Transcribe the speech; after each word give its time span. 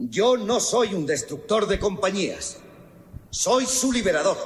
Yo 0.00 0.36
no 0.36 0.60
soy 0.60 0.94
un 0.94 1.06
destructor 1.06 1.66
de 1.66 1.80
compañías. 1.80 2.58
Soy 3.30 3.66
su 3.66 3.92
liberador. 3.92 4.36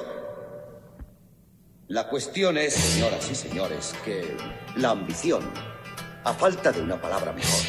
La 1.87 2.09
cuestión 2.09 2.57
es, 2.57 2.73
señoras 2.73 3.29
y 3.29 3.35
señores, 3.35 3.93
que 4.03 4.35
la 4.75 4.89
ambición, 4.89 5.43
a 6.23 6.33
falta 6.33 6.71
de 6.71 6.81
una 6.81 6.99
palabra 6.99 7.33
mejor, 7.33 7.61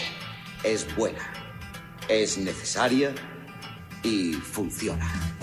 es 0.63 0.97
buena, 0.97 1.31
es 2.09 2.39
necesaria 2.39 3.15
y 4.03 4.33
funciona. 4.33 5.37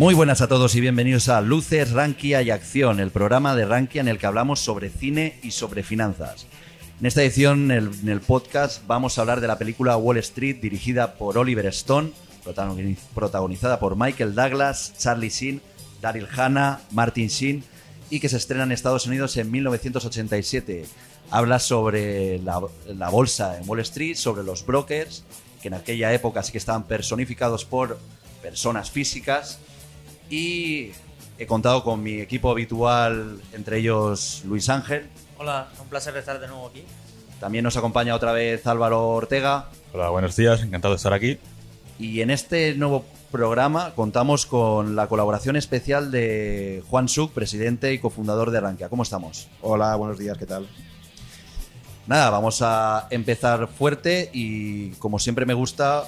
Muy 0.00 0.14
buenas 0.14 0.40
a 0.40 0.48
todos 0.48 0.74
y 0.76 0.80
bienvenidos 0.80 1.28
a 1.28 1.42
Luces, 1.42 1.90
Rankia 1.90 2.40
y 2.40 2.48
Acción, 2.48 3.00
el 3.00 3.10
programa 3.10 3.54
de 3.54 3.66
Rankia 3.66 4.00
en 4.00 4.08
el 4.08 4.16
que 4.16 4.24
hablamos 4.24 4.58
sobre 4.58 4.88
cine 4.88 5.38
y 5.42 5.50
sobre 5.50 5.82
finanzas. 5.82 6.46
En 7.00 7.04
esta 7.04 7.22
edición, 7.22 7.70
en 7.70 8.08
el, 8.08 8.20
podcast, 8.22 8.86
vamos 8.86 9.18
a 9.18 9.20
hablar 9.20 9.42
de 9.42 9.46
la 9.46 9.58
película 9.58 9.98
Wall 9.98 10.16
Street 10.16 10.56
dirigida 10.56 11.16
por 11.16 11.36
Oliver 11.36 11.66
Stone, 11.66 12.12
protagoni- 12.42 12.96
protagonizada 13.14 13.78
por 13.78 13.94
Michael 13.94 14.34
Douglas, 14.34 14.94
Charlie 14.96 15.28
Sheen, 15.28 15.60
Daryl 16.00 16.28
Hannah, 16.34 16.80
Martin 16.92 17.28
Sheen 17.28 17.62
y 18.08 18.20
que 18.20 18.30
se 18.30 18.38
estrena 18.38 18.64
en 18.64 18.72
Estados 18.72 19.04
Unidos 19.04 19.36
en 19.36 19.50
1987. 19.50 20.86
Habla 21.30 21.58
sobre 21.58 22.38
la, 22.38 22.58
la 22.86 23.10
bolsa 23.10 23.58
en 23.58 23.68
Wall 23.68 23.80
Street, 23.80 24.14
sobre 24.16 24.44
los 24.44 24.64
brokers, 24.64 25.24
que 25.60 25.68
en 25.68 25.74
aquella 25.74 26.10
época 26.14 26.42
sí 26.42 26.52
que 26.52 26.58
estaban 26.58 26.84
personificados 26.84 27.66
por 27.66 27.98
personas 28.40 28.90
físicas 28.90 29.58
y 30.30 30.92
he 31.38 31.46
contado 31.46 31.82
con 31.82 32.02
mi 32.02 32.20
equipo 32.20 32.50
habitual, 32.50 33.40
entre 33.52 33.78
ellos 33.78 34.42
Luis 34.46 34.68
Ángel. 34.68 35.08
Hola, 35.36 35.68
un 35.80 35.88
placer 35.88 36.16
estar 36.16 36.40
de 36.40 36.46
nuevo 36.46 36.68
aquí. 36.68 36.84
También 37.40 37.64
nos 37.64 37.76
acompaña 37.76 38.14
otra 38.14 38.32
vez 38.32 38.66
Álvaro 38.66 39.08
Ortega. 39.08 39.68
Hola, 39.92 40.08
buenos 40.10 40.36
días, 40.36 40.62
encantado 40.62 40.94
de 40.94 40.96
estar 40.96 41.12
aquí. 41.12 41.38
Y 41.98 42.20
en 42.20 42.30
este 42.30 42.74
nuevo 42.74 43.04
programa 43.30 43.92
contamos 43.94 44.46
con 44.46 44.96
la 44.96 45.08
colaboración 45.08 45.56
especial 45.56 46.10
de 46.10 46.82
Juan 46.88 47.08
Suc, 47.08 47.32
presidente 47.32 47.92
y 47.92 47.98
cofundador 47.98 48.50
de 48.50 48.58
Arranquia. 48.58 48.88
¿Cómo 48.88 49.02
estamos? 49.02 49.48
Hola, 49.62 49.96
buenos 49.96 50.18
días, 50.18 50.38
¿qué 50.38 50.46
tal? 50.46 50.68
Nada, 52.06 52.30
vamos 52.30 52.60
a 52.62 53.06
empezar 53.10 53.68
fuerte 53.68 54.30
y 54.32 54.90
como 54.92 55.18
siempre 55.18 55.46
me 55.46 55.54
gusta 55.54 56.04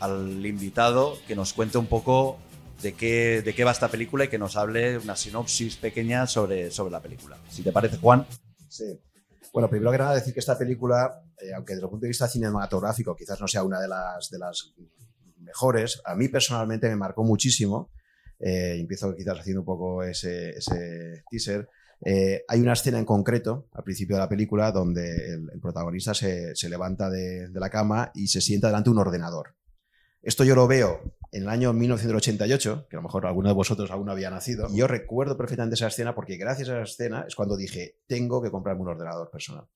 al 0.00 0.44
invitado 0.44 1.16
que 1.26 1.36
nos 1.36 1.52
cuente 1.52 1.78
un 1.78 1.86
poco 1.86 2.38
de 2.84 2.92
qué, 2.92 3.42
de 3.42 3.54
qué 3.54 3.64
va 3.64 3.72
esta 3.72 3.88
película 3.88 4.24
y 4.24 4.28
que 4.28 4.38
nos 4.38 4.56
hable 4.56 4.98
una 4.98 5.16
sinopsis 5.16 5.76
pequeña 5.76 6.26
sobre, 6.26 6.70
sobre 6.70 6.92
la 6.92 7.00
película. 7.00 7.38
Si 7.48 7.62
te 7.62 7.72
parece, 7.72 7.96
Juan. 7.96 8.26
Sí. 8.68 9.00
Bueno, 9.54 9.70
primero 9.70 9.90
que 9.90 9.98
nada 9.98 10.14
decir 10.14 10.34
que 10.34 10.40
esta 10.40 10.58
película, 10.58 11.22
eh, 11.40 11.54
aunque 11.54 11.72
desde 11.72 11.86
el 11.86 11.90
punto 11.90 12.04
de 12.04 12.08
vista 12.08 12.28
cinematográfico 12.28 13.16
quizás 13.16 13.40
no 13.40 13.48
sea 13.48 13.64
una 13.64 13.80
de 13.80 13.88
las, 13.88 14.28
de 14.30 14.38
las 14.38 14.74
mejores, 15.38 16.02
a 16.04 16.14
mí 16.14 16.28
personalmente 16.28 16.88
me 16.88 16.96
marcó 16.96 17.24
muchísimo. 17.24 17.90
Eh, 18.38 18.76
empiezo 18.78 19.14
quizás 19.16 19.38
haciendo 19.38 19.62
un 19.62 19.66
poco 19.66 20.02
ese, 20.02 20.54
teaser. 21.30 21.68
Eh, 22.04 22.44
hay 22.46 22.60
una 22.60 22.74
escena 22.74 22.98
en 22.98 23.06
concreto 23.06 23.68
al 23.72 23.82
principio 23.82 24.16
de 24.16 24.20
la 24.20 24.28
película 24.28 24.72
donde 24.72 25.08
el, 25.08 25.48
el 25.54 25.60
protagonista 25.60 26.12
se, 26.12 26.54
se 26.54 26.68
levanta 26.68 27.08
de, 27.08 27.48
de 27.48 27.60
la 27.60 27.70
cama 27.70 28.10
y 28.14 28.26
se 28.26 28.42
sienta 28.42 28.66
delante 28.66 28.90
de 28.90 28.92
un 28.92 28.98
ordenador. 28.98 29.54
Esto 30.20 30.44
yo 30.44 30.54
lo 30.54 30.66
veo 30.66 31.16
en 31.34 31.42
el 31.42 31.48
año 31.48 31.72
1988, 31.72 32.86
que 32.88 32.96
a 32.96 33.00
lo 33.00 33.02
mejor 33.02 33.26
alguno 33.26 33.48
de 33.48 33.54
vosotros 33.54 33.90
aún 33.90 34.06
no 34.06 34.12
había 34.12 34.30
nacido. 34.30 34.68
Y 34.70 34.76
yo 34.76 34.86
recuerdo 34.86 35.36
perfectamente 35.36 35.74
esa 35.74 35.88
escena 35.88 36.14
porque 36.14 36.36
gracias 36.36 36.68
a 36.68 36.72
esa 36.74 36.82
escena 36.82 37.24
es 37.26 37.34
cuando 37.34 37.56
dije, 37.56 37.98
tengo 38.06 38.40
que 38.40 38.52
comprarme 38.52 38.82
un 38.82 38.88
ordenador 38.88 39.30
personal. 39.30 39.66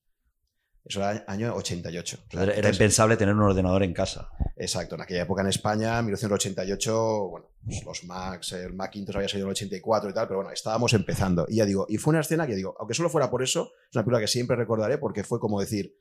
Eso 0.85 1.01
era 1.01 1.25
año 1.27 1.53
88. 1.53 2.17
Era, 2.31 2.69
impensable 2.69 3.17
tener 3.17 3.35
un 3.35 3.41
ordenador 3.41 3.83
en 3.83 3.93
casa. 3.93 4.29
Exacto, 4.55 4.95
en 4.95 5.01
aquella 5.01 5.23
época 5.23 5.41
en 5.41 5.49
España, 5.49 6.01
1988, 6.01 7.27
bueno, 7.29 7.47
pues 7.65 7.83
los 7.83 8.05
Macs, 8.05 8.53
el 8.53 8.73
Macintosh 8.73 9.17
había 9.17 9.27
salido 9.27 9.47
en 9.47 9.49
el 9.49 9.57
84 9.57 10.09
y 10.09 10.13
tal, 10.13 10.27
pero 10.27 10.37
bueno, 10.39 10.51
estábamos 10.51 10.93
empezando. 10.93 11.45
Y 11.49 11.57
ya 11.57 11.65
digo, 11.65 11.85
y 11.89 11.97
fue 11.97 12.11
una 12.11 12.21
escena 12.21 12.47
que 12.47 12.55
digo, 12.55 12.73
aunque 12.79 12.93
solo 12.93 13.09
fuera 13.09 13.29
por 13.29 13.43
eso, 13.43 13.73
es 13.89 13.95
una 13.95 14.03
película 14.03 14.21
que 14.21 14.27
siempre 14.27 14.55
recordaré 14.55 14.97
porque 14.97 15.25
fue 15.25 15.41
como 15.41 15.59
decir, 15.59 15.93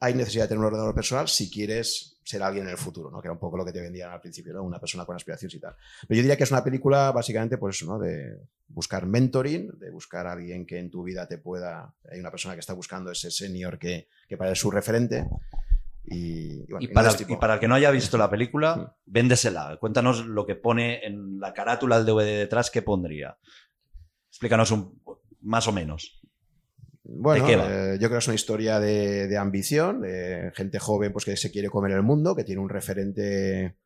hay 0.00 0.14
necesidad 0.14 0.44
de 0.44 0.48
tener 0.48 0.60
un 0.60 0.66
ordenador 0.66 0.94
personal 0.94 1.28
si 1.28 1.50
quieres 1.50 2.18
ser 2.24 2.42
alguien 2.42 2.64
en 2.64 2.70
el 2.70 2.78
futuro, 2.78 3.10
¿no? 3.10 3.20
Que 3.20 3.26
era 3.28 3.32
un 3.32 3.38
poco 3.40 3.56
lo 3.56 3.64
que 3.64 3.72
te 3.72 3.80
vendían 3.80 4.10
al 4.12 4.20
principio, 4.20 4.52
¿no? 4.54 4.62
Una 4.62 4.78
persona 4.78 5.04
con 5.04 5.16
aspiraciones 5.16 5.54
y 5.54 5.60
tal. 5.60 5.74
Pero 6.06 6.16
yo 6.16 6.22
diría 6.22 6.36
que 6.36 6.44
es 6.44 6.50
una 6.50 6.62
película 6.64 7.10
básicamente 7.12 7.58
por 7.58 7.70
eso, 7.70 7.86
¿no? 7.86 7.98
De 7.98 8.38
buscar 8.68 9.04
mentoring, 9.06 9.78
de 9.78 9.90
buscar 9.90 10.26
a 10.26 10.32
alguien 10.32 10.64
que 10.64 10.78
en 10.78 10.90
tu 10.90 11.02
vida 11.02 11.26
te 11.26 11.38
pueda... 11.38 11.92
Hay 12.10 12.20
una 12.20 12.30
persona 12.30 12.54
que 12.54 12.60
está 12.60 12.72
buscando 12.72 13.10
ese 13.10 13.30
senior 13.30 13.78
que, 13.78 14.08
que 14.28 14.36
para 14.36 14.48
él 14.50 14.52
es 14.52 14.60
su 14.60 14.70
referente. 14.70 15.26
Y, 16.06 16.62
y 16.62 16.66
bueno, 16.68 16.80
Y 16.80 16.84
y 16.84 16.88
no 16.88 16.94
para, 16.94 17.08
es 17.08 17.16
tipo- 17.16 17.32
y 17.34 17.36
para 17.36 17.54
el 17.54 17.60
que 17.60 17.68
no 17.68 17.74
haya 17.74 17.90
visto 17.90 18.16
la 18.16 18.30
película, 18.30 18.96
véndesela. 19.06 19.76
Cuéntanos 19.80 20.24
lo 20.24 20.46
que 20.46 20.54
pone 20.54 21.04
en 21.04 21.38
la 21.40 21.52
carátula 21.52 21.96
del 21.96 22.06
DVD 22.06 22.38
detrás, 22.38 22.70
¿qué 22.70 22.80
pondría? 22.82 23.36
Explícanos 24.28 24.70
un, 24.70 25.02
más 25.42 25.66
o 25.68 25.72
menos. 25.72 26.19
Bueno, 27.12 27.46
eh, 27.48 27.98
yo 28.00 28.08
creo 28.08 28.12
que 28.12 28.18
es 28.18 28.28
una 28.28 28.36
historia 28.36 28.78
de, 28.78 29.26
de 29.26 29.36
ambición, 29.36 30.02
de 30.02 30.52
gente 30.54 30.78
joven 30.78 31.12
pues, 31.12 31.24
que 31.24 31.36
se 31.36 31.50
quiere 31.50 31.68
comer 31.68 31.92
el 31.92 32.02
mundo, 32.02 32.36
que 32.36 32.44
tiene 32.44 32.60
un 32.60 32.68
referente 32.68 33.76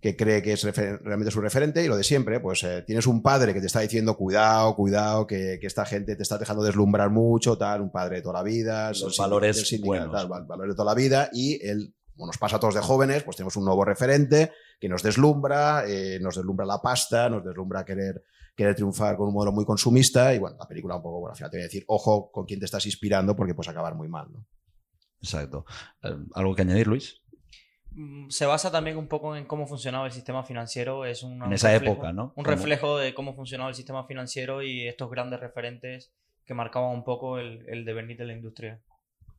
que 0.00 0.16
cree 0.16 0.40
que 0.40 0.52
es 0.54 0.62
realmente 0.64 1.30
su 1.30 1.40
referente 1.40 1.84
y 1.84 1.88
lo 1.88 1.96
de 1.96 2.04
siempre, 2.04 2.40
pues 2.40 2.62
eh, 2.62 2.82
tienes 2.86 3.06
un 3.06 3.22
padre 3.22 3.52
que 3.52 3.60
te 3.60 3.66
está 3.66 3.80
diciendo 3.80 4.16
cuidado, 4.16 4.74
cuidado, 4.74 5.26
que, 5.26 5.58
que 5.60 5.66
esta 5.66 5.84
gente 5.84 6.16
te 6.16 6.22
está 6.22 6.38
dejando 6.38 6.62
deslumbrar 6.62 7.10
mucho, 7.10 7.58
tal, 7.58 7.82
un 7.82 7.90
padre 7.90 8.16
de 8.16 8.22
toda 8.22 8.34
la 8.34 8.42
vida, 8.42 8.88
Los 8.88 9.18
valores 9.18 9.80
buenos. 9.82 10.10
tal, 10.10 10.28
valores 10.28 10.72
de 10.72 10.76
toda 10.76 10.92
la 10.92 10.94
vida 10.94 11.28
y 11.32 11.64
él, 11.66 11.92
como 12.14 12.28
nos 12.28 12.38
pasa 12.38 12.56
a 12.56 12.60
todos 12.60 12.74
de 12.74 12.80
jóvenes, 12.80 13.24
pues 13.24 13.36
tenemos 13.36 13.56
un 13.56 13.64
nuevo 13.64 13.84
referente 13.84 14.52
que 14.78 14.88
nos 14.88 15.02
deslumbra, 15.02 15.84
eh, 15.86 16.18
nos 16.20 16.36
deslumbra 16.36 16.64
la 16.64 16.80
pasta, 16.80 17.28
nos 17.28 17.44
deslumbra 17.44 17.84
querer 17.84 18.24
querer 18.56 18.74
triunfar 18.74 19.16
con 19.16 19.28
un 19.28 19.34
modelo 19.34 19.52
muy 19.52 19.64
consumista 19.64 20.34
y 20.34 20.38
bueno, 20.38 20.56
la 20.58 20.66
película 20.68 20.96
un 20.96 21.02
poco, 21.02 21.20
bueno, 21.20 21.32
al 21.32 21.36
final 21.36 21.50
te 21.50 21.56
voy 21.58 21.62
a 21.62 21.66
decir, 21.66 21.84
ojo 21.86 22.30
con 22.30 22.44
quién 22.46 22.58
te 22.60 22.66
estás 22.66 22.84
inspirando 22.86 23.34
porque 23.36 23.54
puedes 23.54 23.68
acabar 23.70 23.94
muy 23.94 24.08
mal, 24.08 24.28
¿no? 24.32 24.46
Exacto. 25.22 25.64
Eh, 26.02 26.16
¿Algo 26.34 26.54
que 26.54 26.62
añadir, 26.62 26.86
Luis? 26.86 27.20
Mm, 27.92 28.28
Se 28.30 28.46
basa 28.46 28.70
también 28.70 28.96
un 28.96 29.08
poco 29.08 29.34
en 29.36 29.46
cómo 29.46 29.66
funcionaba 29.66 30.06
el 30.06 30.12
sistema 30.12 30.44
financiero. 30.44 31.04
Es 31.04 31.22
una- 31.22 31.44
En 31.44 31.48
un 31.48 31.52
esa 31.54 31.72
reflejo- 31.72 31.92
época, 31.92 32.12
¿no? 32.12 32.32
Un 32.36 32.44
reflejo 32.44 32.96
de 32.98 33.14
cómo 33.14 33.34
funcionaba 33.34 33.68
el 33.70 33.74
sistema 33.76 34.06
financiero 34.06 34.62
y 34.62 34.86
estos 34.86 35.10
grandes 35.10 35.40
referentes 35.40 36.12
que 36.46 36.54
marcaban 36.54 36.90
un 36.94 37.04
poco 37.04 37.38
el, 37.38 37.64
el 37.68 37.84
devenir 37.84 38.16
de 38.16 38.24
la 38.26 38.32
industria. 38.32 38.80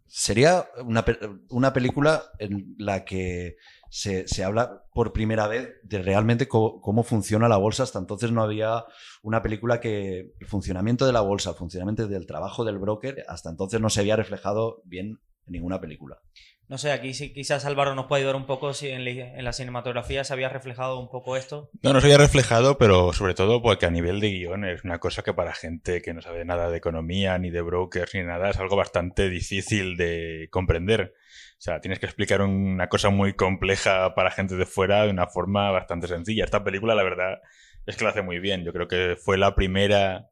Sería 0.07 0.65
una, 0.85 1.05
una 1.49 1.71
película 1.73 2.21
en 2.39 2.75
la 2.77 3.05
que 3.05 3.55
se, 3.91 4.25
se 4.25 4.45
habla 4.45 4.85
por 4.93 5.11
primera 5.11 5.47
vez 5.47 5.69
de 5.83 6.01
realmente 6.01 6.47
cómo 6.47 7.03
funciona 7.03 7.49
la 7.49 7.57
bolsa. 7.57 7.83
Hasta 7.83 7.99
entonces 7.99 8.31
no 8.31 8.41
había 8.41 8.85
una 9.21 9.41
película 9.41 9.81
que 9.81 10.31
el 10.39 10.47
funcionamiento 10.47 11.05
de 11.05 11.11
la 11.11 11.19
bolsa, 11.19 11.49
el 11.49 11.57
funcionamiento 11.57 12.07
del 12.07 12.25
trabajo 12.25 12.63
del 12.63 12.79
broker, 12.79 13.25
hasta 13.27 13.49
entonces 13.49 13.81
no 13.81 13.89
se 13.89 13.99
había 13.99 14.15
reflejado 14.15 14.81
bien 14.85 15.19
en 15.45 15.51
ninguna 15.51 15.81
película. 15.81 16.21
No 16.71 16.77
sé, 16.77 16.93
aquí 16.93 17.13
sí, 17.13 17.33
quizás 17.33 17.65
Álvaro 17.65 17.95
nos 17.95 18.05
puede 18.05 18.21
ayudar 18.21 18.37
un 18.37 18.45
poco 18.45 18.73
si 18.73 18.87
en, 18.87 19.03
la- 19.03 19.41
la 19.41 19.51
cinematografía 19.51 20.23
se 20.23 20.31
había 20.31 20.47
reflejado 20.47 21.01
un 21.01 21.09
poco 21.09 21.35
esto. 21.35 21.69
No, 21.83 21.91
no 21.91 21.99
se 21.99 22.07
había 22.07 22.17
reflejado, 22.17 22.77
pero 22.77 23.11
sobre 23.11 23.33
todo 23.33 23.61
porque 23.61 23.85
a 23.85 23.89
nivel 23.89 24.21
de 24.21 24.29
guion 24.29 24.63
es 24.63 24.85
una 24.85 24.97
cosa 24.99 25.21
que 25.21 25.33
para 25.33 25.53
gente 25.53 26.01
que 26.01 26.13
no 26.13 26.21
sabe 26.21 26.45
nada 26.45 26.69
de 26.69 26.77
economía, 26.77 27.37
ni 27.39 27.49
de 27.49 27.59
brokers, 27.61 28.15
ni 28.15 28.23
nada, 28.23 28.51
es 28.51 28.57
algo 28.57 28.77
bastante 28.77 29.27
difícil 29.29 29.97
de 29.97 30.47
comprender. 30.49 31.13
O 31.57 31.61
sea, 31.61 31.81
tienes 31.81 31.99
que 31.99 32.05
explicar 32.05 32.41
una 32.41 32.87
cosa 32.87 33.09
muy 33.09 33.33
compleja 33.33 34.15
para 34.15 34.31
gente 34.31 34.55
de 34.55 34.65
fuera 34.65 35.03
de 35.03 35.09
una 35.09 35.27
forma 35.27 35.71
bastante 35.71 36.07
sencilla. 36.07 36.45
Esta 36.45 36.63
película, 36.63 36.95
la 36.95 37.03
verdad, 37.03 37.41
es 37.85 37.97
que 37.97 38.05
lo 38.05 38.11
hace 38.11 38.21
muy 38.21 38.39
bien. 38.39 38.63
Yo 38.63 38.71
creo 38.71 38.87
que 38.87 39.17
fue 39.21 39.37
la 39.37 39.55
primera 39.55 40.29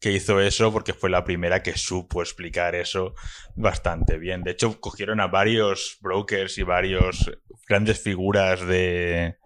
que 0.00 0.12
hizo 0.12 0.40
eso 0.40 0.72
porque 0.72 0.94
fue 0.94 1.10
la 1.10 1.24
primera 1.24 1.62
que 1.62 1.76
supo 1.76 2.22
explicar 2.22 2.74
eso 2.74 3.14
bastante 3.54 4.18
bien. 4.18 4.42
De 4.42 4.52
hecho, 4.52 4.80
cogieron 4.80 5.20
a 5.20 5.26
varios 5.26 5.98
brokers 6.00 6.56
y 6.58 6.62
varios 6.62 7.30
grandes 7.68 8.00
figuras 8.00 8.66
de, 8.66 9.36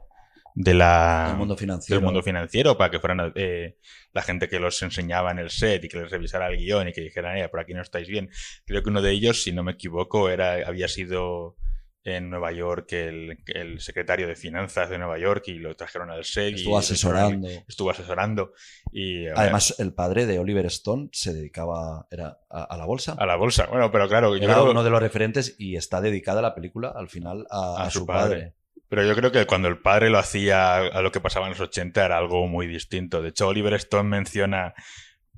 de 0.55 0.75
la 0.75 1.29
El 1.33 1.37
mundo 1.39 1.57
financiero. 1.57 2.01
del 2.01 2.05
mundo 2.05 2.23
financiero 2.23 2.79
para 2.79 2.91
que 2.91 3.01
fueran 3.01 3.33
eh, 3.35 3.77
la 4.13 4.23
gente 4.23 4.49
que 4.49 4.61
los 4.61 4.81
enseñaba 4.83 5.33
en 5.33 5.41
el 5.41 5.51
set 5.51 5.85
y 5.85 5.89
que 5.89 5.99
les 5.99 6.11
revisara 6.11 6.49
el 6.49 6.57
guion 6.57 6.89
y 6.89 6.93
que 6.93 7.01
dijeran, 7.01 7.37
eh, 7.37 7.49
por 7.49 7.59
aquí 7.61 7.75
no 7.75 7.83
estáis 7.83 8.07
bien. 8.09 8.31
Creo 8.65 8.83
que 8.83 8.91
uno 8.91 9.03
de 9.03 9.11
ellos, 9.11 9.43
si 9.43 9.53
no 9.53 9.65
me 9.65 9.73
equivoco, 9.73 10.31
era 10.31 10.67
había 10.67 10.87
sido 10.87 11.57
en 12.07 12.29
Nueva 12.29 12.53
York 12.53 12.93
el, 12.93 13.39
el 13.47 13.81
secretario 13.81 14.29
de 14.29 14.37
finanzas 14.37 14.91
de 14.91 14.99
Nueva 14.99 15.19
York 15.19 15.45
y 15.49 15.55
lo 15.55 15.75
trajeron 15.75 16.11
al 16.11 16.25
set. 16.25 16.53
y 16.53 16.55
Estuvo 16.57 16.77
asesorando. 16.79 17.49
Estuvo 17.67 17.91
asesorando. 17.91 18.53
Y, 18.93 19.27
Además, 19.29 19.75
el 19.79 19.95
padre 19.95 20.27
de 20.27 20.39
Oliver 20.39 20.67
Stone 20.67 21.09
se 21.13 21.33
dedicaba 21.33 22.07
era 22.11 22.39
a, 22.51 22.65
a 22.65 22.77
la 22.77 22.85
bolsa. 22.85 23.17
a 23.19 23.25
la 23.27 23.37
bolsa. 23.37 23.67
Bueno, 23.67 23.91
pero 23.91 24.07
claro, 24.09 24.37
yo 24.37 24.45
Era 24.45 24.55
creo- 24.55 24.71
uno 24.71 24.85
de 24.85 24.91
los 24.91 25.01
referentes 25.01 25.57
y 25.59 25.77
está 25.77 26.01
dedicada 26.03 26.43
la 26.43 26.55
película 26.55 26.93
al 26.95 27.09
final 27.09 27.47
a, 27.51 27.83
a 27.85 27.91
su 27.91 28.05
padre. 28.05 28.53
Pero 28.91 29.03
yo 29.05 29.15
creo 29.17 29.33
que 29.33 29.47
cuando 29.47 29.69
el 29.69 29.79
padre 29.81 30.11
lo 30.11 30.19
hacía 30.19 30.77
a 30.77 31.01
lo 31.01 31.11
que 31.11 31.21
pasaba 31.21 31.47
en 31.47 31.53
los 31.53 31.61
80 31.61 32.05
era 32.05 32.19
algo 32.19 32.47
muy 32.47 32.67
distinto. 32.67 33.23
De 33.23 33.31
hecho, 33.31 33.49
Oliver 33.49 33.73
Stone 33.75 34.09
menciona 34.11 34.75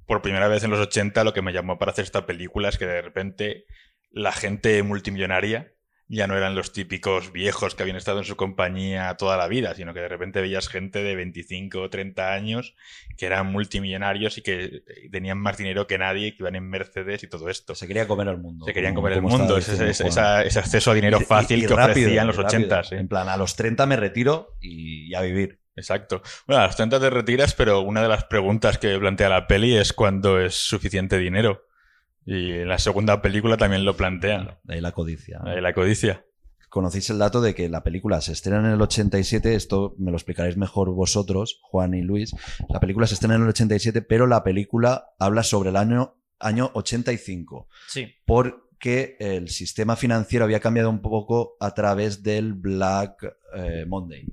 por 0.05 0.21
primera 0.21 0.49
vez 0.49 0.65
en 0.65 0.71
los 0.73 0.81
80 0.81 1.23
lo 1.25 1.33
que 1.33 1.43
me 1.43 1.53
llamó 1.53 1.79
para 1.79 1.93
hacer 1.93 2.05
esta 2.05 2.27
película 2.27 2.69
es 2.69 2.77
que 2.77 2.87
de 2.87 3.03
repente 3.03 3.65
la 4.11 4.33
gente 4.33 4.83
multimillonaria 4.83 5.73
ya 6.09 6.27
no 6.29 6.37
eran 6.37 6.55
los 6.55 6.73
típicos 6.73 7.33
viejos 7.33 7.75
que 7.75 7.83
habían 7.83 7.97
estado 7.97 8.19
en 8.19 8.25
su 8.25 8.37
compañía 8.37 9.17
toda 9.17 9.37
la 9.37 9.49
vida, 9.49 9.75
sino 9.75 9.93
que 9.93 10.01
de 10.01 10.09
repente 10.09 10.41
veías 10.41 10.69
gente 10.69 11.03
de 11.03 11.17
25 11.17 11.81
o 11.83 11.91
30 11.91 12.33
años 12.33 12.75
que 13.19 13.27
eran 13.27 13.47
multimillonarios 13.51 14.39
y 14.39 14.43
que 14.43 14.83
tenían 15.11 15.39
más 15.39 15.57
dinero 15.59 15.87
que 15.87 15.99
nadie, 15.99 16.33
que 16.37 16.43
iban 16.43 16.55
en 16.55 16.69
Mercedes 16.69 17.23
y 17.25 17.29
todo 17.29 17.49
esto. 17.51 17.75
Se 17.75 17.87
quería 17.89 18.07
comer 18.07 18.29
el 18.29 18.39
mundo. 18.39 18.67
Se 18.67 18.73
querían 18.73 18.95
comer 18.95 19.15
el 19.15 19.23
mundo, 19.23 19.57
ese, 19.59 19.91
ese- 19.91 20.07
esa- 20.09 20.43
ese 20.45 20.59
acceso 20.59 20.91
a 20.91 20.95
dinero 20.95 21.19
Y- 21.19 21.23
y- 21.23 21.27
fácil 21.27 21.59
y 21.59 21.67
que 21.67 21.75
rápido, 21.75 21.91
ofrecía 22.07 22.21
en 22.21 22.27
los 22.29 22.37
y 22.37 22.43
rápido. 22.43 22.59
80. 22.67 22.85
sí. 22.85 22.95
En 22.95 23.09
plan, 23.09 23.29
a 23.29 23.37
los 23.37 23.57
30 23.57 23.87
me 23.87 23.97
retiro 23.97 24.57
y 24.61 25.15
a 25.15 25.23
vivir. 25.23 25.61
Exacto. 25.75 26.23
Bueno, 26.47 26.63
a 26.63 26.67
las 26.69 26.77
30 26.77 26.99
te 27.01 27.11
retiras, 27.11 27.55
pero 27.55 27.81
una 27.81 28.01
de 28.01 28.09
las 28.09 28.25
preguntas 28.25 28.79
que 28.79 28.99
plantea 28.99 29.29
la 29.29 29.47
peli 29.47 29.77
es 29.77 29.93
cuándo 29.93 30.41
es 30.41 30.55
suficiente 30.55 31.19
dinero. 31.19 31.66
Y 32.27 32.51
en 32.51 32.69
la 32.69 32.79
segunda 32.79 33.23
película 33.23 33.57
también 33.57 33.85
lo 33.85 33.97
plantean. 33.97 34.59
De 34.65 34.75
ahí 34.75 34.81
la 34.81 34.91
codicia. 34.91 35.39
¿no? 35.39 35.51
Ahí 35.51 35.61
la 35.61 35.73
codicia. 35.73 36.27
Conocéis 36.69 37.09
el 37.11 37.19
dato 37.19 37.41
de 37.41 37.55
que 37.55 37.69
la 37.69 37.85
película 37.85 38.21
se 38.21 38.33
estrena 38.33 38.59
en 38.59 38.75
el 38.75 38.83
87, 38.83 39.55
esto 39.55 39.95
me 39.99 40.11
lo 40.11 40.17
explicaréis 40.17 40.57
mejor 40.57 40.93
vosotros, 40.93 41.61
Juan 41.63 41.95
y 41.95 42.03
Luis. 42.03 42.35
La 42.69 42.81
película 42.81 43.07
se 43.07 43.15
estrena 43.15 43.37
en 43.37 43.43
el 43.43 43.49
87, 43.49 44.03
pero 44.03 44.27
la 44.27 44.43
película 44.43 45.15
habla 45.21 45.45
sobre 45.45 45.71
el 45.71 45.77
año, 45.77 46.17
año 46.41 46.73
85, 46.75 47.69
Sí, 47.87 48.09
porque 48.27 49.17
el 49.21 49.49
sistema 49.49 49.95
financiero 49.95 50.45
había 50.45 50.61
cambiado 50.61 50.91
un 50.91 51.01
poco 51.01 51.57
a 51.61 51.73
través 51.73 52.25
del 52.25 52.55
Black 52.55 53.25
eh, 53.55 53.85
Monday. 53.87 54.27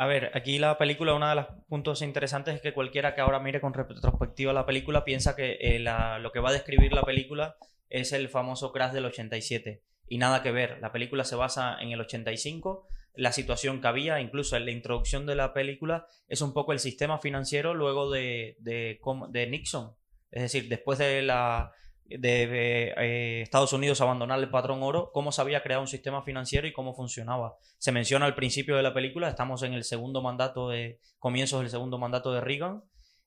A 0.00 0.06
ver, 0.06 0.30
aquí 0.32 0.58
la 0.58 0.78
película, 0.78 1.12
uno 1.12 1.28
de 1.28 1.34
los 1.34 1.46
puntos 1.68 2.00
interesantes 2.00 2.54
es 2.54 2.62
que 2.62 2.72
cualquiera 2.72 3.14
que 3.14 3.20
ahora 3.20 3.38
mire 3.38 3.60
con 3.60 3.74
retrospectiva 3.74 4.54
la 4.54 4.64
película 4.64 5.04
piensa 5.04 5.36
que 5.36 5.58
eh, 5.60 5.78
lo 5.78 6.32
que 6.32 6.40
va 6.40 6.48
a 6.48 6.54
describir 6.54 6.94
la 6.94 7.02
película 7.02 7.58
es 7.90 8.14
el 8.14 8.30
famoso 8.30 8.72
crash 8.72 8.92
del 8.92 9.04
87. 9.04 9.82
Y 10.08 10.16
nada 10.16 10.42
que 10.42 10.52
ver, 10.52 10.78
la 10.80 10.90
película 10.90 11.24
se 11.24 11.36
basa 11.36 11.76
en 11.82 11.90
el 11.90 12.00
85, 12.00 12.88
la 13.14 13.30
situación 13.32 13.82
que 13.82 13.88
había, 13.88 14.22
incluso 14.22 14.56
en 14.56 14.64
la 14.64 14.70
introducción 14.70 15.26
de 15.26 15.34
la 15.34 15.52
película, 15.52 16.06
es 16.28 16.40
un 16.40 16.54
poco 16.54 16.72
el 16.72 16.78
sistema 16.78 17.18
financiero 17.18 17.74
luego 17.74 18.10
de, 18.10 18.56
de 18.60 19.46
Nixon. 19.50 19.92
Es 20.30 20.40
decir, 20.40 20.70
después 20.70 20.98
de 20.98 21.20
la 21.20 21.72
de 22.18 22.94
eh, 22.96 23.42
Estados 23.42 23.72
Unidos 23.72 24.00
abandonar 24.00 24.38
el 24.38 24.50
patrón 24.50 24.82
oro, 24.82 25.10
cómo 25.12 25.32
se 25.32 25.40
había 25.40 25.62
creado 25.62 25.82
un 25.82 25.88
sistema 25.88 26.22
financiero 26.22 26.66
y 26.66 26.72
cómo 26.72 26.94
funcionaba. 26.94 27.56
Se 27.78 27.92
menciona 27.92 28.26
al 28.26 28.34
principio 28.34 28.76
de 28.76 28.82
la 28.82 28.92
película, 28.94 29.28
estamos 29.28 29.62
en 29.62 29.74
el 29.74 29.84
segundo 29.84 30.22
mandato 30.22 30.68
de, 30.68 31.00
comienzos 31.18 31.60
del 31.60 31.70
segundo 31.70 31.98
mandato 31.98 32.32
de 32.32 32.40
Reagan, 32.40 32.82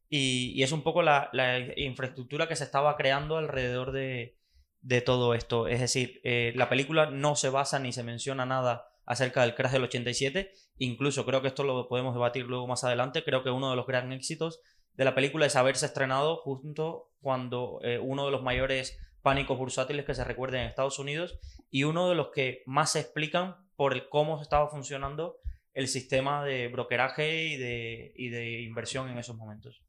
y, 0.09 0.61
es 0.61 0.71
un 0.71 0.83
poco 0.83 1.01
la, 1.01 1.29
infraestructura 1.75 2.47
que 2.47 2.55
se 2.55 2.65
estaba 2.65 2.95
creando 2.97 3.37
alrededor 3.37 3.91
de, 3.91 4.37
de 4.81 5.01
todo 5.01 5.33
esto. 5.33 5.67
Es 5.67 5.79
decir, 5.79 6.21
eh, 6.23 6.53
la 6.55 6.69
película 6.69 7.09
no 7.09 7.35
se 7.35 7.49
basa 7.49 7.79
ni 7.79 7.91
se 7.93 8.03
menciona 8.03 8.45
nada 8.45 8.85
acerca 9.05 9.41
del 9.41 9.55
crash 9.55 9.71
del 9.71 9.83
87, 9.83 10.51
incluso 10.77 11.25
creo 11.25 11.41
que 11.41 11.47
esto 11.47 11.63
lo 11.63 11.87
podemos 11.87 12.13
debatir 12.13 12.45
luego 12.45 12.67
más 12.67 12.83
adelante, 12.83 13.23
creo 13.23 13.43
que 13.43 13.49
uno 13.49 13.69
de 13.69 13.75
los 13.75 13.87
gran 13.87 14.11
éxitos 14.13 14.61
de 14.93 15.05
la 15.05 15.15
película 15.15 15.45
es 15.45 15.55
haberse 15.55 15.85
estrenado 15.85 16.37
justo 16.37 17.09
cuando 17.23 17.79
eh, 17.81 17.97
uno 17.97 18.25
de 18.25 18.31
los 18.31 18.43
mayores 18.43 18.99
pánicos 19.23 19.57
bursátiles 19.57 20.05
que 20.05 20.13
se 20.13 20.23
recuerden 20.23 20.61
en 20.61 20.67
Estados 20.67 20.99
Unidos 20.99 21.39
y 21.71 21.85
uno 21.85 22.09
de 22.09 22.15
los 22.15 22.27
que 22.27 22.61
más 22.67 22.91
se 22.91 22.99
explican 22.99 23.55
por 23.75 23.93
el 23.93 24.09
cómo 24.09 24.39
estaba 24.39 24.69
funcionando 24.69 25.37
el 25.73 25.87
sistema 25.87 26.43
de 26.43 26.67
brokeraje 26.67 27.45
y 27.45 27.57
de, 27.57 28.13
y 28.15 28.29
de 28.29 28.61
inversión 28.61 29.09
en 29.09 29.17
esos 29.17 29.35
momentos. 29.35 29.81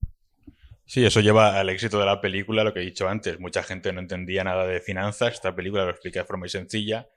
Sí, 0.86 1.04
eso 1.04 1.20
lleva 1.20 1.58
al 1.58 1.68
éxito 1.68 1.98
de 1.98 2.06
la 2.06 2.20
película, 2.20 2.62
lo 2.62 2.72
que 2.72 2.80
he 2.80 2.84
dicho 2.84 3.08
antes. 3.08 3.40
Mucha 3.40 3.62
gente 3.62 3.92
no 3.92 4.00
entendía 4.00 4.44
nada 4.44 4.66
de 4.66 4.80
finanzas. 4.80 5.34
Esta 5.34 5.54
película 5.54 5.84
lo 5.84 5.90
explica 5.90 6.20
de 6.20 6.26
forma 6.26 6.42
muy 6.42 6.48
sencilla. 6.48 7.08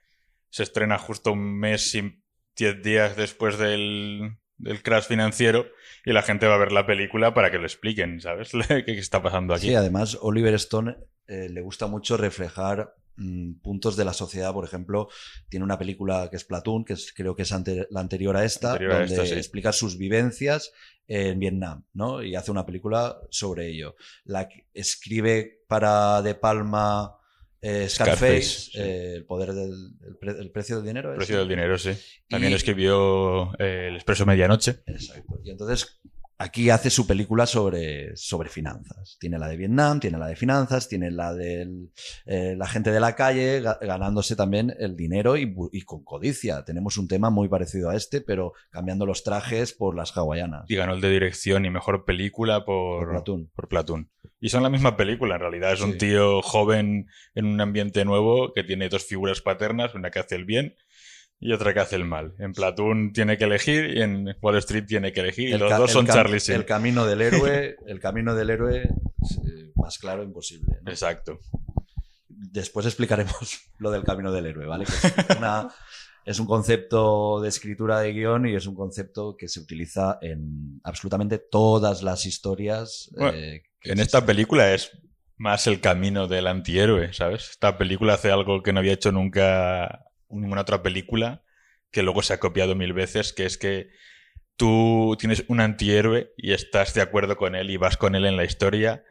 Se 0.50 0.64
estrena 0.64 0.98
justo 0.98 1.32
un 1.32 1.58
mes 1.58 1.94
y 1.94 2.22
diez 2.56 2.82
días 2.82 3.16
después 3.16 3.58
del, 3.58 4.38
del 4.58 4.82
crash 4.82 5.04
financiero 5.06 5.66
y 6.04 6.12
la 6.12 6.22
gente 6.22 6.46
va 6.46 6.54
a 6.56 6.58
ver 6.58 6.72
la 6.72 6.86
película 6.86 7.32
para 7.34 7.50
que 7.50 7.58
lo 7.58 7.64
expliquen, 7.64 8.20
¿sabes? 8.20 8.50
¿Qué 8.68 8.84
qué 8.84 8.98
está 8.98 9.22
pasando 9.22 9.54
aquí? 9.54 9.68
Sí, 9.68 9.74
además 9.74 10.18
Oliver 10.20 10.54
Stone 10.54 10.96
eh, 11.26 11.48
le 11.48 11.60
gusta 11.62 11.86
mucho 11.86 12.16
reflejar 12.16 12.94
mm, 13.16 13.54
puntos 13.62 13.96
de 13.96 14.04
la 14.04 14.12
sociedad. 14.12 14.52
Por 14.52 14.64
ejemplo, 14.64 15.08
tiene 15.48 15.64
una 15.64 15.78
película 15.78 16.28
que 16.30 16.36
es 16.36 16.44
Platoon, 16.44 16.84
que 16.84 16.94
es- 16.94 17.12
creo 17.14 17.34
que 17.36 17.42
es 17.42 17.52
ante- 17.52 17.86
la 17.90 18.00
anterior 18.00 18.36
a 18.36 18.44
esta, 18.44 18.72
Anterior 18.72 18.92
a 18.92 18.98
donde 19.00 19.14
esta, 19.14 19.26
sí. 19.26 19.34
explica 19.34 19.72
sus 19.72 19.96
vivencias 19.98 20.72
en 21.06 21.38
Vietnam, 21.38 21.84
¿no? 21.94 22.22
Y 22.22 22.34
hace 22.34 22.50
una 22.50 22.66
película 22.66 23.18
sobre 23.30 23.68
ello. 23.68 23.94
La 24.24 24.48
escribe 24.74 25.62
para 25.68 26.20
De 26.22 26.34
Palma 26.34 27.17
eh, 27.60 27.88
Scarface, 27.88 28.42
Scarface, 28.42 28.42
sí. 28.42 28.78
eh, 28.78 29.12
el 29.16 29.24
poder 29.24 29.52
del 29.52 29.72
el 30.06 30.16
pre- 30.16 30.38
el 30.38 30.50
precio 30.50 30.76
del 30.76 30.84
dinero. 30.86 31.10
El 31.10 31.16
precio 31.16 31.38
del 31.38 31.48
dinero, 31.48 31.76
sí. 31.78 31.90
También 32.28 32.52
Y- 32.52 32.56
escribió 32.56 33.52
eh, 33.58 33.86
El 33.88 33.96
Expreso 33.96 34.24
Medianoche. 34.26 34.76
Exacto. 34.86 35.40
Y 35.44 35.50
entonces 35.50 35.98
aquí 36.38 36.70
hace 36.70 36.88
su 36.90 37.06
película 37.06 37.46
sobre, 37.46 38.16
sobre 38.16 38.48
finanzas. 38.48 39.16
Tiene 39.18 39.38
la 39.38 39.48
de 39.48 39.56
Vietnam, 39.56 39.98
tiene 40.00 40.18
la 40.18 40.28
de 40.28 40.36
finanzas, 40.36 40.88
tiene 40.88 41.10
la 41.10 41.34
de 41.34 41.68
la 42.26 42.66
gente 42.68 42.90
de 42.92 43.00
la 43.00 43.14
calle 43.16 43.60
ga- 43.62 43.78
ganándose 43.80 44.36
también 44.36 44.74
el 44.78 44.96
dinero 44.96 45.36
y, 45.36 45.52
con 45.84 46.04
codicia. 46.04 46.64
Tenemos 46.64 46.96
un 46.96 47.08
tema 47.08 47.30
muy 47.30 47.48
parecido 47.48 47.90
a 47.90 47.96
este, 47.96 48.20
pero 48.20 48.52
cambiando 48.70 49.04
los 49.06 49.24
trajes 49.24 49.72
por 49.72 49.96
las 49.96 50.16
hawaianas. 50.16 50.64
Y 50.68 50.76
ganó 50.76 50.94
el 50.94 51.00
de 51.00 51.10
dirección 51.10 51.64
y 51.64 51.70
mejor 51.70 52.04
película 52.04 52.64
por, 52.64 53.00
Por 53.04 53.10
Platoon. 53.10 53.50
por 53.54 53.68
Platoon. 53.68 54.10
Y 54.40 54.50
son 54.50 54.62
la 54.62 54.70
misma 54.70 54.96
película, 54.96 55.34
en 55.34 55.40
realidad. 55.40 55.72
Es 55.72 55.80
un 55.80 55.98
tío 55.98 56.40
joven 56.42 57.08
en 57.34 57.44
un 57.46 57.60
ambiente 57.60 58.04
nuevo 58.04 58.52
que 58.54 58.62
tiene 58.62 58.88
dos 58.88 59.04
figuras 59.04 59.40
paternas, 59.40 59.94
una 59.96 60.12
que 60.12 60.20
hace 60.20 60.36
el 60.36 60.44
bien 60.44 60.76
y 61.40 61.52
otra 61.52 61.72
que 61.72 61.80
hace 61.80 61.96
el 61.96 62.04
mal. 62.04 62.34
En 62.38 62.52
Platoon 62.52 63.12
tiene 63.12 63.38
que 63.38 63.44
elegir 63.44 63.96
y 63.96 64.02
en 64.02 64.36
Wall 64.42 64.56
Street 64.58 64.84
tiene 64.86 65.12
que 65.12 65.20
elegir. 65.20 65.48
Y 65.50 65.52
El 65.52 65.60
los 65.60 65.76
dos 65.76 65.92
son 65.92 66.06
Charlie 66.06 66.38
Sheen. 66.40 66.60
El 66.60 66.66
camino 66.66 67.06
del 67.06 67.20
héroe, 67.22 67.76
el 67.86 68.00
camino 68.00 68.34
del 68.34 68.50
héroe 68.50 68.82
eh, 68.82 69.70
más 69.76 69.98
claro 69.98 70.22
imposible. 70.22 70.76
¿no? 70.82 70.90
Exacto. 70.90 71.38
Después 72.28 72.86
explicaremos 72.86 73.58
lo 73.78 73.90
del 73.90 74.04
camino 74.04 74.32
del 74.32 74.46
héroe, 74.46 74.66
¿vale? 74.66 74.84
Que 74.84 74.92
es, 74.92 75.14
una- 75.38 75.68
es 76.24 76.38
un 76.40 76.46
concepto 76.46 77.40
de 77.40 77.48
escritura 77.48 78.00
de 78.00 78.12
guion 78.12 78.46
y 78.46 78.54
es 78.54 78.66
un 78.66 78.74
concepto 78.74 79.34
que 79.36 79.48
se 79.48 79.60
utiliza 79.60 80.18
en 80.20 80.78
absolutamente 80.84 81.38
todas 81.38 82.02
las 82.02 82.26
historias. 82.26 83.08
Bueno, 83.16 83.30
eh, 83.38 83.62
que 83.80 83.90
En 83.92 83.98
existen. 83.98 84.00
esta 84.00 84.26
película 84.26 84.74
es 84.74 84.90
más 85.38 85.66
el 85.68 85.80
camino 85.80 86.26
del 86.26 86.48
antihéroe, 86.48 87.12
¿sabes? 87.14 87.48
Esta 87.50 87.78
película 87.78 88.14
hace 88.14 88.30
algo 88.30 88.62
que 88.62 88.72
no 88.74 88.80
había 88.80 88.92
hecho 88.92 89.10
nunca 89.12 90.04
ninguna 90.30 90.62
otra 90.62 90.82
película, 90.82 91.42
que 91.90 92.02
luego 92.02 92.22
se 92.22 92.34
ha 92.34 92.40
copiado 92.40 92.74
mil 92.74 92.92
veces, 92.92 93.32
que 93.32 93.46
es 93.46 93.58
que 93.58 93.90
tú 94.56 95.16
tienes 95.18 95.44
un 95.48 95.60
antihéroe 95.60 96.32
y 96.36 96.52
estás 96.52 96.94
de 96.94 97.02
acuerdo 97.02 97.36
con 97.36 97.54
él 97.54 97.70
y 97.70 97.76
vas 97.76 97.96
con 97.96 98.14
él 98.14 98.26
en 98.26 98.36
la 98.36 98.44
historia 98.44 99.04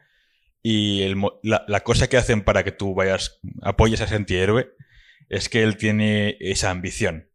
y 0.62 1.14
la, 1.42 1.64
la 1.66 1.80
cosa 1.80 2.08
que 2.08 2.16
hacen 2.16 2.42
para 2.42 2.64
que 2.64 2.72
tú 2.72 2.94
vayas, 2.94 3.40
apoyes 3.62 4.00
a 4.00 4.04
ese 4.04 4.16
antihéroe 4.16 4.70
es 5.28 5.48
que 5.48 5.62
él 5.62 5.76
tiene 5.76 6.36
esa 6.40 6.70
ambición. 6.70 7.30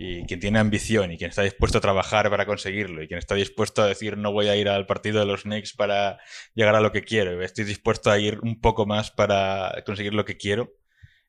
Y 0.00 0.24
quien 0.26 0.38
tiene 0.38 0.60
ambición 0.60 1.10
y 1.10 1.18
quien 1.18 1.30
está 1.30 1.42
dispuesto 1.42 1.78
a 1.78 1.80
trabajar 1.80 2.30
para 2.30 2.46
conseguirlo 2.46 3.02
y 3.02 3.08
quien 3.08 3.18
está 3.18 3.34
dispuesto 3.34 3.82
a 3.82 3.86
decir 3.88 4.16
no 4.16 4.30
voy 4.30 4.46
a 4.46 4.54
ir 4.54 4.68
al 4.68 4.86
partido 4.86 5.18
de 5.18 5.26
los 5.26 5.42
Knicks 5.42 5.74
para 5.74 6.20
llegar 6.54 6.76
a 6.76 6.80
lo 6.80 6.92
que 6.92 7.02
quiero, 7.02 7.42
estoy 7.42 7.64
dispuesto 7.64 8.08
a 8.10 8.18
ir 8.18 8.38
un 8.42 8.60
poco 8.60 8.86
más 8.86 9.10
para 9.10 9.82
conseguir 9.84 10.14
lo 10.14 10.24
que 10.24 10.36
quiero, 10.36 10.72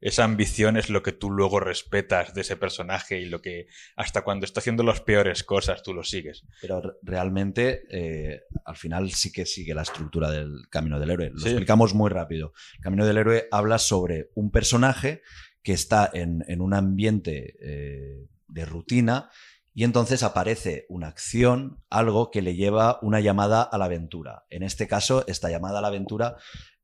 esa 0.01 0.23
ambición 0.23 0.77
es 0.77 0.89
lo 0.89 1.03
que 1.03 1.11
tú 1.11 1.29
luego 1.29 1.59
respetas 1.59 2.33
de 2.33 2.41
ese 2.41 2.55
personaje 2.55 3.19
y 3.19 3.25
lo 3.25 3.41
que 3.41 3.67
hasta 3.95 4.23
cuando 4.23 4.45
está 4.45 4.59
haciendo 4.61 4.83
las 4.83 5.01
peores 5.01 5.43
cosas 5.43 5.83
tú 5.83 5.93
lo 5.93 6.03
sigues. 6.03 6.45
Pero 6.61 6.81
re- 6.81 6.93
realmente, 7.01 7.83
eh, 7.91 8.41
al 8.65 8.77
final 8.77 9.11
sí 9.11 9.31
que 9.31 9.45
sigue 9.45 9.73
la 9.73 9.81
estructura 9.81 10.31
del 10.31 10.67
camino 10.69 10.99
del 10.99 11.09
héroe. 11.11 11.31
Lo 11.33 11.39
Sí. 11.39 11.47
explicamos 11.49 11.93
muy 11.93 12.09
rápido. 12.09 12.53
El 12.77 12.83
camino 12.83 13.05
del 13.05 13.17
héroe 13.17 13.47
habla 13.51 13.77
sobre 13.77 14.29
un 14.35 14.51
personaje 14.51 15.21
que 15.63 15.73
está 15.73 16.09
en, 16.13 16.45
en 16.47 16.61
un 16.61 16.73
ambiente 16.73 17.55
eh, 17.61 18.25
de 18.47 18.65
rutina 18.65 19.29
y 19.73 19.83
entonces 19.83 20.23
aparece 20.23 20.85
una 20.89 21.07
acción, 21.07 21.83
algo 21.89 22.31
que 22.31 22.41
le 22.41 22.55
lleva 22.55 22.99
una 23.01 23.19
llamada 23.19 23.61
a 23.61 23.77
la 23.77 23.85
aventura. 23.85 24.45
En 24.49 24.63
este 24.63 24.87
caso, 24.87 25.25
esta 25.27 25.49
llamada 25.49 25.79
a 25.79 25.81
la 25.81 25.89
aventura 25.89 26.35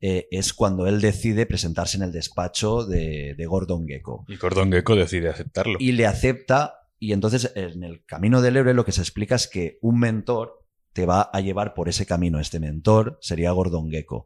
eh, 0.01 0.27
es 0.31 0.53
cuando 0.53 0.87
él 0.87 1.01
decide 1.01 1.45
presentarse 1.45 1.97
en 1.97 2.03
el 2.03 2.11
despacho 2.11 2.85
de, 2.85 3.33
de 3.37 3.45
Gordon 3.45 3.87
Gecko 3.87 4.25
Y 4.27 4.35
Gordon 4.37 4.71
Gecko 4.71 4.95
decide 4.95 5.29
aceptarlo. 5.29 5.77
y 5.79 5.91
le 5.93 6.05
acepta. 6.05 6.79
Y 6.99 7.11
entonces 7.13 7.51
en 7.55 7.83
el 7.83 8.03
camino 8.05 8.41
del 8.41 8.57
héroe 8.57 8.73
lo 8.73 8.85
que 8.85 8.91
se 8.91 9.01
explica 9.01 9.35
es 9.35 9.47
que 9.47 9.77
un 9.81 9.99
mentor 9.99 10.65
te 10.93 11.05
va 11.05 11.21
a 11.21 11.41
llevar 11.41 11.73
por 11.73 11.89
ese 11.89 12.05
camino. 12.05 12.39
Este 12.39 12.59
mentor 12.59 13.17
sería 13.21 13.51
Gordon 13.51 13.89
Gecko. 13.91 14.25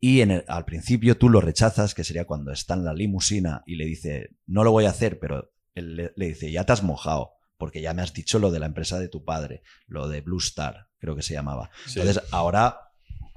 Y 0.00 0.20
en 0.20 0.30
el- 0.32 0.44
al 0.48 0.64
principio 0.64 1.16
tú 1.16 1.28
lo 1.28 1.40
rechazas, 1.40 1.94
que 1.94 2.04
sería 2.04 2.24
cuando 2.24 2.52
está 2.52 2.74
en 2.74 2.84
la 2.84 2.92
limusina 2.94 3.62
y 3.66 3.76
le 3.76 3.84
dice, 3.86 4.30
no 4.46 4.64
lo 4.64 4.72
voy 4.72 4.84
a 4.86 4.90
hacer, 4.90 5.18
pero 5.20 5.52
él 5.74 5.94
le, 5.96 6.12
le 6.16 6.26
dice, 6.28 6.50
ya 6.50 6.64
te 6.64 6.72
has 6.72 6.82
mojado, 6.82 7.32
porque 7.56 7.80
ya 7.80 7.94
me 7.94 8.02
has 8.02 8.12
dicho 8.14 8.38
lo 8.40 8.50
de 8.50 8.58
la 8.60 8.66
empresa 8.66 8.98
de 8.98 9.08
tu 9.08 9.24
padre, 9.24 9.62
lo 9.86 10.08
de 10.08 10.20
Blue 10.20 10.38
Star, 10.38 10.88
creo 10.98 11.14
que 11.14 11.22
se 11.22 11.34
llamaba. 11.34 11.70
Sí. 11.86 12.00
Entonces 12.00 12.22
ahora 12.32 12.78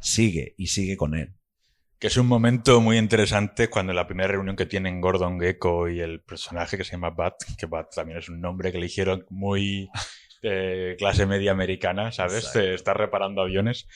sigue 0.02 0.56
y 0.58 0.68
sigue 0.68 0.98
con 0.98 1.16
él. 1.16 1.36
Que 2.02 2.08
es 2.08 2.18
un 2.18 2.26
momento 2.26 2.82
muy 2.82 2.98
interesante 2.98 3.70
cuando 3.70 3.92
en 3.92 3.96
la 3.96 4.08
primera 4.08 4.30
reunión 4.30 4.56
que 4.56 4.66
tienen 4.66 5.02
Gordon 5.02 5.40
Gecko 5.40 5.88
y 5.88 6.00
el 6.00 6.20
personaje 6.20 6.76
que 6.76 6.84
se 6.84 6.94
llama 6.94 7.12
Bat, 7.12 7.36
que 7.60 7.68
Bat 7.68 7.94
también 7.94 8.18
es 8.18 8.28
un 8.28 8.42
nombre 8.42 8.72
que 8.72 8.80
eligieron 8.80 9.28
muy 9.30 9.88
de 10.42 10.96
clase 10.98 11.28
media 11.28 11.52
americana, 11.52 12.12
¿sabes? 12.12 12.46
Exacto. 12.46 12.60
Está 12.62 12.94
reparando 12.96 13.44
aviones. 13.44 13.88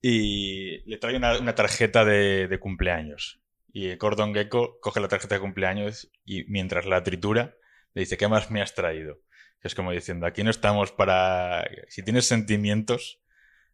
Y 0.00 0.88
le 0.88 0.98
trae 0.98 1.16
una, 1.16 1.40
una 1.40 1.56
tarjeta 1.56 2.04
de, 2.04 2.46
de 2.46 2.60
cumpleaños. 2.60 3.40
Y 3.72 3.96
Gordon 3.96 4.32
Gecko 4.32 4.78
coge 4.80 5.00
la 5.00 5.08
tarjeta 5.08 5.34
de 5.34 5.40
cumpleaños 5.40 6.08
y 6.24 6.44
mientras 6.44 6.86
la 6.86 7.02
tritura 7.02 7.56
le 7.94 8.02
dice, 8.02 8.16
¿qué 8.16 8.28
más 8.28 8.52
me 8.52 8.62
has 8.62 8.76
traído? 8.76 9.22
Que 9.60 9.66
es 9.66 9.74
como 9.74 9.90
diciendo, 9.90 10.24
aquí 10.24 10.44
no 10.44 10.50
estamos 10.50 10.92
para... 10.92 11.68
Si 11.88 12.04
tienes 12.04 12.26
sentimientos, 12.26 13.19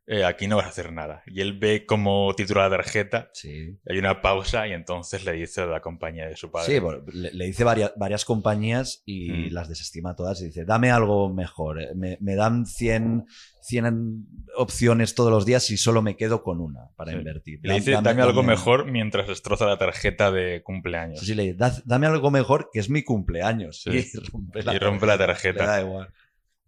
eh, 0.09 0.25
aquí 0.25 0.47
no 0.47 0.57
vas 0.57 0.67
a 0.67 0.69
hacer 0.69 0.93
nada. 0.93 1.23
Y 1.27 1.41
él 1.41 1.59
ve 1.59 1.85
cómo 1.87 2.33
titula 2.37 2.69
la 2.69 2.77
tarjeta, 2.77 3.29
Sí. 3.33 3.77
hay 3.89 3.99
una 3.99 4.23
pausa 4.23 4.67
y 4.69 4.73
entonces 4.73 5.25
le 5.25 5.33
dice 5.33 5.63
a 5.63 5.67
la 5.67 5.81
compañía 5.81 6.27
de 6.29 6.37
su 6.37 6.51
padre. 6.51 6.73
Sí, 6.75 6.79
bueno, 6.79 7.03
le, 7.13 7.33
le 7.33 7.47
dice 7.47 7.65
varias, 7.65 7.93
varias 7.97 8.25
compañías 8.25 9.03
y 9.05 9.31
Mm. 9.31 9.53
las 9.53 9.69
desestima 9.69 10.15
todas 10.15 10.41
y 10.43 10.47
dice, 10.47 10.65
dame 10.65 10.91
algo 10.91 11.33
mejor. 11.33 11.81
eh, 11.83 11.89
Me, 11.95 12.19
me 12.21 12.37
dan 12.37 12.67
100, 12.67 13.27
100 13.61 14.27
opciones 14.57 15.15
todos 15.15 15.31
los 15.31 15.45
días 15.45 15.71
y 15.71 15.77
solo 15.77 16.03
me 16.03 16.17
quedo 16.17 16.43
con 16.43 16.61
una 16.61 16.89
para 16.97 17.13
Sí. 17.13 17.19
invertir. 17.19 17.59
Le 17.63 17.75
dice, 17.75 17.91
Dame- 17.93 18.11
dame, 18.11 18.23
algo 18.23 18.43
dame- 18.43 18.53
mejor 18.53 18.87
mientras 18.91 19.27
destroza 19.27 19.67
la 19.67 19.77
tarjeta 19.77 20.31
de 20.31 20.63
cumpleaños. 20.63 21.21
Sí, 21.21 21.35
le 21.35 21.43
dice, 21.45 21.57
"Da- 21.57 21.83
dame 21.85 22.07
algo 22.07 22.31
mejor 22.31 22.71
que 22.73 22.79
es 22.81 22.89
mi 22.91 23.03
cumpleaños. 23.03 23.83
Sí. 23.83 23.91
Y 24.15 24.31
rompe 24.31 24.61
Y 24.75 24.79
rompe 24.79 25.07
la 25.07 25.19
tarjeta. 25.19 25.61
Le 25.65 25.67
da 25.69 25.81
igual. 25.81 26.13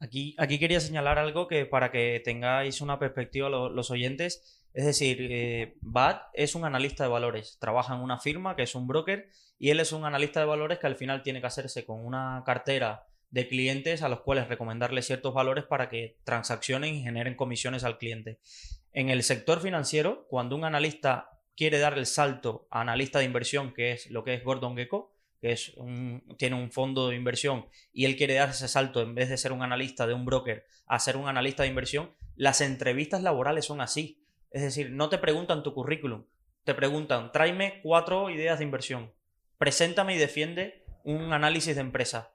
Aquí, 0.01 0.37
quería 0.59 0.81
señalar 0.81 1.19
algo 1.19 1.49
que 1.49 1.67
para 1.67 1.91
que 1.91 2.21
tengáis 2.25 2.81
una 2.81 2.99
perspectiva 2.99 3.49
lo- 3.49 3.69
los 3.69 3.91
oyentes, 3.91 4.63
es 4.73 4.87
decir, 4.87 5.19
eh, 5.31 5.75
Bat 5.81 6.23
es 6.35 6.55
un 6.55 6.65
analista 6.65 7.03
de 7.03 7.11
valores, 7.11 7.57
trabaja 7.61 7.95
en 7.97 8.01
una 8.01 8.19
firma 8.21 8.55
que 8.55 8.63
es 8.63 8.75
un 8.77 8.87
broker 8.87 9.29
y 9.59 9.71
él 9.71 9.81
es 9.81 9.91
un 9.93 10.05
analista 10.05 10.39
de 10.39 10.47
valores 10.47 10.79
que 10.79 10.87
al 10.87 10.95
final 10.95 11.23
tiene 11.23 11.41
que 11.41 11.49
hacerse 11.49 11.85
con 11.85 12.05
una 12.05 12.45
cartera 12.47 13.07
de 13.31 13.49
clientes 13.49 14.03
a 14.03 14.09
los 14.09 14.21
cuales 14.21 14.49
recomendarle 14.49 15.03
ciertos 15.03 15.35
valores 15.35 15.65
para 15.65 15.89
que 15.89 16.17
transaccionen 16.25 16.95
y 16.95 17.03
generen 17.03 17.35
comisiones 17.35 17.83
al 17.83 17.99
cliente. 17.99 18.39
En 18.93 19.11
el 19.11 19.23
sector 19.23 19.61
financiero, 19.61 20.27
cuando 20.29 20.55
un 20.55 20.65
analista 20.65 21.31
quiere 21.57 21.79
dar 21.81 21.99
el 21.99 22.07
salto 22.07 22.69
a 22.71 22.83
analista 22.83 23.19
de 23.19 23.25
inversión, 23.25 23.75
que 23.75 23.93
es 23.93 24.11
lo 24.11 24.23
que 24.23 24.35
es 24.35 24.45
Gordon 24.45 24.77
Gecko, 24.77 25.13
que 25.41 25.53
es 25.53 25.71
un- 25.77 26.23
tiene 26.37 26.57
un 26.57 26.71
fondo 26.71 27.09
de 27.09 27.17
inversión 27.17 27.67
y 27.93 28.05
él 28.05 28.17
quiere 28.17 28.35
dar 28.35 28.51
ese 28.51 28.69
salto 28.69 29.03
en 29.03 29.15
vez 29.15 29.29
de 29.29 29.37
ser 29.37 29.53
un 29.53 29.63
analista 29.63 30.07
de 30.07 30.15
un 30.15 30.25
broker 30.25 30.65
a 30.87 30.99
ser 30.99 31.17
un 31.17 31.29
analista 31.29 31.63
de 31.63 31.69
inversión, 31.69 32.11
las 32.35 32.61
entrevistas 32.61 33.23
laborales 33.23 33.67
son 33.67 33.81
así. 33.81 34.23
Es 34.51 34.63
decir, 34.63 34.91
no 34.91 35.09
te 35.09 35.19
preguntan 35.19 35.63
tu 35.63 35.75
currículum, 35.75 36.25
te 36.65 36.75
preguntan, 36.75 37.31
tráeme 37.33 37.81
cuatro 37.83 38.31
ideas 38.31 38.59
de 38.59 38.65
inversión, 38.65 39.13
preséntame 39.59 40.15
y 40.15 40.19
defiende 40.19 40.85
un 41.05 41.33
análisis 41.33 41.75
de 41.75 41.83
empresa. 41.83 42.33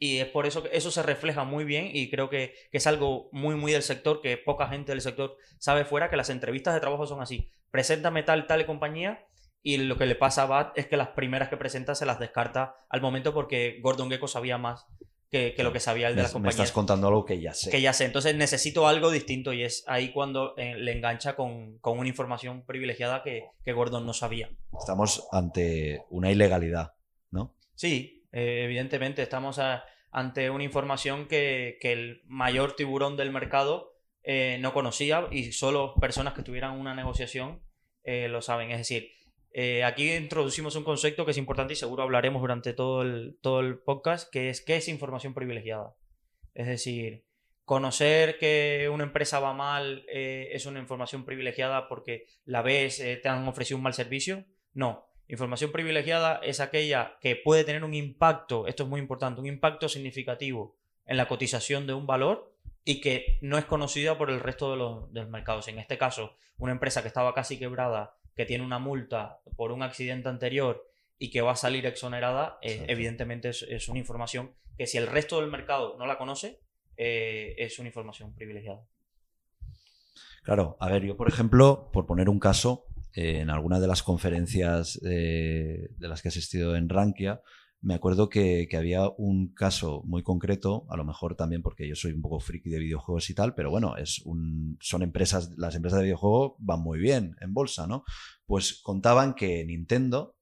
Y 0.00 0.18
es 0.18 0.26
por 0.26 0.46
eso 0.46 0.62
que 0.62 0.76
eso 0.76 0.92
se 0.92 1.02
refleja 1.02 1.42
muy 1.42 1.64
bien 1.64 1.90
y 1.92 2.08
creo 2.08 2.30
que, 2.30 2.54
que 2.70 2.78
es 2.78 2.86
algo 2.86 3.28
muy, 3.32 3.56
muy 3.56 3.72
del 3.72 3.82
sector, 3.82 4.20
que 4.20 4.36
poca 4.36 4.68
gente 4.68 4.92
del 4.92 5.00
sector 5.00 5.36
sabe 5.58 5.84
fuera, 5.84 6.08
que 6.08 6.16
las 6.16 6.30
entrevistas 6.30 6.74
de 6.74 6.80
trabajo 6.80 7.06
son 7.06 7.20
así. 7.20 7.50
Preséntame 7.72 8.22
tal, 8.22 8.46
tal 8.46 8.64
compañía 8.64 9.26
y 9.62 9.76
lo 9.78 9.96
que 9.96 10.06
le 10.06 10.14
pasa 10.14 10.42
a 10.42 10.46
Bat 10.46 10.78
es 10.78 10.86
que 10.86 10.96
las 10.96 11.08
primeras 11.08 11.48
que 11.48 11.56
presenta 11.56 11.94
se 11.94 12.06
las 12.06 12.18
descarta 12.18 12.74
al 12.88 13.00
momento 13.00 13.34
porque 13.34 13.78
Gordon 13.82 14.10
Gecko 14.10 14.28
sabía 14.28 14.56
más 14.58 14.86
que, 15.30 15.52
que 15.54 15.62
lo 15.62 15.72
que 15.74 15.80
sabía 15.80 16.08
el 16.08 16.14
de 16.14 16.18
Me, 16.18 16.22
las 16.22 16.30
me 16.30 16.34
compañías. 16.34 16.54
estás 16.60 16.72
contando 16.72 17.06
algo 17.08 17.24
que 17.26 17.38
ya 17.40 17.52
sé. 17.52 17.70
Que 17.70 17.82
ya 17.82 17.92
sé, 17.92 18.06
entonces 18.06 18.34
necesito 18.34 18.88
algo 18.88 19.10
distinto 19.10 19.52
y 19.52 19.62
es 19.62 19.84
ahí 19.86 20.10
cuando 20.12 20.56
eh, 20.56 20.74
le 20.76 20.92
engancha 20.92 21.36
con, 21.36 21.76
con 21.78 21.98
una 21.98 22.08
información 22.08 22.64
privilegiada 22.64 23.22
que, 23.22 23.44
que 23.64 23.72
Gordon 23.74 24.06
no 24.06 24.14
sabía. 24.14 24.48
Estamos 24.78 25.28
ante 25.32 26.02
una 26.08 26.30
ilegalidad, 26.30 26.94
¿no? 27.30 27.54
Sí, 27.74 28.24
eh, 28.32 28.62
evidentemente 28.64 29.20
estamos 29.22 29.58
a- 29.58 29.84
ante 30.12 30.48
una 30.48 30.64
información 30.64 31.26
que, 31.28 31.76
que 31.82 31.92
el 31.92 32.22
mayor 32.24 32.74
tiburón 32.74 33.18
del 33.18 33.30
mercado 33.30 33.92
eh, 34.22 34.56
no 34.60 34.72
conocía 34.72 35.26
y 35.30 35.52
solo 35.52 35.94
personas 36.00 36.32
que 36.32 36.42
tuvieran 36.42 36.78
una 36.80 36.94
negociación 36.94 37.60
eh, 38.04 38.28
lo 38.28 38.40
saben. 38.40 38.70
Es 38.70 38.78
decir, 38.78 39.10
eh, 39.52 39.84
aquí 39.84 40.12
introducimos 40.12 40.76
un 40.76 40.84
concepto 40.84 41.24
que 41.24 41.32
es 41.32 41.38
importante 41.38 41.72
y 41.72 41.76
seguro 41.76 42.02
hablaremos 42.02 42.40
durante 42.40 42.72
todo 42.72 43.02
el, 43.02 43.38
todo 43.40 43.60
el 43.60 43.78
podcast, 43.78 44.30
que 44.30 44.50
es 44.50 44.60
qué 44.60 44.76
es 44.76 44.88
información 44.88 45.34
privilegiada. 45.34 45.94
Es 46.54 46.66
decir, 46.66 47.24
conocer 47.64 48.38
que 48.38 48.90
una 48.92 49.04
empresa 49.04 49.40
va 49.40 49.52
mal 49.52 50.04
eh, 50.08 50.48
es 50.52 50.66
una 50.66 50.80
información 50.80 51.24
privilegiada 51.24 51.88
porque 51.88 52.26
la 52.44 52.62
ves, 52.62 53.00
eh, 53.00 53.16
te 53.16 53.28
han 53.28 53.46
ofrecido 53.46 53.76
un 53.76 53.82
mal 53.84 53.94
servicio. 53.94 54.44
No, 54.74 55.08
Información 55.28 55.72
privilegiada 55.72 56.40
es 56.42 56.58
aquella 56.58 57.18
que 57.20 57.36
puede 57.36 57.64
tener 57.64 57.84
un 57.84 57.92
impacto, 57.92 58.66
esto 58.66 58.84
es 58.84 58.88
muy 58.88 58.98
importante, 58.98 59.40
un 59.40 59.46
impacto 59.46 59.86
significativo 59.86 60.74
en 61.04 61.18
la 61.18 61.28
cotización 61.28 61.86
de 61.86 61.92
un 61.92 62.06
valor 62.06 62.54
y 62.82 63.02
que 63.02 63.38
no 63.42 63.58
es 63.58 63.66
conocida 63.66 64.16
por 64.16 64.30
el 64.30 64.40
resto 64.40 64.70
de 64.70 64.78
los, 64.78 65.12
de 65.12 65.20
los 65.20 65.28
mercados. 65.28 65.68
En 65.68 65.78
este 65.78 65.98
caso, 65.98 66.34
una 66.56 66.72
empresa 66.72 67.02
que 67.02 67.08
estaba 67.08 67.34
casi 67.34 67.58
quebrada, 67.58 68.16
que 68.38 68.46
tiene 68.46 68.64
una 68.64 68.78
multa 68.78 69.40
por 69.56 69.72
un 69.72 69.82
accidente 69.82 70.28
anterior 70.28 70.88
y 71.18 71.30
que 71.30 71.40
va 71.40 71.52
a 71.52 71.56
salir 71.56 71.84
exonerada, 71.86 72.56
eh, 72.62 72.84
evidentemente 72.86 73.48
es, 73.48 73.66
es 73.68 73.88
una 73.88 73.98
información 73.98 74.54
que 74.76 74.86
si 74.86 74.96
el 74.96 75.08
resto 75.08 75.40
del 75.40 75.50
mercado 75.50 75.96
no 75.98 76.06
la 76.06 76.18
conoce, 76.18 76.60
eh, 76.96 77.56
es 77.58 77.80
una 77.80 77.88
información 77.88 78.32
privilegiada. 78.36 78.86
Claro, 80.44 80.76
a 80.78 80.88
ver, 80.88 81.02
yo 81.02 81.16
por 81.16 81.26
ejemplo, 81.26 81.90
por 81.92 82.06
poner 82.06 82.28
un 82.28 82.38
caso, 82.38 82.86
eh, 83.12 83.40
en 83.40 83.50
alguna 83.50 83.80
de 83.80 83.88
las 83.88 84.04
conferencias 84.04 85.00
de 85.02 85.90
las 85.98 86.22
que 86.22 86.28
he 86.28 86.30
asistido 86.30 86.76
en 86.76 86.88
Rankia, 86.88 87.42
me 87.80 87.94
acuerdo 87.94 88.28
que, 88.28 88.68
había 88.76 89.08
un 89.08 89.54
caso 89.54 90.02
muy 90.04 90.22
concreto, 90.22 90.86
a 90.90 90.96
lo 90.96 91.04
mejor 91.04 91.36
también 91.36 91.62
porque 91.62 91.88
yo 91.88 91.94
soy 91.94 92.12
un 92.12 92.22
poco 92.22 92.40
friki 92.40 92.70
de 92.70 92.80
videojuegos 92.80 93.30
y 93.30 93.34
tal, 93.34 93.54
pero 93.54 93.70
bueno, 93.70 93.96
es 93.96 94.20
un, 94.24 94.76
son 94.80 95.02
empresas, 95.02 95.52
las 95.56 95.74
empresas 95.76 95.98
de 95.98 96.06
videojuegos 96.06 96.54
van 96.58 96.80
muy 96.80 96.98
bien 96.98 97.36
en 97.40 97.54
bolsa, 97.54 97.86
¿no? 97.86 98.04
Pues 98.46 98.80
contaban 98.82 99.34
que 99.34 99.64
Nintendo, 99.64 100.36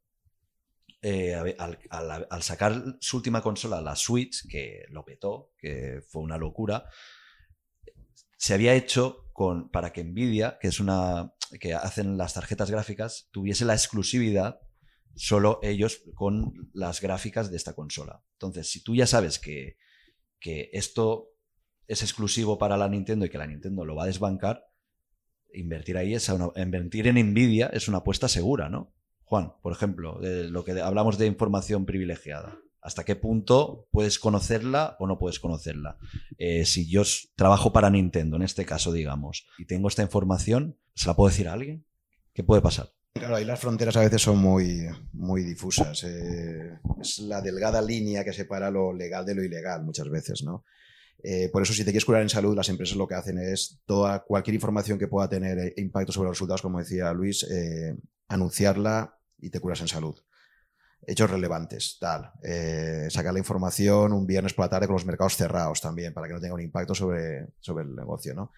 eh, 1.02 1.34
al 1.34 2.42
sacar 2.42 2.96
su 3.00 3.18
última 3.18 3.42
consola, 3.42 3.82
la 3.82 3.96
Switch, 3.96 4.48
que 4.48 4.84
lo 4.88 5.04
petó, 5.04 5.52
que 5.58 6.00
fue 6.08 6.22
una 6.22 6.38
locura, 6.38 6.88
se 8.38 8.54
había 8.54 8.74
hecho 8.74 9.26
con, 9.32 9.68
para 9.70 9.92
que 9.92 10.04
Nvidia, 10.04 10.58
que 10.58 10.68
es 10.68 10.80
una 10.80 11.34
que 11.60 11.74
hacen 11.74 12.16
las 12.16 12.34
tarjetas 12.34 12.70
gráficas, 12.70 13.28
tuviese 13.30 13.64
la 13.66 13.74
exclusividad 13.74 14.60
solo 15.16 15.58
ellos 15.62 16.02
con 16.14 16.70
las 16.72 17.00
gráficas 17.00 17.50
de 17.50 17.56
esta 17.56 17.74
consola. 17.74 18.22
Entonces, 18.32 18.70
si 18.70 18.82
tú 18.82 18.94
ya 18.94 19.06
sabes 19.06 19.38
que, 19.38 19.76
que 20.38 20.70
esto 20.72 21.30
es 21.88 22.02
exclusivo 22.02 22.58
para 22.58 22.76
la 22.76 22.88
Nintendo 22.88 23.26
y 23.26 23.30
que 23.30 23.38
la 23.38 23.46
Nintendo 23.46 23.84
lo 23.84 23.96
va 23.96 24.04
a 24.04 24.06
desbancar, 24.06 24.64
invertir 25.52 25.96
ahí 25.96 26.14
es 26.14 26.30
invertir 26.56 27.06
en 27.08 27.16
Nvidia 27.30 27.68
es 27.72 27.88
una 27.88 27.98
apuesta 27.98 28.28
segura, 28.28 28.68
¿no? 28.68 28.92
Juan, 29.24 29.54
por 29.62 29.72
ejemplo, 29.72 30.20
de 30.20 30.48
lo 30.48 30.64
que 30.64 30.80
hablamos 30.80 31.18
de 31.18 31.26
información 31.26 31.84
privilegiada. 31.84 32.58
¿Hasta 32.80 33.04
qué 33.04 33.16
punto 33.16 33.88
puedes 33.90 34.20
conocerla 34.20 34.96
o 35.00 35.08
no 35.08 35.18
puedes 35.18 35.40
conocerla? 35.40 35.98
Eh, 36.38 36.64
si 36.64 36.88
yo 36.88 37.02
trabajo 37.34 37.72
para 37.72 37.90
Nintendo, 37.90 38.36
en 38.36 38.42
este 38.42 38.64
caso, 38.64 38.92
digamos, 38.92 39.48
y 39.58 39.66
tengo 39.66 39.88
esta 39.88 40.02
información, 40.02 40.78
¿se 40.94 41.08
la 41.08 41.16
puedo 41.16 41.30
decir 41.30 41.48
a 41.48 41.54
alguien? 41.54 41.84
¿Qué 42.32 42.44
puede 42.44 42.62
pasar? 42.62 42.95
Claro, 43.18 43.36
ahí 43.36 43.44
las 43.44 43.60
fronteras 43.60 43.96
a 43.96 44.00
veces 44.00 44.20
son 44.22 44.38
muy, 44.38 44.88
muy 45.12 45.42
difusas. 45.42 46.04
eh, 46.04 46.78
es 47.00 47.18
la 47.20 47.40
delgada 47.40 47.80
línea 47.80 48.24
que 48.24 48.32
separa 48.32 48.70
lo 48.70 48.92
legal 48.92 49.24
de 49.24 49.34
lo 49.34 49.42
ilegal 49.42 49.82
muchas 49.84 50.08
veces, 50.10 50.42
¿no? 50.42 50.64
Eh, 51.22 51.48
por 51.50 51.62
eso, 51.62 51.72
si 51.72 51.80
te 51.80 51.90
quieres 51.90 52.04
curar 52.04 52.22
en 52.22 52.28
salud, 52.28 52.54
las 52.54 52.68
empresas 52.68 52.96
lo 52.96 53.08
que 53.08 53.14
hacen 53.14 53.38
es 53.38 53.80
toda 53.86 54.22
cualquier 54.22 54.54
información 54.54 54.98
que 54.98 55.08
pueda 55.08 55.28
tener 55.28 55.58
eh, 55.58 55.74
impacto 55.78 56.12
sobre 56.12 56.28
los 56.28 56.36
resultados, 56.36 56.62
como 56.62 56.78
decía 56.78 57.12
Luis, 57.12 57.46
anunciarla 58.28 59.18
y 59.38 59.50
te 59.50 59.60
curas 59.60 59.80
en 59.80 59.88
salud. 59.88 60.16
Hechos 61.06 61.30
relevantes, 61.30 61.98
tal. 62.00 62.32
Sacar 63.10 63.32
la 63.32 63.38
información 63.38 64.12
un 64.12 64.26
viernes 64.26 64.54
por 64.54 64.64
la 64.64 64.70
tarde 64.70 64.86
con 64.86 64.94
los 64.94 65.06
mercados 65.06 65.36
cerrados 65.36 65.80
también, 65.80 66.12
para 66.12 66.26
que 66.26 66.34
no 66.34 66.40
tenga 66.40 66.54
un 66.54 66.60
impacto 66.60 66.94
sobre, 66.94 67.48
sobre 67.60 67.84
el 67.84 67.94
negocio, 67.94 68.34
¿no? 68.34 68.52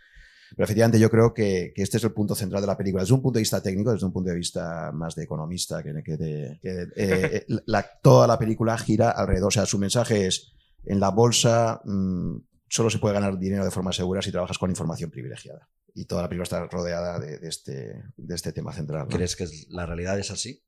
Pero 0.57 0.65
efectivamente 0.65 0.99
yo 0.99 1.11
creo 1.11 1.33
que, 1.35 1.73
que 1.75 1.83
este 1.83 1.97
es 1.99 2.05
el 2.05 2.13
punto 2.13 2.35
central 2.35 2.61
de 2.63 2.67
la 2.67 2.77
película. 2.77 3.03
Desde 3.03 3.15
un 3.15 3.23
punto 3.23 3.39
de 3.39 3.43
vista 3.43 3.63
técnico, 3.63 3.93
desde 3.93 4.07
un 4.07 4.13
punto 4.13 4.31
de 4.31 4.37
vista 4.37 4.91
más 4.93 5.15
de 5.15 5.25
economista, 5.25 5.83
que, 5.83 6.03
que 6.03 6.17
de- 6.17 6.59
que, 6.63 6.87
eh, 6.97 7.47
la- 7.67 7.87
toda 8.03 8.27
la 8.27 8.39
película 8.39 8.77
gira 8.79 9.11
alrededor. 9.11 9.49
O 9.49 9.51
sea, 9.51 9.67
su 9.67 9.79
mensaje 9.79 10.27
es, 10.27 10.53
en 10.85 11.01
la 11.01 11.11
bolsa 11.11 11.81
mm, 11.85 12.37
solo 12.69 12.91
se 12.91 12.99
puede 12.99 13.15
ganar 13.15 13.39
dinero 13.39 13.65
de 13.65 13.71
forma 13.71 13.93
segura 13.93 14.23
si 14.23 14.31
trabajas 14.33 14.59
con 14.59 14.71
información 14.71 15.11
privilegiada. 15.11 15.69
Y 15.95 16.05
toda 16.05 16.23
la 16.23 16.29
película 16.29 16.45
está 16.45 16.67
rodeada 16.67 17.19
de, 17.19 17.39
de 17.39 17.49
este, 17.49 18.03
de 18.17 18.35
este 18.35 18.53
tema 18.53 18.73
central. 18.73 19.03
¿no? 19.03 19.09
¿Crees 19.17 19.35
que 19.37 19.47
la 19.71 19.85
realidad 19.87 20.19
es 20.19 20.31
así? 20.31 20.63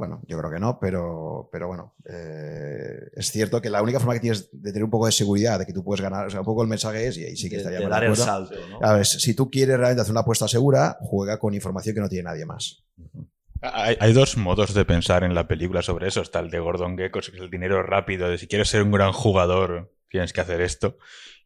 Bueno, 0.00 0.22
yo 0.26 0.38
creo 0.38 0.50
que 0.50 0.58
no, 0.58 0.78
pero, 0.80 1.50
pero 1.52 1.68
bueno, 1.68 1.94
eh, 2.08 3.10
es 3.12 3.30
cierto 3.30 3.60
que 3.60 3.68
la 3.68 3.82
única 3.82 3.98
forma 4.00 4.14
que 4.14 4.20
tienes 4.20 4.48
de 4.50 4.72
tener 4.72 4.82
un 4.84 4.88
poco 4.90 5.04
de 5.04 5.12
seguridad, 5.12 5.58
de 5.58 5.66
que 5.66 5.74
tú 5.74 5.84
puedes 5.84 6.00
ganar, 6.00 6.26
o 6.26 6.30
sea, 6.30 6.40
un 6.40 6.46
poco 6.46 6.62
el 6.62 6.68
mensaje 6.70 7.06
es, 7.06 7.18
y 7.18 7.24
ahí 7.26 7.36
sí 7.36 7.50
que 7.50 7.56
De- 7.56 7.60
estaría 7.60 7.80
de 7.80 7.86
dar 7.86 8.02
el 8.04 8.16
salto, 8.16 8.54
¿no? 8.70 8.78
A 8.82 8.94
ver, 8.94 9.04
si 9.04 9.34
tú 9.34 9.50
quieres 9.50 9.76
realmente 9.76 10.00
hacer 10.00 10.12
una 10.12 10.22
apuesta 10.22 10.48
segura, 10.48 10.96
juega 11.02 11.38
con 11.38 11.52
información 11.52 11.94
que 11.94 12.00
no 12.00 12.08
tiene 12.08 12.22
nadie 12.30 12.46
más. 12.46 12.82
Hay, 13.60 13.94
hay 14.00 14.14
dos 14.14 14.38
modos 14.38 14.72
de 14.72 14.86
pensar 14.86 15.22
en 15.22 15.34
la 15.34 15.46
película 15.46 15.82
sobre 15.82 16.08
eso. 16.08 16.22
Está 16.22 16.38
el 16.40 16.48
de 16.48 16.60
Gordon 16.60 16.96
Gekko, 16.96 17.20
que 17.20 17.36
es 17.36 17.42
el 17.42 17.50
dinero 17.50 17.82
rápido, 17.82 18.30
de 18.30 18.38
si 18.38 18.46
quieres 18.46 18.70
ser 18.70 18.82
un 18.82 18.90
gran 18.90 19.12
jugador, 19.12 19.92
tienes 20.10 20.32
que 20.34 20.40
hacer 20.42 20.60
esto. 20.60 20.98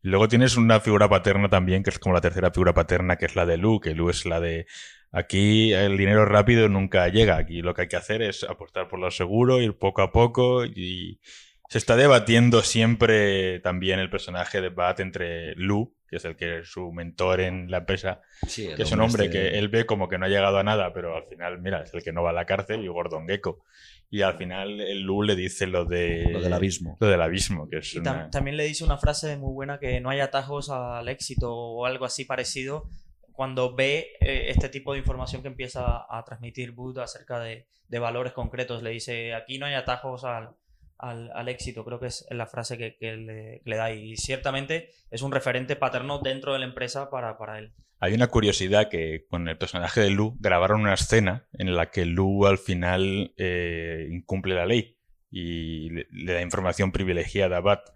Y 0.02 0.08
luego 0.08 0.26
tienes 0.28 0.56
una 0.56 0.80
figura 0.80 1.08
paterna 1.08 1.48
también, 1.48 1.82
que 1.82 1.90
es 1.90 1.98
como 1.98 2.14
la 2.14 2.20
tercera 2.20 2.50
figura 2.50 2.74
paterna, 2.74 3.16
que 3.16 3.26
es 3.26 3.36
la 3.36 3.46
de 3.46 3.56
Lu, 3.56 3.80
que 3.80 3.94
Lu 3.94 4.10
es 4.10 4.26
la 4.26 4.40
de 4.40 4.66
aquí 5.12 5.72
el 5.72 5.96
dinero 5.96 6.24
rápido 6.24 6.68
nunca 6.68 7.08
llega. 7.08 7.36
Aquí 7.36 7.62
lo 7.62 7.74
que 7.74 7.82
hay 7.82 7.88
que 7.88 7.96
hacer 7.96 8.20
es 8.22 8.42
apostar 8.44 8.88
por 8.88 8.98
lo 8.98 9.10
seguro, 9.10 9.60
ir 9.60 9.78
poco 9.78 10.02
a 10.02 10.10
poco 10.10 10.64
y 10.64 11.20
se 11.68 11.78
está 11.78 11.96
debatiendo 11.96 12.62
siempre 12.62 13.60
también 13.60 13.98
el 13.98 14.10
personaje 14.10 14.60
de 14.60 14.68
Bat 14.68 15.00
entre 15.00 15.54
Lu, 15.54 15.94
que 16.08 16.16
es 16.16 16.24
el 16.24 16.36
que 16.36 16.58
es 16.58 16.68
su 16.70 16.92
mentor 16.92 17.40
en 17.40 17.70
la 17.70 17.78
empresa, 17.78 18.20
Sí, 18.46 18.68
que 18.76 18.82
es 18.82 18.92
un 18.92 19.00
hombre 19.00 19.24
este- 19.26 19.38
que 19.38 19.58
él 19.58 19.68
ve 19.68 19.86
como 19.86 20.08
que 20.08 20.18
no 20.18 20.26
ha 20.26 20.28
llegado 20.28 20.58
a 20.58 20.62
nada, 20.62 20.92
pero 20.92 21.16
al 21.16 21.24
final, 21.24 21.60
mira, 21.60 21.82
es 21.82 21.94
el 21.94 22.02
que 22.02 22.12
no 22.12 22.22
va 22.22 22.30
a 22.30 22.34
la 22.34 22.44
cárcel 22.44 22.84
y 22.84 22.88
Gordon 22.88 23.26
Gecko. 23.26 23.64
Y 24.14 24.22
al 24.22 24.34
final 24.34 24.80
el 24.80 25.00
Lu 25.02 25.22
le 25.24 25.34
dice 25.34 25.66
lo 25.66 25.84
de 25.84 26.28
Lo 26.30 26.40
del 26.40 26.52
abismo. 26.52 26.96
lo 27.00 27.08
del 27.08 27.20
abismo, 27.20 27.68
que 27.68 27.78
es 27.78 27.94
Y 27.94 27.98
tam- 27.98 28.12
una... 28.14 28.30
también 28.30 28.56
le 28.56 28.62
dice 28.64 28.84
una 28.84 28.96
frase 28.96 29.36
muy 29.36 29.52
buena 29.52 29.78
que 29.80 30.00
no 30.00 30.08
hay 30.10 30.20
atajos 30.20 30.70
al 30.70 31.08
éxito 31.08 31.52
o 31.52 31.84
algo 31.84 32.04
así 32.04 32.24
parecido 32.24 32.84
cuando 33.32 33.74
ve 33.74 34.12
eh, 34.20 34.50
este 34.50 34.68
tipo 34.68 34.92
de 34.92 35.00
información 35.00 35.42
que 35.42 35.48
empieza 35.48 36.06
a 36.08 36.22
transmitir 36.24 36.70
Booth 36.70 36.98
acerca 36.98 37.40
de, 37.40 37.66
de 37.88 37.98
valores 37.98 38.32
concretos. 38.32 38.84
Le 38.84 38.90
dice, 38.90 39.34
aquí 39.34 39.58
no 39.58 39.66
hay 39.66 39.74
atajos 39.74 40.22
al, 40.22 40.50
al- 40.98 41.30
al 41.34 41.48
éxito. 41.48 41.84
Creo 41.84 42.00
que 42.00 42.06
es 42.06 42.26
la 42.30 42.46
frase 42.46 42.78
que, 42.78 42.96
que 42.96 43.16
le, 43.16 43.60
que 43.64 43.70
le 43.70 43.76
da. 43.76 43.92
Y 43.92 44.16
ciertamente 44.16 44.90
es 45.10 45.22
un 45.22 45.32
referente 45.32 45.76
paterno 45.76 46.18
dentro 46.18 46.52
de 46.52 46.58
la 46.60 46.66
empresa 46.66 47.10
para, 47.10 47.36
para 47.38 47.58
él. 47.58 47.72
Hay 48.00 48.12
una 48.12 48.26
curiosidad 48.26 48.90
que 48.90 49.24
con 49.30 49.48
el 49.48 49.56
personaje 49.56 50.00
de 50.00 50.10
Lu 50.10 50.36
grabaron 50.38 50.80
una 50.82 50.94
escena 50.94 51.46
en 51.54 51.74
la 51.74 51.90
que 51.90 52.04
Lu 52.04 52.46
al 52.46 52.58
final 52.58 53.32
eh, 53.36 54.08
incumple 54.10 54.54
la 54.54 54.66
ley 54.66 54.98
y 55.30 55.88
le, 55.90 56.06
le 56.10 56.32
da 56.34 56.42
información 56.42 56.92
privilegiada 56.92 57.56
a 57.58 57.60
Bat. 57.60 57.90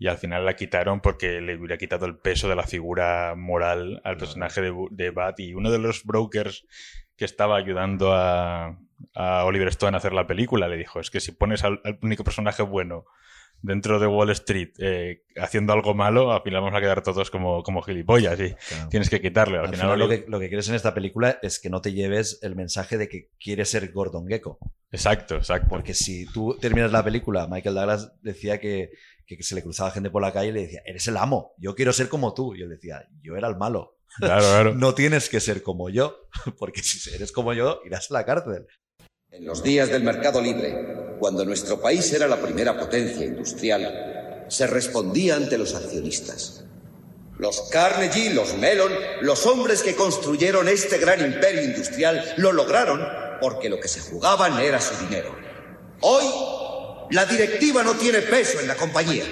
Y 0.00 0.06
al 0.06 0.18
final 0.18 0.44
la 0.44 0.54
quitaron 0.54 1.00
porque 1.00 1.40
le 1.40 1.56
hubiera 1.56 1.76
quitado 1.76 2.06
el 2.06 2.18
peso 2.18 2.48
de 2.48 2.54
la 2.54 2.62
figura 2.62 3.34
moral 3.36 4.00
al 4.04 4.16
personaje 4.16 4.60
de, 4.60 4.72
de 4.90 5.10
Bat. 5.10 5.40
Y 5.40 5.54
uno 5.54 5.72
de 5.72 5.78
los 5.78 6.04
brokers 6.04 6.66
que 7.16 7.24
estaba 7.24 7.56
ayudando 7.56 8.12
a, 8.12 8.78
a 9.14 9.44
Oliver 9.44 9.68
Stone 9.68 9.96
a 9.96 9.98
hacer 9.98 10.12
la 10.12 10.26
película 10.26 10.68
le 10.68 10.76
dijo, 10.76 11.00
es 11.00 11.10
que 11.10 11.20
si 11.20 11.32
pones 11.32 11.64
al, 11.64 11.80
al 11.84 11.98
único 12.02 12.24
personaje 12.24 12.62
bueno 12.62 13.04
dentro 13.60 13.98
de 13.98 14.06
Wall 14.06 14.30
Street 14.30 14.70
eh, 14.78 15.22
haciendo 15.36 15.72
algo 15.72 15.92
malo, 15.94 16.32
al 16.32 16.42
final 16.42 16.60
vamos 16.62 16.76
a 16.78 16.80
quedar 16.80 17.02
todos 17.02 17.28
como, 17.30 17.62
como 17.64 17.82
gilipollas 17.82 18.38
y 18.38 18.54
Claro. 18.54 18.88
tienes 18.88 19.10
que 19.10 19.20
quitarle. 19.20 19.58
Al, 19.58 19.64
Al 19.66 19.70
final, 19.74 19.86
final, 19.94 19.98
lo, 19.98 20.08
que, 20.08 20.24
lo 20.28 20.38
que 20.38 20.46
quieres 20.48 20.68
en 20.68 20.76
esta 20.76 20.94
película 20.94 21.38
es 21.42 21.58
que 21.58 21.68
no 21.70 21.80
te 21.80 21.92
lleves 21.92 22.38
el 22.42 22.54
mensaje 22.54 22.96
de 22.98 23.08
que 23.08 23.30
quieres 23.40 23.68
ser 23.70 23.90
Gordon 23.92 24.28
Gecko. 24.28 24.58
Exacto, 24.92 25.34
exacto. 25.36 25.66
Porque 25.68 25.92
si 25.94 26.26
tú 26.32 26.56
terminas 26.60 26.92
la 26.92 27.02
película, 27.04 27.48
Michael 27.50 27.74
Douglas 27.74 28.12
decía 28.22 28.60
que, 28.60 28.90
que 29.26 29.42
se 29.42 29.56
le 29.56 29.62
cruzaba 29.64 29.90
gente 29.90 30.10
por 30.10 30.22
la 30.22 30.32
calle 30.32 30.50
y 30.50 30.52
le 30.52 30.60
decía, 30.62 30.82
eres 30.86 31.06
el 31.08 31.16
amo, 31.16 31.52
yo 31.58 31.74
quiero 31.74 31.92
ser 31.92 32.08
como 32.08 32.34
tú. 32.34 32.54
Y 32.54 32.62
él 32.62 32.68
decía, 32.70 33.08
yo 33.22 33.36
era 33.36 33.48
el 33.48 33.56
malo. 33.56 33.96
Claro, 34.18 34.40
claro. 34.42 34.74
No 34.76 34.94
tienes 34.94 35.28
que 35.28 35.40
ser 35.40 35.64
como 35.64 35.90
yo, 35.90 36.16
porque 36.60 36.80
si 36.84 37.12
eres 37.12 37.32
como 37.32 37.52
yo, 37.54 37.80
irás 37.84 38.08
a 38.10 38.14
la 38.14 38.24
cárcel. 38.24 38.66
En 39.38 39.46
los 39.46 39.62
días 39.62 39.88
del 39.88 40.02
mercado 40.02 40.40
libre, 40.40 41.14
cuando 41.20 41.44
nuestro 41.44 41.80
país 41.80 42.12
era 42.12 42.26
la 42.26 42.42
primera 42.42 42.76
potencia 42.76 43.24
industrial, 43.24 44.46
se 44.48 44.66
respondía 44.66 45.36
ante 45.36 45.56
los 45.56 45.76
accionistas. 45.76 46.64
Los 47.38 47.68
Carnegie, 47.70 48.34
los 48.34 48.56
Mellon, 48.56 48.92
los 49.20 49.46
hombres 49.46 49.84
que 49.84 49.94
construyeron 49.94 50.68
este 50.68 50.98
gran 50.98 51.20
imperio 51.24 51.62
industrial 51.62 52.34
lo 52.38 52.50
lograron 52.50 53.00
porque 53.40 53.68
lo 53.68 53.78
que 53.78 53.86
se 53.86 54.00
jugaban 54.00 54.58
era 54.58 54.80
su 54.80 54.96
dinero. 55.06 55.32
Hoy, 56.00 56.24
la 57.12 57.24
directiva 57.24 57.84
no 57.84 57.94
tiene 57.94 58.22
peso 58.22 58.58
en 58.58 58.66
la 58.66 58.74
compañía. 58.74 59.24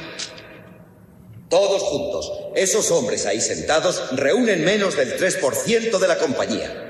Todos 1.49 1.83
juntos, 1.83 2.33
esos 2.55 2.93
hombres 2.93 3.27
ahí 3.27 3.41
sentados 3.41 4.01
reúnen 4.13 4.65
menos 4.65 4.97
del 4.97 5.19
3% 5.19 5.99
de 5.99 6.09
la 6.09 6.17
compañía. 6.17 6.86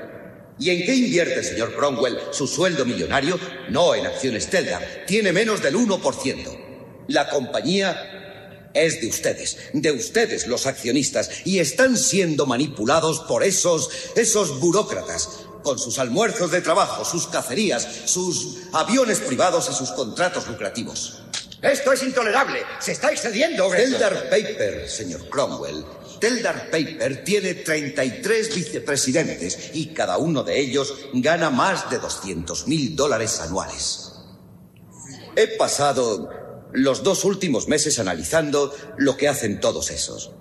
¿Y 0.58 0.70
en 0.70 0.86
qué 0.86 0.94
invierte 0.94 1.40
el 1.40 1.44
señor 1.44 1.74
Cromwell 1.74 2.18
su 2.32 2.46
sueldo 2.46 2.84
millonario? 2.84 3.38
No 3.68 3.94
en 3.94 4.06
acciones 4.06 4.48
Teldar, 4.48 5.04
tiene 5.06 5.32
menos 5.32 5.62
del 5.62 5.76
1%. 5.76 7.04
La 7.08 7.28
compañía 7.28 8.70
es 8.72 9.00
de 9.00 9.08
ustedes, 9.08 9.58
de 9.72 9.92
ustedes 9.92 10.46
los 10.46 10.66
accionistas, 10.66 11.30
y 11.44 11.58
están 11.58 11.96
siendo 11.96 12.46
manipulados 12.46 13.20
por 13.20 13.42
esos, 13.42 13.90
esos 14.16 14.58
burócratas, 14.60 15.46
con 15.62 15.78
sus 15.78 15.98
almuerzos 15.98 16.50
de 16.50 16.60
trabajo, 16.60 17.04
sus 17.04 17.26
cacerías, 17.26 17.86
sus 18.06 18.58
aviones 18.72 19.18
privados 19.18 19.68
y 19.70 19.74
sus 19.74 19.90
contratos 19.90 20.46
lucrativos. 20.46 21.22
Esto 21.60 21.92
es 21.92 22.02
intolerable. 22.02 22.62
Se 22.78 22.92
está 22.92 23.10
excediendo. 23.10 23.68
Teldar 23.70 24.30
Paper, 24.30 24.88
señor 24.88 25.28
Cromwell. 25.28 25.84
Teldar 26.20 26.70
Paper 26.70 27.24
tiene 27.24 27.54
33 27.54 28.54
vicepresidentes 28.54 29.70
y 29.74 29.86
cada 29.88 30.18
uno 30.18 30.42
de 30.42 30.58
ellos 30.60 30.94
gana 31.12 31.50
más 31.50 31.90
de 31.90 31.98
200 31.98 32.66
mil 32.66 32.96
dólares 32.96 33.40
anuales. 33.40 34.12
He 35.36 35.48
pasado 35.56 36.30
los 36.72 37.02
dos 37.02 37.24
últimos 37.24 37.68
meses 37.68 37.98
analizando 37.98 38.74
lo 38.98 39.16
que 39.16 39.28
hacen 39.28 39.60
todos 39.60 39.90
esos. 39.90 40.32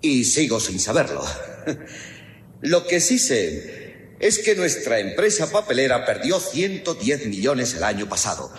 Y 0.00 0.24
sigo 0.24 0.60
sin 0.60 0.78
saberlo. 0.78 1.24
Lo 2.60 2.86
que 2.88 3.00
sí 3.00 3.20
sé 3.20 4.16
es 4.18 4.40
que 4.40 4.56
nuestra 4.56 4.98
empresa 4.98 5.50
papelera 5.50 6.04
perdió 6.04 6.40
110 6.40 7.26
millones 7.26 7.74
el 7.74 7.84
año 7.84 8.08
pasado. 8.08 8.52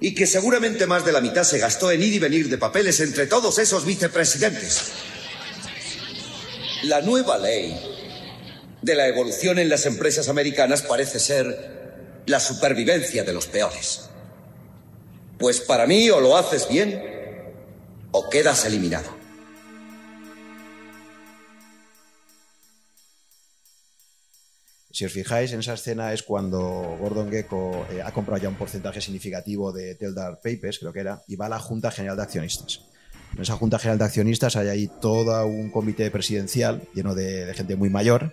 Y 0.00 0.14
que 0.14 0.26
seguramente 0.26 0.86
más 0.86 1.04
de 1.04 1.12
la 1.12 1.20
mitad 1.20 1.44
se 1.44 1.58
gastó 1.58 1.90
en 1.90 2.02
ir 2.02 2.14
y 2.14 2.18
venir 2.18 2.48
de 2.48 2.58
papeles 2.58 2.98
entre 3.00 3.26
todos 3.26 3.58
esos 3.58 3.84
vicepresidentes. 3.84 4.92
La 6.82 7.00
nueva 7.00 7.38
ley 7.38 7.74
de 8.82 8.94
la 8.94 9.08
evolución 9.08 9.58
en 9.58 9.68
las 9.68 9.86
empresas 9.86 10.28
americanas 10.28 10.82
parece 10.82 11.18
ser 11.18 12.22
la 12.26 12.38
supervivencia 12.38 13.24
de 13.24 13.32
los 13.32 13.46
peores. 13.46 14.10
Pues 15.38 15.60
para 15.60 15.86
mí 15.86 16.10
o 16.10 16.20
lo 16.20 16.36
haces 16.36 16.68
bien 16.68 17.02
o 18.10 18.28
quedas 18.28 18.64
eliminado. 18.66 19.16
Si 24.90 25.04
os 25.04 25.12
fijáis, 25.12 25.52
en 25.52 25.60
esa 25.60 25.74
escena 25.74 26.14
es 26.14 26.22
cuando 26.22 26.58
Gordon 26.98 27.30
Gecko 27.30 27.86
eh, 27.90 28.00
ha 28.02 28.12
comprado 28.12 28.42
ya 28.42 28.48
un 28.48 28.56
porcentaje 28.56 29.02
significativo 29.02 29.70
de 29.70 29.94
Teldar 29.94 30.40
Papers, 30.42 30.78
creo 30.78 30.92
que 30.92 31.00
era, 31.00 31.22
y 31.26 31.36
va 31.36 31.46
a 31.46 31.50
la 31.50 31.58
Junta 31.58 31.90
General 31.90 32.16
de 32.16 32.22
Accionistas. 32.22 32.80
En 33.36 33.42
esa 33.42 33.56
Junta 33.56 33.78
General 33.78 33.98
de 33.98 34.04
Accionistas 34.06 34.56
hay 34.56 34.68
ahí 34.68 34.90
todo 35.02 35.46
un 35.46 35.70
comité 35.70 36.10
presidencial 36.10 36.80
lleno 36.94 37.14
de, 37.14 37.52
gente 37.52 37.76
muy 37.76 37.90
mayor. 37.90 38.32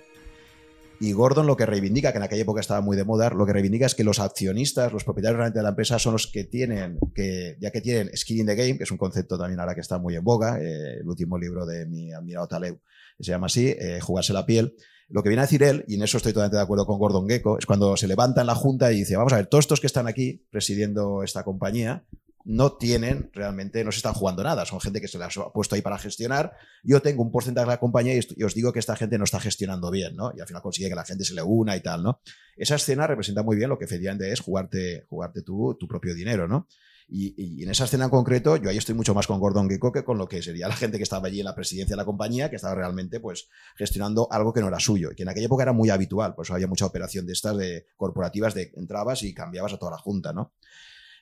Y 1.02 1.12
Gordon 1.12 1.46
lo 1.46 1.58
que 1.58 1.66
reivindica, 1.66 2.13
que 2.13 2.20
en 2.20 2.24
aquella 2.24 2.44
época 2.44 2.62
estaba 2.62 2.80
muy 2.80 2.96
de 2.96 3.04
moda, 3.04 3.30
lo 3.32 3.46
que 3.46 3.52
reivindica 3.52 3.86
es 3.86 3.96
que 3.96 4.06
los 4.06 4.20
accionistas, 4.20 4.94
los 4.94 5.04
propietarios 5.04 5.39
realmente 5.39 5.60
de 5.60 5.63
la 5.63 5.70
empresa, 5.70 6.00
son 6.00 6.13
los 6.13 6.28
que 6.28 6.46
tienen, 6.46 7.00
que 7.13 7.58
ya 7.60 7.70
que 7.72 7.82
tienen 7.82 8.16
skin 8.16 8.39
in 8.39 8.46
the 8.46 8.56
game, 8.56 8.78
que 8.78 8.86
es 8.86 8.92
un 8.92 8.98
concepto 8.98 9.38
también 9.38 9.60
ahora 9.60 9.76
que 9.76 9.82
está 9.82 9.98
muy 9.98 10.16
en 10.16 10.24
boga, 10.24 10.62
eh, 10.62 11.00
el 11.02 11.10
último 11.10 11.38
libro 11.38 11.66
de 11.66 11.86
mi 11.86 12.13
admirado 12.13 12.48
Taleb, 12.48 12.80
que 13.18 13.26
se 13.26 13.32
llama 13.32 13.48
así, 13.48 13.76
eh, 13.78 14.00
Jugarse 14.00 14.32
la 14.32 14.46
piel, 14.46 14.74
lo 15.10 15.22
que 15.22 15.28
viene 15.28 15.42
a 15.42 15.46
decir 15.46 15.63
él, 15.63 15.84
y 15.86 15.96
en 15.96 16.04
eso 16.04 16.16
estoy 16.16 16.32
totalmente 16.32 16.56
de 16.56 16.63
acuerdo 16.63 16.86
con 16.86 16.98
Gordon 16.98 17.28
Gecko, 17.28 17.58
es 17.60 17.66
cuando 17.66 17.98
se 17.98 18.08
levanta 18.08 18.39
en 18.39 18.48
la 18.48 18.56
junta 18.56 18.89
y 18.94 19.00
dice, 19.00 19.18
vamos 19.18 19.34
a 19.34 19.36
ver, 19.36 19.48
todos 19.48 19.66
estos 19.66 19.82
que 19.82 19.88
están 19.88 20.08
aquí 20.08 20.48
presidiendo 20.50 21.24
esta 21.24 21.44
compañía 21.44 22.06
no 22.45 22.73
tienen 22.73 23.29
realmente, 23.34 23.84
no 23.84 23.91
se 23.91 23.97
están 23.97 24.13
jugando 24.13 24.43
nada, 24.43 24.65
son 24.65 24.82
gente 24.82 24.99
que 24.99 25.08
se 25.08 25.17
las 25.17 25.38
ha 25.38 25.51
puesto 25.51 25.75
ahí 25.75 25.82
para 25.82 25.97
gestionar. 25.97 26.53
Yo 26.84 27.01
tengo 27.01 27.23
un 27.23 27.32
porcentaje 27.32 27.65
de 27.65 27.71
la 27.71 27.79
compañía 27.79 28.15
y, 28.15 28.43
os 28.43 28.53
digo 28.53 28.73
que 28.73 28.79
esta 28.79 28.95
gente 28.95 29.17
no 29.17 29.23
está 29.23 29.39
gestionando 29.39 29.89
bien, 29.91 30.15
¿no? 30.15 30.32
Y 30.36 30.41
al 30.41 30.47
final 30.47 30.62
consigue 30.62 30.89
que 30.89 30.95
la 30.95 31.06
gente 31.06 31.23
se 31.23 31.34
le 31.34 31.41
una 31.41 31.75
y 31.75 31.82
tal, 31.82 32.03
¿no? 32.03 32.21
Esa 32.58 32.75
escena 32.75 33.08
representa 33.08 33.43
muy 33.43 33.56
bien 33.56 33.69
lo 33.69 33.77
que 33.77 33.86
efectivamente 33.86 34.32
es 34.32 34.41
jugarte, 34.41 35.06
jugarte 35.10 35.41
tu, 35.41 35.75
tu 35.79 35.88
propio 35.88 36.13
dinero, 36.13 36.47
¿no? 36.47 36.67
Y, 37.08 37.34
y 37.38 37.63
en 37.63 37.69
esa 37.69 37.84
escena 37.84 38.06
en 38.06 38.10
concreto, 38.10 38.56
yo 38.58 38.69
ahí 38.69 38.77
estoy 38.77 38.95
mucho 38.95 39.13
más 39.13 39.27
con 39.27 39.39
Gordon 39.39 39.69
Gecko 39.69 39.91
que 39.91 40.03
con 40.03 40.17
lo 40.17 40.27
que 40.27 40.41
sería 40.41 40.67
la 40.67 40.75
gente 40.75 40.97
que 40.97 41.03
estaba 41.03 41.27
allí 41.27 41.39
en 41.39 41.45
la 41.45 41.56
presidencia 41.56 41.95
de 41.95 41.97
la 41.97 42.06
compañía, 42.06 42.49
que 42.49 42.56
estaba 42.56 42.75
realmente 42.75 43.19
pues 43.19 43.49
gestionando 43.75 44.27
algo 44.32 44.53
que 44.53 44.62
no 44.62 44.67
era 44.67 44.79
suyo, 44.79 45.12
y 45.12 45.15
que 45.15 45.23
en 45.23 45.29
aquella 45.29 45.45
época 45.45 45.63
era 45.63 45.73
muy 45.73 45.89
habitual, 45.89 46.34
por 46.34 46.45
eso 46.45 46.53
había 46.53 46.67
mucha 46.67 46.86
operación 46.86 47.25
de 47.25 47.34
estas 47.34 47.58
de 47.58 47.86
corporativas 47.97 48.53
de 48.53 48.71
entrabas 48.75 49.23
y 49.23 49.34
cambiabas 49.34 49.73
a 49.73 49.77
toda 49.77 49.91
la 49.91 49.97
junta, 49.97 50.34
¿no? 50.34 50.53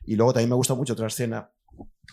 Y 0.06 0.16
luego 0.16 0.34
también 0.34 0.50
me 0.50 0.56
gusta 0.56 0.74
mucho 0.74 0.94
otra 0.94 1.08
escena 1.08 1.50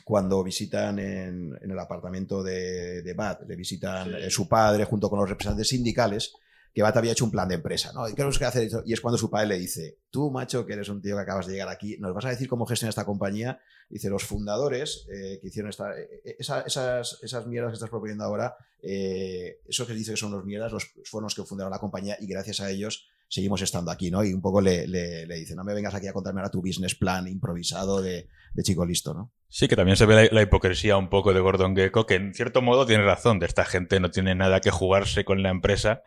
cuando 0.05 0.43
visitan 0.43 0.99
en, 0.99 1.59
en 1.61 1.71
el 1.71 1.79
apartamento 1.79 2.43
de, 2.43 3.03
de 3.03 3.15
Bad, 3.15 3.47
le 3.47 3.57
visitan 3.57 4.15
eh, 4.15 4.31
su 4.31 4.49
padre 4.49 4.85
junto 4.85 5.11
con 5.11 5.19
los 5.19 5.29
representantes 5.29 5.69
sindicales, 5.69 6.33
que 6.79 6.83
Bat 6.83 6.97
había 6.97 7.13
hecho 7.13 7.25
un 7.25 7.31
plan 7.31 7.49
de 7.49 7.57
empresa, 7.57 7.93
¿no? 7.93 8.09
¿Y 8.09 8.15
qué 8.15 8.25
que 8.39 8.45
hacer? 8.45 8.69
Y 8.85 8.93
es 8.93 9.01
cuando 9.01 9.19
su 9.19 9.31
padre 9.31 9.49
le 9.49 9.59
dice, 9.59 9.99
tú, 10.11 10.31
macho, 10.31 10.65
que 10.65 10.75
eres 10.75 10.89
un 10.89 11.03
tío 11.03 11.17
que 11.17 11.23
acabas 11.23 11.47
de 11.47 11.55
llegar 11.55 11.69
aquí, 11.69 11.97
¿nos 11.99 12.15
vas 12.15 12.27
a 12.27 12.31
decir 12.31 12.49
cómo 12.49 12.67
gestiona 12.67 12.91
esta 12.91 13.05
compañía? 13.05 13.61
Dice, 13.89 14.09
los 14.09 14.23
fundadores 14.25 15.07
eh, 15.11 15.39
que 15.41 15.49
hicieron 15.49 15.71
esta, 15.71 15.99
eh, 15.99 16.21
eh, 16.25 16.37
esas, 16.39 17.19
esas 17.23 17.47
mierdas 17.47 17.73
que 17.73 17.75
estás 17.75 17.91
proponiendo 17.91 18.23
ahora, 18.25 18.57
eso 18.81 19.87
que 19.87 19.93
dice 19.93 20.13
que 20.13 20.17
son 20.17 20.31
los 20.31 20.45
mierdas, 20.45 20.71
los, 20.71 20.85
fueron 21.05 21.25
los 21.25 21.35
que 21.35 21.43
fundaron 21.43 21.73
la 21.73 21.81
compañía 21.81 22.17
y 22.21 22.29
gracias 22.29 22.61
a 22.61 22.71
ellos 22.71 23.09
seguimos 23.29 23.63
estando 23.63 23.91
aquí, 23.91 24.11
¿no? 24.11 24.25
Y 24.25 24.33
un 24.33 24.41
poco 24.41 24.61
le, 24.61 24.87
le, 24.87 25.27
dice, 25.27 25.55
no 25.55 25.65
me 25.65 25.75
vengas 25.75 25.95
aquí 25.95 26.07
a 26.07 26.13
contarme 26.13 26.41
ahora 26.41 26.51
tu 26.51 26.63
business 26.63 26.95
plan 26.95 27.29
improvisado 27.29 28.01
de, 28.01 28.29
chico 28.63 28.85
listo, 28.85 29.15
¿no? 29.15 29.33
Sí, 29.49 29.69
que 29.69 29.77
también 29.77 29.97
se 29.97 30.07
ve 30.07 30.29
la, 30.33 30.43
hipocresía 30.43 30.97
un 30.97 31.09
poco 31.09 31.33
de 31.33 31.41
Gordon 31.41 31.77
Gecko, 31.77 32.07
que 32.07 32.17
en 32.17 32.35
cierto 32.35 32.63
modo 32.63 32.87
tiene 32.87 33.05
razón, 33.05 33.39
de 33.39 33.47
esta 33.47 33.65
gente 33.65 34.01
no 34.01 34.11
tiene 34.11 34.35
nada 34.35 34.61
que 34.61 34.71
jugarse 34.71 35.25
con 35.25 35.43
la 35.43 35.51
empresa 35.51 36.03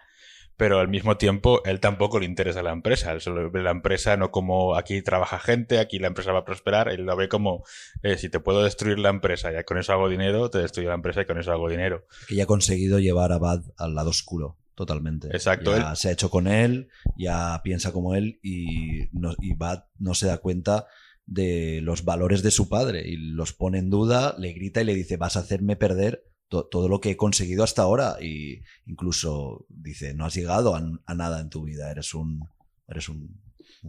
pero 0.57 0.79
al 0.79 0.89
mismo 0.89 1.17
tiempo 1.17 1.63
él 1.65 1.79
tampoco 1.79 2.19
le 2.19 2.27
interesa 2.27 2.61
la 2.61 2.71
empresa. 2.71 3.11
Él 3.13 3.19
solo 3.19 3.49
ve 3.49 3.63
la 3.63 3.71
empresa 3.71 4.15
no 4.15 4.29
como 4.29 4.75
aquí 4.75 5.01
trabaja 5.01 5.39
gente, 5.39 5.79
aquí 5.79 5.97
la 5.97 6.05
empresa 6.05 6.31
va 6.33 6.39
a 6.39 6.45
prosperar, 6.45 6.87
él 6.89 7.01
lo 7.01 7.15
ve 7.15 7.29
como 7.29 7.63
eh, 8.03 8.15
si 8.19 8.29
te 8.29 8.39
puedo 8.39 8.63
destruir 8.63 8.99
la 8.99 9.09
empresa 9.09 9.49
y 9.51 9.63
con 9.63 9.79
eso 9.79 9.91
hago 9.93 10.07
dinero, 10.07 10.51
te 10.51 10.59
destruyo 10.59 10.89
la 10.89 10.95
empresa 10.95 11.21
y 11.21 11.25
con 11.25 11.39
eso 11.39 11.51
hago 11.51 11.67
dinero. 11.67 12.05
Que 12.27 12.35
ya 12.35 12.43
ha 12.43 12.45
conseguido 12.45 12.99
llevar 12.99 13.31
a 13.31 13.39
Bad 13.39 13.63
al 13.75 13.95
lado 13.95 14.11
oscuro. 14.11 14.57
Totalmente. 14.81 15.27
Exacto. 15.27 15.77
Ya 15.77 15.95
se 15.95 16.09
ha 16.09 16.11
hecho 16.11 16.31
con 16.31 16.47
él, 16.47 16.89
ya 17.15 17.61
piensa 17.63 17.91
como 17.91 18.15
él 18.15 18.39
y, 18.41 19.09
no, 19.11 19.35
y 19.39 19.53
Bad 19.53 19.83
no 19.99 20.15
se 20.15 20.25
da 20.25 20.39
cuenta 20.39 20.87
de 21.27 21.81
los 21.83 22.03
valores 22.03 22.41
de 22.41 22.49
su 22.49 22.67
padre 22.67 23.07
y 23.07 23.15
los 23.15 23.53
pone 23.53 23.77
en 23.77 23.91
duda, 23.91 24.33
le 24.39 24.53
grita 24.53 24.81
y 24.81 24.85
le 24.85 24.95
dice, 24.95 25.17
vas 25.17 25.37
a 25.37 25.41
hacerme 25.41 25.75
perder 25.75 26.23
todo 26.47 26.89
lo 26.89 26.99
que 26.99 27.11
he 27.11 27.15
conseguido 27.15 27.63
hasta 27.63 27.83
ahora. 27.83 28.15
Y 28.19 28.63
incluso 28.87 29.67
dice, 29.69 30.15
no 30.15 30.25
has 30.25 30.33
llegado 30.33 30.73
a, 30.73 31.13
nada 31.13 31.41
en 31.41 31.51
tu 31.51 31.63
vida, 31.63 31.91
eres 31.91 32.15
un... 32.15 32.49
Eres 32.87 33.07
un, 33.07 33.39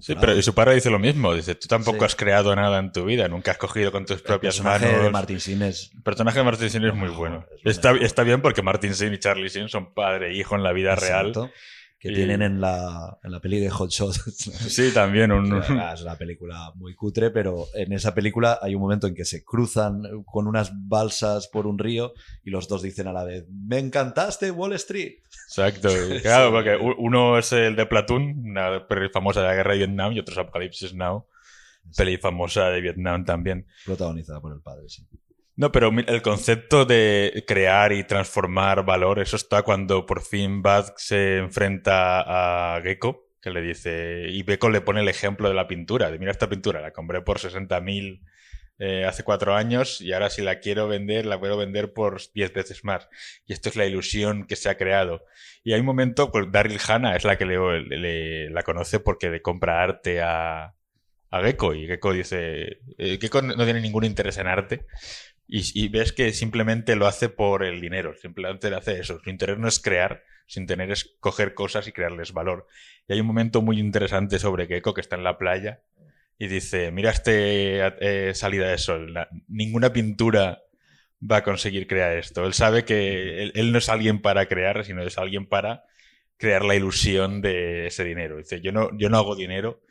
sí, 0.00 0.14
pero 0.20 0.36
y 0.36 0.42
su 0.42 0.54
padre 0.54 0.74
dice 0.74 0.90
lo 0.90 0.98
mismo, 0.98 1.34
dice, 1.34 1.54
tú 1.54 1.68
tampoco 1.68 2.04
has 2.04 2.14
creado 2.14 2.54
nada 2.56 2.78
en 2.78 2.92
tu 2.92 3.04
vida, 3.04 3.28
nunca 3.28 3.52
has 3.52 3.58
cogido 3.58 3.92
con 3.92 4.06
tus 4.06 4.22
propias 4.22 4.58
el 4.58 4.64
personaje 4.64 5.02
De 5.02 5.10
Martin 5.10 5.40
Sin 5.40 5.62
es... 5.62 5.90
El 5.94 6.02
personaje 6.02 6.38
de 6.38 6.44
Martin 6.44 6.70
Sin 6.70 6.84
es 6.84 6.94
muy 6.94 7.10
bueno. 7.10 7.46
está, 7.64 7.92
está, 7.92 8.22
bien 8.22 8.40
porque 8.40 8.62
Martin 8.62 8.94
Sin 8.94 9.12
y 9.14 9.18
Charlie 9.18 9.48
Sin 9.50 9.68
son 9.68 9.92
padre 9.94 10.30
e 10.30 10.34
hijo 10.36 10.56
en 10.56 10.62
la 10.62 10.72
vida 10.72 10.94
real 10.94 11.32
que 12.02 12.10
tienen 12.10 12.42
en 12.42 12.60
la, 12.60 13.16
en 13.22 13.30
la 13.30 13.38
peli 13.38 13.60
de 13.60 13.70
Hot 13.70 13.92
Shot. 13.92 14.12
Sí, 14.32 14.90
también. 14.92 15.30
Un... 15.30 15.62
es 15.62 16.02
una 16.02 16.16
película 16.18 16.72
muy 16.74 16.96
cutre, 16.96 17.30
pero 17.30 17.68
en 17.74 17.92
esa 17.92 18.12
película 18.12 18.58
hay 18.60 18.74
un 18.74 18.80
momento 18.80 19.06
en 19.06 19.14
que 19.14 19.24
se 19.24 19.44
cruzan 19.44 20.24
con 20.24 20.48
unas 20.48 20.72
balsas 20.88 21.46
por 21.46 21.68
un 21.68 21.78
río 21.78 22.12
y 22.42 22.50
los 22.50 22.66
dos 22.66 22.82
dicen 22.82 23.06
a 23.06 23.12
la 23.12 23.22
vez, 23.22 23.44
me 23.48 23.78
encantaste 23.78 24.50
Wall 24.50 24.72
Street. 24.72 25.18
Exacto. 25.46 25.90
Claro, 26.22 26.50
porque 26.50 26.76
uno 26.76 27.38
es 27.38 27.52
el 27.52 27.76
de 27.76 27.86
Platoon, 27.86 28.50
una 28.50 28.84
peli 28.88 29.08
famosa 29.08 29.40
de 29.40 29.46
la 29.46 29.54
guerra 29.54 29.72
de 29.72 29.78
Vietnam, 29.78 30.12
y 30.12 30.18
otro 30.18 30.32
es 30.32 30.38
Apocalipsis 30.38 30.94
Now, 30.94 31.26
peli 31.96 32.16
famosa 32.16 32.68
de 32.70 32.80
Vietnam 32.80 33.24
también. 33.24 33.66
Protagonizada 33.84 34.40
por 34.40 34.52
el 34.52 34.60
padre, 34.60 34.88
sí. 34.88 35.06
No, 35.54 35.70
pero 35.70 35.90
el 35.90 36.22
concepto 36.22 36.86
de 36.86 37.44
crear 37.46 37.92
y 37.92 38.04
transformar 38.04 38.84
valor, 38.84 39.20
eso 39.20 39.36
está 39.36 39.62
cuando 39.62 40.06
por 40.06 40.22
fin 40.22 40.62
Bad 40.62 40.94
se 40.96 41.38
enfrenta 41.38 42.76
a 42.76 42.80
Gecko, 42.80 43.28
que 43.40 43.50
le 43.50 43.60
dice, 43.60 44.26
y 44.30 44.44
Gecko 44.44 44.70
le 44.70 44.80
pone 44.80 45.00
el 45.00 45.08
ejemplo 45.08 45.48
de 45.48 45.54
la 45.54 45.66
pintura, 45.66 46.10
de 46.10 46.18
mira 46.18 46.30
esta 46.32 46.48
pintura, 46.48 46.80
la 46.80 46.92
compré 46.92 47.20
por 47.20 47.38
60.000 47.38 48.20
eh, 48.78 49.04
hace 49.04 49.22
cuatro 49.22 49.54
años 49.54 50.00
y 50.00 50.12
ahora 50.12 50.30
si 50.30 50.42
la 50.42 50.58
quiero 50.58 50.88
vender, 50.88 51.26
la 51.26 51.38
puedo 51.38 51.56
vender 51.56 51.92
por 51.92 52.20
10 52.34 52.52
veces 52.52 52.84
más. 52.84 53.08
Y 53.46 53.52
esto 53.52 53.68
es 53.68 53.76
la 53.76 53.86
ilusión 53.86 54.44
que 54.46 54.56
se 54.56 54.70
ha 54.70 54.76
creado. 54.76 55.24
Y 55.62 55.72
hay 55.72 55.80
un 55.80 55.86
momento, 55.86 56.32
pues 56.32 56.50
Daryl 56.50 56.80
Hannah 56.84 57.14
es 57.14 57.24
la 57.24 57.36
que 57.38 57.44
le, 57.46 58.50
la 58.50 58.62
conoce 58.62 58.98
porque 58.98 59.28
le 59.28 59.42
compra 59.42 59.82
arte 59.82 60.20
a, 60.22 60.74
a 61.30 61.42
Gecko 61.42 61.74
y 61.74 61.86
Gecko 61.86 62.12
dice, 62.12 62.80
eh, 62.98 63.18
Gecko 63.20 63.42
no 63.42 63.64
tiene 63.64 63.80
ningún 63.80 64.04
interés 64.04 64.38
en 64.38 64.48
arte, 64.48 64.86
y, 65.54 65.88
ves 65.88 66.14
que 66.14 66.32
simplemente 66.32 66.96
lo 66.96 67.06
hace 67.06 67.28
por 67.28 67.62
el 67.62 67.78
dinero, 67.78 68.14
simplemente 68.16 68.70
le 68.70 68.76
hace 68.76 68.98
eso. 68.98 69.20
Su 69.22 69.28
interés 69.28 69.58
no 69.58 69.68
es 69.68 69.80
crear, 69.80 70.24
su 70.46 70.60
interés 70.60 70.90
es 70.90 71.16
coger 71.20 71.52
cosas 71.52 71.86
y 71.86 71.92
crearles 71.92 72.32
valor. 72.32 72.66
Y 73.06 73.12
hay 73.12 73.20
un 73.20 73.26
momento 73.26 73.60
muy 73.60 73.78
interesante 73.78 74.38
sobre 74.38 74.66
Gecko 74.66 74.94
que 74.94 75.02
está 75.02 75.16
en 75.16 75.24
la 75.24 75.36
playa 75.36 75.82
y 76.38 76.46
dice, 76.46 76.90
mira 76.90 77.10
este 77.10 77.86
eh, 78.00 78.34
salida 78.34 78.70
de 78.70 78.78
sol, 78.78 79.14
ninguna 79.46 79.92
pintura 79.92 80.62
va 81.20 81.38
a 81.38 81.44
conseguir 81.44 81.86
crear 81.86 82.16
esto. 82.16 82.46
Él 82.46 82.54
sabe 82.54 82.86
que 82.86 83.52
él, 83.54 83.72
no 83.72 83.78
es 83.78 83.90
alguien 83.90 84.22
para 84.22 84.46
crear, 84.46 84.86
sino 84.86 85.02
es 85.02 85.18
alguien 85.18 85.46
para 85.46 85.84
crear 86.38 86.64
la 86.64 86.76
ilusión 86.76 87.42
de 87.42 87.88
ese 87.88 88.04
dinero. 88.04 88.38
Dice, 88.38 88.62
yo 88.62 88.72
no, 88.72 88.88
yo 88.96 89.10
no 89.10 89.18
hago 89.18 89.36
dinero, 89.36 89.82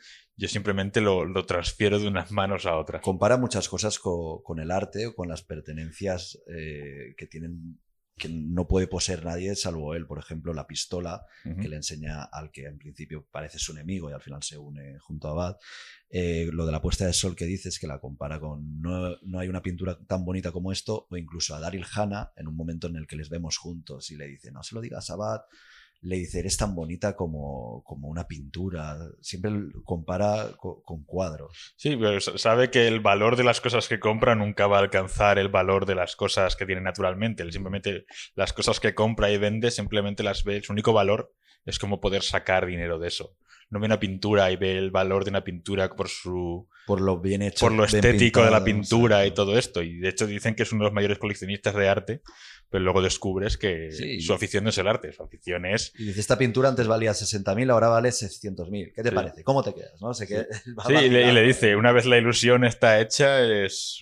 yo 0.42 0.48
simplemente 0.48 1.02
lo, 1.02 1.46
transfiero 1.46 2.00
de 2.00 2.08
unas 2.08 2.32
manos 2.32 2.66
a 2.66 2.76
otras. 2.76 3.04
Compara 3.04 3.38
muchas 3.38 3.70
cosas 3.70 4.00
con, 4.00 4.60
el 4.60 4.72
arte 4.72 5.06
o 5.06 5.14
con 5.14 5.28
las 5.28 5.44
pertenencias 5.44 6.42
eh, 6.48 7.14
que 7.16 7.28
tienen 7.28 7.80
que 8.18 8.28
no 8.28 8.68
puede 8.68 8.88
poseer 8.88 9.24
nadie 9.24 9.56
salvo 9.56 9.94
él. 9.94 10.08
Por 10.08 10.18
ejemplo, 10.18 10.52
la 10.54 10.66
pistola 10.66 11.24
que 11.44 11.70
le 11.70 11.76
enseña 11.76 12.24
al 12.24 12.50
que 12.50 12.66
en 12.66 12.80
principio 12.80 13.28
parece 13.32 13.60
su 13.60 13.72
enemigo 13.72 14.10
y 14.10 14.14
al 14.14 14.22
final 14.22 14.42
se 14.42 14.58
une 14.58 14.98
junto 14.98 15.28
a 15.28 15.34
Bad. 15.34 15.58
Eh, 16.10 16.50
lo 16.52 16.66
de 16.66 16.72
la 16.72 16.82
puesta 16.82 17.06
de 17.06 17.14
sol 17.14 17.36
que 17.36 17.46
dices, 17.46 17.78
que 17.78 17.86
la 17.86 18.00
compara 18.00 18.40
con 18.40 18.82
no, 18.82 19.16
no, 19.22 19.40
hay 19.40 19.48
una 19.48 19.62
pintura 19.62 19.98
tan 20.08 20.26
bonita 20.26 20.52
como 20.52 20.72
esto, 20.72 21.08
o 21.10 21.18
incluso 21.18 21.56
a 21.56 21.60
Daryl 21.60 21.86
Hannah 21.94 22.32
en 22.36 22.48
un 22.48 22.56
momento 22.56 22.88
en 22.88 22.96
el 22.96 23.06
que 23.06 23.16
les 23.16 23.30
vemos 23.30 23.58
juntos 23.58 24.10
y 24.10 24.18
le 24.18 24.28
dice, 24.28 24.52
no 24.52 24.64
se 24.64 24.74
lo 24.74 24.82
digas 24.82 25.10
a 25.12 25.16
Bad, 25.16 25.42
le 26.04 26.16
dice, 26.16 26.40
eres 26.40 26.58
tan 26.58 26.74
bonita 26.74 27.16
como, 27.16 27.84
como 27.86 28.08
una 28.08 28.28
pintura. 28.28 28.98
Siempre 29.22 29.52
compara 29.84 30.50
con, 30.58 31.04
cuadros. 31.06 31.74
Sí, 31.78 31.96
pero 31.96 32.20
sabe 32.20 32.72
que 32.72 32.88
el 32.88 33.00
valor 33.00 33.36
de 33.36 33.44
las 33.44 33.62
cosas 33.62 33.88
que 33.88 34.00
compra 34.00 34.34
nunca 34.34 34.68
va 34.68 34.78
a 34.78 34.82
alcanzar 34.82 35.38
el 35.38 35.50
valor 35.50 35.86
de 35.86 35.96
las 35.96 36.16
cosas 36.16 36.56
que 36.56 36.66
tiene 36.66 36.82
naturalmente. 36.82 37.44
Él 37.44 37.52
simplemente 37.52 38.06
las 38.36 38.52
cosas 38.52 38.80
que 38.80 38.96
compra 38.96 39.32
y 39.32 39.38
vende 39.38 39.70
simplemente 39.70 40.24
las 40.24 40.44
ve. 40.44 40.62
Su 40.64 40.74
único 40.74 40.92
valor 40.92 41.34
es 41.66 41.78
como 41.78 42.02
poder 42.02 42.24
sacar 42.24 42.66
dinero 42.66 42.98
de 42.98 43.08
eso. 43.08 43.38
No 43.70 43.80
ve 43.80 43.86
una 43.86 44.00
pintura 44.00 44.52
y 44.52 44.58
ve 44.58 44.78
el 44.78 44.92
valor 44.92 45.24
de 45.24 45.30
una 45.30 45.44
pintura 45.44 45.90
por 45.96 46.10
su... 46.10 46.68
Por 46.88 47.00
lo 47.00 47.22
bien 47.22 47.42
hecho. 47.42 47.68
Por 47.68 47.72
lo 47.72 47.86
estético 47.86 48.44
de 48.44 48.52
la 48.52 48.64
pintura 48.64 49.26
y 49.26 49.32
todo 49.32 49.58
esto. 49.58 49.82
Y 49.82 50.00
de 50.00 50.10
hecho 50.10 50.26
dicen 50.28 50.56
que 50.56 50.64
es 50.64 50.72
uno 50.74 50.84
de 50.84 50.86
los 50.90 50.94
mayores 50.94 51.20
coleccionistas 51.20 51.76
de 51.76 51.88
arte 51.88 52.22
pero 52.72 52.86
luego 52.86 53.02
descubres 53.02 53.58
que 53.58 53.92
su 54.22 54.34
afición 54.34 54.64
no 54.64 54.70
es 54.70 54.78
el 54.78 54.88
arte, 54.88 55.12
su 55.12 55.22
afición 55.22 55.66
es... 55.66 55.92
Y 56.00 56.06
dice, 56.06 56.22
esta 56.22 56.38
pintura 56.38 56.70
antes 56.70 56.88
valía 56.88 57.12
60.000, 57.12 57.70
ahora 57.70 57.90
vale 57.90 58.10
600.000. 58.10 58.94
¿Qué 58.96 59.04
te 59.04 59.12
parece? 59.12 59.44
¿Cómo 59.44 59.62
te 59.62 59.74
quedas? 59.74 60.02
¿no? 60.02 60.14
sí, 60.14 60.26
y, 60.26 61.10
le, 61.10 61.44
dice, 61.44 61.76
una 61.76 61.92
vez 61.92 62.06
la 62.06 62.18
ilusión 62.18 62.64
está 62.64 63.02
hecha, 63.02 63.44
es... 63.44 64.00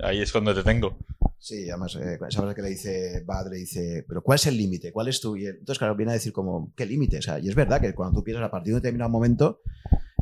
ahí 0.00 0.20
es 0.20 0.32
cuando 0.32 0.52
te 0.52 0.64
tengo. 0.64 0.98
Sí, 1.38 1.70
además, 1.70 1.94
eh, 1.94 2.18
esa 2.28 2.44
vez 2.44 2.56
que 2.56 2.62
le 2.62 2.70
dice 2.70 3.22
Bad, 3.24 3.52
le 3.52 3.58
dice, 3.58 4.04
pero 4.08 4.20
¿cuál 4.20 4.34
es 4.34 4.46
el 4.48 4.56
límite? 4.56 4.90
¿Cuál 4.90 5.06
es 5.06 5.20
tu...? 5.20 5.36
Y 5.36 5.46
entonces, 5.46 5.78
claro, 5.78 5.94
viene 5.94 6.10
a 6.10 6.14
decir 6.14 6.32
como, 6.32 6.72
¿qué 6.74 6.86
límite? 6.86 7.18
O 7.18 7.22
sea, 7.22 7.38
y 7.38 7.48
es 7.48 7.54
verdad 7.54 7.80
que 7.80 7.94
cuando 7.94 8.18
tú 8.18 8.24
piensas 8.24 8.44
a 8.44 8.50
partir 8.50 8.72
de 8.72 8.74
un 8.74 8.82
determinado 8.82 9.10
momento, 9.10 9.60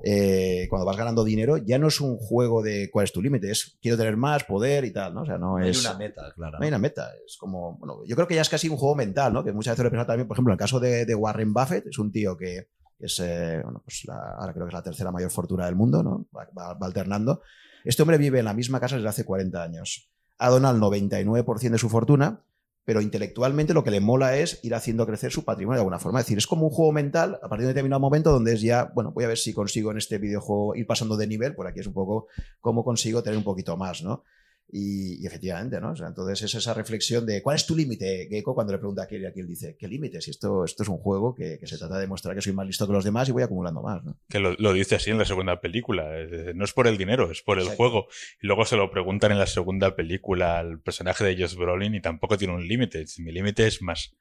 eh, 0.02 0.66
cuando 0.68 0.84
vas 0.84 0.96
ganando 0.96 1.24
dinero, 1.24 1.56
ya 1.56 1.78
no 1.78 1.88
es 1.88 2.00
un 2.00 2.18
juego 2.18 2.62
de 2.62 2.90
cuál 2.90 3.04
es 3.04 3.12
tu 3.12 3.22
límite, 3.22 3.50
es 3.50 3.78
quiero 3.80 3.96
tener 3.96 4.16
más 4.16 4.44
poder 4.44 4.84
y 4.84 4.92
tal, 4.92 5.14
¿no? 5.14 5.22
O 5.22 5.26
sea, 5.26 5.38
no, 5.38 5.58
es. 5.58 5.78
Hay 5.78 5.90
una 5.90 5.98
meta, 5.98 6.32
claro. 6.34 6.58
No 6.58 6.64
hay 6.64 6.68
una 6.68 6.78
meta. 6.78 7.10
Es 7.26 7.36
como, 7.36 7.78
bueno, 7.78 8.04
yo 8.06 8.14
creo 8.14 8.28
que 8.28 8.34
ya 8.34 8.42
es 8.42 8.48
casi 8.48 8.68
un 8.68 8.76
juego 8.76 8.94
mental, 8.94 9.32
¿no? 9.32 9.42
Que 9.42 9.52
muchas 9.52 9.72
veces 9.72 9.84
lo 9.84 9.88
he 9.88 9.90
pensado 9.90 10.08
también, 10.08 10.28
por 10.28 10.36
ejemplo, 10.36 10.52
en 10.52 10.56
el 10.56 10.58
caso 10.58 10.80
de, 10.80 11.14
Warren 11.14 11.52
Buffett, 11.52 11.86
es 11.86 11.98
un 11.98 12.12
tío 12.12 12.36
que 12.36 12.68
es, 12.98 13.18
eh, 13.20 13.60
bueno, 13.62 13.82
pues 13.84 14.06
ahora 14.08 14.52
creo 14.52 14.66
que 14.66 14.70
es 14.70 14.74
la 14.74 14.82
tercera 14.82 15.10
mayor 15.10 15.30
fortuna 15.30 15.66
del 15.66 15.76
mundo, 15.76 16.02
¿no? 16.02 16.26
Va, 16.36 16.76
alternando. 16.80 17.42
Este 17.84 18.02
hombre 18.02 18.18
vive 18.18 18.40
en 18.40 18.44
la 18.44 18.54
misma 18.54 18.80
casa 18.80 18.96
desde 18.96 19.08
hace 19.08 19.24
40 19.24 19.62
años. 19.62 20.10
Ha 20.38 20.50
donado 20.50 20.76
el 20.76 20.82
99% 20.82 21.70
de 21.70 21.78
su 21.78 21.88
fortuna 21.88 22.42
pero 22.86 23.00
intelectualmente 23.00 23.74
lo 23.74 23.82
que 23.82 23.90
le 23.90 24.00
mola 24.00 24.36
es 24.36 24.60
ir 24.62 24.72
haciendo 24.74 25.06
crecer 25.06 25.32
su 25.32 25.44
patrimonio 25.44 25.78
de 25.78 25.80
alguna 25.80 25.98
forma. 25.98 26.20
Es 26.20 26.26
decir, 26.26 26.38
es 26.38 26.46
como 26.46 26.68
un 26.68 26.70
juego 26.70 26.92
mental 26.92 27.40
a 27.42 27.48
partir 27.48 27.64
de 27.64 27.66
un 27.66 27.74
determinado 27.74 27.98
momento 27.98 28.30
donde 28.30 28.54
es 28.54 28.62
ya, 28.62 28.92
bueno, 28.94 29.10
voy 29.10 29.24
a 29.24 29.28
ver 29.28 29.38
si 29.38 29.52
consigo 29.52 29.90
en 29.90 29.98
este 29.98 30.18
videojuego 30.18 30.76
ir 30.76 30.86
pasando 30.86 31.16
de 31.16 31.26
nivel, 31.26 31.56
por 31.56 31.66
aquí 31.66 31.80
es 31.80 31.88
un 31.88 31.94
poco 31.94 32.28
cómo 32.60 32.84
consigo 32.84 33.24
tener 33.24 33.36
un 33.36 33.44
poquito 33.44 33.76
más, 33.76 34.04
¿no? 34.04 34.22
Y, 34.68 35.24
efectivamente, 35.24 35.80
¿no? 35.80 35.94
entonces 35.96 36.42
es 36.42 36.54
esa 36.56 36.74
reflexión 36.74 37.24
de 37.24 37.40
cuál 37.40 37.54
es 37.54 37.66
tu 37.66 37.76
límite, 37.76 38.26
Gecko, 38.28 38.54
cuando 38.54 38.72
le 38.72 38.78
pregunta 38.78 39.04
a 39.04 39.06
Kiel 39.06 39.24
y 39.24 39.32
Kiel 39.32 39.46
dice, 39.46 39.76
¿qué 39.78 39.86
límite? 39.86 40.20
Si 40.20 40.32
esto, 40.32 40.64
esto 40.64 40.82
es 40.82 40.88
un 40.88 40.98
juego 40.98 41.34
que, 41.34 41.60
se 41.64 41.78
trata 41.78 41.94
de 41.94 42.00
demostrar 42.00 42.34
que 42.34 42.42
soy 42.42 42.52
más 42.52 42.66
listo 42.66 42.86
que 42.86 42.92
los 42.92 43.04
demás 43.04 43.28
y 43.28 43.32
voy 43.32 43.44
acumulando 43.44 43.80
más, 43.80 44.04
¿no? 44.04 44.18
Que 44.28 44.40
lo, 44.40 44.72
dice 44.72 44.96
así 44.96 45.10
en 45.10 45.18
la 45.18 45.24
segunda 45.24 45.60
película, 45.60 46.10
no 46.54 46.64
es 46.64 46.72
por 46.72 46.88
el 46.88 46.98
dinero, 46.98 47.30
es 47.30 47.42
por 47.42 47.60
el 47.60 47.68
juego. 47.68 48.08
Y 48.42 48.48
luego 48.48 48.64
se 48.64 48.76
lo 48.76 48.90
preguntan 48.90 49.30
en 49.30 49.38
la 49.38 49.46
segunda 49.46 49.94
película 49.94 50.58
al 50.58 50.80
personaje 50.80 51.24
de 51.24 51.40
Josh 51.40 51.54
Brolin 51.54 51.94
y 51.94 52.00
tampoco 52.00 52.36
tiene 52.36 52.54
un 52.54 52.66
límite, 52.66 53.04
mi 53.18 53.30
límite 53.30 53.68
es 53.68 53.82
más. 53.82 54.16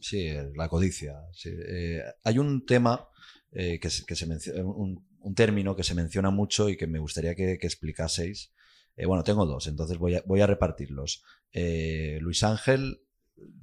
Sí, 0.00 0.28
la 0.56 0.68
codicia. 0.68 1.20
Eh, 1.44 2.02
hay 2.24 2.38
un 2.38 2.66
tema 2.66 3.08
eh, 3.52 3.78
que, 3.78 3.90
se 3.90 4.26
menciona, 4.26 4.64
un, 4.64 5.04
término 5.36 5.76
que 5.76 5.84
se 5.84 5.94
menciona 5.94 6.30
mucho 6.30 6.68
y 6.68 6.76
que 6.76 6.88
me 6.88 6.98
gustaría 6.98 7.36
que 7.36 7.52
explicaseis 7.52 8.52
eh, 8.98 9.06
bueno, 9.06 9.22
tengo 9.22 9.46
dos, 9.46 9.68
entonces 9.68 9.96
voy 9.96 10.40
a, 10.40 10.46
repartirlos. 10.46 11.22
Eh, 11.52 12.18
Luis 12.20 12.42
Ángel, 12.42 13.00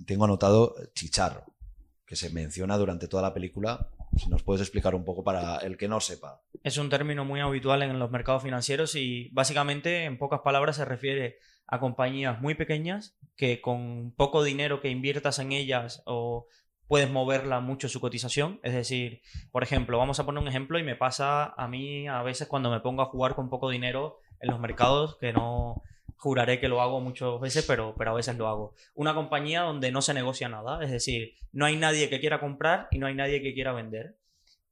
tengo 0.08 0.24
anotado 0.24 0.76
chicharro. 0.94 1.44
que 2.06 2.16
se 2.16 2.30
menciona 2.30 2.78
durante 2.78 3.08
toda 3.08 3.24
la 3.24 3.34
película. 3.34 3.90
Si 4.16 4.30
nos 4.30 4.44
puedes 4.44 4.62
explicar 4.62 4.96
un 4.96 5.04
poco 5.04 5.24
para 5.24 5.58
el 5.58 5.76
que 5.76 5.90
no 5.90 6.00
sepa. 6.00 6.42
Es 6.64 6.78
un 6.78 6.90
término 6.90 7.26
muy 7.26 7.42
habitual 7.42 7.82
en 7.82 8.00
los 8.00 8.12
mercados 8.12 8.44
financieros 8.44 8.96
y 8.96 9.30
básicamente, 9.34 10.06
en 10.06 10.18
pocas 10.18 10.40
palabras, 10.42 10.78
se 10.78 10.86
refiere 10.86 11.38
a 11.68 11.80
compañías 11.80 12.40
muy 12.40 12.56
pequeñas 12.56 13.18
que 13.36 13.60
con 13.60 14.14
poco 14.16 14.44
dinero 14.44 14.80
que 14.80 14.90
inviertas 14.90 15.40
en 15.40 15.52
ellas 15.52 16.02
o 16.06 16.48
puedes 16.88 17.10
moverla 17.10 17.60
mucho 17.60 17.90
su 17.90 18.00
cotización. 18.00 18.62
Es 18.64 18.74
decir, 18.74 19.22
por 19.52 19.64
ejemplo, 19.64 19.98
vamos 19.98 20.20
a 20.20 20.26
poner 20.26 20.42
un 20.42 20.48
ejemplo 20.48 20.80
y 20.80 20.84
me 20.84 20.96
pasa 20.96 21.54
a 21.58 21.68
mí 21.68 22.08
a 22.08 22.22
veces 22.22 22.48
cuando 22.48 22.72
me 22.72 22.80
pongo 22.80 23.02
a 23.02 23.08
jugar 23.08 23.36
con 23.36 23.50
poco 23.50 23.70
dinero 23.70 24.20
en 24.40 24.50
los 24.50 24.60
mercados, 24.60 25.18
que 25.18 25.34
no 25.34 25.84
juraré 26.18 26.60
que 26.60 26.68
lo 26.68 26.82
hago 26.82 27.02
muchas 27.02 27.40
veces, 27.40 27.66
pero, 27.68 27.96
pero 27.98 28.12
a 28.12 28.16
veces 28.16 28.38
lo 28.38 28.48
hago. 28.48 28.74
Una 28.94 29.14
compañía 29.14 29.62
donde 29.62 29.92
no 29.92 30.02
se 30.02 30.14
negocia 30.14 30.50
nada, 30.50 30.84
es 30.84 30.92
decir, 30.92 31.36
no 31.52 31.66
hay 31.66 31.76
nadie 31.76 32.10
que 32.10 32.20
quiera 32.20 32.40
comprar 32.40 32.88
y 32.92 32.98
no 32.98 33.08
hay 33.08 33.16
nadie 33.16 33.42
que 33.42 33.54
quiera 33.54 33.74
vender. 33.74 34.18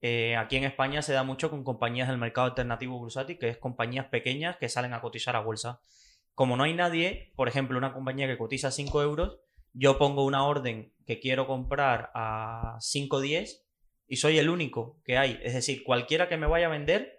Eh, 0.02 0.36
aquí 0.36 0.58
en 0.58 0.65
España 0.65 1.02
se 1.02 1.13
da 1.13 1.23
mucho 1.23 1.49
con 1.49 1.63
compañías 1.63 2.10
del 2.10 2.17
mercado 2.17 2.47
alternativo 2.47 2.97
bursátil, 2.97 3.38
que 3.38 3.49
es 3.49 3.58
compañías 3.58 4.08
pequeñas 4.08 4.58
que 4.58 4.67
salen 4.67 4.93
a 4.93 5.02
cotizar 5.02 5.36
a 5.36 5.41
bolsa. 5.41 5.80
Como 6.34 6.58
no 6.58 6.63
hay 6.63 6.73
nadie, 6.73 7.32
por 7.36 7.47
ejemplo, 7.47 7.78
una 7.78 7.93
compañía 7.93 8.28
que 8.28 8.38
cotiza 8.38 8.71
5 8.71 9.02
euros, 9.04 9.39
yo 9.73 9.97
pongo 9.97 10.26
una 10.26 10.45
orden 10.45 10.91
que 11.06 11.19
quiero 11.19 11.47
comprar 11.47 12.12
a 12.13 12.78
5.10 12.80 13.62
y 14.08 14.17
soy 14.17 14.39
el 14.39 14.49
único 14.49 14.99
que 15.06 15.17
hay. 15.17 15.39
Es 15.43 15.54
decir, 15.54 15.84
cualquiera 15.84 16.28
que 16.28 16.38
me 16.38 16.47
vaya 16.47 16.67
a 16.67 16.69
vender 16.69 17.12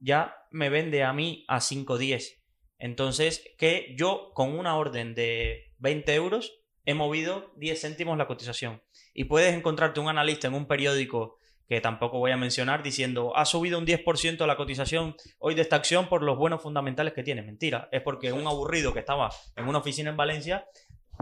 ya 0.00 0.34
me 0.50 0.70
vende 0.70 1.04
a 1.04 1.12
mí 1.12 1.44
a 1.48 1.58
5.10. 1.58 2.38
Entonces, 2.78 3.44
que 3.58 3.94
yo 3.96 4.32
con 4.34 4.58
una 4.58 4.76
orden 4.76 5.14
de 5.14 5.74
20 5.78 6.14
euros 6.14 6.60
he 6.84 6.94
movido 6.94 7.52
10 7.56 7.80
céntimos 7.80 8.18
la 8.18 8.26
cotización. 8.26 8.82
Y 9.14 9.24
puedes 9.24 9.54
encontrarte 9.54 10.00
un 10.00 10.08
analista 10.08 10.48
en 10.48 10.54
un 10.54 10.66
periódico 10.66 11.36
que 11.68 11.80
tampoco 11.80 12.18
voy 12.18 12.32
a 12.32 12.36
mencionar, 12.36 12.82
diciendo, 12.82 13.36
ha 13.36 13.44
subido 13.44 13.78
un 13.78 13.86
10% 13.86 14.44
la 14.44 14.56
cotización 14.56 15.14
hoy 15.38 15.54
de 15.54 15.62
esta 15.62 15.76
acción 15.76 16.08
por 16.08 16.22
los 16.22 16.36
buenos 16.36 16.62
fundamentales 16.62 17.12
que 17.12 17.22
tiene. 17.22 17.42
Mentira, 17.42 17.88
es 17.92 18.02
porque 18.02 18.32
un 18.32 18.46
aburrido 18.48 18.92
que 18.92 18.98
estaba 18.98 19.30
en 19.54 19.68
una 19.68 19.78
oficina 19.78 20.10
en 20.10 20.16
Valencia 20.16 20.66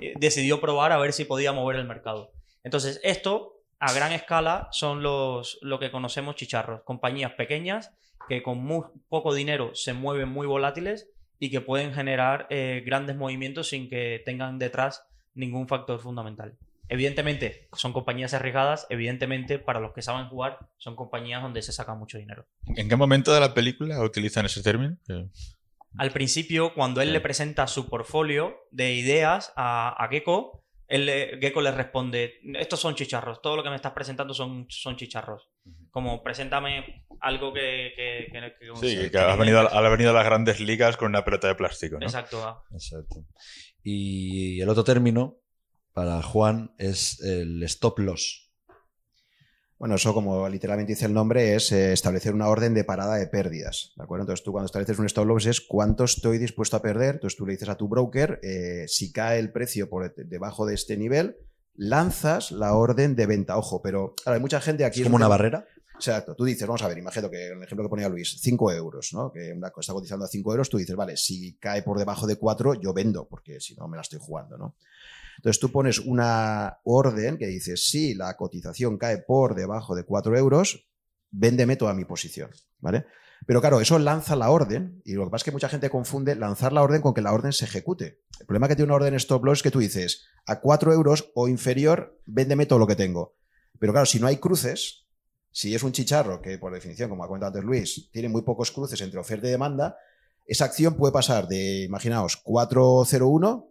eh, 0.01 0.15
decidió 0.17 0.59
probar 0.59 0.93
a 0.93 0.99
ver 0.99 1.13
si 1.13 1.27
podía 1.27 1.53
mover 1.53 1.77
el 1.77 1.87
mercado. 1.87 2.33
Entonces, 2.65 2.99
esto 3.03 3.61
a 3.79 3.93
gran 3.93 4.13
escala 4.13 4.69
son 4.71 5.03
los 5.03 5.59
lo 5.61 5.79
que 5.79 5.91
conocemos 5.91 6.35
chicharros, 6.37 6.83
compañías 6.83 7.33
pequeñas 7.33 7.93
que 8.29 8.43
con 8.43 8.59
muy 8.59 8.85
poco 9.09 9.35
dinero 9.35 9.75
se 9.75 9.93
mueven 9.93 10.29
muy 10.29 10.47
volátiles 10.47 11.09
y 11.39 11.51
que 11.51 11.61
pueden 11.61 11.93
generar 11.93 12.47
eh, 12.51 12.83
grandes 12.85 13.17
movimientos 13.17 13.69
sin 13.69 13.89
que 13.89 14.23
tengan 14.25 14.59
detrás 14.59 15.07
ningún 15.35 15.69
factor 15.69 16.01
fundamental. 16.01 16.57
Evidentemente, 16.89 17.69
son 17.75 17.93
compañías 17.93 18.33
arriesgadas, 18.33 18.87
evidentemente, 18.89 19.59
para 19.59 19.79
los 19.79 19.93
que 19.93 20.03
saben 20.03 20.29
jugar, 20.29 20.59
son 20.79 20.97
compañías 20.97 21.43
donde 21.43 21.63
se 21.63 21.73
saca 21.73 21.95
mucho 21.95 22.17
dinero. 22.17 22.47
¿En 22.77 22.89
qué 22.89 22.97
momento 22.97 23.33
de 23.33 23.41
la 23.41 23.53
película 23.53 24.01
utilizan 24.03 24.47
ese 24.47 24.63
término? 24.63 24.97
Al 25.99 26.11
principio, 26.13 26.73
cuando 26.75 27.03
él 27.03 27.13
le 27.13 27.21
presenta 27.21 27.67
su 27.67 27.89
portfolio 27.89 28.57
de 28.71 28.95
ideas 28.95 29.53
a, 29.55 30.03
a 30.03 30.09
Gecko, 30.09 30.65
él 30.89 31.39
Gecko 31.41 31.61
le 31.61 31.71
responde, 31.71 32.41
estos 32.59 32.81
son 32.81 32.95
chicharros, 32.95 33.43
todo 33.43 33.57
lo 33.57 33.63
que 33.63 33.69
me 33.69 33.77
estás 33.77 33.93
presentando 33.93 34.33
son, 34.33 34.67
son 34.71 34.97
chicharros. 34.97 35.51
Como, 35.99 36.23
preséntame 36.23 37.03
algo 37.21 37.53
que... 37.53 38.29
sí, 38.81 39.11
que, 39.11 39.19
has 39.19 39.37
venido, 39.37 39.59
ha 39.59 39.89
venido 39.89 40.11
a 40.11 40.13
las 40.13 40.25
grandes 40.25 40.61
ligas 40.61 40.97
con 40.97 41.09
una 41.09 41.25
pelota 41.25 41.49
de 41.49 41.57
plástico, 41.57 41.99
¿no? 41.99 42.07
Exacto. 42.07 42.63
Exacto. 42.73 43.25
Y 43.83 44.61
el 44.61 44.69
otro 44.69 44.85
término 44.85 45.41
para 45.95 46.23
Juan 46.23 46.73
es 46.79 47.21
el 47.23 47.61
stop 47.65 47.99
loss. 47.99 48.53
Bueno, 49.77 49.97
eso 49.97 50.15
como 50.15 50.49
literalmente 50.49 50.93
dice 50.93 51.07
el 51.07 51.15
nombre 51.15 51.57
es 51.57 51.73
eh, 51.73 51.93
establecer 51.93 52.33
una 52.33 52.47
orden 52.47 52.75
de 52.75 52.85
parada 52.85 53.17
de 53.17 53.27
pérdidas, 53.27 53.95
¿de 53.97 54.05
acuerdo? 54.05 54.23
Entonces 54.23 54.45
tú 54.45 54.53
cuando 54.53 54.67
estableces 54.67 55.01
un 55.01 55.07
stop 55.07 55.27
loss 55.27 55.47
es 55.47 55.61
cuánto 55.61 56.05
estoy 56.05 56.39
dispuesto 56.39 56.77
a 56.77 56.83
perder, 56.83 57.17
entonces 57.17 57.37
tú 57.37 57.45
le 57.45 57.55
dices 57.55 57.71
a 57.71 57.77
tu 57.77 57.89
broker, 57.89 58.39
eh, 58.45 58.85
si 58.87 59.11
cae 59.11 59.41
el 59.41 59.51
precio 59.51 59.91
por 59.91 60.15
debajo 60.15 60.65
de 60.65 60.75
este 60.75 60.97
nivel, 60.97 61.39
lanzas 61.75 62.53
la 62.53 62.75
orden 62.75 63.17
de 63.17 63.27
venta, 63.27 63.57
ojo, 63.57 63.81
pero 63.83 64.15
hay 64.27 64.39
mucha 64.39 64.61
gente 64.61 64.85
aquí... 64.85 65.01
¿Es 65.01 65.05
como 65.05 65.17
una 65.17 65.29
barrera? 65.29 65.67
Exacto, 65.99 66.37
tú 66.37 66.45
dices, 66.45 66.65
vamos 66.65 66.83
a 66.83 66.89
ver, 66.89 66.97
imagino 66.99 67.29
que 67.29 67.49
el 67.49 67.61
ejemplo 67.61 67.83
que 67.85 67.89
ponía 67.89 68.09
Luis, 68.09 68.39
5 68.41 68.73
euros, 68.73 69.11
¿no? 69.13 69.33
Que 69.33 69.51
está 69.51 69.93
cotizando 69.93 70.25
a 70.25 70.29
5 70.29 70.53
euros, 70.53 70.71
tú 70.71 70.79
dices, 70.79 70.95
vale, 70.95 71.17
si 71.17 71.59
cae 71.59 71.83
por 71.83 71.99
debajo 71.99 72.29
de 72.29 72.37
4, 72.37 72.75
yo 72.75 72.95
vendo, 72.95 73.27
porque 73.27 73.59
si 73.59 73.75
no 73.75 73.89
me 73.89 73.97
la 73.97 74.03
estoy 74.03 74.21
jugando, 74.23 74.57
¿no? 74.57 74.77
Entonces 75.39 75.59
tú 75.59 75.73
pones 75.73 75.99
una 75.99 76.79
orden 76.85 77.37
que 77.37 77.49
dice, 77.49 77.77
si 77.77 78.15
la 78.15 78.37
cotización 78.37 78.97
cae 78.97 79.19
por 79.19 79.57
debajo 79.57 79.97
de 79.97 80.05
4 80.05 80.37
euros, 80.37 80.89
véndeme 81.33 81.75
toda 81.75 81.95
mi 81.95 82.05
posición, 82.05 82.51
¿vale? 82.79 83.07
Pero 83.45 83.61
claro, 83.61 83.81
eso 83.81 83.99
lanza 83.99 84.37
la 84.37 84.51
orden 84.51 85.03
y 85.05 85.15
lo 85.15 85.25
que 85.25 85.31
pasa 85.31 85.43
es 85.43 85.45
que 85.45 85.53
mucha 85.53 85.69
gente 85.69 85.91
confunde 85.91 86.37
lanzar 86.37 86.73
la 86.73 86.83
orden 86.83 87.03
con 87.03 87.13
que 87.13 87.23
la 87.23 87.33
orden 87.33 87.53
se 87.53 87.65
ejecute. 87.65 88.21
El 88.39 88.47
problema 88.47 88.69
que 88.69 88.77
tiene 88.77 88.87
una 88.87 88.97
orden 88.97 89.15
stop 89.15 89.45
loss 89.45 89.59
es 89.59 89.63
que 89.65 89.71
tú 89.73 89.81
dices, 89.81 90.27
a 90.47 90.61
4 90.61 90.93
euros 90.93 91.33
o 91.35 91.49
inferior, 91.49 92.21
véndeme 92.25 92.67
todo 92.67 92.79
lo 92.79 92.87
que 92.87 92.97
tengo. 92.97 93.37
Pero 93.81 93.93
claro, 93.93 94.07
si 94.07 94.21
no 94.21 94.29
hay 94.29 94.37
cruces, 94.37 95.08
si 95.51 95.75
es 95.75 95.83
un 95.83 95.93
chicharro 95.93 96.41
que 96.41 96.59
por 96.59 96.73
definición, 96.73 97.09
como 97.11 97.25
ha 97.25 97.27
comentado 97.27 97.51
antes 97.51 97.65
Luis, 97.65 98.09
tiene 98.13 98.29
muy 98.29 98.43
pocos 98.43 98.71
cruces 98.71 99.01
entre 99.01 99.19
oferta 99.19 99.47
y 99.47 99.51
demanda, 99.51 99.97
esa 100.47 100.65
acción 100.65 100.95
puede 100.95 101.13
pasar 101.13 101.47
de, 101.49 101.85
imaginaos, 101.85 102.37
401 102.39 103.69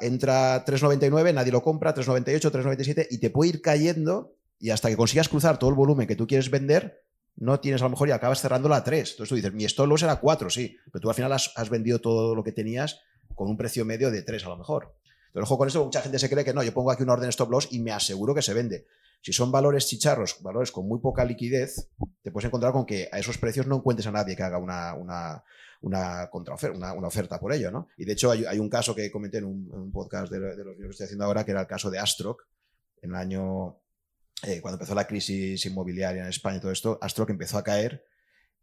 entra 0.00 0.64
3,99, 0.64 1.34
nadie 1.34 1.52
lo 1.52 1.62
compra, 1.62 1.94
3,98, 1.94 2.50
3,97 2.50 3.06
y 3.10 3.18
te 3.18 3.30
puede 3.30 3.50
ir 3.50 3.60
cayendo 3.60 4.34
y 4.58 4.70
hasta 4.70 4.88
que 4.88 4.96
consigas 4.96 5.28
cruzar 5.28 5.58
todo 5.58 5.70
el 5.70 5.76
volumen 5.76 6.06
que 6.06 6.16
tú 6.16 6.26
quieres 6.26 6.50
vender, 6.50 7.02
no 7.36 7.60
tienes 7.60 7.80
a 7.82 7.84
lo 7.84 7.90
mejor 7.90 8.08
y 8.08 8.12
acabas 8.12 8.40
cerrándola 8.40 8.76
a 8.76 8.84
3. 8.84 9.10
Entonces 9.10 9.28
tú 9.28 9.34
dices, 9.34 9.52
mi 9.52 9.64
stop 9.64 9.86
loss 9.86 10.02
era 10.02 10.16
4, 10.16 10.50
sí, 10.50 10.76
pero 10.92 11.00
tú 11.00 11.08
al 11.08 11.14
final 11.14 11.32
has, 11.32 11.70
vendido 11.70 12.00
todo 12.00 12.34
lo 12.34 12.42
que 12.42 12.52
tenías 12.52 13.00
con 13.34 13.48
un 13.48 13.56
precio 13.56 13.84
medio 13.84 14.10
de 14.10 14.22
3 14.22 14.44
a 14.44 14.48
lo 14.48 14.56
mejor. 14.56 14.94
Entonces, 15.28 15.44
ojo 15.44 15.58
con 15.58 15.68
eso, 15.68 15.84
mucha 15.84 16.02
gente 16.02 16.18
se 16.18 16.28
cree 16.28 16.44
que 16.44 16.54
no, 16.54 16.62
yo 16.62 16.72
pongo 16.72 16.90
aquí 16.90 17.02
una 17.02 17.12
orden 17.12 17.28
stop 17.28 17.50
loss 17.50 17.68
y 17.70 17.80
me 17.80 17.92
aseguro 17.92 18.34
que 18.34 18.42
se 18.42 18.54
vende. 18.54 18.86
Si 19.20 19.32
son 19.32 19.50
valores 19.50 19.86
chicharros, 19.86 20.40
valores 20.42 20.70
con 20.70 20.86
muy 20.86 21.00
poca 21.00 21.24
liquidez, 21.24 21.90
te 22.22 22.30
puedes 22.30 22.46
encontrar 22.46 22.72
con 22.72 22.86
que 22.86 23.08
a 23.10 23.18
esos 23.18 23.36
precios 23.38 23.66
no 23.66 23.76
encuentres 23.76 24.06
a 24.06 24.12
nadie 24.12 24.36
que 24.36 24.42
haga 24.42 24.58
una, 24.58 24.94
una, 24.94 25.44
una 25.80 26.30
contraoferta, 26.30 26.76
una, 26.76 26.92
una, 26.92 27.08
oferta 27.08 27.38
por 27.38 27.52
ello, 27.52 27.70
¿no? 27.70 27.88
Y 27.96 28.04
de 28.04 28.12
hecho 28.12 28.30
hay, 28.30 28.58
un 28.58 28.68
caso 28.68 28.94
que 28.94 29.10
comenté 29.10 29.38
en 29.38 29.44
un, 29.44 29.90
podcast 29.92 30.30
de, 30.30 30.38
los 30.38 30.76
que 30.76 30.88
estoy 30.88 31.04
haciendo 31.04 31.24
ahora, 31.24 31.44
que 31.44 31.50
era 31.50 31.60
el 31.60 31.66
caso 31.66 31.90
de 31.90 31.98
Astroc, 31.98 32.46
en 33.02 33.10
el 33.10 33.16
año, 33.16 33.80
eh, 34.42 34.60
cuando 34.60 34.76
empezó 34.76 34.94
la 34.94 35.06
crisis 35.06 35.64
inmobiliaria 35.66 36.22
en 36.22 36.28
España 36.28 36.58
y 36.58 36.60
todo 36.60 36.72
esto, 36.72 36.98
Astroc 37.00 37.30
empezó 37.30 37.58
a 37.58 37.64
caer 37.64 38.04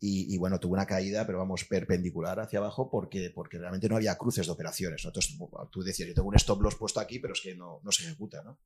y, 0.08 0.38
bueno, 0.38 0.60
tuvo 0.60 0.74
una 0.74 0.86
caída, 0.86 1.26
pero 1.26 1.40
vamos, 1.40 1.64
perpendicular 1.66 2.40
hacia 2.40 2.60
abajo 2.60 2.92
porque, 2.92 3.32
porque 3.34 3.58
realmente 3.58 3.90
no 3.90 3.96
había 3.96 4.16
cruces 4.18 4.46
de 4.46 4.52
operaciones. 4.52 5.04
Entonces 5.04 5.36
tú 5.72 5.82
decías, 5.82 6.08
yo 6.08 6.14
tengo 6.14 6.28
un 6.28 6.36
stop 6.36 6.62
loss 6.62 6.76
puesto 6.76 7.00
aquí, 7.00 7.18
pero 7.18 7.34
es 7.34 7.42
que 7.42 7.56
no, 7.56 7.80
no 7.84 7.92
se 7.92 8.04
ejecuta, 8.04 8.44
¿no? 8.44 8.60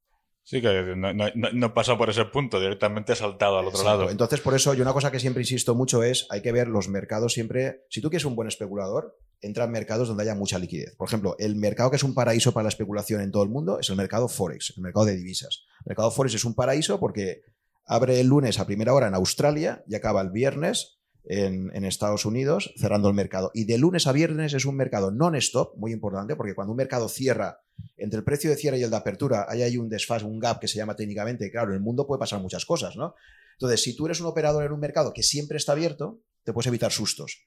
Sí, 0.49 0.63
que 0.63 0.95
no, 0.95 1.13
no, 1.13 1.73
pasa 1.75 1.95
por 1.95 2.09
ese 2.09 2.25
punto, 2.25 2.59
directamente 2.59 3.15
saltado 3.15 3.59
al 3.59 3.67
otro 3.67 3.83
lado. 3.83 4.09
Entonces, 4.09 4.41
por 4.41 4.55
eso, 4.55 4.73
yo 4.73 4.81
una 4.81 4.93
cosa 4.93 5.11
que 5.11 5.19
siempre 5.19 5.43
insisto 5.43 5.75
mucho 5.75 6.01
es, 6.01 6.25
hay 6.31 6.41
que 6.41 6.51
ver 6.51 6.67
los 6.67 6.89
mercados 6.89 7.33
siempre, 7.33 7.85
si 7.91 8.01
tú 8.01 8.09
quieres 8.09 8.25
un 8.25 8.35
buen 8.35 8.47
especulador, 8.47 9.15
entra 9.41 9.65
en 9.65 9.71
mercados 9.71 10.07
donde 10.07 10.23
haya 10.23 10.33
mucha 10.33 10.57
liquidez. 10.57 10.95
Por 10.95 11.07
ejemplo, 11.07 11.35
el 11.37 11.55
mercado 11.55 11.91
que 11.91 11.97
es 11.97 12.03
un 12.03 12.15
paraíso 12.15 12.51
para 12.51 12.63
la 12.63 12.69
especulación 12.69 13.21
en 13.21 13.29
todo 13.29 13.43
el 13.43 13.49
mundo 13.49 13.77
es 13.79 13.91
el 13.91 13.95
mercado 13.95 14.27
Forex, 14.27 14.73
el 14.75 14.81
mercado 14.81 15.05
de 15.05 15.17
divisas. 15.17 15.65
El 15.81 15.89
mercado 15.89 16.09
Forex 16.09 16.33
es 16.33 16.45
un 16.45 16.55
paraíso 16.55 16.99
porque 16.99 17.43
abre 17.85 18.19
el 18.19 18.25
lunes 18.25 18.59
a 18.59 18.65
primera 18.65 18.95
hora 18.95 19.07
en 19.07 19.13
Australia 19.13 19.83
y 19.87 19.93
acaba 19.93 20.19
el 20.21 20.31
viernes 20.31 20.98
en, 21.29 21.85
Estados 21.85 22.25
Unidos 22.25 22.73
cerrando 22.75 23.07
el 23.07 23.13
mercado. 23.13 23.51
Y 23.53 23.65
de 23.65 23.77
lunes 23.77 24.07
a 24.07 24.11
viernes 24.11 24.53
es 24.53 24.65
un 24.65 24.75
mercado 24.75 25.11
non-stop, 25.11 25.77
muy 25.77 25.93
importante, 25.93 26.35
porque 26.35 26.55
cuando 26.55 26.71
un 26.71 26.77
mercado 26.77 27.07
cierra 27.07 27.61
entre 27.97 28.17
el 28.17 28.23
precio 28.25 28.49
de 28.49 28.55
cierre 28.55 28.79
y 28.79 28.83
el 28.83 28.89
de 28.89 28.97
apertura, 28.97 29.45
hay 29.47 29.61
ahí 29.61 29.77
un 29.77 29.89
desfase, 29.89 30.25
un 30.25 30.39
gap 30.39 30.59
que 30.59 30.67
se 30.67 30.77
llama 30.77 30.95
técnicamente, 30.95 31.49
claro, 31.51 31.69
en 31.69 31.75
el 31.75 31.81
mundo 31.81 32.07
puede 32.07 32.19
pasar 32.19 32.41
muchas 32.41 32.65
cosas, 32.65 32.95
¿no? 32.95 33.13
Entonces, 33.53 33.83
si 33.83 33.95
tú 33.95 34.07
eres 34.07 34.19
un 34.19 34.27
operador 34.27 34.63
en 34.63 34.71
un 34.71 34.79
mercado 34.79 35.13
que 35.13 35.21
siempre 35.21 35.57
está 35.57 35.73
abierto, 35.73 36.19
te 36.43 36.51
puedes 36.51 36.67
evitar 36.67 36.91
sustos. 36.91 37.45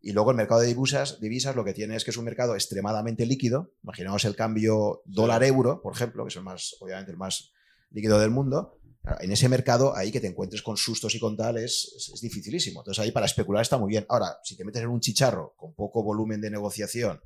Y 0.00 0.12
luego 0.12 0.30
el 0.30 0.36
mercado 0.36 0.60
de 0.60 0.68
divisas, 0.68 1.18
divisas 1.20 1.56
lo 1.56 1.64
que 1.64 1.72
tiene 1.72 1.96
es 1.96 2.04
que 2.04 2.10
es 2.10 2.16
un 2.16 2.26
mercado 2.26 2.54
extremadamente 2.54 3.26
líquido. 3.26 3.72
Imaginaos 3.82 4.24
el 4.26 4.36
cambio 4.36 5.02
dólar-euro, 5.06 5.80
por 5.82 5.94
ejemplo, 5.94 6.24
que 6.24 6.28
es 6.28 6.36
el 6.36 6.42
más, 6.42 6.76
obviamente, 6.80 7.10
el 7.10 7.16
más 7.16 7.52
líquido 7.90 8.20
del 8.20 8.30
mundo 8.30 8.78
en 9.20 9.32
ese 9.32 9.48
mercado, 9.48 9.94
ahí 9.96 10.10
que 10.10 10.20
te 10.20 10.26
encuentres 10.26 10.62
con 10.62 10.76
sustos 10.76 11.14
y 11.14 11.20
con 11.20 11.36
tal 11.36 11.58
es, 11.58 12.10
es, 12.12 12.20
dificilísimo. 12.20 12.80
Entonces 12.80 13.02
ahí 13.02 13.12
para 13.12 13.26
especular 13.26 13.62
está 13.62 13.76
muy 13.76 13.90
bien. 13.90 14.06
Ahora, 14.08 14.38
si 14.42 14.56
te 14.56 14.64
metes 14.64 14.82
en 14.82 14.88
un 14.88 15.00
chicharro 15.00 15.54
con 15.56 15.74
poco 15.74 16.02
volumen 16.02 16.40
de 16.40 16.50
negociación, 16.50 17.20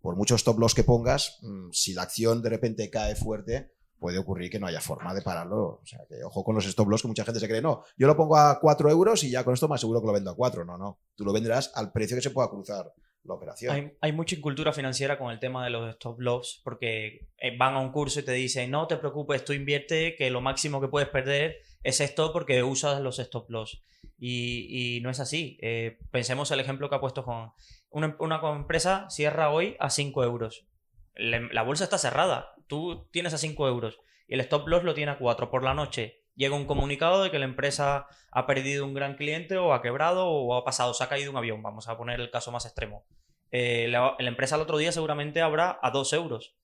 por 0.00 0.16
muchos 0.16 0.40
stop 0.40 0.58
loss 0.58 0.74
que 0.74 0.84
pongas, 0.84 1.38
mm, 1.42 1.70
si 1.72 1.92
la 1.92 2.02
acción 2.02 2.42
de 2.42 2.48
repente 2.48 2.90
cae 2.90 3.14
fuerte, 3.14 3.72
puede 3.98 4.18
ocurrir 4.18 4.50
que 4.50 4.58
no 4.58 4.66
haya 4.66 4.80
forma 4.80 5.14
de 5.14 5.22
pararlo. 5.22 5.80
O 5.82 5.86
sea, 5.86 6.00
que 6.08 6.24
ojo 6.24 6.42
con 6.42 6.54
los 6.54 6.66
stop 6.66 6.88
loss 6.88 7.02
que 7.02 7.08
mucha 7.08 7.24
gente 7.24 7.38
se 7.38 7.48
cree, 7.48 7.62
no, 7.62 7.84
yo 7.96 8.06
lo 8.06 8.16
pongo 8.16 8.36
a 8.36 8.58
4 8.58 8.90
euros 8.90 9.22
y 9.22 9.30
ya 9.30 9.44
con 9.44 9.54
esto 9.54 9.68
más 9.68 9.80
seguro 9.80 10.00
que 10.00 10.06
lo 10.06 10.12
vendo 10.12 10.30
a 10.30 10.36
4. 10.36 10.64
No, 10.64 10.78
no, 10.78 10.98
tú 11.14 11.24
lo 11.24 11.32
venderás 11.32 11.70
al 11.74 11.92
precio 11.92 12.16
que 12.16 12.22
se 12.22 12.30
pueda 12.30 12.48
cruzar 12.48 12.92
la 13.24 13.34
operación. 13.34 13.74
Hay, 13.74 13.92
hay 14.00 14.12
mucha 14.12 14.34
incultura 14.34 14.72
financiera 14.72 15.18
con 15.18 15.30
el 15.30 15.38
tema 15.38 15.64
de 15.64 15.70
los 15.70 15.88
stop 15.90 16.20
loss 16.20 16.60
porque 16.64 17.28
eh, 17.38 17.56
van 17.56 17.74
a 17.74 17.80
un 17.80 17.92
curso 17.92 18.20
y 18.20 18.24
te 18.24 18.32
dicen, 18.32 18.70
no 18.70 18.86
te 18.86 18.96
preocupes, 18.96 19.44
tú 19.44 19.52
invierte 19.52 20.16
que 20.16 20.30
lo 20.30 20.40
máximo 20.40 20.80
que 20.80 20.88
puedes 20.88 21.08
perder 21.08 21.58
es 21.82 22.00
esto 22.00 22.32
porque 22.32 22.62
usas 22.62 23.00
los 23.00 23.18
stop 23.18 23.50
loss. 23.50 23.82
Y, 24.18 25.00
no 25.02 25.10
es 25.10 25.20
así. 25.20 25.58
Eh, 25.62 25.98
pensemos 26.10 26.50
el 26.50 26.60
ejemplo 26.60 26.88
que 26.88 26.96
ha 26.96 27.00
puesto 27.00 27.22
Juan. 27.22 27.52
Una, 27.88 28.16
empresa 28.54 29.08
cierra 29.08 29.50
hoy 29.50 29.76
a 29.80 29.90
5 29.90 30.24
euros. 30.24 30.66
La 31.14 31.62
bolsa 31.62 31.84
está 31.84 31.98
cerrada. 31.98 32.54
Tú 32.66 33.08
tienes 33.10 33.34
a 33.34 33.38
5 33.38 33.66
euros 33.66 33.98
y 34.28 34.34
el 34.34 34.40
stop 34.40 34.68
loss 34.68 34.84
lo 34.84 34.94
tiene 34.94 35.12
a 35.12 35.18
4 35.18 35.50
por 35.50 35.64
la 35.64 35.74
noche. 35.74 36.19
Llega 36.34 36.54
un 36.54 36.66
comunicado 36.66 37.22
de 37.22 37.30
que 37.30 37.38
la 37.38 37.44
empresa 37.44 38.06
ha 38.30 38.46
perdido 38.46 38.84
un 38.84 38.94
gran 38.94 39.16
cliente 39.16 39.56
o 39.58 39.74
ha 39.74 39.82
quebrado 39.82 40.28
o 40.28 40.54
ha 40.54 40.64
pasado, 40.64 40.94
se 40.94 41.04
ha 41.04 41.08
caído 41.08 41.30
un 41.30 41.36
avión. 41.36 41.62
Vamos 41.62 41.88
a 41.88 41.96
poner 41.96 42.20
el 42.20 42.30
caso 42.30 42.52
más 42.52 42.64
extremo. 42.64 43.04
Eh, 43.50 43.88
la, 43.88 44.14
empresa 44.18 44.56
el 44.56 44.62
otro 44.62 44.78
día 44.78 44.92
seguramente 44.92 45.40
habrá 45.40 45.78
a 45.82 45.90
2 45.90 46.12
euros 46.12 46.54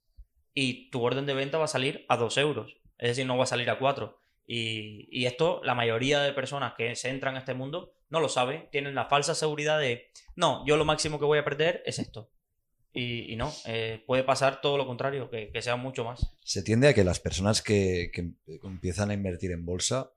y 0.54 0.88
tu 0.90 1.04
orden 1.04 1.26
de 1.26 1.34
venta 1.34 1.58
va 1.58 1.64
a 1.64 1.68
salir 1.68 2.04
a 2.08 2.16
2 2.16 2.38
euros. 2.38 2.76
Es 2.98 3.10
decir, 3.10 3.26
no 3.26 3.36
va 3.36 3.44
a 3.44 3.48
salir 3.48 3.68
a 3.70 3.78
4. 3.78 4.18
Y, 4.46 5.08
y 5.10 5.26
esto, 5.26 5.60
la 5.64 5.74
mayoría 5.74 6.20
de 6.20 6.32
personas 6.32 6.74
que 6.74 6.94
se 6.94 7.10
entran 7.10 7.34
a 7.34 7.40
este 7.40 7.54
mundo 7.54 7.92
no 8.08 8.20
lo 8.20 8.28
saben, 8.28 8.68
tienen 8.70 8.94
la 8.94 9.06
falsa 9.06 9.34
seguridad 9.34 9.80
de, 9.80 10.10
no, 10.36 10.64
yo 10.66 10.76
lo 10.76 10.84
máximo 10.84 11.18
que 11.18 11.24
voy 11.24 11.38
a 11.38 11.44
perder 11.44 11.82
es 11.84 11.98
esto. 11.98 12.30
Y, 12.96 13.32
y 13.32 13.36
no, 13.36 13.52
eh, 13.66 14.02
puede 14.06 14.24
pasar 14.24 14.60
todo 14.62 14.78
lo 14.78 14.86
contrario, 14.86 15.28
que, 15.30 15.50
que 15.52 15.60
sea 15.60 15.76
mucho 15.76 16.02
más. 16.02 16.32
Se 16.42 16.62
tiende 16.62 16.88
a 16.88 16.94
que 16.94 17.04
las 17.04 17.20
personas 17.20 17.60
que, 17.60 18.10
que 18.12 18.30
empiezan 18.64 19.10
a 19.10 19.14
invertir 19.14 19.52
en 19.52 19.66
bolsa 19.66 20.10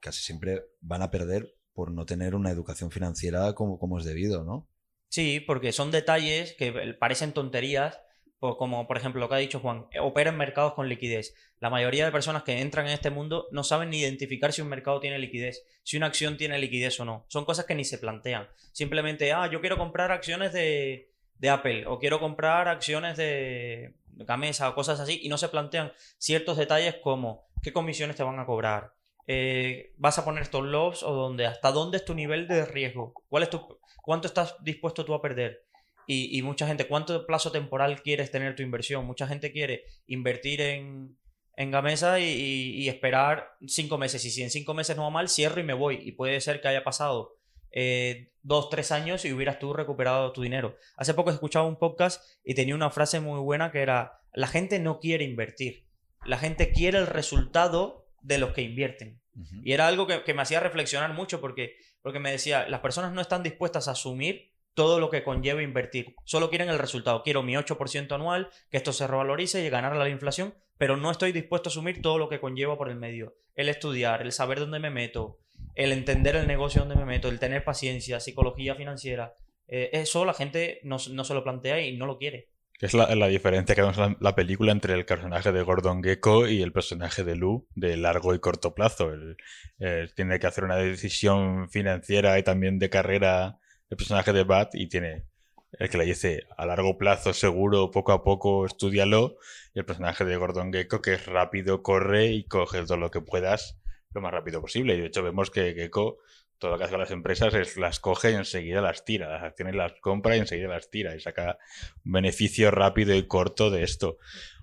casi 0.00 0.22
siempre 0.22 0.62
van 0.80 1.02
a 1.02 1.10
perder 1.10 1.54
por 1.72 1.90
no 1.90 2.04
tener 2.04 2.34
una 2.34 2.50
educación 2.50 2.90
financiera 2.90 3.54
como, 3.54 3.78
como 3.78 3.98
es 3.98 4.04
debido, 4.04 4.44
¿no? 4.44 4.68
Sí, 5.08 5.40
porque 5.40 5.72
son 5.72 5.90
detalles 5.90 6.54
que 6.58 6.72
parecen 6.98 7.32
tonterías, 7.32 7.98
po- 8.40 8.58
como 8.58 8.86
por 8.86 8.98
ejemplo 8.98 9.20
lo 9.20 9.28
que 9.28 9.36
ha 9.36 9.38
dicho 9.38 9.60
Juan, 9.60 9.86
eh, 9.92 10.00
opera 10.00 10.30
en 10.30 10.36
mercados 10.36 10.74
con 10.74 10.88
liquidez. 10.88 11.34
La 11.60 11.70
mayoría 11.70 12.04
de 12.04 12.12
personas 12.12 12.42
que 12.42 12.60
entran 12.60 12.86
en 12.88 12.92
este 12.92 13.10
mundo 13.10 13.46
no 13.52 13.64
saben 13.64 13.88
ni 13.90 14.00
identificar 14.00 14.52
si 14.52 14.60
un 14.60 14.68
mercado 14.68 15.00
tiene 15.00 15.18
liquidez, 15.18 15.64
si 15.82 15.96
una 15.96 16.06
acción 16.06 16.36
tiene 16.36 16.58
liquidez 16.58 17.00
o 17.00 17.04
no. 17.06 17.24
Son 17.28 17.44
cosas 17.46 17.64
que 17.64 17.74
ni 17.74 17.84
se 17.84 17.98
plantean. 17.98 18.48
Simplemente, 18.72 19.32
ah, 19.32 19.48
yo 19.50 19.60
quiero 19.60 19.78
comprar 19.78 20.10
acciones 20.12 20.52
de, 20.52 21.10
de 21.38 21.50
Apple 21.50 21.86
o 21.86 21.98
quiero 21.98 22.20
comprar 22.20 22.68
acciones 22.68 23.16
de 23.16 23.94
Gamesa 24.06 24.68
o 24.68 24.74
cosas 24.74 24.98
así 25.00 25.20
y 25.22 25.28
no 25.28 25.38
se 25.38 25.48
plantean 25.48 25.92
ciertos 26.18 26.56
detalles 26.56 26.96
como 27.02 27.46
qué 27.62 27.72
comisiones 27.72 28.16
te 28.16 28.22
van 28.22 28.38
a 28.38 28.46
cobrar. 28.46 28.92
Eh, 29.26 29.92
vas 29.98 30.18
a 30.18 30.24
poner 30.24 30.42
estos 30.42 30.64
loss 30.64 31.02
o 31.02 31.12
dónde, 31.12 31.46
hasta 31.46 31.70
dónde 31.70 31.98
es 31.98 32.04
tu 32.04 32.14
nivel 32.14 32.48
de 32.48 32.64
riesgo, 32.64 33.12
cuál 33.28 33.42
es 33.42 33.50
tu, 33.50 33.78
cuánto 34.02 34.26
estás 34.26 34.56
dispuesto 34.64 35.04
tú 35.04 35.14
a 35.14 35.20
perder. 35.22 35.64
Y, 36.06 36.36
y 36.38 36.42
mucha 36.42 36.66
gente, 36.66 36.86
¿cuánto 36.86 37.26
plazo 37.26 37.52
temporal 37.52 38.00
quieres 38.02 38.30
tener 38.30 38.56
tu 38.56 38.62
inversión? 38.62 39.04
Mucha 39.04 39.26
gente 39.28 39.52
quiere 39.52 39.84
invertir 40.06 40.62
en, 40.62 41.18
en 41.56 41.70
Gamesa 41.70 42.18
y, 42.18 42.24
y- 42.24 42.70
y 42.84 42.88
esperar 42.88 43.50
cinco 43.66 43.98
meses. 43.98 44.24
Y 44.24 44.30
si 44.30 44.42
en 44.42 44.48
cinco 44.50 44.72
meses 44.72 44.96
no 44.96 45.02
va 45.02 45.10
mal, 45.10 45.28
cierro 45.28 45.60
y 45.60 45.64
me 45.64 45.74
voy. 45.74 45.96
Y 46.02 46.12
puede 46.12 46.40
ser 46.40 46.62
que 46.62 46.68
haya 46.68 46.82
pasado 46.82 47.36
eh, 47.70 48.32
dos, 48.42 48.70
tres 48.70 48.92
años 48.92 49.24
y 49.24 49.32
hubieras 49.32 49.58
tú 49.58 49.72
recuperado 49.72 50.32
tu 50.32 50.42
dinero. 50.42 50.76
Hace 50.96 51.14
poco 51.14 51.30
escuchaba 51.30 51.66
un 51.66 51.78
podcast 51.78 52.22
y 52.44 52.54
tenía 52.54 52.74
una 52.74 52.90
frase 52.90 53.20
muy 53.20 53.40
buena 53.40 53.70
que 53.70 53.80
era, 53.80 54.20
la 54.32 54.46
gente 54.46 54.78
no 54.78 55.00
quiere 55.00 55.24
invertir. 55.24 55.86
La 56.24 56.38
gente 56.38 56.72
quiere 56.72 56.98
el 56.98 57.06
resultado 57.06 58.08
de 58.22 58.38
los 58.38 58.52
que 58.52 58.62
invierten. 58.62 59.20
Y 59.62 59.72
era 59.72 59.86
algo 59.86 60.08
que, 60.08 60.24
que 60.24 60.34
me 60.34 60.42
hacía 60.42 60.58
reflexionar 60.58 61.14
mucho 61.14 61.40
porque, 61.40 61.76
porque 62.02 62.18
me 62.18 62.32
decía, 62.32 62.68
las 62.68 62.80
personas 62.80 63.12
no 63.12 63.20
están 63.20 63.44
dispuestas 63.44 63.86
a 63.86 63.92
asumir 63.92 64.52
todo 64.78 65.00
lo 65.00 65.10
que 65.10 65.24
conlleva 65.24 65.60
invertir. 65.60 66.14
Solo 66.24 66.50
quieren 66.50 66.68
el 66.68 66.78
resultado. 66.78 67.24
Quiero 67.24 67.42
mi 67.42 67.54
8% 67.54 68.12
anual, 68.12 68.48
que 68.70 68.76
esto 68.76 68.92
se 68.92 69.08
revalorice 69.08 69.64
y 69.64 69.70
ganar 69.70 69.96
la 69.96 70.08
inflación, 70.08 70.54
pero 70.76 70.96
no 70.96 71.10
estoy 71.10 71.32
dispuesto 71.32 71.68
a 71.68 71.72
asumir 71.72 72.00
todo 72.00 72.16
lo 72.16 72.28
que 72.28 72.38
conlleva 72.38 72.78
por 72.78 72.88
el 72.88 72.94
medio. 72.94 73.34
El 73.56 73.68
estudiar, 73.68 74.22
el 74.22 74.30
saber 74.30 74.60
dónde 74.60 74.78
me 74.78 74.90
meto, 74.90 75.40
el 75.78 75.92
entender 75.92 76.34
el 76.36 76.46
negocio 76.48 76.80
donde 76.80 76.96
me 76.96 77.04
meto, 77.04 77.28
el 77.28 77.38
tener 77.38 77.62
paciencia, 77.64 78.18
psicología 78.18 78.74
financiera. 78.74 79.34
Eh, 79.68 79.90
eso 79.92 80.24
la 80.24 80.34
gente 80.34 80.80
no, 80.82 80.96
no 81.12 81.24
se 81.24 81.34
lo 81.34 81.44
plantea 81.44 81.80
y 81.80 81.96
no 81.96 82.04
lo 82.04 82.18
quiere. 82.18 82.48
Es 82.80 82.94
la, 82.94 83.14
la 83.14 83.28
diferencia 83.28 83.74
que 83.74 83.80
vemos 83.80 83.96
en 83.96 84.02
la, 84.04 84.16
la 84.20 84.34
película 84.34 84.72
entre 84.72 84.94
el 84.94 85.04
personaje 85.04 85.52
de 85.52 85.62
Gordon 85.62 86.02
Gecko 86.02 86.48
y 86.48 86.62
el 86.62 86.72
personaje 86.72 87.22
de 87.22 87.36
Lou 87.36 87.66
de 87.76 87.96
largo 87.96 88.34
y 88.34 88.40
corto 88.40 88.74
plazo. 88.74 89.12
El- 89.12 89.36
eh, 89.78 90.08
tiene 90.16 90.40
que 90.40 90.48
hacer 90.48 90.64
una 90.64 90.76
decisión 90.76 91.68
financiera 91.70 92.38
y 92.38 92.42
también 92.42 92.80
de 92.80 92.90
carrera 92.90 93.58
el 93.88 93.96
personaje 93.96 94.32
de 94.32 94.42
Bat 94.42 94.74
y 94.74 94.88
tiene 94.88 95.24
el 95.78 95.88
que 95.90 95.98
le 95.98 96.06
dice 96.06 96.44
a 96.56 96.66
largo 96.66 96.98
plazo 96.98 97.32
seguro, 97.32 97.92
poco 97.92 98.10
a 98.12 98.24
poco, 98.24 98.66
estudialo. 98.66 99.36
Y 99.74 99.78
el 99.78 99.84
personaje 99.84 100.24
de 100.24 100.36
Gordon 100.36 100.72
Gecko 100.72 101.00
que 101.02 101.14
es 101.14 101.26
rápido, 101.26 101.82
corre 101.82 102.26
y 102.26 102.44
coge 102.44 102.82
todo 102.82 102.96
lo 102.96 103.10
que 103.12 103.20
puedas 103.20 103.78
lo 104.14 104.20
más 104.20 104.32
rápido 104.32 104.60
posible. 104.60 104.96
De 104.96 105.06
hecho 105.06 105.22
vemos 105.22 105.50
que 105.50 105.74
Gecko 105.74 106.18
todo 106.58 106.72
lo 106.72 106.78
que 106.78 106.84
hace 106.84 106.92
con 106.92 107.00
las 107.00 107.10
empresas 107.10 107.54
es 107.54 107.76
las 107.76 108.00
coge 108.00 108.32
y 108.32 108.34
enseguida 108.34 108.80
las 108.80 109.04
tira. 109.04 109.28
Las 109.28 109.42
acciones 109.42 109.74
las 109.74 109.92
compra 110.00 110.36
y 110.36 110.40
enseguida 110.40 110.68
las 110.68 110.90
tira 110.90 111.14
y 111.14 111.20
saca 111.20 111.58
un 112.04 112.12
beneficio 112.12 112.70
rápido 112.70 113.14
y 113.14 113.26
corto 113.26 113.70
de 113.70 113.84
esto. 113.84 114.18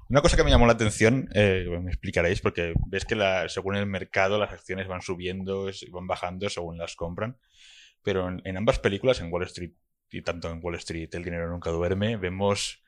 Una 0.09 0.21
cosa 0.21 0.37
que 0.37 0.43
me 0.43 0.51
llamó 0.51 0.67
la 0.67 0.73
atención, 0.73 1.29
eh, 1.33 1.65
me 1.81 1.89
explicaréis, 1.89 2.39
porque 2.41 2.73
ves 2.87 3.05
que 3.05 3.15
la, 3.15 3.49
según 3.49 3.75
el 3.75 3.87
mercado 3.87 4.37
las 4.37 4.51
acciones 4.51 4.87
van 4.87 5.01
subiendo 5.01 5.69
y 5.69 5.89
van 5.89 6.05
bajando 6.05 6.47
según 6.49 6.77
las 6.77 6.95
compran, 6.95 7.37
pero 8.03 8.27
en, 8.27 8.41
en 8.45 8.57
ambas 8.57 8.77
películas, 8.77 9.19
en 9.19 9.31
Wall 9.31 9.43
Street 9.43 9.71
y 10.11 10.21
tanto 10.21 10.51
en 10.51 10.59
Wall 10.61 10.75
Street 10.75 11.09
El 11.13 11.23
dinero 11.23 11.49
nunca 11.49 11.71
duerme, 11.71 12.17
vemos 12.17 12.83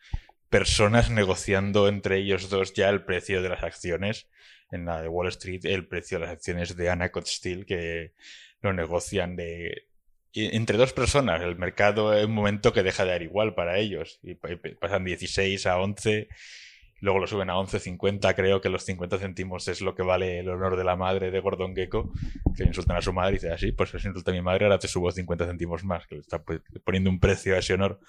personas 0.50 1.10
negociando 1.10 1.88
entre 1.88 2.17
ellos 2.20 2.50
dos 2.50 2.74
ya 2.74 2.89
el 2.89 3.04
precio 3.04 3.41
de 3.41 3.50
las 3.50 3.63
acciones. 3.63 4.28
En 4.71 4.86
la 4.86 5.01
de 5.01 5.08
Wall 5.08 5.27
Street, 5.30 5.62
el 5.65 5.88
precio 5.88 6.19
de 6.19 6.25
las 6.25 6.34
acciones 6.34 6.75
de 6.75 6.89
Anacott 6.89 7.25
Steel, 7.27 7.65
que 7.65 8.13
lo 8.62 8.73
negocian 8.73 9.36
de 9.36 9.84
entre 10.34 10.77
dos 10.77 10.93
personas. 10.93 11.41
El 11.41 11.56
mercado 11.56 12.13
es 12.13 12.25
un 12.25 12.34
momento 12.34 12.73
que 12.73 12.84
deja 12.84 13.06
de 13.06 13.12
dar 13.12 13.21
igual 13.23 13.56
para 13.56 13.77
ellos. 13.80 14.19
Y 14.23 14.36
pa- 14.36 14.49
pa- 14.62 14.69
pasan 14.80 15.03
16 15.06 15.65
a 15.65 15.80
11, 15.80 16.27
luego 16.99 17.19
lo 17.19 17.27
suben 17.27 17.49
a 17.49 17.56
11.50. 17.58 18.36
Creo 18.36 18.62
que 18.62 18.69
los 18.69 18.84
50 18.84 19.17
céntimos 19.17 19.67
es 19.67 19.82
lo 19.82 19.95
que 19.95 20.03
vale 20.03 20.39
el 20.39 20.49
honor 20.49 20.75
de 20.75 20.84
la 20.84 20.95
madre 20.95 21.32
de 21.32 21.39
Gordon 21.39 21.73
Gecko, 21.75 22.12
que 22.56 22.65
insultan 22.65 22.97
a 22.97 23.01
su 23.01 23.13
madre 23.13 23.32
y 23.32 23.34
dice 23.36 23.51
así, 23.51 23.71
pues 23.71 23.89
si 23.91 23.95
insulta 24.08 24.30
a 24.32 24.34
mi 24.34 24.41
madre, 24.41 24.65
ahora 24.65 24.77
te 24.80 24.88
subo 24.88 25.12
50 25.12 25.45
céntimos 25.47 25.84
más, 25.84 26.06
que 26.08 26.15
le 26.15 26.21
está 26.21 26.43
poniendo 26.84 27.10
un 27.10 27.19
precio 27.19 27.56
a 27.56 27.60
ese 27.60 27.73
honor. 27.73 27.99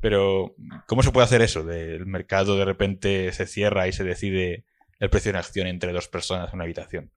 Pero, 0.00 0.56
¿cómo 0.86 1.02
se 1.02 1.12
puede 1.12 1.26
hacer 1.26 1.42
eso? 1.42 1.70
El 1.70 2.06
mercado 2.06 2.56
de 2.56 2.64
repente 2.64 3.30
se 3.32 3.46
cierra 3.46 3.86
y 3.86 3.92
se 3.92 4.02
decide 4.02 4.64
el 4.98 5.10
precio 5.10 5.30
de 5.30 5.38
una 5.38 5.40
acción 5.40 5.66
entre 5.66 5.92
dos 5.92 6.08
personas 6.08 6.48
en 6.50 6.56
una 6.56 6.64
habitación. 6.64 7.12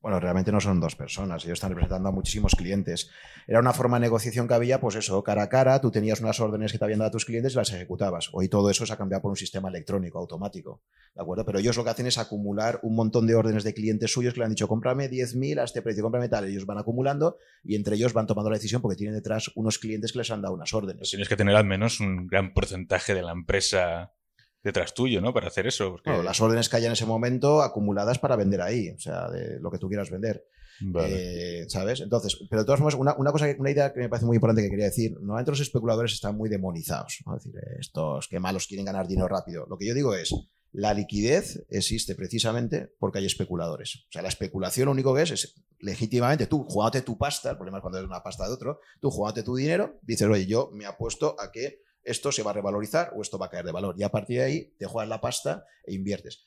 Bueno, 0.00 0.20
realmente 0.20 0.52
no 0.52 0.60
son 0.60 0.78
dos 0.78 0.94
personas, 0.94 1.44
ellos 1.44 1.54
están 1.54 1.70
representando 1.70 2.08
a 2.08 2.12
muchísimos 2.12 2.54
clientes. 2.54 3.10
Era 3.48 3.58
una 3.58 3.72
forma 3.72 3.96
de 3.96 4.02
negociación 4.02 4.46
que 4.46 4.54
había, 4.54 4.80
pues 4.80 4.94
eso, 4.94 5.24
cara 5.24 5.42
a 5.42 5.48
cara, 5.48 5.80
tú 5.80 5.90
tenías 5.90 6.20
unas 6.20 6.38
órdenes 6.38 6.70
que 6.70 6.78
te 6.78 6.84
habían 6.84 7.00
dado 7.00 7.08
a 7.08 7.12
tus 7.12 7.24
clientes 7.24 7.54
y 7.54 7.56
las 7.56 7.72
ejecutabas. 7.72 8.28
Hoy 8.32 8.48
todo 8.48 8.70
eso 8.70 8.86
se 8.86 8.92
ha 8.92 8.96
cambiado 8.96 9.22
por 9.22 9.30
un 9.32 9.36
sistema 9.36 9.68
electrónico, 9.68 10.20
automático, 10.20 10.82
¿de 11.16 11.20
acuerdo? 11.20 11.44
Pero 11.44 11.58
ellos 11.58 11.76
lo 11.76 11.82
que 11.82 11.90
hacen 11.90 12.06
es 12.06 12.16
acumular 12.16 12.78
un 12.84 12.94
montón 12.94 13.26
de 13.26 13.34
órdenes 13.34 13.64
de 13.64 13.74
clientes 13.74 14.12
suyos 14.12 14.34
que 14.34 14.40
le 14.40 14.44
han 14.44 14.52
dicho, 14.52 14.68
cómprame 14.68 15.10
10.000 15.10 15.60
a 15.60 15.64
este 15.64 15.82
precio, 15.82 16.04
cómprame 16.04 16.28
tal. 16.28 16.44
Ellos 16.44 16.64
van 16.64 16.78
acumulando 16.78 17.36
y 17.64 17.74
entre 17.74 17.96
ellos 17.96 18.12
van 18.12 18.28
tomando 18.28 18.50
la 18.50 18.56
decisión 18.56 18.80
porque 18.80 18.96
tienen 18.96 19.16
detrás 19.16 19.50
unos 19.56 19.80
clientes 19.80 20.12
que 20.12 20.18
les 20.18 20.30
han 20.30 20.42
dado 20.42 20.54
unas 20.54 20.72
órdenes. 20.72 21.10
Tienes 21.10 21.28
que 21.28 21.36
tener 21.36 21.56
al 21.56 21.64
menos 21.64 21.98
un 21.98 22.28
gran 22.28 22.54
porcentaje 22.54 23.14
de 23.14 23.22
la 23.22 23.32
empresa 23.32 24.12
detrás 24.62 24.94
tuyo, 24.94 25.20
¿no? 25.20 25.32
Para 25.32 25.48
hacer 25.48 25.66
eso. 25.66 25.92
porque- 25.92 26.10
Bueno, 26.10 26.22
las 26.24 26.40
órdenes 26.40 26.68
que 26.68 26.76
haya 26.76 26.86
en 26.86 26.92
ese 26.92 27.06
momento 27.06 27.62
acumuladas 27.62 28.18
para 28.18 28.36
vender 28.36 28.60
ahí, 28.60 28.90
o 28.90 28.98
sea, 28.98 29.28
de 29.30 29.58
lo 29.60 29.70
que 29.70 29.78
tú 29.78 29.88
quieras 29.88 30.10
vender. 30.10 30.44
Vale. 30.80 31.62
Eh, 31.62 31.68
¿Sabes? 31.68 32.00
Entonces, 32.00 32.38
pero 32.48 32.62
de 32.62 32.66
todos 32.66 32.78
modos, 32.80 32.94
una, 32.94 33.14
una 33.16 33.32
cosa, 33.32 33.46
que- 33.52 33.60
una 33.60 33.70
idea 33.70 33.92
que 33.92 33.98
me 34.00 34.08
parece 34.08 34.26
muy 34.26 34.36
importante 34.36 34.62
que 34.62 34.70
quería 34.70 34.84
decir, 34.84 35.12
normalmente 35.14 35.50
los 35.50 35.60
especuladores 35.60 36.12
están 36.12 36.36
muy 36.36 36.48
demonizados, 36.48 37.18
¿no? 37.26 37.36
Es 37.36 37.42
decir, 37.44 37.58
estos 37.80 38.28
que 38.28 38.38
malos 38.38 38.66
quieren 38.68 38.86
ganar 38.86 39.08
dinero 39.08 39.26
rápido. 39.28 39.66
Lo 39.68 39.76
que 39.76 39.86
yo 39.86 39.94
digo 39.94 40.14
es, 40.14 40.32
la 40.70 40.94
liquidez 40.94 41.64
existe 41.70 42.14
precisamente 42.14 42.92
porque 43.00 43.18
hay 43.18 43.26
especuladores. 43.26 44.04
O 44.08 44.12
sea, 44.12 44.22
la 44.22 44.28
especulación 44.28 44.86
lo 44.86 44.92
único 44.92 45.14
que 45.14 45.22
es 45.22 45.30
es 45.32 45.54
legítimamente 45.80 46.46
tú 46.46 46.64
jugándote 46.68 47.02
tu 47.02 47.16
pasta, 47.18 47.50
el 47.50 47.56
problema 47.56 47.78
es 47.78 47.82
cuando 47.82 47.98
es 47.98 48.04
una 48.04 48.22
pasta 48.22 48.46
de 48.46 48.52
otro, 48.52 48.78
tú 49.00 49.10
jugándote 49.10 49.42
tu 49.44 49.56
dinero, 49.56 49.98
dices, 50.02 50.28
oye, 50.28 50.46
yo 50.46 50.70
me 50.74 50.86
apuesto 50.86 51.34
a 51.40 51.50
que 51.50 51.80
esto 52.08 52.32
se 52.32 52.42
va 52.42 52.50
a 52.50 52.54
revalorizar 52.54 53.12
o 53.16 53.22
esto 53.22 53.38
va 53.38 53.46
a 53.46 53.50
caer 53.50 53.64
de 53.64 53.72
valor. 53.72 53.94
Y 53.98 54.02
a 54.02 54.10
partir 54.10 54.38
de 54.38 54.44
ahí 54.44 54.74
te 54.78 54.86
juegas 54.86 55.08
la 55.08 55.20
pasta 55.20 55.64
e 55.84 55.94
inviertes. 55.94 56.44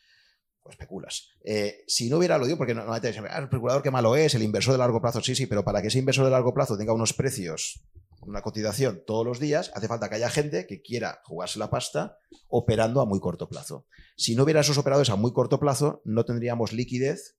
Pues 0.62 0.74
especulas. 0.74 1.30
Eh, 1.44 1.84
si 1.88 2.10
no 2.10 2.18
hubiera, 2.18 2.38
lo 2.38 2.46
digo 2.46 2.58
porque 2.58 2.76
normalmente 2.76 3.08
dicen, 3.08 3.26
ah, 3.30 3.40
el 3.40 3.46
especulador 3.46 3.82
qué 3.82 3.90
malo 3.90 4.16
es, 4.16 4.36
el 4.36 4.44
inversor 4.44 4.74
de 4.74 4.78
largo 4.78 5.02
plazo, 5.02 5.22
sí, 5.22 5.34
sí, 5.34 5.48
pero 5.48 5.64
para 5.64 5.82
que 5.82 5.88
ese 5.88 5.98
inversor 5.98 6.26
de 6.26 6.32
largo 6.32 6.54
plazo 6.54 6.78
tenga 6.78 6.94
unos 6.94 7.14
precios, 7.14 7.84
una 8.22 8.42
cotización 8.44 9.04
todos 9.08 9.26
los 9.26 9.40
días, 9.40 9.72
hace 9.74 9.88
falta 9.88 10.08
que 10.08 10.16
haya 10.16 10.30
gente 10.30 10.68
que 10.68 10.82
quiera 10.82 11.22
jugarse 11.24 11.58
la 11.58 11.72
pasta 11.72 12.18
operando 12.48 13.02
a 13.02 13.06
muy 13.06 13.20
corto 13.20 13.50
plazo. 13.50 13.88
Si 14.16 14.36
no 14.36 14.44
hubiera 14.44 14.62
esos 14.62 14.78
operadores 14.78 15.10
a 15.10 15.16
muy 15.16 15.34
corto 15.34 15.60
plazo, 15.60 16.02
no 16.06 16.26
tendríamos 16.26 16.74
liquidez 16.74 17.38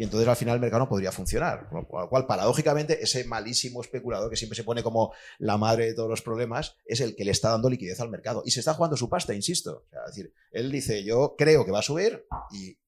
y 0.00 0.04
entonces 0.04 0.26
al 0.26 0.36
final 0.36 0.54
el 0.54 0.62
mercado 0.62 0.84
no 0.84 0.88
podría 0.88 1.12
funcionar. 1.12 1.68
Con 1.68 1.82
lo 1.82 2.08
cual, 2.08 2.26
paradójicamente, 2.26 3.04
ese 3.04 3.24
malísimo 3.24 3.82
especulador 3.82 4.30
que 4.30 4.36
siempre 4.36 4.56
se 4.56 4.64
pone 4.64 4.82
como 4.82 5.12
la 5.38 5.58
madre 5.58 5.88
de 5.88 5.92
todos 5.92 6.08
los 6.08 6.22
problemas 6.22 6.74
es 6.86 7.00
el 7.00 7.14
que 7.14 7.26
le 7.26 7.32
está 7.32 7.50
dando 7.50 7.68
liquidez 7.68 8.00
al 8.00 8.08
mercado. 8.08 8.42
Y 8.46 8.50
se 8.50 8.60
está 8.60 8.72
jugando 8.72 8.96
su 8.96 9.10
pasta, 9.10 9.34
insisto. 9.34 9.84
es 9.92 10.16
decir, 10.16 10.32
él 10.52 10.72
dice, 10.72 11.04
yo 11.04 11.34
creo 11.36 11.66
que 11.66 11.70
va 11.70 11.80
a 11.80 11.82
subir 11.82 12.24
y, 12.50 12.78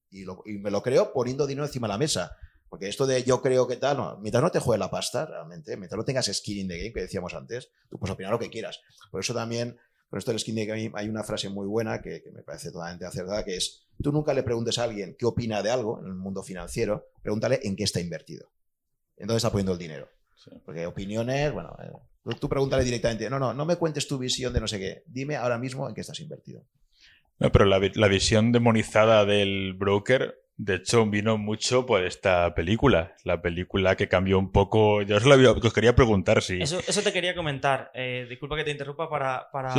me 0.57 0.71
lo 0.71 0.81
creo 0.81 1.13
poniendo 1.13 1.45
dinero 1.45 1.67
encima 1.67 1.85
de 1.85 1.93
la 1.93 1.97
mesa. 1.99 2.35
Porque 2.67 2.89
esto 2.89 3.05
de 3.05 3.21
yo 3.21 3.43
creo 3.43 3.67
que 3.67 3.77
tal, 3.77 3.97
no, 3.97 4.17
mientras 4.17 4.41
no 4.41 4.49
te 4.49 4.57
juegue 4.57 4.79
la 4.79 4.89
pasta, 4.89 5.27
realmente, 5.27 5.77
mientras 5.77 5.95
no 5.95 6.05
tengas 6.05 6.25
skin 6.33 6.61
in 6.61 6.67
the 6.67 6.79
game, 6.79 6.93
que 6.93 7.01
decíamos 7.01 7.35
antes, 7.35 7.69
tú 7.91 7.99
puedes 7.99 8.11
opinar 8.15 8.31
lo 8.31 8.39
que 8.39 8.49
quieras. 8.49 8.81
Por 9.11 9.19
eso 9.19 9.35
también 9.35 9.77
con 10.13 10.19
esto 10.19 10.29
del 10.29 10.39
skin 10.39 10.67
game 10.67 10.91
hay 10.93 11.09
una 11.09 11.23
frase 11.23 11.49
muy 11.49 11.65
buena 11.65 11.99
que, 11.99 12.21
me 12.35 12.43
parece 12.43 12.71
totalmente 12.71 13.03
acertada, 13.03 13.43
que 13.43 13.55
es, 13.55 13.87
tú 13.99 14.11
nunca 14.11 14.31
le 14.35 14.43
preguntes 14.43 14.77
a 14.77 14.83
alguien 14.83 15.15
qué 15.17 15.25
opina 15.25 15.63
de 15.63 15.71
algo 15.71 15.99
en 15.99 16.05
el 16.05 16.13
mundo 16.13 16.43
financiero, 16.43 17.07
pregúntale 17.23 17.59
en 17.63 17.75
qué 17.75 17.83
está 17.83 17.99
invertido. 17.99 18.47
Entonces 19.17 19.37
está 19.37 19.51
poniendo 19.51 19.71
el 19.71 19.79
dinero. 19.79 20.07
Porque 20.65 20.85
opiniones, 20.85 21.51
bueno, 21.51 21.75
eh, 21.81 22.35
tú 22.39 22.47
pregúntale 22.47 22.83
directamente, 22.83 23.27
no, 23.27 23.39
no, 23.39 23.55
no 23.55 23.65
me 23.65 23.77
cuentes 23.77 24.07
tu 24.07 24.19
visión 24.19 24.53
de 24.53 24.61
no 24.61 24.67
sé 24.67 24.77
qué, 24.77 25.01
dime 25.07 25.35
ahora 25.35 25.57
mismo 25.57 25.89
en 25.89 25.95
qué 25.95 26.01
estás 26.01 26.19
invertido. 26.19 26.63
No, 27.39 27.51
pero 27.51 27.65
la, 27.65 27.81
la 27.95 28.07
visión 28.07 28.51
demonizada 28.51 29.25
del 29.25 29.73
broker 29.73 30.42
de 30.55 30.75
hecho, 30.75 31.05
vino 31.07 31.37
mucho 31.37 31.85
por 31.85 32.03
esta 32.03 32.53
película, 32.53 33.15
la 33.23 33.41
película 33.41 33.95
que 33.95 34.07
cambió 34.07 34.37
un 34.37 34.51
poco. 34.51 35.01
Yo 35.01 35.17
os, 35.17 35.25
lo 35.25 35.51
os 35.51 35.73
quería 35.73 35.95
preguntar 35.95 36.43
si. 36.43 36.61
Eso, 36.61 36.79
eso 36.87 37.01
te 37.01 37.11
quería 37.11 37.33
comentar. 37.33 37.89
Eh, 37.95 38.27
disculpa 38.29 38.55
que 38.55 38.63
te 38.63 38.71
interrumpa 38.71 39.09
para, 39.09 39.49
para, 39.51 39.73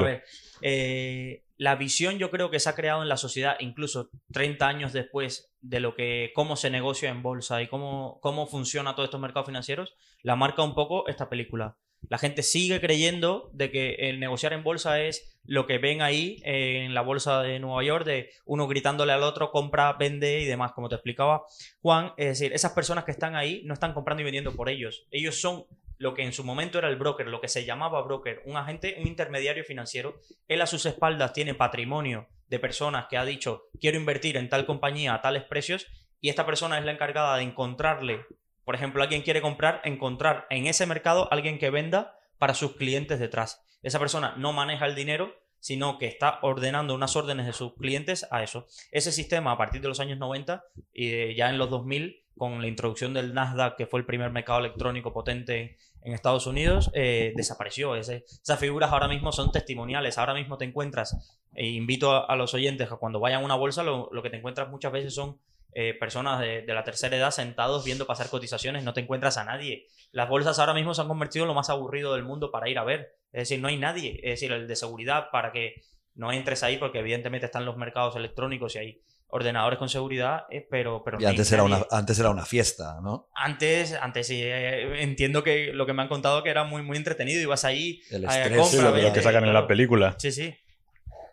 ver. 0.00 0.22
Eh, 0.62 1.42
la 1.56 1.74
visión, 1.74 2.18
yo 2.18 2.30
creo 2.30 2.50
que 2.50 2.60
se 2.60 2.68
ha 2.68 2.76
creado 2.76 3.02
en 3.02 3.08
la 3.08 3.16
sociedad, 3.16 3.56
incluso 3.58 4.10
30 4.32 4.68
años 4.68 4.92
después 4.92 5.52
de 5.60 5.80
lo 5.80 5.94
que 5.94 6.30
cómo 6.34 6.54
se 6.54 6.70
negocia 6.70 7.10
en 7.10 7.22
bolsa 7.22 7.60
y 7.60 7.66
cómo, 7.66 8.20
cómo 8.22 8.46
funciona 8.46 8.94
todos 8.94 9.08
estos 9.08 9.20
mercados 9.20 9.46
financieros, 9.46 9.94
la 10.22 10.36
marca 10.36 10.62
un 10.62 10.74
poco 10.74 11.08
esta 11.08 11.28
película. 11.28 11.76
La 12.08 12.18
gente 12.18 12.42
sigue 12.42 12.80
creyendo 12.80 13.50
de 13.52 13.70
que 13.70 13.94
el 14.08 14.20
negociar 14.20 14.52
en 14.52 14.64
bolsa 14.64 15.00
es 15.00 15.38
lo 15.44 15.66
que 15.66 15.78
ven 15.78 16.02
ahí 16.02 16.40
en 16.44 16.94
la 16.94 17.02
bolsa 17.02 17.42
de 17.42 17.58
Nueva 17.60 17.84
York, 17.84 18.04
de 18.04 18.30
uno 18.44 18.66
gritándole 18.66 19.12
al 19.12 19.22
otro, 19.22 19.50
compra, 19.50 19.92
vende 19.94 20.40
y 20.40 20.46
demás, 20.46 20.72
como 20.72 20.88
te 20.88 20.96
explicaba 20.96 21.44
Juan. 21.80 22.12
Es 22.16 22.38
decir, 22.38 22.52
esas 22.52 22.72
personas 22.72 23.04
que 23.04 23.10
están 23.10 23.36
ahí 23.36 23.62
no 23.64 23.74
están 23.74 23.94
comprando 23.94 24.22
y 24.22 24.24
vendiendo 24.24 24.54
por 24.54 24.68
ellos. 24.68 25.06
Ellos 25.10 25.40
son 25.40 25.66
lo 25.98 26.14
que 26.14 26.22
en 26.22 26.32
su 26.32 26.44
momento 26.44 26.78
era 26.78 26.88
el 26.88 26.96
broker, 26.96 27.26
lo 27.28 27.42
que 27.42 27.48
se 27.48 27.66
llamaba 27.66 28.00
broker, 28.02 28.42
un 28.46 28.56
agente, 28.56 28.96
un 28.98 29.06
intermediario 29.06 29.64
financiero. 29.64 30.18
Él 30.48 30.62
a 30.62 30.66
sus 30.66 30.86
espaldas 30.86 31.34
tiene 31.34 31.54
patrimonio 31.54 32.26
de 32.48 32.58
personas 32.58 33.06
que 33.08 33.18
ha 33.18 33.24
dicho, 33.24 33.64
quiero 33.78 33.98
invertir 33.98 34.38
en 34.38 34.48
tal 34.48 34.64
compañía 34.64 35.14
a 35.14 35.20
tales 35.20 35.44
precios, 35.44 35.86
y 36.20 36.30
esta 36.30 36.46
persona 36.46 36.78
es 36.78 36.84
la 36.84 36.92
encargada 36.92 37.36
de 37.36 37.42
encontrarle 37.42 38.24
por 38.70 38.76
ejemplo, 38.76 39.02
alguien 39.02 39.22
quiere 39.22 39.42
comprar, 39.42 39.80
encontrar 39.82 40.46
en 40.48 40.68
ese 40.68 40.86
mercado 40.86 41.26
alguien 41.32 41.58
que 41.58 41.70
venda 41.70 42.16
para 42.38 42.54
sus 42.54 42.76
clientes 42.76 43.18
detrás. 43.18 43.66
Esa 43.82 43.98
persona 43.98 44.36
no 44.36 44.52
maneja 44.52 44.86
el 44.86 44.94
dinero, 44.94 45.34
sino 45.58 45.98
que 45.98 46.06
está 46.06 46.38
ordenando 46.42 46.94
unas 46.94 47.16
órdenes 47.16 47.46
de 47.46 47.52
sus 47.52 47.74
clientes 47.74 48.28
a 48.30 48.44
eso. 48.44 48.68
Ese 48.92 49.10
sistema 49.10 49.50
a 49.50 49.58
partir 49.58 49.80
de 49.80 49.88
los 49.88 49.98
años 49.98 50.20
90 50.20 50.62
y 50.92 51.34
ya 51.34 51.50
en 51.50 51.58
los 51.58 51.68
2000, 51.68 52.22
con 52.38 52.60
la 52.60 52.68
introducción 52.68 53.12
del 53.12 53.34
Nasdaq, 53.34 53.76
que 53.76 53.86
fue 53.86 53.98
el 53.98 54.06
primer 54.06 54.30
mercado 54.30 54.60
electrónico 54.60 55.12
potente 55.12 55.76
en 56.02 56.12
Estados 56.12 56.46
Unidos, 56.46 56.92
eh, 56.94 57.32
desapareció. 57.34 57.96
esas 57.96 58.60
figuras 58.60 58.92
ahora 58.92 59.08
mismo 59.08 59.32
son 59.32 59.50
testimoniales. 59.50 60.16
Ahora 60.16 60.34
mismo 60.34 60.58
te 60.58 60.64
encuentras, 60.64 61.42
e 61.54 61.66
invito 61.66 62.30
a, 62.30 62.36
los 62.36 62.54
oyentes 62.54 62.92
a 62.92 62.98
cuando 62.98 63.18
vayan 63.18 63.42
a 63.42 63.44
una 63.44 63.56
bolsa, 63.56 63.82
lo 63.82 64.22
que 64.22 64.30
te 64.30 64.36
encuentras 64.36 64.70
muchas 64.70 64.92
veces 64.92 65.12
son 65.12 65.40
eh, 65.72 65.94
personas 65.94 66.40
de, 66.40 66.64
la 66.66 66.84
tercera 66.84 67.16
edad 67.16 67.30
sentados 67.30 67.84
viendo 67.84 68.06
pasar 68.06 68.28
cotizaciones, 68.28 68.84
no 68.84 68.92
te 68.92 69.00
encuentras 69.00 69.36
a 69.38 69.44
nadie. 69.44 69.86
Las 70.12 70.28
bolsas 70.28 70.58
ahora 70.58 70.74
mismo 70.74 70.94
se 70.94 71.02
han 71.02 71.08
convertido 71.08 71.44
en 71.44 71.48
lo 71.48 71.54
más 71.54 71.70
aburrido 71.70 72.14
del 72.14 72.24
mundo 72.24 72.50
para 72.50 72.68
ir 72.68 72.78
a 72.78 72.84
ver. 72.84 73.16
Es 73.32 73.48
decir, 73.48 73.60
no 73.60 73.68
hay 73.68 73.76
nadie. 73.76 74.20
Es 74.22 74.40
decir, 74.40 74.52
el 74.52 74.66
de 74.66 74.76
seguridad 74.76 75.30
para 75.30 75.52
que 75.52 75.82
no 76.14 76.32
entres 76.32 76.62
ahí, 76.62 76.76
porque 76.76 76.98
evidentemente 76.98 77.46
están 77.46 77.64
los 77.64 77.76
mercados 77.76 78.16
electrónicos 78.16 78.74
y 78.74 78.78
hay 78.78 79.02
ordenadores 79.28 79.78
con 79.78 79.88
seguridad, 79.88 80.42
eh, 80.50 80.66
pero, 80.68 81.02
pero 81.04 81.20
y 81.20 81.24
antes, 81.24 81.50
era 81.52 81.62
una, 81.62 81.86
antes 81.90 82.18
era 82.18 82.30
una 82.30 82.44
fiesta, 82.44 83.00
¿no? 83.00 83.28
Antes, 83.34 83.92
antes 83.94 84.26
sí, 84.26 84.40
eh, 84.42 85.02
entiendo 85.02 85.44
que 85.44 85.72
lo 85.72 85.86
que 85.86 85.92
me 85.92 86.02
han 86.02 86.08
contado 86.08 86.42
que 86.42 86.50
era 86.50 86.64
muy, 86.64 86.82
muy 86.82 86.96
entretenido, 86.96 87.40
ibas 87.40 87.64
ahí 87.64 88.02
el 88.10 88.24
estrés, 88.24 88.74
lo, 88.74 89.12
que 89.12 89.22
sacan 89.22 89.44
en 89.44 89.54
la 89.54 89.68
película. 89.68 90.16
Sí, 90.18 90.32
sí. 90.32 90.52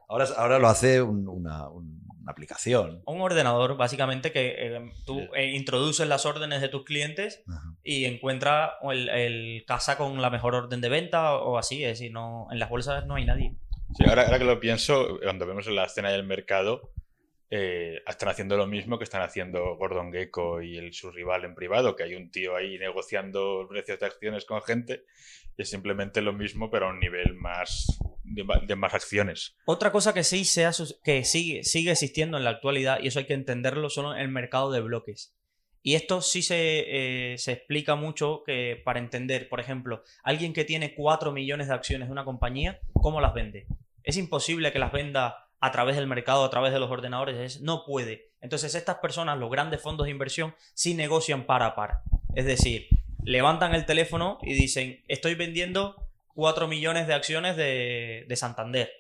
Ahora, 0.08 0.28
ahora 0.38 0.60
lo 0.60 0.68
hace 0.68 1.02
una, 1.02 1.68
un 1.70 2.07
aplicación. 2.28 3.02
Un 3.06 3.22
ordenador, 3.22 3.78
básicamente, 3.78 4.32
que 4.32 4.56
eh, 4.58 4.92
tú 5.06 5.22
eh, 5.36 5.52
introduces 5.56 6.08
las 6.08 6.26
órdenes 6.26 6.62
de 6.62 6.70
tus 6.70 6.84
clientes 6.84 7.44
y 7.84 8.06
encuentra 8.06 8.74
el, 8.92 9.64
casa 9.68 9.98
con 9.98 10.22
la 10.22 10.30
mejor 10.30 10.56
orden 10.56 10.82
de 10.82 10.90
venta 10.90 11.36
o 11.36 11.58
así. 11.58 11.84
Es 11.84 12.00
decir, 12.00 12.12
no, 12.12 12.48
en 12.52 12.60
las 12.60 12.70
bolsas 12.70 13.06
no 13.06 13.16
hay 13.16 13.26
nadie. 13.26 13.56
Sí, 13.96 14.04
ahora, 14.08 14.24
ahora 14.24 14.40
que 14.40 14.46
lo 14.46 14.60
pienso, 14.60 15.20
cuando 15.24 15.48
vemos 15.48 15.68
en 15.68 15.76
la 15.76 15.86
escena 15.86 16.12
del 16.12 16.24
mercado, 16.24 16.92
eh, 17.50 18.02
están 18.06 18.30
haciendo 18.30 18.58
lo 18.58 18.68
mismo 18.68 18.98
que 18.98 19.06
están 19.06 19.22
haciendo 19.22 19.78
Gordon 19.78 20.12
Gecko 20.12 20.62
y 20.62 20.78
el, 20.78 20.94
su 20.94 21.12
rival 21.12 21.46
en 21.46 21.56
privado, 21.56 21.96
que 21.96 22.04
hay 22.04 22.16
un 22.16 22.30
tío 22.30 22.56
ahí 22.56 22.78
negociando 22.78 23.66
precios 23.70 24.00
de 24.00 24.06
acciones 24.06 24.44
con 24.44 24.62
gente, 24.62 25.06
y 25.58 25.62
es 25.62 25.70
simplemente 25.70 26.22
lo 26.22 26.34
mismo, 26.34 26.70
pero 26.70 26.88
a 26.88 26.90
un 26.90 27.00
nivel 27.00 27.36
más 27.36 27.88
de, 28.24 28.76
más 28.76 28.94
acciones. 28.94 29.56
Otra 29.66 29.92
cosa 29.94 30.14
que 30.14 30.24
sí 30.24 30.44
sea, 30.44 30.72
que 31.04 31.24
sigue, 31.24 31.64
sigue 31.64 31.92
existiendo 31.92 32.38
en 32.38 32.44
la 32.44 32.50
actualidad, 32.50 33.00
y 33.02 33.08
eso 33.08 33.20
hay 33.20 33.26
que 33.26 33.34
entenderlo, 33.34 33.90
son 33.90 34.18
el 34.18 34.28
mercado 34.28 34.70
de 34.72 34.82
bloques. 34.82 35.34
Y 35.82 35.96
esto 35.96 36.22
sí 36.22 36.42
se, 36.42 37.32
eh, 37.32 37.38
se, 37.38 37.54
explica 37.54 37.96
mucho 37.96 38.44
que 38.46 38.82
para 38.84 39.00
entender, 39.00 39.48
por 39.48 39.62
ejemplo, 39.62 40.04
alguien 40.22 40.52
que 40.52 40.66
tiene 40.66 40.94
4 40.94 41.32
millones 41.32 41.70
de 41.70 41.76
acciones 41.76 42.10
de 42.10 42.12
una 42.12 42.26
compañía, 42.26 42.82
¿cómo 42.92 43.22
las 43.22 43.34
vende? 43.34 43.68
Es 44.04 44.18
imposible 44.18 44.74
que 44.74 44.80
las 44.80 44.92
venda 44.92 45.47
a 45.60 45.72
través 45.72 45.96
del 45.96 46.08
mercado, 46.08 46.44
a 46.44 46.50
través 46.50 46.72
de 46.72 46.80
los 46.80 46.92
ordenadores, 46.92 47.62
no 47.62 47.84
puede. 47.86 48.32
Entonces 48.42 48.76
estas 48.76 48.98
personas, 48.98 49.38
los 49.38 49.50
grandes 49.50 49.82
fondos 49.82 50.06
de 50.06 50.12
inversión, 50.12 50.56
sí 50.74 50.94
negocian 50.94 51.46
para 51.46 51.68
a 51.68 51.76
par. 51.76 52.02
Es 52.36 52.46
decir, 52.46 52.88
levantan 53.24 53.74
el 53.74 53.86
teléfono 53.86 54.38
y 54.42 54.54
dicen, 54.54 55.04
estoy 55.08 55.36
vendiendo 55.36 55.96
4 56.36 56.68
millones 56.68 57.08
de 57.08 57.14
acciones 57.14 57.58
de, 57.58 58.26
Santander. 58.36 58.92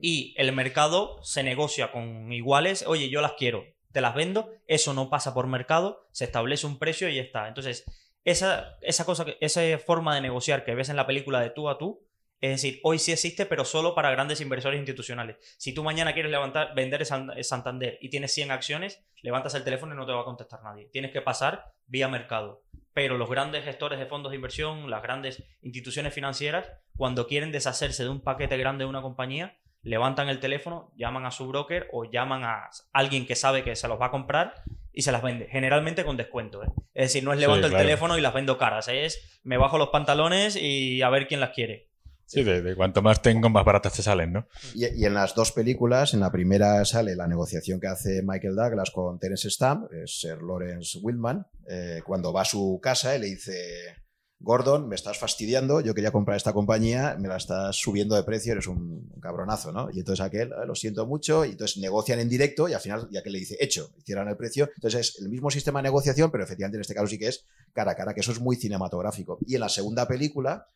Y 0.00 0.34
el 0.36 0.50
mercado 0.52 1.22
se 1.22 1.44
negocia 1.44 1.92
con 1.92 2.32
iguales, 2.32 2.84
oye, 2.88 3.10
yo 3.10 3.20
las 3.20 3.34
quiero, 3.34 3.64
te 3.92 4.00
las 4.00 4.14
vendo, 4.14 4.50
eso 4.66 4.92
no 4.92 5.08
pasa 5.08 5.34
por 5.34 5.46
mercado, 5.46 6.08
se 6.10 6.24
establece 6.24 6.66
un 6.66 6.80
precio 6.80 7.08
y 7.08 7.14
ya 7.14 7.22
está. 7.22 7.46
Entonces, 7.46 7.84
esa, 8.24 8.76
esa 8.80 9.04
cosa, 9.04 9.24
esa 9.40 9.60
forma 9.78 10.16
de 10.16 10.20
negociar 10.20 10.64
que 10.64 10.74
ves 10.74 10.88
en 10.88 10.96
la 10.96 11.06
película 11.06 11.40
de 11.40 11.50
tú 11.50 11.68
a 11.68 11.78
tú, 11.78 12.07
es 12.40 12.50
decir, 12.50 12.80
hoy 12.84 12.98
sí 12.98 13.12
existe, 13.12 13.46
pero 13.46 13.64
solo 13.64 13.94
para 13.94 14.10
grandes 14.10 14.40
inversores 14.40 14.78
institucionales. 14.78 15.36
Si 15.58 15.74
tú 15.74 15.82
mañana 15.82 16.12
quieres 16.12 16.30
levantar, 16.30 16.74
vender 16.74 17.04
Santander 17.04 17.98
y 18.00 18.10
tienes 18.10 18.32
100 18.32 18.52
acciones, 18.52 19.04
levantas 19.22 19.54
el 19.54 19.64
teléfono 19.64 19.94
y 19.94 19.96
no 19.96 20.06
te 20.06 20.12
va 20.12 20.20
a 20.20 20.24
contestar 20.24 20.62
nadie. 20.62 20.88
Tienes 20.92 21.12
que 21.12 21.20
pasar 21.20 21.72
vía 21.86 22.08
mercado. 22.08 22.62
Pero 22.92 23.18
los 23.18 23.28
grandes 23.28 23.64
gestores 23.64 23.98
de 23.98 24.06
fondos 24.06 24.30
de 24.30 24.36
inversión, 24.36 24.88
las 24.90 25.02
grandes 25.02 25.42
instituciones 25.62 26.14
financieras, 26.14 26.70
cuando 26.96 27.26
quieren 27.26 27.52
deshacerse 27.52 28.04
de 28.04 28.08
un 28.08 28.20
paquete 28.20 28.56
grande 28.56 28.84
de 28.84 28.90
una 28.90 29.02
compañía, 29.02 29.56
levantan 29.82 30.28
el 30.28 30.40
teléfono, 30.40 30.92
llaman 30.96 31.26
a 31.26 31.30
su 31.30 31.46
broker 31.46 31.88
o 31.92 32.04
llaman 32.04 32.44
a 32.44 32.70
alguien 32.92 33.26
que 33.26 33.36
sabe 33.36 33.62
que 33.62 33.76
se 33.76 33.88
los 33.88 34.00
va 34.00 34.06
a 34.06 34.10
comprar 34.10 34.54
y 34.92 35.02
se 35.02 35.12
las 35.12 35.22
vende, 35.22 35.46
generalmente 35.48 36.04
con 36.04 36.16
descuento. 36.16 36.62
¿eh? 36.62 36.68
Es 36.94 37.12
decir, 37.12 37.24
no 37.24 37.32
es 37.32 37.38
levanto 37.38 37.68
el 37.68 37.72
teléfono 37.72 38.18
y 38.18 38.20
las 38.20 38.34
vendo 38.34 38.58
caras, 38.58 38.88
es 38.88 39.40
me 39.44 39.56
bajo 39.56 39.78
los 39.78 39.90
pantalones 39.90 40.56
y 40.56 41.02
a 41.02 41.08
ver 41.08 41.28
quién 41.28 41.40
las 41.40 41.50
quiere. 41.50 41.87
Sí, 42.28 42.44
de, 42.44 42.76
cuanto 42.76 43.00
más 43.00 43.22
tengo, 43.22 43.48
más 43.48 43.64
baratas 43.64 43.94
te 43.94 44.02
salen, 44.02 44.34
¿no? 44.34 44.46
Y, 44.74 44.84
en 44.84 45.14
las 45.14 45.34
dos 45.34 45.50
películas, 45.50 46.12
en 46.12 46.20
la 46.20 46.30
primera 46.30 46.84
sale 46.84 47.16
la 47.16 47.26
negociación 47.26 47.80
que 47.80 47.86
hace 47.86 48.22
Michael 48.22 48.54
Douglas 48.54 48.90
con 48.90 49.18
Terence 49.18 49.48
Stamp, 49.48 49.90
es 49.94 50.20
Sir 50.20 50.42
Lawrence 50.42 50.98
Willman, 51.00 51.46
eh, 51.66 52.02
cuando 52.04 52.30
va 52.30 52.42
a 52.42 52.44
su 52.44 52.78
casa 52.82 53.16
y 53.16 53.20
le 53.20 53.26
dice, 53.28 53.96
Gordon, 54.40 54.88
me 54.88 54.94
estás 54.94 55.16
fastidiando, 55.16 55.80
yo 55.80 55.94
quería 55.94 56.12
comprar 56.12 56.36
esta 56.36 56.52
compañía, 56.52 57.16
me 57.18 57.28
la 57.28 57.38
estás 57.38 57.76
subiendo 57.76 58.14
de 58.14 58.24
precio, 58.24 58.52
eres 58.52 58.66
un, 58.66 59.10
cabronazo, 59.22 59.72
¿no? 59.72 59.88
Y 59.90 60.00
entonces 60.00 60.22
aquel, 60.22 60.52
ah, 60.52 60.66
lo 60.66 60.74
siento 60.74 61.06
mucho, 61.06 61.46
y 61.46 61.52
entonces 61.52 61.78
negocian 61.78 62.20
en 62.20 62.28
directo 62.28 62.68
y 62.68 62.74
al 62.74 62.80
final, 62.80 63.08
ya 63.10 63.22
que 63.22 63.30
le 63.30 63.38
dice, 63.38 63.56
hecho, 63.58 63.90
hicieran 63.96 64.28
el 64.28 64.36
precio. 64.36 64.68
Entonces 64.76 65.00
es 65.00 65.22
el 65.22 65.30
mismo 65.30 65.50
sistema 65.50 65.80
de 65.80 65.84
negociación, 65.84 66.30
pero 66.30 66.44
efectivamente 66.44 66.76
en 66.76 66.82
este 66.82 66.94
caso 66.94 67.06
sí 67.06 67.18
que 67.18 67.28
es 67.28 67.46
cara 67.72 67.92
a 67.92 67.96
cara, 67.96 68.12
que 68.12 68.20
eso 68.20 68.32
es 68.32 68.40
muy 68.40 68.56
cinematográfico. 68.56 69.38
Y 69.46 69.54
en 69.54 69.60
la 69.60 69.70
segunda 69.70 70.06
película 70.06 70.68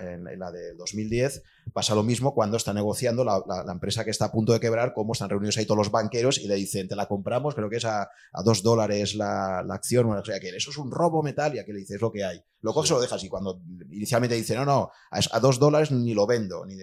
en, 0.00 0.38
la 0.38 0.50
del 0.50 0.76
2010, 0.76 1.42
pasa 1.72 1.94
lo 1.94 2.02
mismo 2.02 2.34
cuando 2.34 2.56
está 2.56 2.72
negociando 2.72 3.24
la, 3.24 3.42
empresa 3.70 4.04
que 4.04 4.10
está 4.10 4.26
a 4.26 4.32
punto 4.32 4.52
de 4.52 4.60
quebrar, 4.60 4.92
como 4.94 5.12
están 5.12 5.28
reunidos 5.28 5.56
ahí 5.58 5.66
todos 5.66 5.78
los 5.78 5.90
banqueros 5.90 6.38
y 6.38 6.48
le 6.48 6.54
dicen, 6.54 6.88
te 6.88 6.96
la 6.96 7.06
compramos, 7.06 7.54
creo 7.54 7.68
que 7.68 7.76
es 7.76 7.84
a, 7.84 8.08
dos 8.44 8.62
dólares 8.62 9.14
la, 9.14 9.60
acción, 9.70 10.10
o 10.10 10.24
sea, 10.24 10.40
que 10.40 10.48
eso 10.48 10.70
es 10.70 10.78
un 10.78 10.90
robo 10.90 11.22
metal 11.22 11.54
y 11.54 11.58
aquí 11.58 11.72
le 11.72 11.80
dices 11.80 12.00
lo 12.00 12.10
que 12.10 12.24
hay. 12.24 12.40
Luego 12.60 12.84
se 12.84 12.94
lo 12.94 13.00
dejas 13.00 13.22
y 13.24 13.28
cuando 13.28 13.60
inicialmente 13.90 14.34
dice, 14.34 14.54
no, 14.56 14.64
no, 14.64 14.90
a, 15.10 15.40
dos 15.40 15.58
dólares 15.58 15.90
ni 15.90 16.14
lo 16.14 16.26
vendo, 16.26 16.64
ni, 16.64 16.76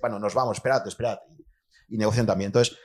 bueno, 0.00 0.18
nos 0.18 0.34
vamos, 0.34 0.56
esperad, 0.56 0.86
esperad. 0.86 1.18
Y, 1.28 1.44
y 1.90 1.98
negocian 1.98 2.26
también. 2.26 2.48
Entonces, 2.48 2.76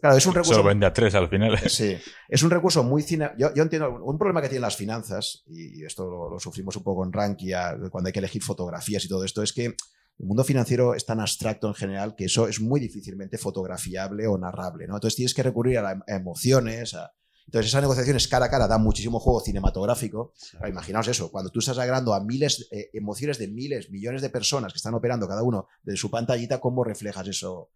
Claro, 0.00 0.16
es 0.16 0.26
un 0.26 0.34
recurso. 0.34 0.54
Solo 0.54 0.68
vende 0.68 0.86
a 0.86 0.92
tres 0.92 1.14
al 1.14 1.28
final. 1.28 1.58
Sí, 1.68 1.96
es 2.28 2.42
un 2.42 2.50
recurso 2.50 2.82
muy 2.82 3.02
cine. 3.02 3.30
Yo, 3.38 3.52
yo 3.54 3.62
entiendo 3.62 3.90
un 4.02 4.18
problema 4.18 4.40
que 4.42 4.48
tienen 4.48 4.62
las 4.62 4.76
finanzas, 4.76 5.42
y 5.46 5.84
esto 5.84 6.04
lo, 6.08 6.30
lo 6.30 6.38
sufrimos 6.38 6.76
un 6.76 6.82
poco 6.82 7.04
en 7.04 7.12
Rankia, 7.12 7.76
cuando 7.90 8.08
hay 8.08 8.12
que 8.12 8.18
elegir 8.20 8.42
fotografías 8.42 9.04
y 9.04 9.08
todo 9.08 9.24
esto, 9.24 9.42
es 9.42 9.52
que 9.52 9.64
el 9.66 10.26
mundo 10.26 10.44
financiero 10.44 10.94
es 10.94 11.06
tan 11.06 11.18
abstracto 11.20 11.66
en 11.68 11.74
general 11.74 12.14
que 12.14 12.26
eso 12.26 12.46
es 12.46 12.60
muy 12.60 12.78
difícilmente 12.78 13.38
fotografiable 13.38 14.26
o 14.26 14.36
narrable, 14.38 14.86
¿no? 14.86 14.94
Entonces 14.96 15.16
tienes 15.16 15.34
que 15.34 15.42
recurrir 15.42 15.78
a, 15.78 15.82
la- 15.82 16.04
a 16.06 16.14
emociones, 16.16 16.94
a- 16.94 17.10
entonces 17.46 17.70
esas 17.70 17.80
negociaciones 17.82 18.28
cara 18.28 18.46
a 18.46 18.50
cara 18.50 18.68
dan 18.68 18.82
muchísimo 18.82 19.18
juego 19.18 19.40
cinematográfico. 19.40 20.32
Ahora, 20.56 20.68
imaginaos 20.68 21.08
eso, 21.08 21.30
cuando 21.32 21.50
tú 21.50 21.58
estás 21.58 21.78
agrando 21.78 22.14
a 22.14 22.22
miles, 22.22 22.68
eh, 22.70 22.90
emociones 22.92 23.38
de 23.38 23.48
miles, 23.48 23.90
millones 23.90 24.22
de 24.22 24.30
personas 24.30 24.72
que 24.72 24.76
están 24.76 24.94
operando 24.94 25.26
cada 25.26 25.42
uno 25.42 25.66
de 25.82 25.96
su 25.96 26.10
pantallita, 26.10 26.60
¿cómo 26.60 26.84
reflejas 26.84 27.26
eso 27.26 27.70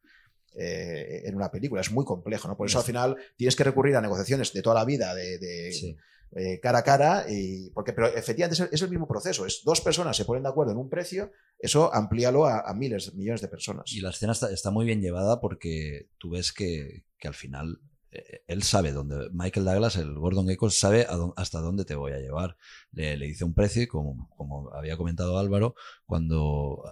eh, 0.57 1.23
en 1.25 1.35
una 1.35 1.51
película? 1.51 1.81
Es 1.81 1.91
muy 1.91 2.05
complejo, 2.05 2.49
¿no? 2.49 2.57
Por 2.57 2.69
eso 2.69 2.79
al 2.79 2.85
final 2.85 3.17
tienes 3.37 3.57
que 3.57 3.65
recurrir 3.65 3.97
a 3.97 4.01
negociaciones 4.01 4.53
de 4.53 4.63
toda 4.63 4.75
la 4.77 4.85
vida, 4.85 5.15
de, 5.15 5.39
de, 5.39 5.73
Sí. 5.73 5.97
eh, 6.37 6.59
cara 6.61 6.79
a 6.81 6.83
cara, 6.83 7.25
y, 7.29 7.71
porque, 7.71 7.93
pero 7.93 8.09
efectivamente 8.09 8.55
es 8.55 8.61
el, 8.61 8.69
es 8.73 8.83
el 8.83 8.91
mismo 8.91 9.07
proceso. 9.07 9.47
Es 9.47 9.63
dos 9.65 9.81
personas 9.81 10.17
se 10.17 10.25
ponen 10.25 10.43
de 10.43 10.49
acuerdo 10.49 10.73
en 10.73 10.79
un 10.79 10.89
precio, 10.89 11.31
eso 11.59 11.93
amplíalo 11.95 12.47
a, 12.47 12.61
a 12.69 12.75
miles, 12.75 13.15
millones 13.15 13.41
de 13.41 13.49
personas. 13.49 13.93
Y 13.93 14.01
la 14.01 14.11
escena 14.11 14.33
está, 14.33 14.51
está 14.53 14.71
muy 14.71 14.85
bien 14.85 15.01
llevada 15.01 15.41
porque 15.41 16.09
tú 16.19 16.31
ves 16.31 16.53
que, 16.53 17.05
que 17.19 17.29
al 17.29 17.35
final 17.35 17.81
eh, 18.11 18.43
él 18.49 18.63
sabe 18.63 18.93
dónde. 18.93 19.29
Michael 19.33 19.65
Douglas, 19.67 19.97
el 19.97 20.15
Gordon 20.15 20.47
Gekko, 20.49 20.71
sabe 20.71 21.03
a 21.09 21.15
dó- 21.17 21.35
hasta 21.37 21.61
dónde 21.61 21.85
te 21.85 21.95
voy 21.95 22.13
a 22.13 22.19
llevar. 22.19 22.57
Le, 22.93 23.17
le 23.17 23.27
dice 23.27 23.45
un 23.45 23.55
precio 23.55 23.83
y, 23.83 23.87
como, 23.87 24.29
como 24.37 24.73
había 24.75 24.97
comentado 24.97 25.39
Álvaro, 25.39 25.75
cuando 26.07 26.83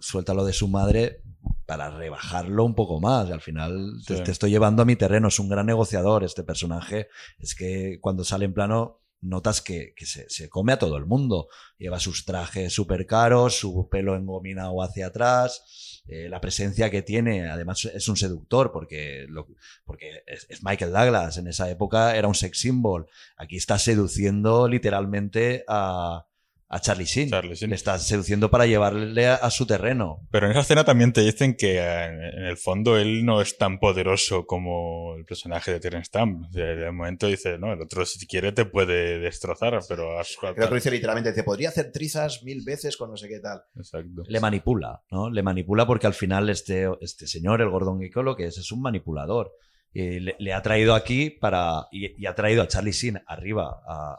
suelta 0.00 0.34
lo 0.34 0.44
de 0.44 0.52
su 0.52 0.68
madre 0.68 1.22
para 1.66 1.90
rebajarlo 1.90 2.64
un 2.64 2.74
poco 2.74 3.00
más. 3.00 3.28
Y 3.28 3.32
al 3.32 3.40
final 3.40 3.96
te, 4.06 4.30
estoy 4.30 4.50
llevando 4.50 4.82
a 4.82 4.84
mi 4.84 4.96
terreno. 4.96 5.28
Es 5.28 5.38
un 5.38 5.48
gran 5.48 5.66
negociador 5.66 6.24
este 6.24 6.42
personaje. 6.44 7.08
Es 7.38 7.54
que 7.54 7.98
cuando 8.00 8.24
sale 8.24 8.44
en 8.46 8.54
plano 8.54 8.98
notas 9.20 9.60
que, 9.62 9.94
que 9.94 10.04
se, 10.04 10.28
se 10.28 10.48
come 10.48 10.72
a 10.72 10.78
todo 10.78 10.96
el 10.96 11.06
mundo. 11.06 11.46
Lleva 11.78 12.00
sus 12.00 12.24
trajes 12.24 12.72
súper 12.72 13.06
caros, 13.06 13.56
su 13.56 13.88
pelo 13.88 14.16
engominado 14.16 14.82
hacia 14.82 15.06
atrás, 15.06 16.02
eh, 16.08 16.28
la 16.28 16.40
presencia 16.40 16.90
que 16.90 17.02
tiene. 17.02 17.48
Además 17.48 17.84
es 17.84 18.08
un 18.08 18.16
seductor 18.16 18.72
porque, 18.72 19.26
lo- 19.28 19.46
porque 19.84 20.10
es, 20.26 20.46
es 20.50 20.64
Michael 20.64 20.90
Douglas. 20.92 21.38
En 21.38 21.46
esa 21.46 21.70
época 21.70 22.16
era 22.16 22.26
un 22.26 22.34
sex 22.34 22.58
symbol. 22.58 23.06
Aquí 23.36 23.56
está 23.56 23.78
seduciendo 23.78 24.66
literalmente 24.66 25.64
a, 25.68 26.26
a 26.74 26.80
Charlie 26.80 27.04
Sheen. 27.04 27.28
Charlie 27.28 27.54
Sheen. 27.54 27.68
Le 27.70 27.76
está 27.76 27.98
seduciendo 27.98 28.50
para 28.50 28.64
llevarle 28.66 29.26
a, 29.28 29.34
a 29.34 29.50
su 29.50 29.66
terreno. 29.66 30.26
Pero 30.30 30.46
en 30.46 30.52
esa 30.52 30.62
escena 30.62 30.84
también 30.84 31.12
te 31.12 31.20
dicen 31.20 31.54
que 31.54 31.78
en 31.78 32.44
el 32.46 32.56
fondo 32.56 32.96
él 32.98 33.24
no 33.26 33.40
es 33.42 33.58
tan 33.58 33.78
poderoso 33.78 34.46
como 34.46 35.14
el 35.16 35.24
personaje 35.26 35.70
de 35.70 35.80
Terence 35.80 36.06
Stamp. 36.08 36.46
O 36.48 36.52
sea, 36.52 36.64
De 36.64 36.90
momento 36.90 37.26
dice, 37.26 37.58
no, 37.58 37.72
el 37.72 37.82
otro 37.82 38.06
si 38.06 38.26
quiere 38.26 38.52
te 38.52 38.64
puede 38.64 39.18
destrozar, 39.18 39.78
pero 39.86 40.18
has 40.18 40.34
Creo 40.40 40.54
que 40.54 40.60
lo 40.62 40.74
dice 40.74 40.90
literalmente, 40.90 41.30
dice, 41.30 41.44
podría 41.44 41.68
hacer 41.68 41.92
trizas 41.92 42.42
mil 42.42 42.62
veces 42.64 42.96
con 42.96 43.10
no 43.10 43.16
sé 43.16 43.28
qué 43.28 43.38
tal. 43.40 43.62
Exacto. 43.76 44.22
le 44.26 44.40
manipula, 44.40 45.02
¿no? 45.10 45.28
Le 45.30 45.42
manipula 45.42 45.86
porque 45.86 46.06
al 46.06 46.14
final 46.14 46.48
este, 46.48 46.88
este 47.02 47.26
señor, 47.26 47.60
el 47.60 47.68
Gordon 47.68 48.00
Gekko, 48.00 48.22
lo 48.22 48.34
que 48.34 48.46
es 48.46 48.56
es 48.56 48.72
un 48.72 48.80
manipulador. 48.80 49.52
Y 49.92 50.20
le, 50.20 50.36
le 50.38 50.54
ha 50.54 50.62
traído 50.62 50.94
aquí 50.94 51.28
para. 51.28 51.86
Y, 51.92 52.18
y 52.22 52.24
ha 52.26 52.34
traído 52.34 52.62
a 52.62 52.66
Charlie 52.68 52.92
Sheen 52.92 53.20
arriba 53.26 53.82
a- 53.86 54.16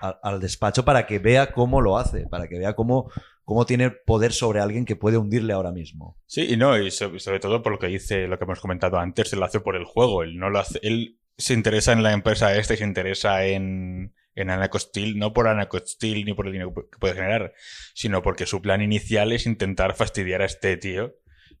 a- 0.00 0.18
al 0.22 0.40
despacho 0.40 0.84
para 0.84 1.06
que 1.06 1.18
vea 1.18 1.52
cómo 1.52 1.80
lo 1.80 1.98
hace, 1.98 2.26
para 2.28 2.48
que 2.48 2.58
vea 2.58 2.74
cómo, 2.74 3.10
cómo 3.44 3.66
tiene 3.66 3.90
poder 3.90 4.32
sobre 4.32 4.60
alguien 4.60 4.84
que 4.84 4.96
puede 4.96 5.18
hundirle 5.18 5.52
ahora 5.52 5.72
mismo. 5.72 6.18
Sí, 6.26 6.46
y 6.52 6.56
no, 6.56 6.78
y 6.78 6.90
so- 6.90 7.18
sobre, 7.18 7.40
todo 7.40 7.62
por 7.62 7.72
lo 7.72 7.78
que 7.78 7.86
dice, 7.88 8.26
lo 8.26 8.38
que 8.38 8.44
hemos 8.44 8.60
comentado 8.60 8.98
antes, 8.98 9.32
él 9.32 9.40
lo 9.40 9.44
hace 9.46 9.60
por 9.60 9.76
el 9.76 9.84
juego. 9.84 10.22
Él 10.22 10.38
no 10.38 10.50
lo 10.50 10.58
hace, 10.58 10.78
él 10.82 11.18
se 11.36 11.54
interesa 11.54 11.92
en 11.92 12.02
la 12.02 12.12
empresa 12.12 12.54
esta 12.56 12.74
y 12.74 12.76
se 12.76 12.84
interesa 12.84 13.44
en, 13.44 14.14
en 14.36 14.50
Anacostil, 14.50 15.18
no 15.18 15.32
por 15.32 15.48
Anacostil 15.48 16.24
ni 16.24 16.32
por 16.34 16.46
el 16.46 16.52
dinero 16.52 16.72
que 16.74 16.98
puede 16.98 17.14
generar, 17.14 17.52
sino 17.94 18.22
porque 18.22 18.46
su 18.46 18.62
plan 18.62 18.80
inicial 18.82 19.32
es 19.32 19.46
intentar 19.46 19.94
fastidiar 19.94 20.42
a 20.42 20.46
este 20.46 20.76
tío 20.76 21.14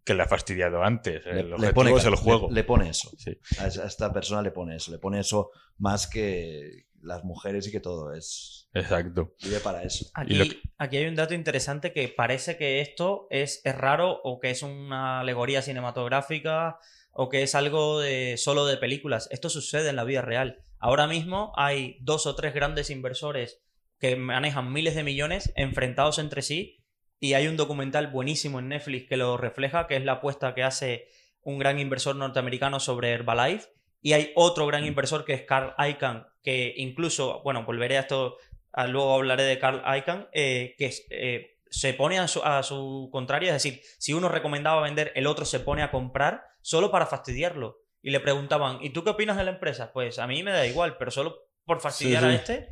que 0.04 0.12
le 0.14 0.22
ha 0.22 0.26
fastidiado 0.28 0.82
antes. 0.84 1.24
Le, 1.24 1.40
El 1.40 1.50
le 1.52 1.72
pone, 1.72 1.90
es 1.94 2.04
el 2.04 2.14
juego. 2.14 2.50
Le, 2.50 2.62
pone 2.62 2.90
eso. 2.90 3.10
Sí. 3.16 3.38
A 3.58 3.66
esta 3.68 4.12
persona 4.12 4.42
le 4.42 4.50
pone 4.50 4.76
eso. 4.76 4.92
Le 4.92 4.98
pone 4.98 5.18
eso 5.20 5.50
más 5.78 6.06
que 6.06 6.84
las 7.04 7.24
mujeres 7.24 7.66
y 7.66 7.72
que 7.72 7.80
todo. 7.80 8.12
Es. 8.12 8.68
Exacto. 8.74 9.34
Vive 9.42 9.60
para 9.60 9.82
eso. 9.82 10.06
Aquí, 10.14 10.34
Y 10.34 10.36
lo 10.36 10.44
que- 10.46 10.60
aquí 10.78 10.96
hay 10.96 11.06
un 11.06 11.14
dato 11.14 11.34
interesante 11.34 11.92
que 11.92 12.08
parece 12.08 12.56
que 12.56 12.80
esto 12.80 13.26
es, 13.30 13.60
es 13.64 13.74
raro 13.76 14.20
o 14.24 14.40
que 14.40 14.50
es 14.50 14.62
una 14.62 15.20
alegoría 15.20 15.62
cinematográfica 15.62 16.78
o 17.12 17.28
que 17.28 17.42
es 17.42 17.54
algo 17.54 18.00
de, 18.00 18.36
solo 18.36 18.66
de 18.66 18.76
películas. 18.76 19.28
Esto 19.30 19.48
sucede 19.48 19.90
en 19.90 19.96
la 19.96 20.04
vida 20.04 20.22
real. 20.22 20.58
Ahora 20.78 21.06
mismo 21.06 21.52
hay 21.56 21.96
dos 22.00 22.26
o 22.26 22.34
tres 22.34 22.52
grandes 22.54 22.90
inversores 22.90 23.62
que 24.00 24.16
manejan 24.16 24.72
miles 24.72 24.94
de 24.94 25.04
millones 25.04 25.52
enfrentados 25.56 26.18
entre 26.18 26.42
sí 26.42 26.84
y 27.20 27.34
hay 27.34 27.46
un 27.46 27.56
documental 27.56 28.08
buenísimo 28.08 28.58
en 28.58 28.68
Netflix 28.68 29.08
que 29.08 29.16
lo 29.16 29.36
refleja, 29.36 29.86
que 29.86 29.96
es 29.96 30.04
la 30.04 30.14
apuesta 30.14 30.54
que 30.54 30.62
hace 30.64 31.08
un 31.42 31.58
gran 31.58 31.78
inversor 31.78 32.16
norteamericano 32.16 32.80
sobre 32.80 33.12
Herbalife 33.12 33.68
y 34.02 34.12
hay 34.12 34.32
otro 34.34 34.66
gran 34.66 34.84
inversor 34.84 35.24
que 35.24 35.32
es 35.34 35.42
Carl 35.42 35.72
Icahn, 35.78 36.26
que 36.44 36.74
incluso, 36.76 37.42
bueno, 37.42 37.64
volveré 37.64 37.96
a 37.96 38.00
esto, 38.02 38.36
a- 38.72 38.86
luego 38.86 39.14
hablaré 39.14 39.42
de 39.42 39.58
Carl 39.58 39.82
Icahn, 39.98 40.28
eh, 40.32 40.76
que 40.78 40.86
es, 40.86 41.04
eh, 41.10 41.56
se 41.68 41.92
pone 41.94 42.20
a 42.20 42.28
su, 42.28 42.40
a 42.44 42.62
su 42.62 43.08
contrario, 43.10 43.48
es 43.48 43.54
decir, 43.54 43.80
si 43.98 44.12
uno 44.12 44.28
recomendaba 44.28 44.80
vender, 44.82 45.10
el 45.16 45.26
otro 45.26 45.44
se 45.44 45.58
pone 45.58 45.82
a 45.82 45.90
comprar 45.90 46.44
solo 46.60 46.92
para 46.92 47.06
fastidiarlo. 47.06 47.78
Y 48.00 48.10
le 48.10 48.20
preguntaban, 48.20 48.78
¿y 48.82 48.90
tú 48.90 49.02
qué 49.02 49.10
opinas 49.10 49.36
de 49.38 49.44
la 49.44 49.50
empresa? 49.52 49.90
Pues 49.92 50.18
a 50.20 50.26
mí 50.28 50.42
me 50.44 50.52
da 50.52 50.66
igual, 50.66 50.96
pero 50.98 51.10
solo 51.10 51.38
por 51.64 51.80
fastidiar 51.80 52.22
Sí, 52.22 52.28
sí. 52.28 52.32
a 52.32 52.36
este, 52.36 52.68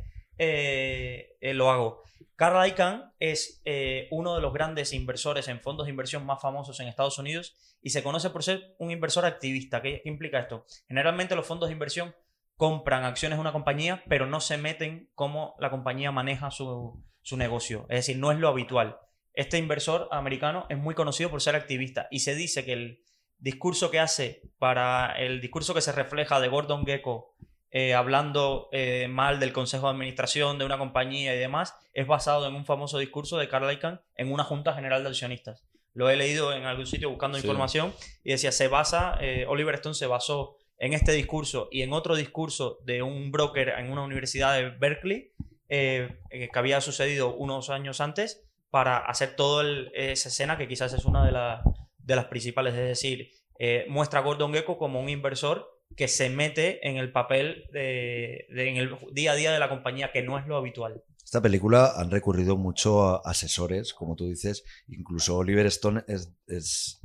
eh, 1.41 1.53
lo 1.53 1.69
hago. 1.71 2.03
Carl 2.35 2.67
Icahn 2.67 3.11
es 3.19 3.61
eh, 3.65 4.07
uno 4.11 4.35
de 4.35 4.41
los 4.41 4.53
grandes 4.53 4.93
inversores 4.93 5.47
en 5.47 5.59
fondos 5.61 5.85
de 5.85 5.91
inversión 5.91 6.25
más 6.25 6.41
famosos 6.41 6.79
en 6.79 6.87
Estados 6.87 7.17
Unidos 7.17 7.55
y 7.81 7.89
se 7.91 8.03
conoce 8.03 8.29
por 8.29 8.43
ser 8.43 8.75
un 8.79 8.91
inversor 8.91 9.25
activista. 9.25 9.81
¿Qué, 9.81 10.01
qué 10.03 10.09
implica 10.09 10.39
esto? 10.39 10.65
Generalmente 10.87 11.35
los 11.35 11.45
fondos 11.45 11.69
de 11.69 11.73
inversión 11.73 12.15
compran 12.63 13.03
acciones 13.03 13.35
de 13.37 13.41
una 13.41 13.51
compañía, 13.51 14.05
pero 14.07 14.25
no 14.25 14.39
se 14.39 14.57
meten 14.57 15.09
cómo 15.15 15.53
la 15.59 15.69
compañía 15.69 16.13
maneja 16.13 16.49
su, 16.49 17.03
su 17.21 17.35
negocio. 17.35 17.85
Es 17.89 17.97
decir, 17.97 18.17
no 18.17 18.31
es 18.31 18.39
lo 18.39 18.47
habitual. 18.47 18.99
Este 19.33 19.57
inversor 19.57 20.07
americano 20.11 20.65
es 20.69 20.77
muy 20.77 20.95
conocido 20.95 21.29
por 21.29 21.41
ser 21.41 21.57
activista 21.57 22.07
y 22.09 22.19
se 22.19 22.35
dice 22.35 22.63
que 22.63 22.71
el 22.71 23.03
discurso 23.37 23.91
que 23.91 23.99
hace 23.99 24.43
para 24.59 25.11
el 25.17 25.41
discurso 25.41 25.73
que 25.73 25.81
se 25.81 25.91
refleja 25.91 26.39
de 26.39 26.47
Gordon 26.47 26.85
Gekko 26.85 27.35
eh, 27.69 27.95
hablando 27.95 28.69
eh, 28.71 29.09
mal 29.09 29.41
del 29.41 29.51
consejo 29.51 29.87
de 29.87 29.95
administración 29.95 30.57
de 30.57 30.63
una 30.63 30.77
compañía 30.77 31.35
y 31.35 31.39
demás, 31.39 31.75
es 31.91 32.07
basado 32.07 32.47
en 32.47 32.55
un 32.55 32.63
famoso 32.63 32.97
discurso 32.97 33.37
de 33.37 33.49
Carl 33.49 33.69
Icahn 33.73 33.99
en 34.15 34.31
una 34.31 34.45
junta 34.45 34.71
general 34.73 35.03
de 35.03 35.09
accionistas. 35.09 35.67
Lo 35.93 36.09
he 36.09 36.15
leído 36.15 36.53
en 36.53 36.63
algún 36.63 36.87
sitio 36.87 37.09
buscando 37.09 37.37
Sí. 37.37 37.45
información 37.45 37.93
y 38.23 38.31
decía, 38.31 38.53
se 38.53 38.69
basa, 38.69 39.17
eh, 39.19 39.45
Oliver 39.49 39.75
Stone 39.75 39.95
se 39.95 40.07
basó 40.07 40.55
en 40.77 40.93
este 40.93 41.11
discurso 41.13 41.69
y 41.71 41.81
en 41.81 41.93
otro 41.93 42.15
discurso 42.15 42.79
de 42.85 43.01
un 43.01 43.31
broker 43.31 43.69
en 43.77 43.91
una 43.91 44.03
universidad 44.03 44.55
de 44.55 44.69
Berkeley 44.69 45.31
eh, 45.69 46.17
eh, 46.29 46.49
que 46.51 46.59
había 46.59 46.81
sucedido 46.81 47.35
unos 47.35 47.69
años 47.69 48.01
antes 48.01 48.43
para 48.69 48.97
hacer 48.97 49.35
toda 49.35 49.63
esa 49.93 50.29
escena 50.29 50.57
que 50.57 50.67
quizás 50.67 50.93
es 50.93 51.05
una 51.05 51.25
de, 51.25 51.31
la- 51.31 51.63
de 51.99 52.15
las 52.15 52.25
principales, 52.25 52.73
es 52.73 52.87
decir, 52.87 53.31
eh, 53.59 53.85
muestra 53.87 54.19
a 54.19 54.23
Gordon 54.23 54.51
Gekko 54.53 54.77
como 54.77 54.99
un 54.99 55.09
inversor 55.09 55.69
que 55.95 56.07
se 56.07 56.29
mete 56.29 56.85
en 56.87 56.97
el 56.97 57.11
papel 57.11 57.65
de, 57.71 58.47
de- 58.49 58.69
en 58.69 58.77
el 58.77 58.97
día 59.11 59.33
a 59.33 59.35
día 59.35 59.51
de 59.51 59.59
la 59.59 59.69
compañía, 59.69 60.11
que 60.11 60.23
no 60.23 60.39
es 60.39 60.47
lo 60.47 60.57
habitual. 60.57 61.03
Esta 61.23 61.41
película 61.41 61.93
han 61.95 62.11
recurrido 62.11 62.57
mucho 62.57 63.03
a 63.03 63.21
asesores, 63.25 63.93
como 63.93 64.15
tú 64.15 64.27
dices. 64.27 64.63
Incluso 64.87 65.37
Oliver 65.37 65.65
Stone 65.67 66.03
es, 66.07 66.31
es- 66.47 66.99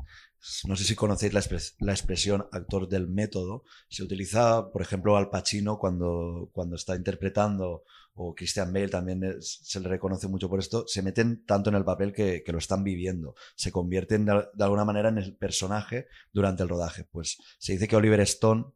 no 0.64 0.76
sé 0.76 0.84
si 0.84 0.94
conocéis 0.94 1.32
la, 1.32 1.40
expres- 1.40 1.74
la 1.80 1.92
expresión 1.92 2.46
actor 2.52 2.88
del 2.88 3.08
método. 3.08 3.64
Se 3.88 4.02
utiliza, 4.02 4.70
por 4.70 4.82
ejemplo, 4.82 5.16
Al 5.16 5.30
Pacino 5.30 5.78
cuando, 5.78 6.50
cuando 6.52 6.76
está 6.76 6.94
interpretando, 6.96 7.84
o 8.14 8.34
Christian 8.34 8.72
Bale 8.72 8.88
también 8.88 9.36
se 9.40 9.80
le 9.80 9.88
reconoce 9.88 10.26
mucho 10.26 10.48
por 10.48 10.58
esto. 10.58 10.84
Se 10.88 11.02
meten 11.02 11.44
tanto 11.44 11.70
en 11.70 11.76
el 11.76 11.84
papel 11.84 12.12
que, 12.12 12.42
lo 12.46 12.58
están 12.58 12.82
viviendo. 12.82 13.34
Se 13.54 13.70
convierten 13.70 14.24
de, 14.24 14.48
alguna 14.58 14.84
manera 14.84 15.08
en 15.08 15.18
el 15.18 15.36
personaje 15.36 16.08
durante 16.32 16.64
el 16.64 16.68
rodaje. 16.68 17.04
Pues 17.04 17.38
se 17.58 17.72
dice 17.72 17.86
que 17.86 17.96
Oliver 17.96 18.20
Stone 18.20 18.66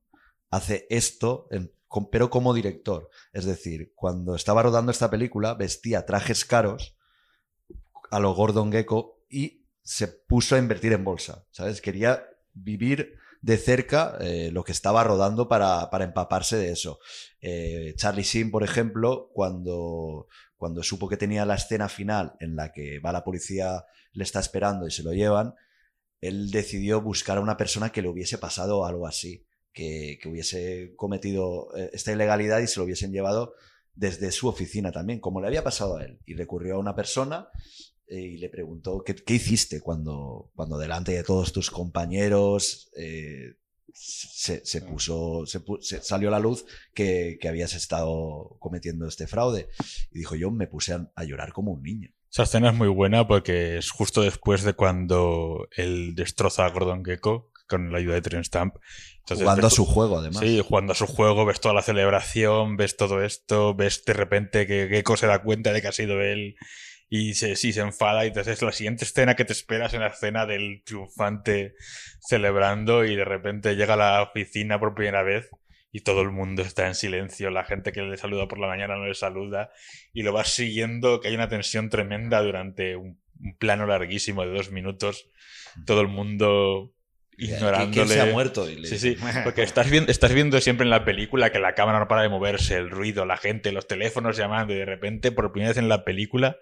hace 0.50 0.86
esto, 0.90 1.48
en- 1.50 1.72
pero 2.10 2.30
como 2.30 2.54
director. 2.54 3.10
Es 3.32 3.44
decir, 3.44 3.92
cuando 3.96 4.36
estaba 4.36 4.62
rodando 4.62 4.92
esta 4.92 5.10
película, 5.10 5.54
vestía 5.54 6.06
trajes 6.06 6.44
caros 6.44 6.96
a 8.10 8.20
lo 8.20 8.34
Gordon 8.34 8.70
Gekko 8.70 9.24
y 9.28 9.61
se 9.82 10.08
puso 10.08 10.56
a 10.56 10.58
invertir 10.58 10.92
en 10.92 11.04
bolsa. 11.04 11.46
¿Sabes? 11.50 11.80
Quería 11.80 12.26
vivir 12.52 13.16
de 13.40 13.58
cerca 13.58 14.16
eh, 14.20 14.50
lo 14.52 14.62
que 14.62 14.72
estaba 14.72 15.02
rodando 15.02 15.48
para, 15.48 15.90
para 15.90 16.04
empaparse 16.04 16.56
de 16.56 16.70
eso. 16.70 17.00
Eh, 17.40 17.94
Charlie 17.96 18.22
Sheen, 18.22 18.50
por 18.50 18.62
ejemplo, 18.62 19.30
cuando, 19.34 20.28
cuando 20.56 20.82
supo 20.82 21.08
que 21.08 21.16
tenía 21.16 21.44
la 21.44 21.56
escena 21.56 21.88
final 21.88 22.34
en 22.38 22.54
la 22.54 22.72
que 22.72 23.00
va 23.00 23.12
la 23.12 23.24
policía, 23.24 23.84
le 24.12 24.22
está 24.22 24.38
esperando 24.38 24.86
y 24.86 24.92
se 24.92 25.02
lo 25.02 25.12
llevan, 25.12 25.54
él 26.20 26.52
decidió 26.52 27.00
buscar 27.00 27.38
a 27.38 27.40
una 27.40 27.56
persona 27.56 27.90
que 27.90 28.00
le 28.00 28.08
hubiese 28.08 28.38
pasado 28.38 28.86
algo 28.86 29.08
así 29.08 29.44
que, 29.72 30.18
que 30.22 30.28
hubiese 30.28 30.94
cometido 30.96 31.76
eh, 31.76 31.90
esta 31.92 32.12
ilegalidad 32.12 32.60
y 32.60 32.68
se 32.68 32.78
lo 32.78 32.84
hubiesen 32.84 33.12
llevado 33.12 33.54
desde 33.94 34.30
su 34.30 34.48
oficina 34.48 34.92
también, 34.92 35.18
como 35.20 35.40
le 35.40 35.48
había 35.48 35.64
pasado 35.64 35.96
a 35.96 36.04
él. 36.04 36.20
Y 36.24 36.34
recurrió 36.34 36.76
a 36.76 36.78
una 36.78 36.94
persona 36.94 37.48
y 38.20 38.38
le 38.38 38.48
preguntó, 38.48 39.02
¿qué, 39.04 39.14
qué 39.14 39.34
hiciste 39.34 39.80
cuando, 39.80 40.50
cuando 40.54 40.78
delante 40.78 41.12
de 41.12 41.24
todos 41.24 41.52
tus 41.52 41.70
compañeros 41.70 42.90
eh, 42.96 43.54
se, 43.92 44.64
se 44.64 44.82
puso, 44.82 45.44
se, 45.46 46.02
salió 46.02 46.28
a 46.28 46.32
la 46.32 46.38
luz 46.38 46.64
que, 46.94 47.38
que 47.40 47.48
habías 47.48 47.74
estado 47.74 48.56
cometiendo 48.58 49.06
este 49.06 49.26
fraude? 49.26 49.68
Y 50.10 50.18
dijo, 50.18 50.34
yo 50.34 50.50
me 50.50 50.66
puse 50.66 50.92
a, 50.92 51.10
a 51.14 51.24
llorar 51.24 51.52
como 51.52 51.72
un 51.72 51.82
niño. 51.82 52.10
Esa 52.30 52.44
escena 52.44 52.70
es 52.70 52.74
muy 52.74 52.88
buena 52.88 53.26
porque 53.26 53.76
es 53.76 53.90
justo 53.90 54.22
después 54.22 54.62
de 54.62 54.72
cuando 54.72 55.68
él 55.76 56.14
destroza 56.14 56.64
a 56.64 56.70
Gordon 56.70 57.04
Gecko 57.04 57.50
con 57.68 57.92
la 57.92 57.98
ayuda 57.98 58.14
de 58.14 58.22
Tren 58.22 58.44
Stamp. 58.44 58.76
Entonces, 59.18 59.44
jugando 59.44 59.66
a 59.66 59.70
su 59.70 59.84
juego, 59.84 60.18
además. 60.18 60.40
Sí, 60.40 60.60
jugando 60.66 60.92
a 60.92 60.96
su 60.96 61.06
juego, 61.06 61.44
ves 61.44 61.60
toda 61.60 61.74
la 61.74 61.82
celebración, 61.82 62.76
ves 62.76 62.96
todo 62.96 63.22
esto, 63.22 63.74
ves 63.74 64.04
de 64.04 64.12
repente 64.12 64.66
que 64.66 64.88
Gecko 64.88 65.16
se 65.16 65.26
da 65.26 65.42
cuenta 65.42 65.72
de 65.72 65.80
que 65.80 65.88
ha 65.88 65.92
sido 65.92 66.20
él 66.20 66.56
y 67.14 67.34
se, 67.34 67.56
sí, 67.56 67.74
se 67.74 67.82
enfada. 67.82 68.24
Y 68.24 68.28
entonces 68.28 68.62
la 68.62 68.72
siguiente 68.72 69.04
escena 69.04 69.36
que 69.36 69.44
te 69.44 69.52
esperas 69.52 69.92
en 69.92 70.00
la 70.00 70.06
escena 70.06 70.46
del 70.46 70.82
triunfante 70.82 71.74
celebrando 72.20 73.04
y 73.04 73.14
de 73.16 73.24
repente 73.26 73.76
llega 73.76 73.94
a 73.94 73.96
la 73.98 74.22
oficina 74.22 74.80
por 74.80 74.94
primera 74.94 75.22
vez 75.22 75.50
y 75.90 76.00
todo 76.00 76.22
el 76.22 76.30
mundo 76.30 76.62
está 76.62 76.86
en 76.86 76.94
silencio. 76.94 77.50
La 77.50 77.64
gente 77.64 77.92
que 77.92 78.00
le 78.00 78.16
saluda 78.16 78.48
por 78.48 78.58
la 78.58 78.66
mañana 78.66 78.96
no 78.96 79.06
le 79.06 79.14
saluda 79.14 79.70
y 80.14 80.22
lo 80.22 80.32
vas 80.32 80.48
siguiendo, 80.48 81.20
que 81.20 81.28
hay 81.28 81.34
una 81.34 81.50
tensión 81.50 81.90
tremenda 81.90 82.40
durante 82.40 82.96
un, 82.96 83.20
un 83.40 83.56
plano 83.58 83.84
larguísimo 83.86 84.46
de 84.46 84.54
dos 84.54 84.70
minutos. 84.70 85.28
Todo 85.84 86.00
el 86.00 86.08
mundo 86.08 86.94
¿Quién- 87.36 87.56
ignorándole. 87.56 87.92
¿Quién 87.92 88.08
se 88.08 88.20
ha 88.22 88.26
muerto? 88.32 88.70
Y 88.70 88.76
le 88.76 88.88
Sí, 88.88 88.98
sí, 88.98 89.18
porque 89.44 89.62
estás 89.62 89.90
viendo, 89.90 90.10
estás 90.10 90.32
viendo 90.32 90.58
siempre 90.62 90.84
en 90.84 90.90
la 90.90 91.04
película 91.04 91.52
que 91.52 91.58
la 91.58 91.74
cámara 91.74 91.98
no 91.98 92.08
para 92.08 92.22
de 92.22 92.30
moverse, 92.30 92.76
el 92.76 92.88
ruido, 92.88 93.26
la 93.26 93.36
gente, 93.36 93.70
los 93.70 93.86
teléfonos 93.86 94.38
llamando, 94.38 94.72
y 94.72 94.76
de 94.78 94.86
repente, 94.86 95.30
por 95.30 95.52
primera 95.52 95.70
vez 95.72 95.76
en 95.78 95.90
la 95.90 96.04
película, 96.04 96.56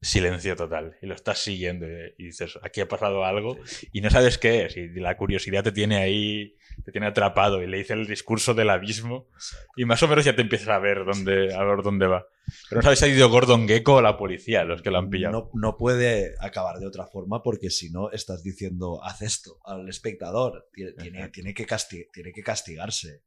silencio 0.00 0.56
total. 0.56 0.96
Y 1.00 1.06
lo 1.06 1.14
estás 1.14 1.38
siguiendo 1.38 1.86
y, 2.18 2.24
dices, 2.24 2.58
aquí 2.62 2.80
ha 2.80 2.88
pasado 2.88 3.24
algo, 3.24 3.58
y 3.92 4.00
no 4.00 4.10
sabes 4.10 4.38
qué 4.38 4.66
es, 4.66 4.76
y 4.76 4.88
la 5.00 5.16
curiosidad 5.16 5.64
te 5.64 5.72
tiene 5.72 5.96
ahí, 5.96 6.56
te 6.84 6.92
tiene 6.92 7.06
atrapado, 7.06 7.62
y 7.62 7.66
le 7.66 7.78
dice 7.78 7.94
el 7.94 8.06
discurso 8.06 8.54
del 8.54 8.70
abismo, 8.70 9.28
y 9.76 9.84
más 9.84 10.02
o 10.02 10.08
menos 10.08 10.24
ya 10.24 10.36
te 10.36 10.42
empiezas 10.42 10.68
a 10.68 10.78
ver 10.78 11.04
dónde, 11.04 11.54
a 11.54 11.64
ver 11.64 11.82
dónde 11.82 12.06
va. 12.06 12.26
Pero 12.68 12.80
no 12.80 12.82
sabes 12.82 12.98
si 12.98 13.04
ha 13.06 13.08
ido 13.08 13.30
Gordon 13.30 13.66
Gecko 13.66 13.94
o 13.94 14.02
la 14.02 14.18
policía, 14.18 14.64
los 14.64 14.82
que 14.82 14.90
lo 14.90 14.98
han 14.98 15.08
pillado. 15.08 15.50
No, 15.54 15.60
no 15.60 15.76
puede 15.76 16.34
acabar 16.40 16.78
de 16.78 16.86
otra 16.86 17.06
forma 17.06 17.42
porque 17.42 17.70
si 17.70 17.90
no 17.90 18.10
estás 18.10 18.42
diciendo 18.42 19.02
haz 19.02 19.22
esto 19.22 19.58
al 19.64 19.88
espectador. 19.88 20.68
Tiene, 20.74 20.92
tiene, 21.30 21.54
que, 21.54 21.66
tiene 22.12 22.32
que 22.32 22.42
castigarse 22.42 23.22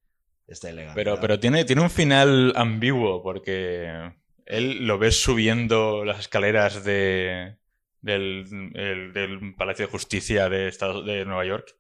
esta 0.46 0.70
ilegalidad. 0.70 0.96
Pero, 0.96 1.20
pero 1.20 1.40
tiene, 1.40 1.66
tiene 1.66 1.82
un 1.82 1.90
final 1.90 2.54
ambiguo 2.56 3.24
porque 3.24 4.14
él 4.48 4.86
lo 4.88 4.98
ves 4.98 5.22
subiendo 5.22 6.04
las 6.06 6.20
escaleras 6.20 6.84
de, 6.84 7.56
del, 8.02 8.46
el- 8.76 9.14
del 9.14 9.56
Palacio 9.56 9.86
de 9.86 9.92
Justicia 9.92 10.50
de, 10.50 10.72
de 11.06 11.26
Nueva 11.26 11.46
York 11.46 11.76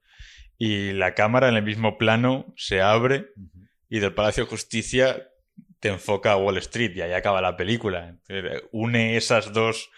y 0.57 0.91
la 0.93 1.13
cámara 1.13 1.49
en 1.49 1.55
el 1.55 1.63
mismo 1.63 1.97
plano 1.97 2.53
se 2.55 2.81
abre 2.81 3.27
y 3.89 3.99
del 3.99 4.13
Palacio 4.13 4.43
de 4.45 4.49
Justicia 4.49 5.29
te 5.79 5.89
enfoca 5.89 6.31
a 6.31 6.37
Wall 6.37 6.57
Street 6.57 6.91
y 6.95 7.01
ahí 7.01 7.13
acaba 7.13 7.39
la 7.41 7.55
película. 7.55 8.17
Une 8.71 9.15
esas 9.17 9.53
dos 9.53 9.89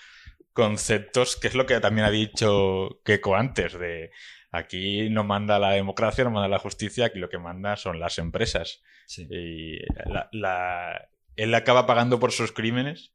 conceptos, 0.54 1.38
que 1.38 1.48
es 1.48 1.56
lo 1.56 1.66
que 1.66 1.80
también 1.80 2.06
ha 2.06 2.12
dicho 2.12 3.00
Keiko 3.06 3.36
antes, 3.36 3.80
de 3.80 4.12
aquí 4.52 5.10
no 5.10 5.24
manda 5.24 5.58
la 5.60 5.72
democracia, 5.72 6.24
no 6.26 6.32
manda 6.32 6.50
la 6.50 6.60
justicia, 6.60 7.06
aquí 7.06 7.20
lo 7.20 7.30
que 7.30 7.38
manda 7.38 7.78
son 7.78 8.00
las 8.00 8.18
empresas. 8.18 8.82
Sí. 9.08 9.26
Y 9.30 9.78
la, 10.12 10.28
la- 10.34 11.10
él 11.44 11.56
acaba 11.56 11.86
pagando 11.86 12.20
por 12.20 12.32
sus 12.32 12.52
crímenes, 12.52 13.14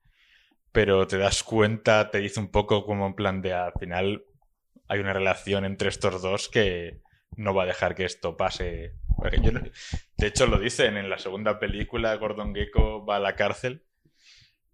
pero 0.73 1.07
te 1.07 1.19
das 1.19 1.43
cuenta, 1.43 2.11
te 2.11 2.19
dice 2.19 2.41
un 2.41 2.51
poco 2.51 2.85
como 2.85 3.07
en 3.07 3.15
plan 3.15 3.43
de 3.43 3.53
al 3.53 3.73
final 3.79 4.25
hay 4.89 5.01
una 5.01 5.13
relación 5.13 5.65
entre 5.65 5.89
estos 5.89 6.23
dos 6.23 6.49
que 6.49 7.01
no 7.37 7.55
va 7.55 7.65
a 7.65 7.67
dejar 7.67 7.95
que 7.95 8.05
esto 8.05 8.37
pase. 8.37 8.95
De 10.17 10.27
hecho, 10.27 10.47
lo 10.47 10.59
dicen 10.59 10.97
en 10.97 11.09
la 11.09 11.19
segunda 11.19 11.59
película, 11.59 12.15
Gordon 12.17 12.55
Gecko 12.55 13.05
va 13.05 13.17
a 13.17 13.21
la 13.21 13.37
cárcel, 13.37 13.85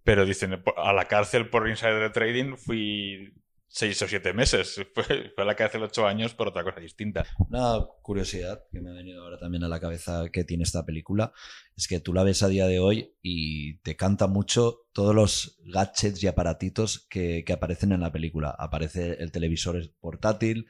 pero 0.04 0.24
dicen, 0.24 0.62
a 0.76 0.92
la 0.92 1.04
cárcel 1.06 1.48
por 1.50 1.68
insider 1.68 2.12
trading 2.12 2.56
fui 2.56 3.34
seis 3.72 4.02
o 4.02 4.08
siete 4.08 4.32
meses. 4.32 4.74
Fue, 4.94 5.04
fue 5.04 5.44
a 5.44 5.44
la 5.44 5.54
cárcel 5.54 5.82
ocho 5.82 6.06
años 6.06 6.34
por 6.34 6.48
otra 6.48 6.64
cosa 6.64 6.80
distinta. 6.80 7.24
Una 7.48 7.86
curiosidad 8.02 8.64
que 8.70 8.80
me 8.80 8.90
ha 8.90 8.94
venido 8.94 9.22
ahora 9.22 9.38
también 9.38 9.64
a 9.64 9.68
la 9.68 9.80
cabeza 9.80 10.28
que 10.32 10.44
tiene 10.44 10.64
esta 10.64 10.84
película 10.84 11.32
es 11.76 11.86
que 11.86 12.00
tú 12.00 12.12
la 12.12 12.24
ves 12.24 12.42
a 12.42 12.48
día 12.48 12.66
de 12.66 12.80
hoy 12.80 13.14
y 13.22 13.78
te 13.78 13.96
canta 13.96 14.26
mucho 14.26 14.88
todos 14.92 15.14
los 15.14 15.58
gadgets 15.64 16.22
y 16.22 16.26
aparatitos 16.26 17.06
que, 17.08 17.44
que 17.44 17.52
aparecen 17.52 17.92
en 17.92 18.00
la 18.00 18.12
película. 18.12 18.50
Aparece 18.58 19.16
el 19.20 19.30
televisor 19.30 19.80
portátil, 20.00 20.66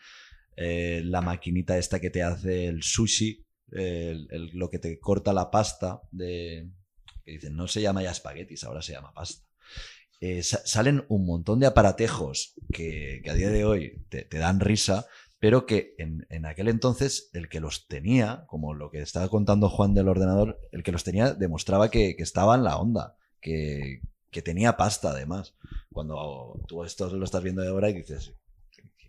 eh, 0.57 1.01
la 1.05 1.23
maquinita 1.23 1.79
esta 1.79 2.01
que 2.01 2.11
te 2.11 2.23
hace 2.23 2.67
el 2.67 2.83
sushi, 2.83 3.47
lo 3.71 4.69
que 4.69 4.79
te 4.79 4.99
corta 5.01 5.33
la 5.33 5.51
pasta 5.51 6.03
de... 6.11 6.69
que 7.25 7.33
dicen, 7.33 7.57
no 7.57 7.67
se 7.67 7.81
llama 7.81 8.03
ya 8.03 8.11
espaguetis, 8.11 8.65
ahora 8.65 8.83
se 8.83 8.93
llama 8.93 9.15
pasta. 9.15 9.47
Eh, 10.21 10.43
sa- 10.43 10.61
salen 10.67 11.05
un 11.09 11.25
montón 11.27 11.61
de 11.61 11.67
aparatejos 11.67 12.55
que, 12.73 13.21
que 13.25 13.31
a 13.31 13.35
día 13.35 13.51
de 13.51 13.65
hoy 13.65 14.05
te, 14.11 14.25
te 14.25 14.39
dan 14.39 14.61
risa, 14.61 15.07
pero 15.39 15.65
que 15.65 15.95
en, 15.99 16.27
en 16.29 16.45
aquel 16.45 16.69
entonces 16.69 17.31
el 17.33 17.49
que 17.49 17.61
los 17.61 17.89
tenía, 17.89 18.45
como 18.47 18.75
lo 18.75 18.91
que 18.91 19.01
estaba 19.01 19.29
contando 19.29 19.71
Juan 19.71 19.95
del 19.95 20.09
ordenador, 20.09 20.59
el 20.73 20.83
que 20.83 20.93
los 20.93 21.05
tenía 21.05 21.33
demostraba 21.33 21.91
que, 21.91 22.17
que 22.17 22.23
estaba 22.23 22.55
en 22.55 22.65
la 22.65 22.77
onda, 22.77 23.17
que, 23.41 24.03
que 24.31 24.43
tenía 24.43 24.77
pasta 24.77 25.11
además. 25.11 25.55
Cuando 25.91 26.61
tú 26.69 26.85
esto 26.85 27.09
lo 27.17 27.25
estás 27.25 27.43
viendo 27.43 27.63
de 27.63 27.69
ahora 27.69 27.89
y 27.89 27.95
dices, 27.95 28.35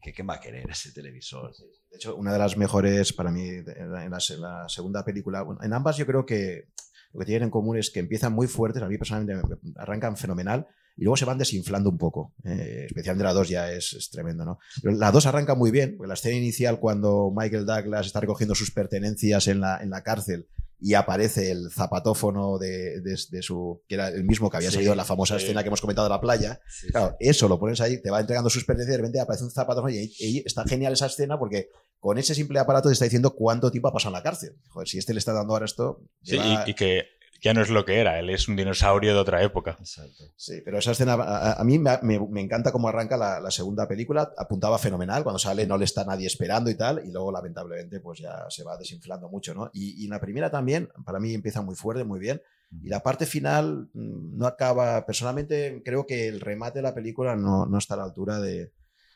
¿qué, 0.01 0.13
qué 0.13 0.23
va 0.23 0.35
a 0.35 0.39
querer 0.39 0.69
ese 0.69 0.93
televisor? 0.93 1.51
De 1.89 1.97
hecho, 1.97 2.15
una 2.15 2.31
de 2.31 2.39
las 2.39 2.55
mejores 2.55 3.11
para 3.11 3.31
mí 3.31 3.47
en 3.49 3.91
la, 3.91 4.05
en 4.05 4.11
la 4.11 4.19
se- 4.21 4.37
la 4.37 4.69
segunda 4.69 5.03
película, 5.03 5.41
bueno, 5.41 5.61
en 5.61 5.73
ambas 5.73 5.97
yo 5.97 6.05
creo 6.05 6.25
que 6.25 6.69
lo 7.11 7.19
que 7.19 7.25
tienen 7.25 7.43
en 7.47 7.51
común 7.51 7.77
es 7.77 7.91
que 7.91 7.99
empiezan 7.99 8.31
muy 8.31 8.47
fuertes, 8.47 8.81
a 8.81 8.87
mí 8.87 8.97
personalmente 8.97 9.55
me- 9.61 9.73
arrancan 9.75 10.15
fenomenal 10.15 10.67
y 10.97 11.03
luego 11.03 11.17
se 11.17 11.25
van 11.25 11.37
desinflando 11.37 11.89
un 11.89 11.97
poco. 11.97 12.33
Eh, 12.43 12.85
especialmente 12.87 13.23
la 13.23 13.33
2 13.33 13.49
ya 13.49 13.71
es, 13.71 13.93
es 13.93 14.09
tremendo, 14.09 14.45
¿no? 14.45 14.59
Pero 14.81 14.95
la 14.95 15.11
2 15.11 15.25
arranca 15.25 15.55
muy 15.55 15.71
bien, 15.71 15.95
porque 15.97 16.07
la 16.07 16.13
escena 16.15 16.35
inicial 16.35 16.79
cuando 16.79 17.31
Michael 17.35 17.65
Douglas 17.65 18.05
está 18.07 18.19
recogiendo 18.19 18.55
sus 18.55 18.71
pertenencias 18.71 19.47
en 19.47 19.61
la, 19.61 19.79
en 19.81 19.89
la 19.89 20.03
cárcel 20.03 20.47
y 20.83 20.95
aparece 20.95 21.51
el 21.51 21.69
zapatófono 21.71 22.57
de, 22.57 23.01
de- 23.01 23.19
de 23.29 23.41
su, 23.43 23.83
que 23.87 23.95
era 23.95 24.07
el 24.07 24.23
mismo 24.23 24.49
que 24.49 24.57
había 24.57 24.69
Sí, 24.69 24.75
salido 24.75 24.93
en 24.93 24.97
la 24.97 25.05
famosa 25.05 25.37
sí. 25.37 25.43
escena 25.43 25.61
que 25.61 25.67
hemos 25.67 25.79
comentado 25.81 26.07
de 26.07 26.13
la 26.13 26.19
playa, 26.19 26.59
Claro, 26.91 27.15
eso 27.19 27.47
lo 27.47 27.59
pones 27.59 27.79
ahí, 27.81 28.01
te 28.01 28.09
va 28.09 28.19
entregando 28.19 28.49
sus 28.49 28.65
pertenencias 28.65 28.89
y 28.89 28.97
de 28.97 28.97
repente 28.97 29.19
aparece 29.19 29.43
un 29.43 29.51
zapato 29.51 29.87
y, 29.89 30.11
y 30.19 30.39
está 30.45 30.63
genial 30.65 30.93
esa 30.93 31.05
escena 31.05 31.37
porque 31.37 31.69
con 31.99 32.17
ese 32.17 32.33
simple 32.33 32.57
aparato 32.59 32.89
te 32.89 32.93
está 32.93 33.05
diciendo 33.05 33.35
cuánto 33.35 33.69
tiempo 33.69 33.89
ha 33.89 33.93
pasado 33.93 34.09
en 34.09 34.19
la 34.19 34.23
cárcel. 34.23 34.55
Joder, 34.69 34.87
si 34.87 34.97
este 34.97 35.13
le 35.13 35.19
está 35.19 35.33
dando 35.33 35.53
ahora 35.53 35.65
esto. 35.65 36.01
Sí, 36.23 36.31
lleva- 36.31 36.63
y, 36.65 36.71
y 36.71 36.73
que 36.73 37.03
ya 37.41 37.53
no 37.53 37.61
es 37.61 37.69
lo 37.69 37.85
que 37.85 37.99
era, 37.99 38.19
él 38.19 38.29
es 38.29 38.47
un 38.47 38.55
dinosaurio 38.55 39.13
de 39.13 39.19
otra 39.19 39.41
época. 39.43 39.77
Exacto. 39.79 40.25
Sí, 40.35 40.61
pero 40.63 40.77
esa 40.77 40.91
escena 40.91 41.13
a, 41.13 41.53
a 41.59 41.63
mí 41.63 41.79
me, 41.79 41.97
me- 42.03 42.19
me 42.29 42.41
encanta 42.41 42.71
cómo 42.71 42.87
arranca 42.87 43.17
la, 43.17 43.39
la 43.39 43.49
segunda 43.51 43.87
película. 43.87 44.31
Apuntaba 44.37 44.77
fenomenal. 44.77 45.23
Cuando 45.23 45.39
sale 45.39 45.65
no 45.65 45.77
le 45.77 45.85
está 45.85 46.05
nadie 46.05 46.27
esperando 46.27 46.69
y 46.69 46.75
tal. 46.75 47.01
Y 47.05 47.11
luego, 47.11 47.31
lamentablemente, 47.31 47.99
pues 47.99 48.19
ya 48.19 48.45
se 48.49 48.63
va 48.63 48.77
desinflando 48.77 49.27
mucho, 49.29 49.53
¿no? 49.53 49.69
Y, 49.73 50.03
y 50.03 50.07
la 50.07 50.19
primera 50.21 50.51
también, 50.51 50.89
para 51.05 51.19
mí 51.19 51.33
empieza 51.33 51.61
muy 51.61 51.75
fuerte, 51.75 52.03
muy 52.03 52.19
bien. 52.19 52.41
Y 52.83 52.89
la 52.89 53.01
parte 53.01 53.25
final 53.25 53.89
mm, 53.93 54.37
no 54.37 54.45
acaba. 54.47 55.05
Personalmente, 55.05 55.81
creo 55.83 56.05
que 56.05 56.27
el 56.27 56.39
remate 56.41 56.79
de 56.79 56.83
la 56.83 56.93
película 56.93 57.35
no, 57.35 57.65
no 57.65 57.77
está 57.77 57.95
a 57.95 57.97
la 57.97 58.03
altura 58.03 58.39
de. 58.39 58.71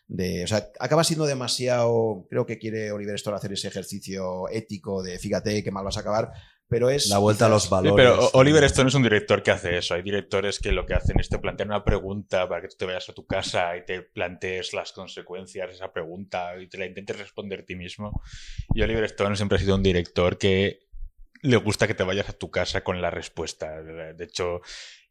de- 0.08 0.44
o 0.44 0.48
sea, 0.48 0.68
acaba 0.80 1.04
siendo 1.04 1.26
demasiado. 1.26 2.26
Creo 2.30 2.46
que 2.46 2.58
quiere 2.58 2.92
Oliver 2.92 3.16
Stone 3.16 3.38
hacer 3.38 3.54
ese 3.54 3.68
ejercicio 3.68 4.50
ético 4.50 5.04
de 5.04 5.18
fíjate 5.20 5.64
qué 5.64 5.72
mal 5.72 5.86
vas 5.86 5.98
a 5.98 6.02
acabar. 6.02 6.32
Pero 6.68 6.90
es. 6.90 7.08
La 7.10 7.20
vuelta 7.20 7.46
a 7.46 7.50
los 7.50 7.64
quizás- 7.64 7.70
valores. 7.70 8.06
Sí, 8.08 8.14
pero 8.20 8.30
Oliver 8.34 8.64
Stone 8.64 8.90
es 8.90 8.96
un 8.96 9.04
director 9.04 9.44
que 9.44 9.52
hace 9.52 9.78
eso. 9.78 9.94
Hay 9.94 10.02
directores 10.02 10.60
que 10.60 10.72
lo 10.72 10.86
que 10.86 10.96
hacen 10.96 11.20
es 11.20 11.30
te 11.30 11.38
plantean 11.38 11.70
una 11.70 11.84
pregunta 11.84 12.50
para 12.50 12.62
que 12.62 12.68
tú 12.70 12.76
te 12.80 12.86
vayas 12.86 13.08
a 13.08 13.14
tu 13.14 13.26
casa 13.28 13.78
y 13.78 13.86
te 13.86 14.02
plantees 14.02 14.74
las 14.74 14.92
consecuencias 14.92 15.68
de 15.68 15.74
esa 15.76 15.94
pregunta 15.94 16.60
y 16.60 16.68
te 16.68 16.78
la 16.78 16.86
intentes 16.88 17.20
responder 17.20 17.60
a 17.62 17.66
ti 17.66 17.76
mismo. 17.76 18.22
Y 18.74 18.82
Oliver 18.82 19.04
Stone 19.06 19.36
siempre 19.36 19.58
ha 19.58 19.62
sido 19.62 19.76
un 19.76 19.84
director 19.84 20.38
que 20.40 20.80
le 21.44 21.58
gusta 21.58 21.86
que 21.86 21.94
te 21.94 22.04
vayas 22.04 22.30
a 22.30 22.34
tu 22.34 22.50
casa 22.50 22.84
con 22.84 23.00
la 23.00 23.12
respuesta. 23.12 23.84
De 23.84 24.24
hecho, 24.24 24.62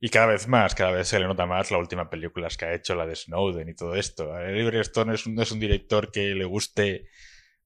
y 0.01 0.09
cada 0.09 0.27
vez 0.27 0.49
más, 0.49 0.75
cada 0.75 0.91
vez 0.91 1.07
se 1.07 1.21
le 1.21 1.27
nota 1.29 1.47
más 1.47 1.71
la 1.71 1.79
última 1.79 2.11
película 2.11 2.49
que 2.59 2.65
ha 2.65 2.75
hecho, 2.75 2.97
la 2.97 3.07
de 3.07 3.15
Snowden 3.15 3.69
y 3.69 3.75
todo 3.77 3.95
esto. 3.95 4.31
Oliver 4.31 4.75
Stone 4.81 5.15
es 5.15 5.25
un, 5.27 5.41
es 5.41 5.53
un 5.53 5.61
director 5.61 6.11
que 6.11 6.35
le 6.35 6.45
guste 6.45 7.07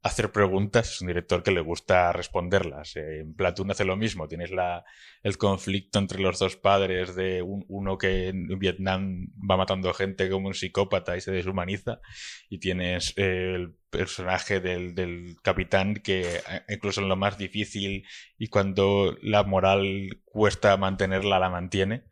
hacer 0.03 0.31
preguntas, 0.31 0.93
es 0.93 1.01
un 1.01 1.09
director 1.09 1.43
que 1.43 1.51
le 1.51 1.61
gusta 1.61 2.13
responderlas. 2.13 2.97
Eh, 2.97 3.21
en 3.21 3.35
Platoon 3.35 3.71
hace 3.71 3.85
lo 3.85 3.97
mismo, 3.97 4.29
tienes 4.29 4.51
la, 4.51 4.85
el 5.23 5.37
conflicto 5.39 5.99
entre 5.99 6.21
los 6.21 6.39
dos 6.39 6.57
padres 6.57 7.15
de 7.17 7.43
uno 7.43 7.99
que 7.99 8.29
en 8.29 8.59
Vietnam 8.59 9.29
va 9.39 9.57
matando 9.57 9.93
gente 9.93 10.31
como 10.31 10.49
un 10.49 10.55
psicópata 10.55 11.17
y 11.17 11.21
se 11.21 11.33
deshumaniza, 11.33 12.01
y 12.49 12.59
tienes 12.59 13.13
eh, 13.17 13.55
el 13.57 13.75
personaje 13.91 14.61
del, 14.61 14.95
del, 14.95 15.37
capitán 15.43 15.95
que 15.95 16.37
eh, 16.37 16.63
incluso 16.69 17.01
en 17.01 17.09
lo 17.09 17.17
más 17.17 17.37
difícil 17.37 18.05
y 18.39 18.49
cuando 18.49 19.17
la 19.23 19.43
moral 19.43 20.21
cuesta 20.25 20.77
mantenerla, 20.77 21.41
la 21.41 21.51
mantiene, 21.51 22.05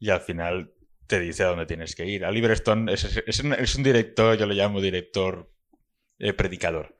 y 0.00 0.10
al 0.10 0.20
final 0.20 0.72
te 1.06 1.20
dice 1.20 1.44
a 1.44 1.48
dónde 1.48 1.66
tienes 1.66 1.94
que 1.94 2.06
ir. 2.06 2.24
Oliver 2.24 2.50
Stone 2.52 2.92
es, 2.92 3.04
es, 3.26 3.40
un, 3.40 3.52
es 3.54 3.76
un 3.76 3.82
director, 3.84 4.36
yo 4.36 4.46
lo 4.46 4.54
llamo 4.54 4.80
director 4.80 5.50
eh, 6.18 6.32
predicador. 6.32 6.96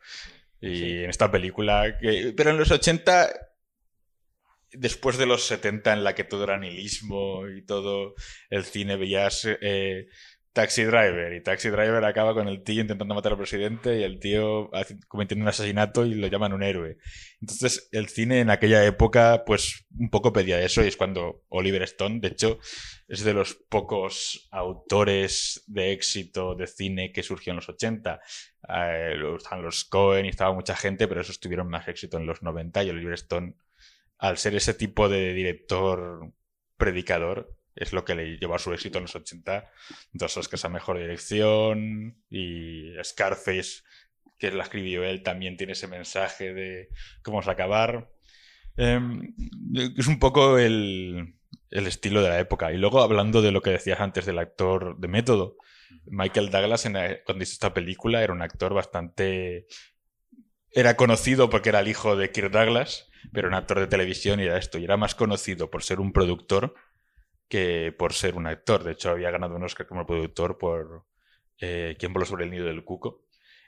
Y 0.60 1.04
en 1.04 1.10
esta 1.10 1.30
película, 1.30 1.98
que, 2.00 2.34
pero 2.36 2.50
en 2.50 2.58
los 2.58 2.70
80, 2.70 3.30
después 4.72 5.16
de 5.16 5.26
los 5.26 5.44
70 5.46 5.92
en 5.92 6.04
la 6.04 6.14
que 6.14 6.24
todo 6.24 6.44
era 6.44 6.58
nihilismo 6.58 7.48
y 7.48 7.62
todo 7.62 8.14
el 8.50 8.64
cine, 8.64 8.96
veías 8.96 9.46
eh, 9.46 10.08
Taxi 10.58 10.82
Driver 10.82 11.32
y 11.34 11.40
Taxi 11.40 11.68
Driver 11.68 12.04
acaba 12.04 12.34
con 12.34 12.48
el 12.48 12.64
tío 12.64 12.80
intentando 12.80 13.14
matar 13.14 13.30
al 13.30 13.38
presidente 13.38 14.00
y 14.00 14.02
el 14.02 14.18
tío 14.18 14.72
cometiendo 15.06 15.44
un 15.44 15.48
asesinato 15.48 16.04
y 16.04 16.16
lo 16.16 16.26
llaman 16.26 16.52
un 16.52 16.64
héroe. 16.64 16.98
Entonces 17.40 17.88
el 17.92 18.08
cine 18.08 18.40
en 18.40 18.50
aquella 18.50 18.84
época 18.84 19.44
pues 19.46 19.86
un 19.96 20.10
poco 20.10 20.32
pedía 20.32 20.60
eso 20.60 20.82
y 20.82 20.88
es 20.88 20.96
cuando 20.96 21.44
Oliver 21.48 21.84
Stone, 21.84 22.18
de 22.18 22.26
hecho, 22.26 22.58
es 23.06 23.22
de 23.22 23.34
los 23.34 23.54
pocos 23.54 24.48
autores 24.50 25.62
de 25.68 25.92
éxito 25.92 26.56
de 26.56 26.66
cine 26.66 27.12
que 27.12 27.22
surgió 27.22 27.52
en 27.52 27.56
los 27.58 27.68
80. 27.68 28.20
Eh, 28.68 29.14
estaban 29.36 29.62
los 29.62 29.84
Cohen 29.84 30.26
y 30.26 30.30
estaba 30.30 30.52
mucha 30.52 30.74
gente, 30.74 31.06
pero 31.06 31.20
esos 31.20 31.38
tuvieron 31.38 31.68
más 31.68 31.86
éxito 31.86 32.16
en 32.16 32.26
los 32.26 32.42
90 32.42 32.82
y 32.82 32.90
Oliver 32.90 33.14
Stone, 33.14 33.54
al 34.18 34.38
ser 34.38 34.56
ese 34.56 34.74
tipo 34.74 35.08
de 35.08 35.34
director 35.34 36.32
predicador, 36.76 37.56
es 37.78 37.92
lo 37.92 38.04
que 38.04 38.14
le 38.14 38.38
llevó 38.38 38.56
a 38.56 38.58
su 38.58 38.72
éxito 38.72 38.98
en 38.98 39.04
los 39.04 39.14
80. 39.14 39.70
Dos 40.12 40.48
que 40.48 40.56
esa 40.56 40.68
mejor 40.68 40.98
dirección 40.98 42.16
y 42.28 42.92
Scarface, 43.02 43.82
que 44.38 44.50
la 44.50 44.64
escribió 44.64 45.04
él, 45.04 45.22
también 45.22 45.56
tiene 45.56 45.72
ese 45.72 45.86
mensaje 45.86 46.52
de 46.52 46.88
cómo 47.22 47.40
es 47.40 47.48
acabar. 47.48 48.10
Em, 48.76 49.34
es 49.96 50.06
un 50.06 50.18
poco 50.18 50.58
el, 50.58 51.34
el, 51.70 51.86
estilo 51.86 52.22
de 52.22 52.28
la 52.28 52.40
época. 52.40 52.72
Y 52.72 52.78
luego, 52.78 53.00
hablando 53.00 53.42
de 53.42 53.52
lo 53.52 53.62
que 53.62 53.70
decías 53.70 54.00
antes 54.00 54.26
del 54.26 54.38
actor 54.38 54.98
de 54.98 55.08
método, 55.08 55.56
Michael 56.06 56.50
Douglas, 56.50 56.82
cuando 57.24 57.42
hizo 57.42 57.52
esta 57.52 57.74
película, 57.74 58.22
era 58.22 58.32
un 58.32 58.42
actor 58.42 58.74
bastante. 58.74 59.66
Era 60.70 60.96
conocido 60.96 61.48
porque 61.48 61.70
era 61.70 61.80
el 61.80 61.88
hijo 61.88 62.16
de 62.16 62.30
Kirk 62.30 62.50
Douglas, 62.50 63.08
pero 63.32 63.48
un 63.48 63.54
actor 63.54 63.80
de 63.80 63.86
televisión 63.86 64.40
y 64.40 64.44
era 64.44 64.58
esto. 64.58 64.78
Y 64.78 64.84
era 64.84 64.96
más 64.96 65.14
conocido 65.14 65.70
por 65.70 65.82
ser 65.82 66.00
un 66.00 66.12
productor 66.12 66.74
que 67.48 67.94
por 67.96 68.12
ser 68.12 68.36
un 68.36 68.46
actor. 68.46 68.84
De 68.84 68.92
hecho, 68.92 69.10
había 69.10 69.30
ganado 69.30 69.56
un 69.56 69.64
Oscar 69.64 69.86
como 69.86 70.06
productor 70.06 70.58
por 70.58 71.04
eh, 71.60 71.96
Quien 71.98 72.12
voló 72.12 72.24
sobre 72.24 72.44
el 72.44 72.50
nido 72.50 72.66
del 72.66 72.84
cuco. 72.84 73.24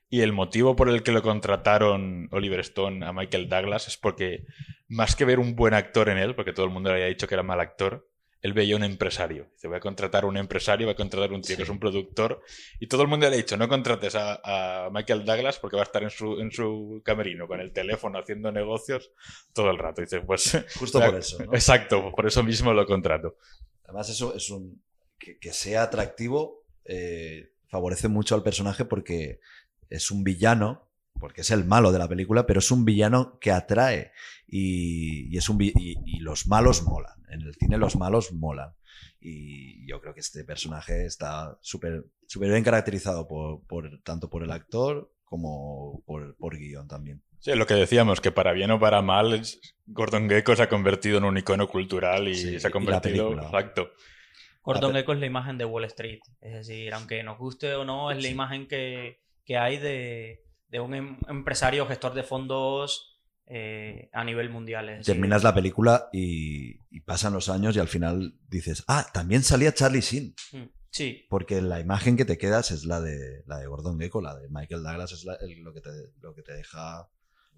Y 0.08 0.22
el 0.22 0.32
motivo 0.32 0.74
por 0.74 0.88
el 0.88 1.02
que 1.02 1.12
lo 1.12 1.22
contrataron 1.22 2.28
Oliver 2.32 2.60
Stone 2.60 3.06
a 3.06 3.12
Michael 3.12 3.48
Douglas 3.48 3.86
es 3.86 3.96
porque, 3.96 4.44
más 4.88 5.14
que 5.14 5.24
ver 5.24 5.38
un 5.38 5.54
buen 5.54 5.72
actor 5.72 6.08
en 6.08 6.18
él, 6.18 6.34
porque 6.34 6.52
todo 6.52 6.66
el 6.66 6.72
mundo 6.72 6.90
le 6.90 6.96
había 6.96 7.06
dicho 7.06 7.28
que 7.28 7.34
era 7.34 7.44
mal 7.44 7.60
actor, 7.60 8.09
él 8.42 8.52
veía 8.52 8.76
un 8.76 8.84
empresario. 8.84 9.48
Dice, 9.52 9.68
voy 9.68 9.76
a 9.76 9.80
contratar 9.80 10.24
un 10.24 10.36
empresario, 10.36 10.86
voy 10.86 10.94
a 10.94 10.96
contratar 10.96 11.30
a 11.30 11.34
un 11.34 11.42
tío 11.42 11.56
que 11.56 11.62
es 11.62 11.68
un 11.68 11.78
productor. 11.78 12.42
Y 12.78 12.86
todo 12.86 13.02
el 13.02 13.08
mundo 13.08 13.28
le 13.28 13.34
ha 13.34 13.36
dicho, 13.36 13.56
no 13.56 13.68
contrates 13.68 14.14
a, 14.16 14.88
Michael 14.92 15.24
Douglas 15.24 15.58
porque 15.58 15.76
va 15.76 15.82
a 15.82 15.84
estar 15.84 16.02
en 16.02 16.10
su, 16.10 16.40
en 16.40 16.50
su 16.50 17.02
camerino 17.04 17.46
con 17.46 17.60
el 17.60 17.72
teléfono 17.72 18.18
haciendo 18.18 18.50
negocios 18.50 19.12
todo 19.52 19.70
el 19.70 19.78
rato. 19.78 20.00
dice, 20.00 20.20
pues... 20.20 20.58
Justo 20.78 21.00
por 21.00 21.14
eso. 21.14 21.42
Exacto, 21.52 22.12
por 22.12 22.26
eso 22.26 22.42
mismo 22.42 22.72
lo 22.72 22.86
contrato. 22.86 23.36
Además, 23.84 24.08
eso 24.08 24.34
es 24.34 24.50
un. 24.50 24.82
Que, 25.18 25.52
sea 25.52 25.82
atractivo 25.82 26.64
eh, 26.86 27.50
favorece 27.68 28.08
mucho 28.08 28.34
al 28.34 28.42
personaje 28.42 28.86
porque 28.86 29.40
es 29.90 30.10
un 30.10 30.24
villano, 30.24 30.88
porque 31.20 31.42
es 31.42 31.50
el 31.50 31.64
malo 31.64 31.92
de 31.92 31.98
la 31.98 32.08
película, 32.08 32.46
pero 32.46 32.58
es 32.58 32.70
un 32.70 32.84
villano 32.84 33.38
que 33.38 33.52
atrae. 33.52 34.12
Y, 34.46 35.36
es 35.36 35.48
un, 35.48 35.58
y, 35.60 36.18
los 36.20 36.46
malos 36.46 36.82
molan. 36.82 37.22
En 37.28 37.42
el 37.42 37.54
cine 37.54 37.78
los 37.78 37.96
malos 37.96 38.32
molan. 38.32 38.74
Y 39.20 39.86
yo 39.86 40.00
creo 40.00 40.14
que 40.14 40.20
este 40.20 40.44
personaje 40.44 41.04
está 41.04 41.58
súper 41.60 42.04
bien 42.36 42.64
caracterizado 42.64 43.28
por, 43.28 44.00
tanto 44.02 44.28
por 44.30 44.42
el 44.42 44.50
actor 44.50 45.12
como 45.24 46.02
por, 46.06 46.36
por 46.36 46.56
guion 46.56 46.88
también. 46.88 47.22
Sí, 47.38 47.54
lo 47.54 47.66
que 47.66 47.74
decíamos, 47.74 48.20
que 48.20 48.32
para 48.32 48.52
bien 48.52 48.70
o 48.70 48.78
para 48.78 49.00
mal, 49.00 49.40
Gordon 49.86 50.28
Gecko 50.28 50.56
se 50.56 50.62
ha 50.62 50.68
convertido 50.68 51.18
en 51.18 51.24
un 51.24 51.38
icono 51.38 51.68
cultural 51.68 52.28
y 52.28 52.58
se 52.60 52.66
ha 52.66 52.70
convertido. 52.70 53.32
Exacto. 53.32 53.92
Gordon 54.62 54.92
Gecko 54.92 55.14
es 55.14 55.20
la 55.20 55.26
imagen 55.26 55.56
de 55.56 55.64
Wall 55.64 55.84
Street. 55.84 56.20
Es 56.42 56.52
decir, 56.52 56.92
aunque 56.92 57.22
nos 57.22 57.38
guste 57.38 57.74
o 57.74 57.84
no, 57.84 58.10
es 58.10 58.22
la 58.22 58.28
imagen 58.28 58.68
que, 58.68 59.20
hay 59.58 59.78
de, 59.78 60.42
un 60.78 60.94
em, 60.94 61.18
empresario 61.28 61.86
gestor 61.86 62.14
de 62.14 62.22
fondos 62.22 63.10
eh, 63.46 64.08
a 64.12 64.22
nivel 64.22 64.48
mundial. 64.48 65.00
Terminas 65.04 65.42
la 65.42 65.52
película 65.52 66.08
y, 66.12 66.78
pasan 67.00 67.32
los 67.32 67.48
años 67.48 67.74
y 67.74 67.80
al 67.80 67.88
final 67.88 68.34
dices, 68.48 68.84
ah, 68.86 69.04
también 69.12 69.42
salía 69.42 69.74
Charlie 69.74 70.02
Sheen. 70.02 70.34
Mm, 70.52 70.70
sí. 70.90 71.26
Porque 71.28 71.60
la 71.60 71.80
imagen 71.80 72.16
que 72.16 72.24
te 72.24 72.38
quedas 72.38 72.70
es 72.70 72.84
la 72.84 73.00
de, 73.00 73.42
la 73.46 73.58
de 73.58 73.66
Gordon 73.66 73.98
Gecko, 73.98 74.20
la 74.20 74.36
de 74.36 74.48
Michael 74.50 74.84
Douglas, 74.84 75.10
es 75.10 75.24
lo, 75.24 75.74
que 75.74 75.80
te, 75.80 75.90
lo 76.20 76.32
que 76.32 76.42
te 76.42 76.52
deja 76.52 77.08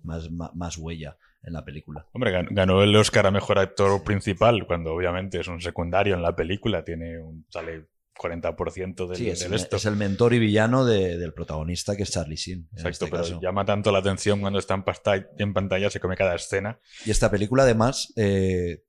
más, 0.03 0.31
más, 0.31 0.79
huella 0.79 1.19
en 1.43 1.53
la 1.53 1.63
película. 1.63 2.07
Hombre, 2.13 2.47
ganó 2.51 2.83
el 2.83 2.97
Oscar 2.97 3.27
a 3.27 3.31
Mejor 3.31 3.59
Actor 3.59 4.03
Principal, 4.03 4.67
cuando 4.67 4.95
obviamente 4.95 5.41
es 5.41 5.49
un 5.49 5.61
secundario 5.61 6.15
en 6.15 6.23
la 6.23 6.35
película, 6.35 6.85
tiene 6.85 7.19
un, 7.19 7.45
sale 7.51 7.89
40% 8.19 9.09
del, 9.09 9.17
sí, 9.17 9.29
es, 9.29 9.41
del 9.41 9.55
esto. 9.55 9.77
es 9.77 9.87
el 9.87 9.97
mentor 9.97 10.35
y 10.35 10.39
villano 10.39 10.85
del 10.85 11.33
protagonista 11.33 11.97
que 11.97 12.03
es 12.03 12.11
Charlie 12.11 12.37
Sheen. 12.37 12.69
Exacto, 12.73 13.07
este 13.07 13.09
pero 13.09 13.41
llama 13.41 13.65
tanto 13.65 13.91
la 13.91 13.99
atención 13.99 14.41
cuando 14.41 14.59
está 14.59 14.75
en, 14.75 15.27
en, 15.39 15.55
pantalla, 15.55 15.91
se 15.91 16.01
come 16.01 16.17
cada 16.17 16.35
escena. 16.35 16.79
Y 17.05 17.11
esta 17.11 17.31
película 17.31 17.63
además, 17.65 18.13
eh, 18.17 18.85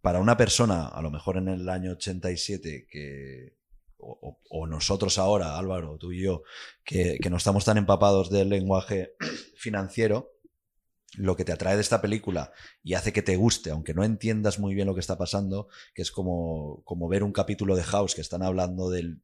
para 0.00 0.20
una 0.20 0.36
persona, 0.36 0.86
a 0.88 1.02
lo 1.02 1.10
mejor 1.10 1.38
en 1.38 1.48
el 1.48 1.68
año 1.68 1.92
87, 1.92 2.86
que, 2.88 3.56
o, 3.98 4.66
nosotros 4.66 5.18
ahora, 5.18 5.58
Álvaro, 5.58 5.96
tú 5.98 6.12
y 6.12 6.22
yo, 6.22 6.42
que, 6.84 7.18
que 7.20 7.30
no 7.30 7.36
estamos 7.36 7.64
tan 7.64 7.78
empapados 7.78 8.30
del 8.30 8.48
lenguaje 8.48 9.14
financiero, 9.56 10.37
lo 11.16 11.36
que 11.36 11.44
te 11.44 11.52
atrae 11.52 11.74
de 11.74 11.80
esta 11.80 12.02
película 12.02 12.52
y 12.82 12.94
hace 12.94 13.12
que 13.12 13.22
te 13.22 13.36
guste, 13.36 13.70
aunque 13.70 13.94
no 13.94 14.04
entiendas 14.04 14.58
muy 14.58 14.74
bien 14.74 14.86
lo 14.86 14.94
que 14.94 15.00
está 15.00 15.16
pasando, 15.16 15.68
que 15.94 16.02
es 16.02 16.12
como, 16.12 16.82
como 16.84 17.08
ver 17.08 17.22
un 17.22 17.32
capítulo 17.32 17.76
de 17.76 17.82
House 17.82 18.14
que 18.14 18.20
están 18.20 18.42
hablando 18.42 18.90
de, 18.90 19.16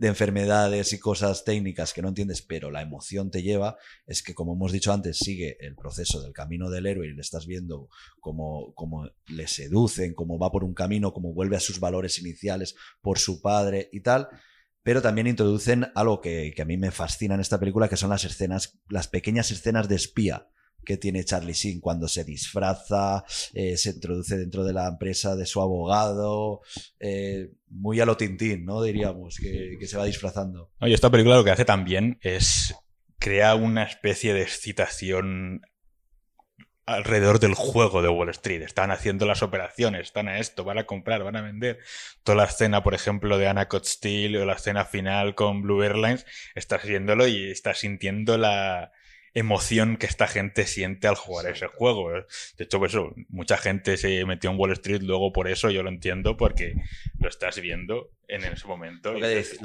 enfermedades 0.00 0.92
y 0.92 1.00
cosas 1.00 1.44
técnicas 1.44 1.92
que 1.92 2.02
no 2.02 2.08
entiendes, 2.08 2.42
pero 2.42 2.70
la 2.70 2.80
emoción 2.80 3.30
te 3.30 3.42
lleva, 3.42 3.76
es 4.06 4.22
que 4.22 4.34
como 4.34 4.54
hemos 4.54 4.70
dicho 4.70 4.92
antes, 4.92 5.18
sigue 5.18 5.56
el 5.60 5.74
proceso 5.74 6.22
del 6.22 6.32
camino 6.32 6.70
del 6.70 6.86
héroe 6.86 7.08
y 7.08 7.14
le 7.14 7.20
estás 7.20 7.46
viendo 7.46 7.88
cómo, 8.20 8.72
le 9.26 9.48
seducen, 9.48 10.14
cómo 10.14 10.38
va 10.38 10.52
por 10.52 10.62
un 10.62 10.74
camino, 10.74 11.12
cómo 11.12 11.34
vuelve 11.34 11.56
a 11.56 11.60
sus 11.60 11.80
valores 11.80 12.18
iniciales 12.18 12.76
por 13.00 13.18
su 13.18 13.40
padre 13.40 13.88
y 13.92 14.00
tal 14.00 14.28
pero 14.82 15.02
también 15.02 15.26
introducen 15.26 15.88
algo 15.94 16.22
que, 16.22 16.54
que, 16.56 16.62
a 16.62 16.64
mí 16.64 16.78
me 16.78 16.90
fascina 16.90 17.34
en 17.34 17.42
esta 17.42 17.60
película, 17.60 17.90
que 17.90 17.98
son 17.98 18.08
las 18.08 18.24
escenas, 18.24 18.80
las 18.88 19.08
pequeñas 19.08 19.50
escenas 19.50 19.90
de 19.90 19.96
espía 19.96 20.48
que 20.84 20.96
tiene 20.96 21.24
Charlie 21.24 21.52
Sheen 21.52 21.80
cuando 21.80 22.08
se 22.08 22.24
disfraza, 22.24 23.24
eh, 23.54 23.76
se 23.76 23.90
introduce 23.90 24.36
dentro 24.36 24.64
de 24.64 24.72
la 24.72 24.88
empresa 24.88 25.36
de 25.36 25.46
su 25.46 25.60
abogado, 25.60 26.60
eh, 26.98 27.50
muy 27.68 28.00
a 28.00 28.06
lo 28.06 28.16
tintín, 28.16 28.64
¿no? 28.64 28.82
Diríamos, 28.82 29.36
que, 29.36 29.78
se 29.86 29.96
va 29.96 30.04
disfrazando. 30.04 30.70
y 30.80 30.92
esta 30.92 31.10
película 31.10 31.36
lo 31.36 31.44
que 31.44 31.50
hace 31.50 31.64
también 31.64 32.18
es 32.22 32.74
crear 33.18 33.56
una 33.56 33.84
especie 33.84 34.34
de 34.34 34.42
excitación 34.42 35.62
alrededor 36.86 37.38
del 37.38 37.54
juego 37.54 38.02
de 38.02 38.08
Wall 38.08 38.30
Street. 38.30 38.62
Están 38.62 38.90
haciendo 38.90 39.26
las 39.26 39.42
operaciones, 39.42 40.02
están 40.02 40.28
a 40.28 40.38
esto, 40.38 40.64
van 40.64 40.78
a 40.78 40.84
comprar, 40.84 41.22
van 41.22 41.36
a 41.36 41.42
vender. 41.42 41.78
Toda 42.24 42.36
la 42.36 42.44
escena, 42.44 42.82
por 42.82 42.94
ejemplo, 42.94 43.38
de 43.38 43.46
Anna 43.46 43.68
o 43.70 44.44
la 44.44 44.54
escena 44.54 44.84
final 44.84 45.34
con 45.34 45.62
Blue 45.62 45.82
Airlines, 45.82 46.26
estás 46.54 46.84
viéndolo 46.84 47.28
y 47.28 47.50
estás 47.50 47.78
sintiendo 47.78 48.38
la, 48.38 48.92
emoción 49.34 49.96
que 49.96 50.06
esta 50.06 50.26
gente 50.26 50.66
siente 50.66 51.06
al 51.06 51.14
jugar 51.14 51.46
ese 51.46 51.66
juego. 51.66 52.16
¿eh? 52.16 52.24
De 52.58 52.64
hecho, 52.64 52.78
pues 52.78 52.92
eso, 52.92 53.14
mucha 53.28 53.56
gente 53.56 53.96
se 53.96 54.24
metió 54.24 54.50
en 54.50 54.58
Wall 54.58 54.72
Street 54.72 55.02
luego 55.02 55.32
por 55.32 55.48
eso, 55.48 55.70
yo 55.70 55.82
lo 55.82 55.88
entiendo, 55.88 56.36
porque 56.36 56.74
lo 57.18 57.28
estás 57.28 57.60
viendo 57.60 58.10
en 58.28 58.44
ese 58.44 58.66
momento. 58.66 59.12
Lo 59.12 59.20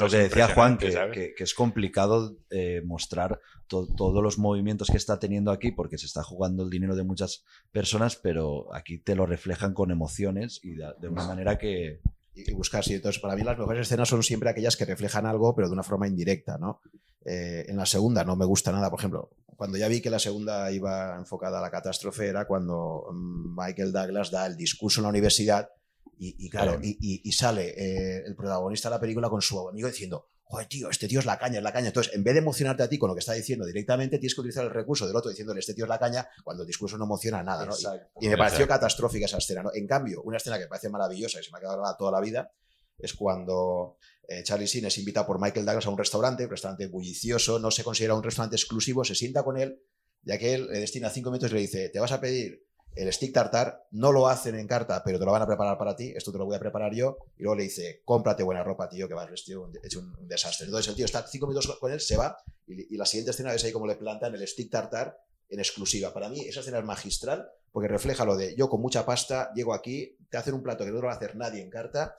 que, 0.10 0.18
decía 0.18 0.48
Juan, 0.50 0.78
que, 0.78 1.34
es 1.38 1.54
complicado 1.54 2.38
eh, 2.50 2.82
mostrar 2.86 3.40
todos 3.68 4.24
los 4.24 4.38
movimientos 4.38 4.90
que 4.90 4.98
está 4.98 5.20
teniendo 5.20 5.52
aquí, 5.52 5.72
porque 5.72 5.98
se 5.98 6.06
está 6.06 6.24
jugando 6.24 6.64
el 6.64 6.70
dinero 6.70 6.96
de 6.96 7.04
muchas 7.04 7.44
personas, 7.72 8.16
pero 8.16 8.74
aquí 8.74 9.00
te 9.00 9.16
lo 9.16 9.26
reflejan 9.26 9.74
con 9.74 9.92
emociones 9.92 10.60
y 10.64 10.76
de, 10.76 11.08
una 11.10 11.26
manera 11.26 11.58
que, 11.58 12.02
y 12.36 12.54
buscar. 12.54 12.84
Sí, 12.84 12.96
entonces, 12.96 13.22
para 13.22 13.36
mí 13.36 13.44
las 13.44 13.58
mejores 13.58 13.88
escenas 13.88 14.10
son 14.10 14.22
siempre 14.22 14.50
aquellas 14.50 14.78
que 14.78 14.86
reflejan 14.86 15.26
algo, 15.26 15.56
pero 15.56 15.68
de 15.68 15.74
una 15.74 15.84
forma 15.84 16.08
indirecta, 16.08 16.58
¿no? 16.58 16.82
Eh, 17.26 17.66
en 17.68 17.78
la 17.78 17.88
segunda 17.88 18.24
no 18.24 18.36
me 18.36 18.46
gusta 18.46 18.72
nada, 18.72 18.92
por 18.92 19.00
ejemplo, 19.00 19.32
cuando 19.56 19.78
ya 19.78 19.88
vi 19.88 20.02
que 20.02 20.10
la 20.10 20.20
segunda 20.20 20.72
iba 20.72 21.16
enfocada 21.18 21.60
a 21.60 21.62
la 21.62 21.72
catástrofe 21.72 22.28
era 22.28 22.46
cuando 22.46 23.06
mm, 23.12 23.56
Michael 23.58 23.92
Douglas 23.92 24.32
da 24.32 24.46
el 24.46 24.56
discurso 24.58 25.00
en 25.00 25.04
la 25.04 25.10
universidad 25.10 25.70
y, 26.18 26.36
y 26.46 26.50
claro, 26.50 26.80
y, 26.82 26.98
y- 27.02 27.22
y 27.24 27.32
sale 27.34 27.74
eh, 27.78 28.24
el 28.26 28.36
protagonista 28.36 28.90
de 28.90 28.96
la 28.96 29.02
película 29.02 29.30
con 29.30 29.42
su 29.42 29.68
amigo 29.68 29.88
diciendo, 29.90 30.28
joder, 30.44 30.68
tío, 30.68 30.90
este 30.90 31.08
tío 31.08 31.20
es 31.20 31.26
la 31.26 31.38
caña, 31.38 31.58
es 31.58 31.64
la 31.64 31.74
caña. 31.74 31.88
Entonces, 31.88 32.14
en 32.14 32.24
vez 32.24 32.34
de 32.36 32.40
emocionarte 32.40 32.84
a 32.84 32.88
ti 32.88 32.98
con 32.98 33.10
lo 33.10 33.16
que 33.16 33.20
está 33.20 33.34
diciendo 33.34 33.66
directamente, 33.66 34.18
tienes 34.20 34.34
que 34.36 34.42
utilizar 34.42 34.64
el 34.64 34.72
recurso 34.72 35.08
del 35.08 35.16
otro 35.16 35.30
diciéndole, 35.30 35.60
este 35.60 35.74
tío 35.74 35.84
es 35.86 35.90
la 35.90 36.00
caña, 36.00 36.28
cuando 36.44 36.64
el 36.64 36.68
discurso 36.68 36.98
no 36.98 37.04
emociona 37.06 37.44
nada, 37.44 37.66
¿no? 37.66 37.72
Y- 37.74 37.76
Exacto. 37.76 38.08
Y 38.22 38.30
me 38.30 38.38
pareció 38.38 38.64
Exacto. 38.64 38.74
catastrófica 38.82 39.26
esa 39.26 39.38
escena. 39.40 39.64
¿no? 39.64 39.72
En 39.74 39.88
cambio, 39.88 40.22
una 40.24 40.38
escena 40.38 40.58
que 40.58 40.64
me 40.66 40.70
parece 40.70 40.88
maravillosa 40.90 41.40
y 41.42 41.44
se 41.44 41.52
me 41.52 41.58
ha 41.58 41.62
quedado 41.62 41.76
grabada 41.78 41.98
toda 41.98 42.12
la 42.12 42.22
vida 42.22 42.50
es 42.98 43.14
cuando 43.14 43.98
eh, 44.28 44.44
Charlie 44.44 44.66
Sheen 44.66 44.86
es 44.86 44.98
invitado 44.98 45.28
por 45.28 45.40
Michael 45.40 45.66
Douglas 45.66 45.86
a 45.86 45.90
un 45.90 45.98
restaurante, 45.98 46.46
un 46.46 46.50
restaurante 46.50 46.88
bullicioso, 46.88 47.60
no 47.60 47.72
se 47.72 47.84
considera 47.84 48.14
un 48.14 48.24
restaurante 48.24 48.56
exclusivo, 48.56 49.04
se 49.04 49.16
sienta 49.16 49.44
con 49.44 49.58
él, 49.58 49.82
ya 50.24 50.38
que 50.38 50.54
él 50.56 50.68
le 50.68 50.80
destina 50.80 51.10
cinco 51.10 51.30
minutos 51.30 51.52
y 51.52 51.56
le 51.56 51.62
dice, 51.62 51.90
te 51.90 52.00
vas 52.00 52.12
a 52.12 52.22
pedir 52.22 52.66
el 52.96 53.12
stick 53.12 53.34
tartar, 53.34 53.88
no 53.92 54.12
lo 54.14 54.28
hacen 54.28 54.56
en 54.56 54.68
carta, 54.68 55.04
pero 55.04 55.20
te 55.20 55.26
lo 55.26 55.32
van 55.32 55.42
a 55.42 55.48
preparar 55.48 55.78
para 55.78 55.96
ti, 55.96 56.14
esto 56.16 56.32
te 56.32 56.38
lo 56.38 56.46
voy 56.46 56.56
a 56.56 56.60
preparar 56.60 56.94
yo, 56.94 57.18
y 57.38 57.44
luego 57.44 57.58
le 57.58 57.64
dice, 57.64 58.02
cómprate 58.06 58.42
buena 58.42 58.64
ropa, 58.64 58.88
tío, 58.88 59.08
que 59.08 59.14
vas 59.14 59.30
vestido 59.30 59.70
hecho 59.84 60.00
un, 60.00 60.28
desastre. 60.28 60.66
Entonces 60.66 60.90
el 60.90 60.96
tío 60.96 61.06
está 61.06 61.28
cinco 61.28 61.48
minutos 61.48 61.78
con 61.78 61.92
él, 61.92 62.00
se 62.00 62.16
va, 62.16 62.38
y, 62.66 62.94
y 62.94 62.98
la 62.98 63.06
siguiente 63.06 63.32
escena 63.32 63.54
es 63.54 63.64
ahí 63.66 63.74
como 63.74 63.86
le 63.86 63.96
plantan 63.96 64.34
el 64.34 64.48
stick 64.48 64.72
tartar 64.72 65.18
en 65.50 65.60
exclusiva. 65.60 66.14
Para 66.14 66.30
mí 66.30 66.40
esa 66.42 66.62
escena 66.62 66.80
es 66.80 66.86
magistral 66.86 67.50
porque 67.72 67.90
refleja 67.90 68.24
lo 68.24 68.38
de 68.38 68.56
yo 68.56 68.70
con 68.70 68.82
mucha 68.82 69.06
pasta 69.06 69.52
llego 69.54 69.74
aquí, 69.74 70.18
te 70.30 70.38
hacen 70.38 70.54
un 70.54 70.64
plato 70.64 70.86
que 70.86 70.92
no 70.92 71.02
lo 71.02 71.08
va 71.08 71.14
a 71.14 71.18
hacer 71.18 71.36
nadie 71.36 71.62
en 71.62 71.70
carta, 71.70 72.16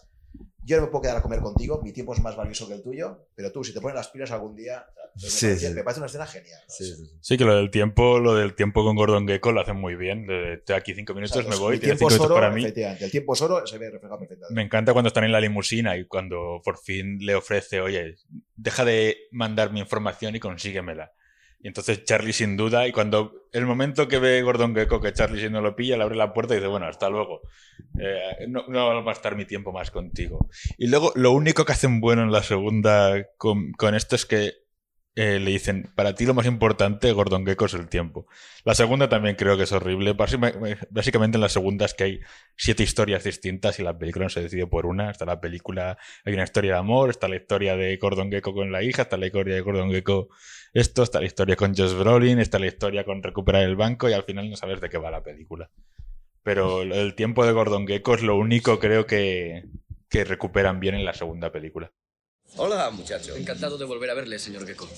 yo 0.65 0.77
no 0.77 0.83
me 0.85 0.89
puedo 0.89 1.03
quedar 1.03 1.17
a 1.19 1.23
comer 1.23 1.41
contigo, 1.41 1.81
mi 1.83 1.93
tiempo 1.93 2.13
es 2.13 2.21
más 2.21 2.37
valioso 2.37 2.67
que 2.67 2.75
el 2.75 2.83
tuyo, 2.83 3.27
pero 3.35 3.53
tú 3.53 3.63
si 3.63 3.73
te 3.73 3.81
pones 3.81 3.95
las 3.95 4.09
pilas 4.09 4.31
algún 4.33 4.57
día, 4.57 4.85
o 5.15 5.19
sea, 5.19 5.31
Sí, 5.31 5.47
me, 5.47 5.51
parece, 5.53 5.69
sí. 5.69 5.75
me 5.75 5.83
parece 5.85 6.01
una 6.01 6.07
escena 6.07 6.27
genial. 6.27 6.61
¿no? 6.67 6.75
Sí, 6.75 6.85
sí, 6.85 6.95
sí. 6.97 7.19
Sí, 7.21 7.39
que 7.39 7.45
lo 7.45 7.57
del 7.57 7.71
tiempo, 7.71 8.19
lo 8.19 8.35
del 8.35 8.55
tiempo 8.55 8.85
con 8.85 8.97
Gordon 8.97 9.27
Gecko 9.27 9.53
lo 9.53 9.61
hacen 9.61 9.77
muy 9.77 9.95
bien. 9.95 10.27
De, 10.27 10.55
estoy 10.55 10.77
aquí 10.77 10.95
cinco 10.95 11.15
minutos, 11.15 11.37
Exacto, 11.37 11.57
me 11.57 11.61
voy, 11.61 11.79
tiempo 11.79 11.99
cinco 11.99 12.09
es 12.09 12.15
minutos 12.15 12.27
oro, 12.27 12.35
para 12.35 12.51
mí. 12.51 12.65
el 12.65 13.11
tiempo 13.11 13.33
es 13.35 13.43
oro 13.43 13.67
se 13.67 13.79
ve 13.79 13.91
reflejado 13.91 14.19
perfectamente. 14.19 14.55
Me 14.55 14.63
encanta 14.63 14.93
cuando 14.93 15.09
están 15.09 15.25
en 15.25 15.33
la 15.33 15.41
limusina 15.41 15.97
y 15.97 16.05
cuando 16.07 16.61
por 16.65 16.79
fin 16.79 17.19
le 17.21 17.35
ofrece, 17.35 17.81
oye, 17.81 18.17
deja 18.57 18.85
de 18.85 19.17
mandarme 19.31 19.81
información 19.81 20.35
y 20.37 20.41
consíguemela. 20.41 21.13
Y 21.67 21.69
entonces 21.69 22.05
Charlie 22.05 22.33
sin 22.33 22.57
duda, 22.57 22.87
y 22.87 22.93
cuando 22.93 23.49
el 23.51 23.67
momento 23.67 24.07
que 24.07 24.21
ve 24.21 24.41
Gordon 24.41 24.73
Gecko 24.73 25.01
que 25.01 25.13
Charlie 25.13 25.43
si 25.43 25.51
no 25.51 25.61
lo 25.61 25.75
pilla, 25.75 25.97
le 25.97 26.05
abre 26.05 26.15
la 26.15 26.33
puerta 26.33 26.55
y 26.55 26.59
dice, 26.59 26.69
bueno, 26.69 26.87
hasta 26.87 27.11
luego. 27.11 27.41
Eh, 27.99 28.47
no, 28.47 28.65
va 28.71 29.11
a 29.11 29.13
estar 29.13 29.35
mi 29.35 29.47
tiempo 29.47 29.73
más 29.73 29.91
contigo. 29.91 30.49
Y 30.79 30.87
luego 30.87 31.11
lo 31.17 31.33
único 31.33 31.65
que 31.65 31.73
hacen 31.73 32.01
bueno 32.01 32.23
en 32.23 32.31
la 32.31 32.45
segunda 32.45 33.27
con, 33.37 33.73
con 33.73 33.97
esto 33.97 34.15
es 34.15 34.27
que 34.27 34.53
eh, 35.19 35.41
le 35.41 35.51
dicen, 35.51 35.91
para 35.95 36.15
ti 36.15 36.27
lo 36.27 36.35
más 36.35 36.45
importante, 36.45 37.11
Gordon 37.11 37.47
Gecko, 37.47 37.65
es 37.65 37.73
el 37.73 37.89
tiempo. 37.89 38.27
La 38.65 38.75
segunda 38.75 39.09
también 39.09 39.35
creo 39.35 39.57
que 39.57 39.63
es 39.63 39.73
horrible. 39.73 40.13
Básicamente 40.13 41.39
en 41.39 41.41
la 41.41 41.49
segunda 41.49 41.87
es 41.87 41.95
que 41.95 42.05
hay 42.05 42.21
siete 42.55 42.83
historias 42.83 43.25
distintas 43.25 43.79
y 43.79 43.83
la 43.83 43.97
película 43.97 44.27
no 44.27 44.29
se 44.29 44.43
decide 44.43 44.67
por 44.67 44.85
una. 44.85 45.11
Está 45.11 45.25
la 45.25 45.41
película, 45.41 45.97
hay 46.27 46.35
una 46.35 46.45
historia 46.45 46.75
de 46.75 46.79
amor, 46.81 47.09
está 47.09 47.29
la 47.29 47.37
historia 47.37 47.77
de 47.77 47.97
Gordon 47.97 48.31
Gecko 48.31 48.53
con 48.53 48.71
la 48.71 48.83
hija, 48.83 49.03
está 49.03 49.17
la 49.17 49.25
historia 49.25 49.55
de 49.55 49.63
Gordon 49.63 49.91
Gecko 49.91 50.29
esto, 50.75 51.03
está 51.03 51.21
la 51.21 51.27
historia 51.27 51.57
con 51.57 51.75
Josh 51.75 51.95
Brolin, 51.95 52.39
está 52.39 52.59
la 52.59 52.67
historia 52.67 53.05
con 53.05 53.23
recuperar 53.23 53.63
el 53.63 53.77
banco 53.77 54.11
y 54.11 54.13
al 54.13 54.25
final 54.25 54.51
no 54.51 54.57
sabes 54.57 54.83
de 54.83 54.91
qué 54.91 54.99
va 54.99 55.11
la 55.11 55.23
película. 55.23 55.71
Pero 56.43 56.83
el 56.83 57.15
tiempo 57.15 57.47
de 57.47 57.53
Gordon 57.53 57.87
Gecko 57.87 58.17
es 58.17 58.23
lo 58.23 58.37
único 58.37 58.79
creo 58.79 59.07
que, 59.07 59.65
que 60.11 60.25
recuperan 60.25 60.79
bien 60.79 60.95
en 60.95 61.07
la 61.07 61.15
segunda 61.15 61.51
película. 61.51 61.91
Hola, 62.59 62.91
muchacho. 62.91 63.37
Encantado 63.37 63.77
de 63.77 63.85
volver 63.85 64.09
a 64.11 64.15
verle, 64.15 64.39
señor 64.39 64.67
Gecko. 64.67 64.89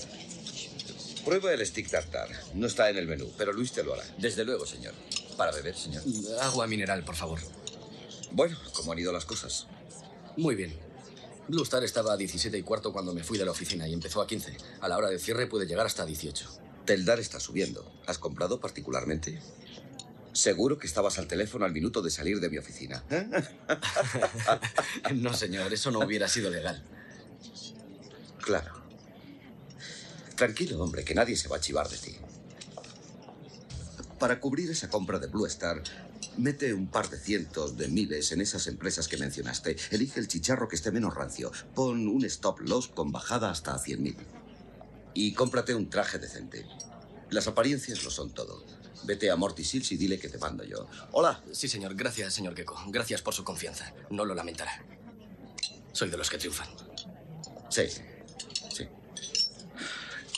Prueba 1.24 1.52
el 1.52 1.66
stick 1.66 1.90
tartar. 1.90 2.28
No 2.54 2.68
está 2.68 2.88
en 2.88 2.96
el 2.96 3.08
menú, 3.08 3.30
pero 3.36 3.52
Luis 3.52 3.72
te 3.72 3.82
lo 3.82 3.94
hará. 3.94 4.04
Desde 4.16 4.44
luego, 4.44 4.64
señor. 4.64 4.94
Para 5.36 5.50
beber, 5.50 5.76
señor. 5.76 6.02
Agua 6.40 6.68
mineral, 6.68 7.04
por 7.04 7.16
favor. 7.16 7.40
Bueno, 8.30 8.56
¿cómo 8.74 8.92
han 8.92 8.98
ido 9.00 9.12
las 9.12 9.24
cosas? 9.24 9.66
Muy 10.36 10.54
bien. 10.54 10.72
Blue 11.48 11.64
Star 11.64 11.82
estaba 11.82 12.12
a 12.12 12.16
17 12.16 12.56
y 12.56 12.62
cuarto 12.62 12.92
cuando 12.92 13.12
me 13.12 13.24
fui 13.24 13.38
de 13.38 13.44
la 13.44 13.50
oficina 13.50 13.88
y 13.88 13.92
empezó 13.92 14.20
a 14.20 14.26
15. 14.26 14.56
A 14.80 14.88
la 14.88 14.96
hora 14.96 15.08
de 15.08 15.18
cierre 15.18 15.48
pude 15.48 15.66
llegar 15.66 15.86
hasta 15.86 16.06
18. 16.06 16.48
Teldar 16.84 17.18
está 17.18 17.40
subiendo. 17.40 17.90
¿Has 18.06 18.18
comprado 18.18 18.60
particularmente? 18.60 19.40
Seguro 20.32 20.78
que 20.78 20.86
estabas 20.86 21.18
al 21.18 21.26
teléfono 21.26 21.64
al 21.64 21.72
minuto 21.72 22.02
de 22.02 22.10
salir 22.10 22.38
de 22.38 22.50
mi 22.50 22.58
oficina. 22.58 23.02
No, 25.14 25.34
señor, 25.34 25.72
eso 25.72 25.90
no 25.90 26.00
hubiera 26.00 26.28
sido 26.28 26.50
legal. 26.50 26.84
Claro. 28.48 28.72
Tranquilo, 30.34 30.82
hombre, 30.82 31.04
que 31.04 31.14
nadie 31.14 31.36
se 31.36 31.48
va 31.48 31.58
a 31.58 31.60
chivar 31.60 31.86
de 31.86 31.98
ti. 31.98 32.16
Para 34.18 34.40
cubrir 34.40 34.70
esa 34.70 34.88
compra 34.88 35.18
de 35.18 35.26
Blue 35.26 35.44
Star, 35.44 35.82
mete 36.38 36.72
un 36.72 36.86
par 36.86 37.10
de 37.10 37.18
cientos 37.18 37.76
de 37.76 37.88
miles 37.88 38.32
en 38.32 38.40
esas 38.40 38.66
empresas 38.66 39.06
que 39.06 39.18
mencionaste. 39.18 39.76
Elige 39.90 40.18
el 40.18 40.28
chicharro 40.28 40.66
que 40.66 40.76
esté 40.76 40.90
menos 40.90 41.14
rancio. 41.14 41.52
Pon 41.74 42.08
un 42.08 42.24
stop 42.24 42.60
loss 42.60 42.88
con 42.88 43.12
bajada 43.12 43.50
hasta 43.50 43.76
100.000. 43.76 44.16
Y 45.12 45.34
cómprate 45.34 45.74
un 45.74 45.90
traje 45.90 46.18
decente. 46.18 46.64
Las 47.28 47.48
apariencias 47.48 48.02
lo 48.02 48.10
son 48.10 48.32
todo. 48.32 48.64
Vete 49.04 49.30
a 49.30 49.36
Morty 49.36 49.62
Sills 49.62 49.92
y 49.92 49.98
dile 49.98 50.18
que 50.18 50.30
te 50.30 50.38
mando 50.38 50.64
yo. 50.64 50.88
Hola. 51.12 51.44
Sí, 51.52 51.68
señor. 51.68 51.94
Gracias, 51.94 52.32
señor 52.32 52.56
Gecko. 52.56 52.82
Gracias 52.86 53.20
por 53.20 53.34
su 53.34 53.44
confianza. 53.44 53.92
No 54.08 54.24
lo 54.24 54.34
lamentará. 54.34 54.86
Soy 55.92 56.08
de 56.08 56.16
los 56.16 56.30
que 56.30 56.38
triunfan. 56.38 56.68
Sí, 57.68 57.82
sí. 57.90 58.00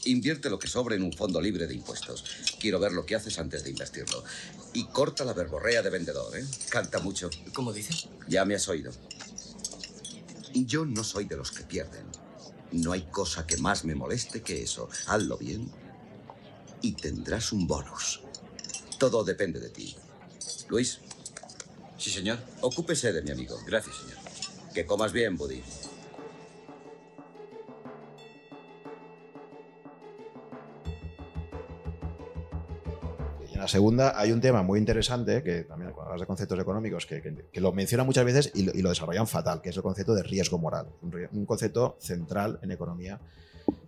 Invierte 0.05 0.49
lo 0.49 0.59
que 0.59 0.67
sobre 0.67 0.97
en 0.97 1.03
un 1.03 1.13
fondo 1.13 1.41
libre 1.41 1.67
de 1.67 1.75
impuestos. 1.75 2.25
Quiero 2.59 2.79
ver 2.81 2.93
lo 2.93 3.05
que 3.05 3.15
haces 3.15 3.39
antes 3.39 3.65
de 3.65 3.71
invertirlo. 3.71 4.25
Y 4.73 4.85
corta 4.87 5.25
la 5.25 5.33
verborrea 5.35 5.83
de 5.83 5.91
vendedor, 5.91 6.37
¿eh? 6.39 6.45
Canta 6.71 7.01
mucho. 7.01 7.29
¿Cómo 7.53 7.73
dice? 7.73 8.09
Ya 8.29 8.45
me 8.45 8.55
has 8.55 8.69
oído. 8.69 8.93
Yo 10.55 10.85
no 10.85 11.05
soy 11.05 11.27
de 11.27 11.37
los 11.37 11.51
que 11.53 11.65
pierden. 11.65 12.05
No 12.73 12.93
hay 12.93 13.03
cosa 13.03 13.47
que 13.47 13.57
más 13.57 13.85
me 13.85 13.95
moleste 13.95 14.43
que 14.43 14.63
eso. 14.63 14.89
Hazlo 15.07 15.37
bien 15.37 15.71
y 16.83 16.93
tendrás 16.93 17.53
un 17.53 17.67
bonus. 17.67 18.21
Todo 18.99 19.25
depende 19.25 19.61
de 19.61 19.71
ti. 19.71 19.97
Luis, 20.69 21.01
Sí, 21.99 22.11
señor. 22.11 22.39
ocúpese 22.63 23.13
de 23.13 23.21
mi 23.21 23.31
amigo. 23.31 23.59
Gracias, 23.67 23.97
señor. 23.97 24.17
Que 24.73 24.87
comas 24.87 25.13
bien, 25.13 25.37
Buddy. 25.37 25.63
Segunda 33.71 34.19
hay 34.21 34.33
un 34.33 34.41
tema 34.41 34.63
muy 34.63 34.79
interesante, 34.79 35.43
que 35.43 35.65
también 35.65 35.93
cuando 35.93 36.11
hablas 36.11 36.21
de 36.21 36.27
conceptos 36.27 36.59
económicos, 36.59 37.07
que, 37.07 37.23
que- 37.23 37.61
lo 37.61 37.73
mencionan 37.73 38.07
muchas 38.07 38.25
veces 38.25 38.53
y 38.55 38.83
lo, 38.83 38.89
desarrollan 38.91 39.27
fatal, 39.27 39.63
que 39.63 39.71
es 39.71 39.77
el 39.77 39.83
concepto 39.83 40.15
de 40.15 40.23
riesgo 40.23 40.59
moral. 40.59 40.89
Un 41.33 41.47
concepto 41.47 41.97
central 42.01 42.59
en 42.63 42.71
economía, 42.73 43.19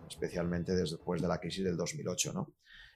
especialmente 0.09 0.75
después 0.75 1.21
de 1.21 1.27
la 1.27 1.39
crisis 1.39 1.63
del 1.63 1.77
2008. 1.77 2.33
¿no? 2.33 2.49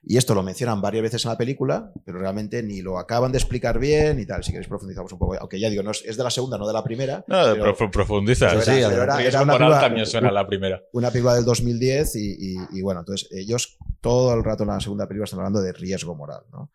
Y 0.09 0.15
esto 0.15 0.33
lo 0.33 0.41
mencionan 0.41 0.79
varias 0.81 1.03
veces 1.03 1.25
en 1.25 1.31
la 1.31 1.37
película, 1.37 1.91
pero 2.05 2.17
realmente 2.19 2.63
ni 2.63 2.81
lo 2.81 2.97
acaban 2.97 3.31
de 3.33 3.39
explicar 3.39 3.77
bien 3.77 4.19
y 4.19 4.25
tal. 4.25 4.41
Si 4.43 4.51
queréis 4.51 4.69
profundizamos 4.69 5.11
un 5.11 5.19
poco. 5.19 5.35
Aunque 5.37 5.59
ya 5.59 5.69
digo, 5.69 5.83
no 5.83 5.91
es, 5.91 6.01
es 6.05 6.15
de 6.15 6.23
la 6.23 6.29
segunda, 6.29 6.57
no 6.57 6.65
de 6.65 6.71
la 6.73 6.83
primera. 6.83 7.25
No, 7.27 7.43
pero- 7.53 7.75
profundiza. 7.91 8.47
pero 8.49 8.61
Sí, 8.61 8.71
era- 8.71 8.79
sí, 8.79 8.85
pero 8.89 9.03
era- 9.03 9.17
Riesgo 9.17 9.29
era 9.29 9.43
una 9.43 9.53
película- 9.57 9.79
también 9.81 10.05
suena 10.05 10.29
a 10.29 10.31
la 10.31 10.47
primera. 10.47 10.81
una 10.93 11.11
película 11.11 11.35
del 11.35 11.43
2010 11.43 12.15
y, 12.15 12.35
y- 12.39 12.57
y 12.71 12.81
bueno, 12.81 13.01
entonces 13.01 13.27
ellos 13.31 13.77
todo 13.99 14.33
el 14.33 14.43
rato 14.45 14.63
en 14.63 14.69
la 14.69 14.79
segunda 14.79 15.07
película 15.07 15.25
están 15.25 15.39
hablando 15.39 15.61
de 15.61 15.73
riesgo 15.73 16.15
moral, 16.15 16.43
¿no? 16.53 16.71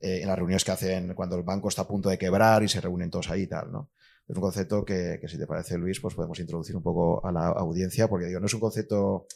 Eh, 0.00 0.22
en 0.22 0.28
las 0.28 0.36
reuniones 0.36 0.64
que 0.64 0.72
hacen 0.72 1.14
cuando 1.14 1.36
el 1.36 1.42
banco 1.44 1.68
está 1.68 1.82
a 1.82 1.86
punto 1.88 2.08
de 2.08 2.18
quebrar 2.18 2.62
y 2.64 2.68
se 2.68 2.80
reúnen 2.80 3.10
todos 3.10 3.30
ahí 3.30 3.42
y 3.42 3.46
tal, 3.46 3.70
¿no? 3.70 3.90
Es 4.28 4.34
un 4.34 4.42
concepto 4.42 4.84
que, 4.84 5.18
que 5.20 5.28
si 5.28 5.38
te 5.38 5.46
parece, 5.46 5.78
Luis, 5.78 6.00
pues 6.00 6.14
podemos 6.16 6.38
introducir 6.40 6.74
un 6.76 6.82
poco 6.82 7.24
a 7.24 7.30
la 7.30 7.46
audiencia, 7.46 8.08
porque 8.08 8.26
digo, 8.26 8.40
no 8.40 8.46
es 8.46 8.54
un 8.54 8.60
concepto 8.60 9.26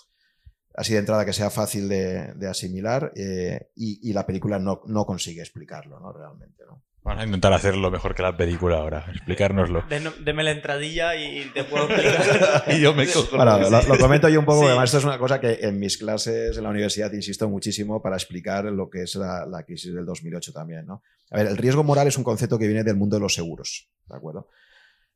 así 0.74 0.92
de 0.92 1.00
entrada 1.00 1.24
que 1.24 1.32
sea 1.32 1.50
fácil 1.50 1.88
de, 1.88 2.32
de 2.34 2.48
asimilar 2.48 3.12
eh, 3.16 3.70
y, 3.76 4.08
y 4.08 4.12
la 4.12 4.26
película 4.26 4.58
no, 4.58 4.82
no 4.86 5.04
consigue 5.04 5.40
explicarlo, 5.40 6.00
¿no? 6.00 6.12
Realmente, 6.12 6.62
¿no? 6.66 6.82
Vamos 7.02 7.22
a 7.22 7.24
intentar 7.26 7.52
hacerlo 7.54 7.90
mejor 7.90 8.14
que 8.14 8.20
la 8.22 8.36
película 8.36 8.76
ahora. 8.76 9.06
Explicárnoslo. 9.10 9.84
Den- 9.88 10.12
Deme 10.22 10.42
la 10.44 10.50
entradilla 10.50 11.16
y 11.16 11.46
te 11.54 11.64
puedo 11.64 11.84
explicar. 11.90 12.64
Y 12.68 12.80
yo 12.80 12.92
me 12.94 13.06
cojo. 13.06 13.36
Bueno, 13.38 13.58
lo, 13.70 13.82
lo 13.82 13.98
comento 13.98 14.28
yo 14.28 14.38
un 14.38 14.44
poco, 14.44 14.60
Sí. 14.60 14.66
además 14.66 14.90
esto 14.90 14.98
es 14.98 15.04
una 15.04 15.18
cosa 15.18 15.40
que 15.40 15.60
en 15.62 15.78
mis 15.78 15.96
clases 15.96 16.58
en 16.58 16.62
la 16.62 16.68
universidad 16.68 17.10
insisto 17.12 17.48
muchísimo 17.48 18.02
para 18.02 18.16
explicar 18.16 18.66
lo 18.66 18.90
que 18.90 19.04
es 19.04 19.14
la, 19.14 19.46
la 19.46 19.62
crisis 19.62 19.94
del 19.94 20.04
2008 20.04 20.52
también. 20.52 20.84
¿no? 20.84 21.02
A 21.30 21.38
ver, 21.38 21.46
el 21.46 21.56
riesgo 21.56 21.82
moral 21.84 22.06
es 22.06 22.18
un 22.18 22.24
concepto 22.24 22.58
que 22.58 22.66
viene 22.66 22.84
del 22.84 22.96
mundo 22.96 23.16
de 23.16 23.20
los 23.20 23.32
seguros, 23.32 23.88
¿de 24.06 24.16
acuerdo? 24.16 24.48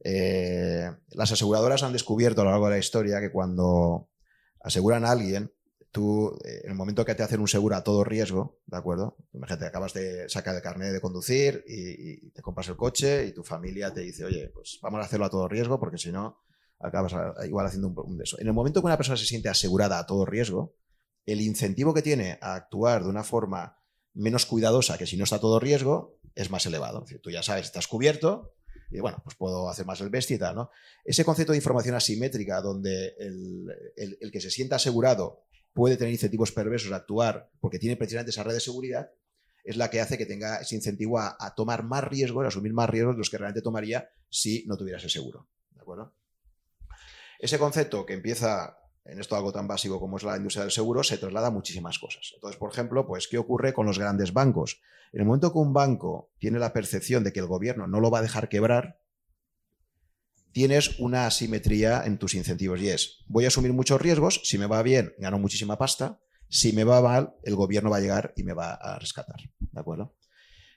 Eh, 0.03 0.91
las 1.11 1.33
aseguradoras 1.33 1.83
han 1.83 1.93
descubierto 1.93 2.41
a 2.41 2.45
lo 2.45 2.51
largo 2.51 2.67
de 2.67 2.73
la 2.73 2.79
historia 2.79 3.21
que 3.21 3.31
cuando 3.31 4.09
aseguran 4.65 5.05
a 5.05 5.11
alguien, 5.12 5.53
tú, 5.93 6.37
eh, 6.45 6.62
en 6.65 6.71
el 6.71 6.77
momento 6.77 7.05
que 7.05 7.15
te 7.15 7.23
hacen 7.23 7.41
un 7.41 7.47
seguro 7.47 7.77
a 7.77 7.85
todo 7.85 8.03
riesgo, 8.03 8.59
¿de 8.67 8.77
acuerdo? 8.77 9.17
Imagínate, 9.33 9.67
acabas 9.67 9.93
de 9.93 10.29
sacar 10.29 10.57
el 10.57 10.62
carnet 10.62 10.93
de 10.93 11.01
conducir 11.01 11.65
y, 11.69 12.31
te 12.31 12.43
compras 12.43 12.69
el 12.69 12.77
coche 12.77 13.27
y 13.27 13.33
tu 13.33 13.45
familia 13.45 13.93
te 13.93 14.01
dice, 14.01 14.25
oye, 14.25 14.51
pues 14.53 14.81
vamos 14.83 15.01
a 15.01 15.05
hacerlo 15.05 15.27
a 15.27 15.31
todo 15.31 15.47
riesgo 15.47 15.79
porque 15.79 15.99
si 15.99 16.11
no, 16.11 16.41
acabas 16.81 17.12
a- 17.15 17.47
igual 17.47 17.67
haciendo 17.67 17.89
un, 17.89 17.95
un 17.97 18.19
de 18.19 18.25
eso. 18.25 18.41
En 18.41 18.49
el 18.49 18.53
momento 18.53 18.81
que 18.81 18.87
una 18.87 18.97
persona 18.97 19.17
se 19.17 19.27
siente 19.27 19.49
asegurada 19.49 19.99
a 19.99 20.07
todo 20.07 20.25
riesgo, 20.25 20.75
el 21.27 21.41
incentivo 21.41 21.95
que 21.95 22.03
tiene 22.03 22.39
a 22.41 22.55
actuar 22.55 23.05
de 23.05 23.11
una 23.11 23.23
forma 23.23 23.79
menos 24.15 24.47
cuidadosa 24.47 24.99
que 24.99 25.07
si 25.07 25.17
no 25.17 25.25
está 25.25 25.39
todo 25.39 25.61
riesgo 25.61 26.19
es 26.35 26.51
más 26.51 26.67
elevado. 26.67 26.99
Es 26.99 27.05
decir, 27.05 27.21
tú 27.21 27.31
ya 27.31 27.43
sabes, 27.43 27.67
estás 27.67 27.87
cubierto 27.87 28.55
y 28.95 29.01
bueno, 29.01 29.20
pues 29.24 29.34
puedo 29.36 29.68
hacer 29.68 29.84
más 29.84 30.01
el 30.01 30.09
bestia 30.09 30.36
y 30.36 30.38
tal, 30.38 30.55
¿no? 30.55 30.70
Ese 31.05 31.24
concepto 31.24 31.53
de 31.53 31.59
información 31.59 31.97
asimétrica 31.97 32.61
donde 32.61 33.14
el, 33.18 33.66
el- 34.20 34.30
que 34.30 34.40
se 34.40 34.51
sienta 34.51 34.76
asegurado 34.76 35.42
puede 35.72 35.97
tener 35.97 36.12
incentivos 36.12 36.53
perversos 36.53 36.92
a 36.92 36.97
actuar 36.97 37.51
porque 37.61 37.80
tiene 37.80 37.97
precisamente 37.97 38.30
esa 38.30 38.45
red 38.45 38.55
de 38.55 38.61
seguridad 38.61 39.11
es 39.64 39.76
la 39.76 39.90
que 39.90 40.01
hace 40.01 40.16
que 40.16 40.26
tenga 40.26 40.59
ese 40.59 40.76
incentivo 40.76 41.18
a, 41.18 41.36
a 41.40 41.55
tomar 41.55 41.82
más 41.82 42.05
riesgos, 42.05 42.45
a 42.45 42.49
asumir 42.49 42.72
más 42.72 42.88
riesgos 42.88 43.14
de 43.16 43.18
los 43.18 43.30
que 43.30 43.38
realmente 43.38 43.62
tomaría 43.62 44.11
si 44.30 44.64
no 44.66 44.76
tuviera 44.76 44.99
ese 44.99 45.09
seguro. 45.09 45.49
¿De 45.72 45.80
acuerdo? 45.80 46.14
Ese 47.40 47.59
concepto 47.59 48.07
que 48.07 48.12
empieza 48.14 48.78
en 49.05 49.21
esto 49.21 49.37
algo 49.37 49.53
tan 49.53 49.69
básico 49.69 50.01
como 50.01 50.17
es 50.17 50.23
la 50.23 50.37
industria 50.37 50.63
del 50.63 50.73
seguro 50.73 51.03
se 51.03 51.19
traslada 51.19 51.51
muchísimas 51.51 51.99
cosas. 51.99 52.33
Entonces, 52.35 52.59
por 52.59 52.73
ejemplo, 52.73 53.07
pues, 53.07 53.29
¿qué 53.29 53.39
ocurre 53.39 53.75
con 53.75 53.87
los 53.87 53.99
grandes 53.99 54.33
bancos? 54.33 54.81
En 55.13 55.21
el 55.21 55.27
momento 55.27 55.53
que 55.53 55.59
un 55.59 55.73
banco 55.73 56.31
tiene 56.39 56.59
la 56.59 56.73
percepción 56.73 57.23
de 57.23 57.33
que 57.33 57.41
el 57.41 57.47
gobierno 57.47 57.87
no 57.87 58.01
lo 58.01 58.11
va 58.11 58.19
a 58.19 58.23
dejar 58.23 58.49
quebrar, 58.49 59.01
tienes 60.53 60.99
una 61.01 61.27
asimetría 61.27 62.05
en 62.05 62.19
tus 62.19 62.35
incentivos 62.35 62.81
y 62.81 62.89
es, 62.89 63.25
voy 63.27 63.45
a 63.45 63.49
asumir 63.49 63.73
muchos 63.73 64.01
riesgos, 64.01 64.41
si 64.45 64.57
me 64.57 64.67
va 64.67 64.83
bien, 64.83 65.15
gano 65.19 65.39
muchísima 65.39 65.77
pasta, 65.77 66.21
si 66.49 66.73
me 66.73 66.85
va 66.85 67.03
mal, 67.03 67.35
el 67.43 67.57
gobierno 67.57 67.91
va 67.91 67.99
a 67.99 68.01
llegar 68.01 68.33
y 68.37 68.45
me 68.45 68.55
va 68.55 68.75
a 68.75 68.99
rescatar. 68.99 69.37
¿De 69.59 69.81
acuerdo? 69.81 70.15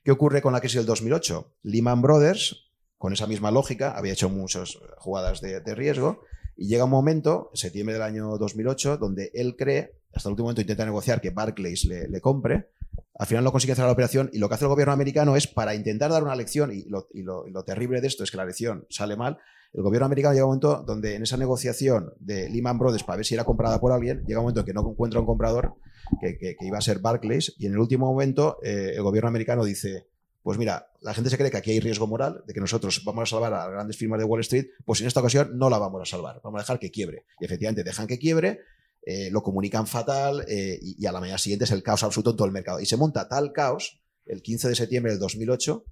¿Qué 0.04 0.12
ocurre 0.12 0.42
con 0.42 0.54
la 0.54 0.60
crisis 0.60 0.78
del 0.78 0.86
2008? 0.86 1.56
Lehman 1.64 2.02
Brothers, 2.02 2.72
con 2.98 3.14
esa 3.14 3.28
misma 3.28 3.52
lógica, 3.52 3.92
había 3.92 4.14
hecho 4.14 4.30
muchas 4.30 4.78
jugadas 4.98 5.42
de 5.42 5.76
riesgo 5.76 6.24
y 6.58 6.68
llega 6.68 6.86
un 6.86 6.90
momento, 6.90 7.50
en 7.54 7.58
septiembre 7.58 7.94
del 7.94 8.02
año 8.02 8.38
2008, 8.38 8.98
donde 8.98 9.32
él 9.34 9.56
cree, 9.56 9.94
hasta 10.14 10.28
el 10.28 10.32
último 10.32 10.46
momento 10.46 10.62
intenta 10.62 10.86
negociar 10.86 11.22
que 11.22 11.30
Barclays 11.30 11.86
le, 11.86 12.20
compre, 12.20 12.72
al 13.20 13.28
final 13.28 13.44
no 13.44 13.52
consigue 13.52 13.74
hacer 13.74 13.86
la 13.86 13.92
operación 13.92 14.30
y 14.34 14.40
lo 14.40 14.50
que 14.50 14.56
hace 14.56 14.66
el 14.66 14.70
gobierno 14.70 14.94
americano 14.94 15.36
es 15.36 15.48
para 15.48 15.76
intentar 15.76 16.10
dar 16.10 16.24
una 16.24 16.36
lección, 16.36 16.72
y 16.74 16.86
lo, 16.90 17.64
terrible 17.64 18.02
de 18.02 18.08
esto 18.08 18.24
es 18.24 18.32
que 18.32 18.38
la 18.38 18.46
lección 18.46 18.88
sale 18.90 19.16
mal, 19.16 19.38
el 19.74 19.84
gobierno 19.84 20.06
americano 20.08 20.34
llega 20.34 20.46
un 20.46 20.52
momento 20.52 20.84
donde 20.86 21.16
en 21.16 21.24
esa 21.24 21.38
negociación 21.38 22.14
de 22.20 22.50
Lehman 22.50 22.80
Brothers 22.80 23.04
para 23.04 23.18
ver 23.18 23.26
si 23.26 23.36
era 23.36 23.44
comprada 23.44 23.80
por 23.80 23.92
alguien, 23.92 24.24
llega 24.26 24.40
un 24.40 24.46
momento 24.46 24.62
en 24.62 24.66
que 24.66 24.74
no 24.74 24.90
encuentra 24.90 25.20
un 25.20 25.26
comprador, 25.28 25.76
que 26.20 26.56
iba 26.62 26.78
a 26.80 26.82
ser 26.82 27.00
Barclays, 27.00 27.54
y 27.60 27.68
en 27.68 27.74
el 27.74 27.80
último 27.80 28.08
momento 28.08 28.58
eh, 28.64 28.94
el 28.96 29.04
gobierno 29.04 29.28
americano 29.28 29.64
dice, 29.64 30.08
pues 30.48 30.58
mira, 30.58 30.88
la 31.02 31.14
gente 31.14 31.30
se 31.30 31.38
cree 31.38 31.52
que 31.52 31.58
aquí 31.58 31.72
hay 31.72 31.82
riesgo 31.82 32.08
moral, 32.08 32.42
de 32.48 32.54
que 32.54 32.62
nosotros 32.62 33.02
vamos 33.04 33.24
a 33.24 33.26
salvar 33.26 33.54
a 33.54 33.58
las 33.66 33.70
grandes 33.70 33.98
firmas 33.98 34.18
de 34.18 34.24
Wall 34.24 34.40
Street, 34.40 34.68
pues 34.86 35.02
en 35.02 35.08
esta 35.08 35.20
ocasión 35.20 35.58
no 35.58 35.70
la 35.70 35.78
vamos 35.78 36.02
a 36.02 36.06
salvar, 36.06 36.40
vamos 36.42 36.60
a 36.60 36.64
dejar 36.64 36.80
que 36.80 36.90
quiebre. 36.90 37.26
Y 37.42 37.44
efectivamente 37.44 37.84
dejan 37.84 38.08
que 38.08 38.18
quiebre, 38.18 38.62
eh, 39.02 39.30
lo 39.30 39.44
comunican 39.44 39.88
fatal 39.88 40.46
eh, 40.48 40.80
y, 40.82 41.06
a 41.06 41.12
la 41.12 41.20
mañana 41.20 41.38
siguiente 41.38 41.66
es 41.66 41.72
el 41.72 41.84
caos 41.84 42.02
absoluto 42.04 42.30
en 42.30 42.38
todo 42.38 42.46
el 42.48 42.54
mercado. 42.54 42.80
Y 42.80 42.86
se 42.86 42.96
monta 42.96 43.28
tal 43.28 43.52
caos 43.52 44.02
el 44.26 44.42
15 44.42 44.70
de 44.70 44.76
septiembre 44.76 45.12
del 45.12 45.20
2008 45.20 45.84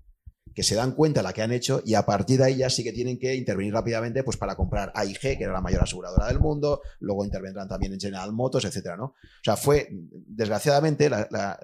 que 0.54 0.64
se 0.64 0.76
dan 0.76 0.94
cuenta 0.94 1.20
de 1.20 1.24
la 1.24 1.34
que 1.34 1.42
han 1.42 1.52
hecho 1.52 1.82
y 1.84 1.96
a 1.96 2.06
partir 2.06 2.38
de 2.38 2.46
ahí 2.46 2.56
ya 2.58 2.70
sí 2.70 2.82
que 2.82 2.94
tienen 2.94 3.20
que 3.20 3.36
intervenir 3.36 3.74
rápidamente 3.74 4.24
pues 4.24 4.38
para 4.38 4.56
comprar 4.56 4.90
AIG, 4.96 5.20
que 5.20 5.44
era 5.44 5.52
la 5.52 5.60
mayor 5.60 5.84
aseguradora 5.84 6.28
del 6.28 6.40
mundo, 6.40 6.82
luego 7.02 7.26
intervendrán 7.26 7.68
también 7.68 7.92
en 7.92 8.00
General 8.00 8.32
Motors, 8.32 8.64
etcétera, 8.64 8.96
¿no? 8.96 9.06
O 9.06 9.14
sea, 9.44 9.58
fue, 9.58 9.90
desgraciadamente, 9.92 11.10
la, 11.10 11.28
la- 11.30 11.60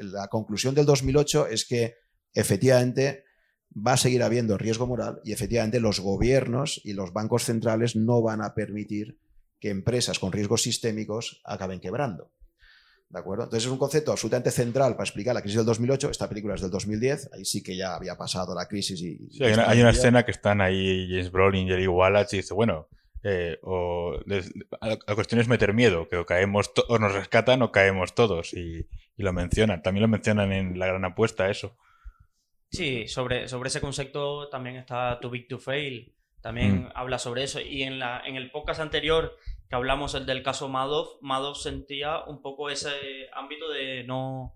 la 0.00 0.28
conclusión 0.28 0.74
del 0.74 0.84
2008 0.84 1.46
es 1.46 1.64
que 1.66 1.94
efectivamente 2.40 3.24
va 3.74 3.92
a 3.92 3.96
seguir 3.96 4.22
habiendo 4.22 4.56
riesgo 4.58 4.86
moral 4.86 5.20
y 5.24 5.32
efectivamente 5.32 5.80
los 5.80 6.00
gobiernos 6.00 6.80
y 6.84 6.94
los 6.94 7.12
bancos 7.12 7.44
centrales 7.44 7.96
no 7.96 8.22
van 8.22 8.42
a 8.42 8.54
permitir 8.54 9.18
que 9.60 9.70
empresas 9.70 10.18
con 10.18 10.32
riesgos 10.32 10.62
sistémicos 10.62 11.40
acaben 11.44 11.80
quebrando. 11.80 12.30
¿De 13.10 13.18
acuerdo? 13.18 13.44
Entonces 13.44 13.66
es 13.66 13.72
un 13.72 13.78
concepto 13.78 14.12
absolutamente 14.12 14.50
central 14.50 14.92
para 14.92 15.04
explicar 15.04 15.34
la 15.34 15.40
crisis 15.40 15.56
del 15.56 15.66
2008. 15.66 16.10
Esta 16.10 16.28
película 16.28 16.54
es 16.54 16.60
del 16.60 16.70
2010, 16.70 17.30
ahí 17.32 17.44
sí 17.44 17.62
que 17.62 17.74
ya 17.74 17.94
había 17.94 18.16
pasado 18.16 18.54
la 18.54 18.66
crisis 18.68 19.00
y... 19.00 19.16
Sí, 19.30 19.44
hay, 19.44 19.54
una, 19.54 19.68
hay 19.70 19.80
una 19.80 19.90
escena 19.90 20.24
que 20.26 20.30
están 20.30 20.60
ahí 20.60 21.06
James 21.08 21.30
Brolin 21.32 21.66
y 21.66 21.70
Jerry 21.70 21.86
Wallace 21.86 22.36
y 22.36 22.40
dice, 22.40 22.52
bueno, 22.52 22.88
eh, 23.22 23.58
o 23.62 24.20
les- 24.26 24.52
la 24.80 25.14
cuestión 25.14 25.40
es 25.40 25.48
meter 25.48 25.72
miedo, 25.72 26.06
que 26.08 26.16
o 26.16 26.26
caemos 26.26 26.70
o 26.88 26.98
nos 26.98 27.14
rescatan 27.14 27.62
o 27.62 27.72
caemos 27.72 28.14
todos 28.14 28.52
y, 28.52 28.86
y 29.16 29.22
lo 29.22 29.32
mencionan. 29.32 29.82
También 29.82 30.02
lo 30.02 30.08
mencionan 30.08 30.52
en 30.52 30.78
la 30.78 30.86
gran 30.86 31.04
apuesta 31.06 31.48
eso. 31.50 31.76
Sí, 32.70 33.08
sobre, 33.08 33.48
sobre 33.48 33.68
ese 33.68 33.80
concepto 33.80 34.48
también 34.48 34.76
está 34.76 35.18
Too 35.20 35.30
Big 35.30 35.48
to 35.48 35.58
Fail. 35.58 36.12
También 36.40 36.84
Mm. 36.84 36.92
habla 36.94 37.18
sobre 37.18 37.42
eso. 37.42 37.60
Y 37.60 37.82
en, 37.82 37.98
la, 37.98 38.22
en 38.24 38.36
el 38.36 38.50
podcast 38.50 38.80
anterior 38.80 39.36
que 39.68 39.76
hablamos 39.76 40.14
el 40.14 40.24
del 40.26 40.42
caso 40.42 40.68
Madoff, 40.68 41.20
Madoff 41.20 41.58
sentía 41.58 42.24
un 42.24 42.40
poco 42.40 42.70
ese 42.70 43.28
ámbito 43.34 43.68
de 43.68 44.04
no 44.04 44.54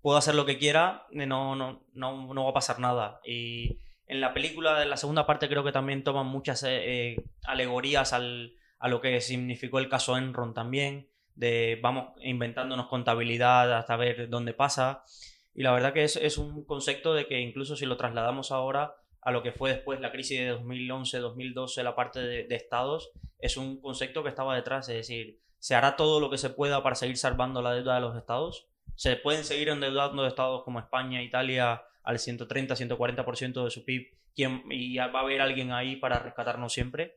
puedo 0.00 0.16
hacer 0.18 0.34
lo 0.34 0.44
que 0.46 0.58
quiera, 0.58 1.06
de 1.10 1.26
no, 1.26 1.56
no, 1.56 1.82
no, 1.94 2.32
no 2.34 2.44
va 2.44 2.50
a 2.50 2.54
pasar 2.54 2.78
nada. 2.78 3.20
Y 3.24 3.80
en 4.06 4.20
la 4.20 4.34
película, 4.34 4.82
en 4.82 4.90
la 4.90 4.96
segunda 4.98 5.26
parte, 5.26 5.48
creo 5.48 5.64
que 5.64 5.72
también 5.72 6.04
toman 6.04 6.26
muchas 6.26 6.62
eh, 6.62 7.12
eh, 7.12 7.16
alegorías 7.44 8.12
al, 8.12 8.54
a 8.78 8.88
lo 8.88 9.00
que 9.00 9.20
significó 9.22 9.78
el 9.78 9.88
caso 9.88 10.16
Enron 10.18 10.52
también, 10.52 11.08
de 11.34 11.80
vamos 11.82 12.12
inventándonos 12.20 12.86
contabilidad 12.86 13.76
hasta 13.76 13.96
ver 13.96 14.28
dónde 14.28 14.52
pasa. 14.52 15.04
Y 15.54 15.62
la 15.62 15.72
verdad 15.72 15.92
que 15.92 16.04
es, 16.04 16.16
es 16.16 16.36
un 16.38 16.64
concepto 16.64 17.14
de 17.14 17.26
que 17.26 17.40
incluso 17.40 17.76
si 17.76 17.86
lo 17.86 17.96
trasladamos 17.96 18.50
ahora 18.50 18.96
a 19.22 19.30
lo 19.30 19.42
que 19.42 19.52
fue 19.52 19.70
después 19.70 20.00
la 20.00 20.12
crisis 20.12 20.38
de 20.38 20.54
2011-2012, 20.58 21.82
la 21.82 21.94
parte 21.94 22.20
de, 22.20 22.54
estados, 22.54 23.10
es 23.38 23.56
un 23.56 23.80
concepto 23.80 24.22
que 24.22 24.28
estaba 24.28 24.54
detrás, 24.54 24.88
es 24.88 24.96
decir, 24.96 25.38
se 25.58 25.74
hará 25.74 25.96
todo 25.96 26.20
lo 26.20 26.28
que 26.28 26.36
se 26.38 26.50
pueda 26.50 26.82
para 26.82 26.94
seguir 26.94 27.16
salvando 27.16 27.62
la 27.62 27.72
deuda 27.72 27.94
de 27.94 28.00
los 28.02 28.16
estados. 28.16 28.68
Se 28.96 29.16
pueden 29.16 29.44
seguir 29.44 29.70
endeudando 29.70 30.26
estados 30.26 30.62
como 30.62 30.78
España, 30.78 31.22
Italia 31.22 31.82
al 32.02 32.18
130-140% 32.18 33.64
de 33.64 33.70
su 33.70 33.84
PIB 33.84 34.12
¿quién- 34.34 34.64
y 34.70 34.96
va 34.98 35.04
a 35.06 35.20
haber 35.20 35.40
alguien 35.40 35.72
ahí 35.72 35.96
para 35.96 36.18
rescatarnos 36.18 36.72
siempre. 36.72 37.14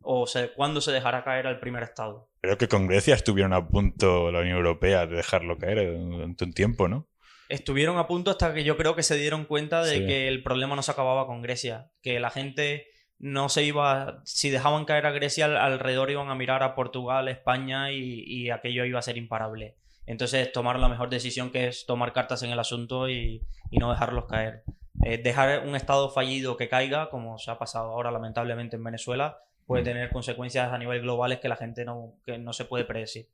¿O 0.00 0.28
se, 0.28 0.52
cuándo 0.52 0.80
se 0.80 0.92
dejará 0.92 1.24
caer 1.24 1.48
al 1.48 1.58
primer 1.58 1.82
estado? 1.82 2.28
Creo 2.40 2.56
que 2.56 2.68
con 2.68 2.86
Grecia 2.86 3.16
estuvieron 3.16 3.52
a 3.52 3.66
punto 3.66 4.30
la 4.30 4.40
Unión 4.40 4.58
Europea 4.58 5.06
de 5.06 5.16
dejarlo 5.16 5.58
caer 5.58 5.98
durante 5.98 6.44
un 6.44 6.52
tiempo, 6.52 6.86
¿no? 6.86 7.08
Estuvieron 7.48 7.96
a 7.98 8.06
punto 8.06 8.30
hasta 8.30 8.52
que 8.52 8.64
yo 8.64 8.76
creo 8.76 8.94
que 8.94 9.02
se 9.02 9.16
dieron 9.16 9.44
cuenta 9.44 9.82
de 9.82 9.98
Sí. 9.98 10.06
que 10.06 10.28
el 10.28 10.42
problema 10.42 10.76
no 10.76 10.82
se 10.82 10.90
acababa 10.90 11.26
con 11.26 11.40
Grecia, 11.42 11.90
que 12.02 12.20
la 12.20 12.30
gente 12.30 12.86
no 13.18 13.48
se 13.48 13.64
iba, 13.64 14.20
si 14.24 14.50
dejaban 14.50 14.84
caer 14.84 15.06
a 15.06 15.10
Grecia 15.12 15.46
al- 15.46 15.56
alrededor 15.56 16.10
iban 16.10 16.28
a 16.30 16.34
mirar 16.34 16.62
a 16.62 16.74
Portugal, 16.74 17.26
España 17.28 17.90
y, 17.90 18.22
y 18.26 18.50
aquello 18.50 18.84
iba 18.84 18.98
a 18.98 19.02
ser 19.02 19.16
imparable. 19.16 19.76
Entonces 20.06 20.52
tomaron 20.52 20.80
la 20.82 20.88
mejor 20.88 21.08
decisión 21.10 21.50
que 21.50 21.66
es 21.68 21.84
tomar 21.86 22.12
cartas 22.12 22.42
en 22.42 22.50
el 22.50 22.58
asunto 22.58 23.08
y, 23.08 23.42
y 23.70 23.78
no 23.78 23.90
dejarlos 23.90 24.26
caer. 24.26 24.62
Eh, 25.04 25.18
dejar 25.18 25.66
un 25.66 25.74
estado 25.76 26.10
fallido 26.10 26.56
que 26.56 26.68
caiga, 26.68 27.08
como 27.10 27.38
se 27.38 27.50
ha 27.50 27.58
pasado 27.58 27.90
ahora 27.90 28.10
lamentablemente 28.10 28.76
en 28.76 28.84
Venezuela, 28.84 29.38
puede 29.66 29.82
Mm. 29.82 29.84
tener 29.84 30.10
consecuencias 30.10 30.72
a 30.72 30.78
nivel 30.78 31.02
globales 31.02 31.40
que 31.40 31.48
la 31.48 31.56
gente 31.56 31.84
no, 31.84 32.14
que 32.24 32.38
no 32.38 32.52
se 32.52 32.64
puede 32.64 32.84
predecir. 32.84 33.26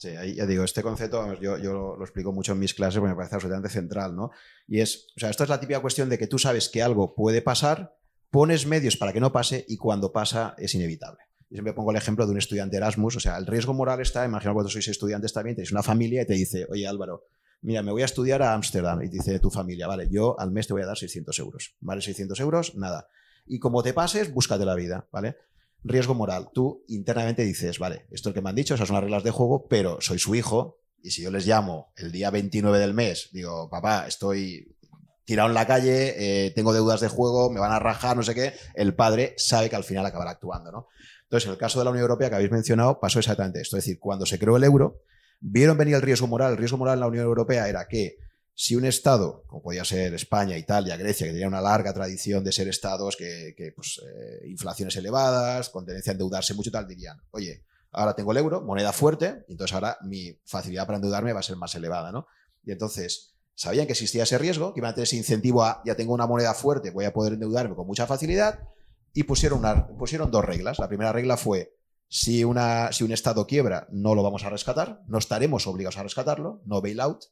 Sí, 0.00 0.08
ya 0.34 0.46
digo, 0.46 0.64
este 0.64 0.82
concepto 0.82 1.38
yo, 1.42 1.58
yo 1.58 1.74
lo, 1.74 2.02
explico 2.02 2.32
mucho 2.32 2.52
en 2.52 2.58
mis 2.58 2.72
clases 2.72 3.00
porque 3.00 3.10
me 3.10 3.16
parece 3.16 3.34
absolutamente 3.34 3.68
central, 3.68 4.16
¿no? 4.16 4.30
Y 4.66 4.80
es, 4.80 5.08
o 5.14 5.20
sea, 5.20 5.28
esto 5.28 5.44
es 5.44 5.50
la 5.50 5.60
típica 5.60 5.80
cuestión 5.80 6.08
de 6.08 6.16
que 6.16 6.26
tú 6.26 6.38
sabes 6.38 6.70
que 6.70 6.82
algo 6.82 7.14
puede 7.14 7.42
pasar, 7.42 7.98
pones 8.30 8.64
medios 8.64 8.96
para 8.96 9.12
que 9.12 9.20
no 9.20 9.30
pase 9.30 9.66
y 9.68 9.76
cuando 9.76 10.10
pasa 10.10 10.54
es 10.56 10.74
inevitable. 10.74 11.18
Yo 11.50 11.56
siempre 11.56 11.74
pongo 11.74 11.90
el 11.90 11.98
ejemplo 11.98 12.24
de 12.24 12.32
un 12.32 12.38
estudiante 12.38 12.78
Erasmus, 12.78 13.16
o 13.16 13.20
sea, 13.20 13.36
el 13.36 13.46
riesgo 13.46 13.74
moral 13.74 14.00
está, 14.00 14.24
imagino 14.24 14.54
cuando 14.54 14.70
sois 14.70 14.88
estudiantes 14.88 15.34
también, 15.34 15.54
tenéis 15.54 15.70
una 15.70 15.82
familia 15.82 16.22
y 16.22 16.26
te 16.26 16.32
dice, 16.32 16.66
oye 16.70 16.86
Álvaro, 16.86 17.26
mira, 17.60 17.82
me 17.82 17.92
voy 17.92 18.00
a 18.00 18.06
estudiar 18.06 18.40
a 18.40 18.54
Ámsterdam 18.54 19.02
y 19.02 19.10
te 19.10 19.16
dice 19.18 19.38
tu 19.38 19.50
familia, 19.50 19.86
vale, 19.86 20.08
yo 20.10 20.34
al 20.40 20.50
mes 20.50 20.66
te 20.66 20.72
voy 20.72 20.80
a 20.80 20.86
dar 20.86 20.96
600 20.96 21.38
euros, 21.40 21.74
¿vale? 21.80 22.00
600 22.00 22.40
euros, 22.40 22.74
nada. 22.74 23.06
Y 23.46 23.58
como 23.58 23.82
te 23.82 23.92
pases, 23.92 24.32
búscate 24.32 24.64
la 24.64 24.76
vida, 24.76 25.08
¿vale? 25.12 25.36
Riesgo 25.84 26.14
moral. 26.14 26.48
Tú 26.52 26.84
internamente 26.88 27.42
dices, 27.42 27.78
vale, 27.78 28.06
esto 28.10 28.30
es 28.30 28.34
que 28.34 28.42
me 28.42 28.50
han 28.50 28.56
dicho, 28.56 28.74
esas 28.74 28.88
son 28.88 28.94
las 28.94 29.04
reglas 29.04 29.24
de 29.24 29.30
juego, 29.30 29.66
pero 29.68 30.00
soy 30.00 30.18
su 30.18 30.34
hijo 30.34 30.78
y 31.02 31.10
si 31.10 31.22
yo 31.22 31.30
les 31.30 31.46
llamo 31.46 31.92
el 31.96 32.12
día 32.12 32.30
29 32.30 32.78
del 32.78 32.94
mes, 32.94 33.30
digo, 33.32 33.68
papá, 33.70 34.06
estoy 34.06 34.76
tirado 35.24 35.48
en 35.48 35.54
la 35.54 35.66
calle, 35.66 36.46
eh, 36.46 36.50
tengo 36.50 36.72
deudas 36.72 37.00
de 37.00 37.08
juego, 37.08 37.50
me 37.50 37.60
van 37.60 37.72
a 37.72 37.78
rajar, 37.78 38.16
no 38.16 38.22
sé 38.22 38.34
qué, 38.34 38.52
el 38.74 38.94
padre 38.94 39.34
sabe 39.36 39.70
que 39.70 39.76
al 39.76 39.84
final 39.84 40.04
acabará 40.04 40.32
actuando, 40.32 40.72
¿no? 40.72 40.88
Entonces, 41.22 41.46
en 41.46 41.52
el 41.52 41.58
caso 41.58 41.78
de 41.78 41.84
la 41.84 41.92
Unión 41.92 42.02
Europea 42.02 42.28
que 42.28 42.34
habéis 42.34 42.50
mencionado, 42.50 42.98
pasó 42.98 43.20
exactamente 43.20 43.60
esto. 43.60 43.76
Es 43.76 43.84
decir, 43.84 44.00
cuando 44.00 44.26
se 44.26 44.38
creó 44.38 44.56
el 44.56 44.64
euro, 44.64 45.02
vieron 45.38 45.78
venir 45.78 45.94
el 45.94 46.02
riesgo 46.02 46.26
moral. 46.26 46.50
El 46.50 46.58
riesgo 46.58 46.76
moral 46.76 46.94
en 46.94 47.00
la 47.00 47.06
Unión 47.06 47.24
Europea 47.24 47.68
era 47.68 47.86
que 47.86 48.16
si 48.62 48.76
un 48.76 48.84
Estado, 48.84 49.42
como 49.46 49.62
podía 49.62 49.86
ser 49.86 50.12
España, 50.12 50.58
Italia, 50.58 50.94
Grecia, 50.98 51.26
que 51.26 51.32
tenía 51.32 51.48
una 51.48 51.62
larga 51.62 51.94
tradición 51.94 52.44
de 52.44 52.52
ser 52.52 52.68
Estados 52.68 53.16
que, 53.16 53.72
pues, 53.74 54.02
eh, 54.04 54.48
inflaciones 54.48 54.94
elevadas, 54.96 55.70
con 55.70 55.86
tendencia 55.86 56.10
a 56.10 56.12
endeudarse 56.12 56.52
mucho 56.52 56.70
tal, 56.70 56.86
dirían, 56.86 57.22
oye, 57.30 57.64
ahora 57.90 58.14
tengo 58.14 58.32
el 58.32 58.36
euro, 58.36 58.60
moneda 58.60 58.92
fuerte, 58.92 59.46
entonces 59.48 59.72
ahora 59.72 59.96
mi 60.02 60.38
facilidad 60.44 60.84
para 60.84 60.96
endeudarme 60.96 61.32
va 61.32 61.40
a 61.40 61.42
ser 61.42 61.56
más 61.56 61.74
elevada, 61.74 62.12
¿no? 62.12 62.26
Y 62.62 62.72
entonces 62.72 63.32
sabían 63.54 63.86
que 63.86 63.92
existía 63.92 64.24
ese 64.24 64.36
riesgo, 64.36 64.74
que 64.74 64.80
iban 64.80 64.90
a 64.90 64.94
tener 64.94 65.04
ese 65.04 65.16
incentivo 65.16 65.64
a, 65.64 65.80
ya 65.86 65.94
tengo 65.94 66.12
una 66.12 66.26
moneda 66.26 66.52
fuerte, 66.52 66.90
voy 66.90 67.06
a 67.06 67.14
poder 67.14 67.32
endeudarme 67.32 67.74
con 67.74 67.86
mucha 67.86 68.06
facilidad, 68.06 68.68
y 69.14 69.22
pusieron, 69.22 69.60
una, 69.60 69.86
pusieron 69.86 70.30
dos 70.30 70.44
reglas. 70.44 70.78
La 70.78 70.88
primera 70.88 71.12
regla 71.12 71.38
fue, 71.38 71.72
Si, 72.08 72.44
una, 72.44 72.92
si 72.92 73.04
un 73.04 73.12
Estado 73.12 73.46
quiebra, 73.46 73.86
no 73.90 74.14
lo 74.14 74.22
vamos 74.22 74.44
a 74.44 74.50
rescatar, 74.50 75.00
no 75.06 75.16
estaremos 75.16 75.66
obligados 75.66 75.96
a 75.96 76.02
rescatarlo, 76.02 76.60
no 76.66 76.82
bailout. 76.82 77.24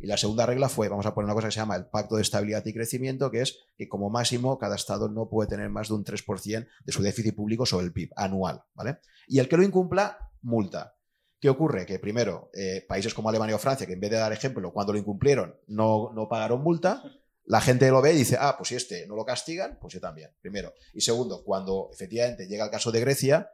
Y 0.00 0.06
la 0.06 0.16
segunda 0.16 0.46
regla 0.46 0.68
fue, 0.68 0.88
vamos 0.88 1.06
a 1.06 1.14
poner 1.14 1.26
una 1.26 1.34
cosa 1.34 1.48
que 1.48 1.52
se 1.52 1.60
llama 1.60 1.76
el 1.76 1.86
Pacto 1.86 2.16
de 2.16 2.22
Estabilidad 2.22 2.64
y 2.66 2.72
Crecimiento, 2.72 3.30
que 3.30 3.42
es 3.42 3.58
que 3.76 3.88
como 3.88 4.10
máximo 4.10 4.58
cada 4.58 4.76
Estado 4.76 5.08
no 5.08 5.28
puede 5.28 5.48
tener 5.48 5.68
más 5.68 5.88
de 5.88 5.94
un 5.94 6.04
3% 6.04 6.66
de 6.84 6.92
su 6.92 7.02
déficit 7.02 7.34
público 7.34 7.66
sobre 7.66 7.86
el 7.86 7.92
PIB 7.92 8.10
anual. 8.16 8.62
¿vale? 8.74 8.98
Y 9.26 9.38
el 9.38 9.48
que 9.48 9.56
lo 9.56 9.62
incumpla, 9.62 10.30
multa. 10.42 10.96
¿Qué 11.40 11.48
ocurre? 11.48 11.86
Que 11.86 11.98
primero, 11.98 12.50
eh, 12.54 12.84
países 12.88 13.14
como 13.14 13.28
Alemania 13.28 13.56
o 13.56 13.58
Francia, 13.58 13.86
que 13.86 13.94
en 13.94 14.00
vez 14.00 14.10
de 14.10 14.16
dar 14.16 14.32
ejemplo, 14.32 14.72
cuando 14.72 14.92
lo 14.92 14.98
incumplieron, 14.98 15.56
no, 15.66 16.12
no 16.14 16.28
pagaron 16.28 16.62
multa, 16.62 17.02
la 17.44 17.60
gente 17.60 17.90
lo 17.90 18.00
ve 18.00 18.12
y 18.12 18.18
dice, 18.18 18.36
ah, 18.38 18.54
pues 18.56 18.68
si 18.68 18.76
este 18.76 19.06
no 19.06 19.16
lo 19.16 19.24
castigan, 19.24 19.78
pues 19.80 19.94
yo 19.94 20.00
también, 20.00 20.30
primero. 20.40 20.72
Y 20.94 21.00
segundo, 21.00 21.42
cuando 21.44 21.90
efectivamente 21.92 22.46
llega 22.46 22.64
el 22.64 22.70
caso 22.70 22.92
de 22.92 23.00
Grecia, 23.00 23.50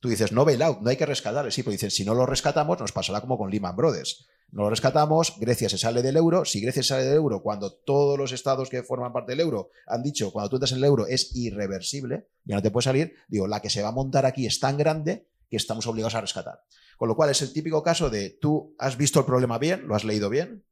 tú 0.00 0.08
dices, 0.08 0.32
no 0.32 0.44
bailout, 0.44 0.80
no 0.80 0.90
hay 0.90 0.96
que 0.96 1.06
rescatar. 1.06 1.50
Sí, 1.52 1.62
pero 1.62 1.72
dicen, 1.72 1.90
si 1.90 2.04
no 2.04 2.14
lo 2.14 2.26
rescatamos, 2.26 2.78
nos 2.80 2.92
pasará 2.92 3.20
como 3.20 3.38
con 3.38 3.50
Lehman 3.50 3.76
Brothers. 3.76 4.26
No 4.50 4.62
lo 4.62 4.70
rescatamos, 4.70 5.34
Grecia 5.38 5.68
se 5.68 5.76
sale 5.76 6.00
del 6.00 6.16
euro. 6.16 6.44
Si 6.44 6.60
Grecia 6.60 6.82
sale 6.82 7.04
del 7.04 7.16
euro, 7.16 7.42
cuando 7.42 7.72
todos 7.72 8.16
los 8.18 8.32
estados 8.32 8.70
que 8.70 8.82
forman 8.82 9.12
parte 9.12 9.32
del 9.32 9.40
euro 9.40 9.70
han 9.86 10.02
dicho, 10.02 10.32
cuando 10.32 10.48
tú 10.48 10.56
entras 10.56 10.72
en 10.72 10.78
el 10.78 10.84
euro 10.84 11.06
es 11.06 11.34
irreversible, 11.36 12.28
ya 12.44 12.56
no 12.56 12.62
te 12.62 12.70
puede 12.70 12.84
salir, 12.84 13.14
digo, 13.28 13.46
la 13.46 13.60
que 13.60 13.68
se 13.68 13.82
va 13.82 13.88
a 13.88 13.92
montar 13.92 14.24
aquí 14.24 14.46
es 14.46 14.58
tan 14.58 14.78
grande 14.78 15.28
que 15.50 15.56
estamos 15.56 15.86
obligados 15.86 16.14
a 16.14 16.22
rescatar. 16.22 16.62
Con 16.96 17.08
lo 17.08 17.16
cual 17.16 17.30
es 17.30 17.42
el 17.42 17.52
típico 17.52 17.82
caso 17.82 18.10
de 18.10 18.30
tú 18.30 18.74
has 18.78 18.96
visto 18.96 19.20
el 19.20 19.26
problema 19.26 19.58
bien, 19.58 19.86
lo 19.86 19.94
has 19.94 20.04
leído 20.04 20.30
bien, 20.30 20.64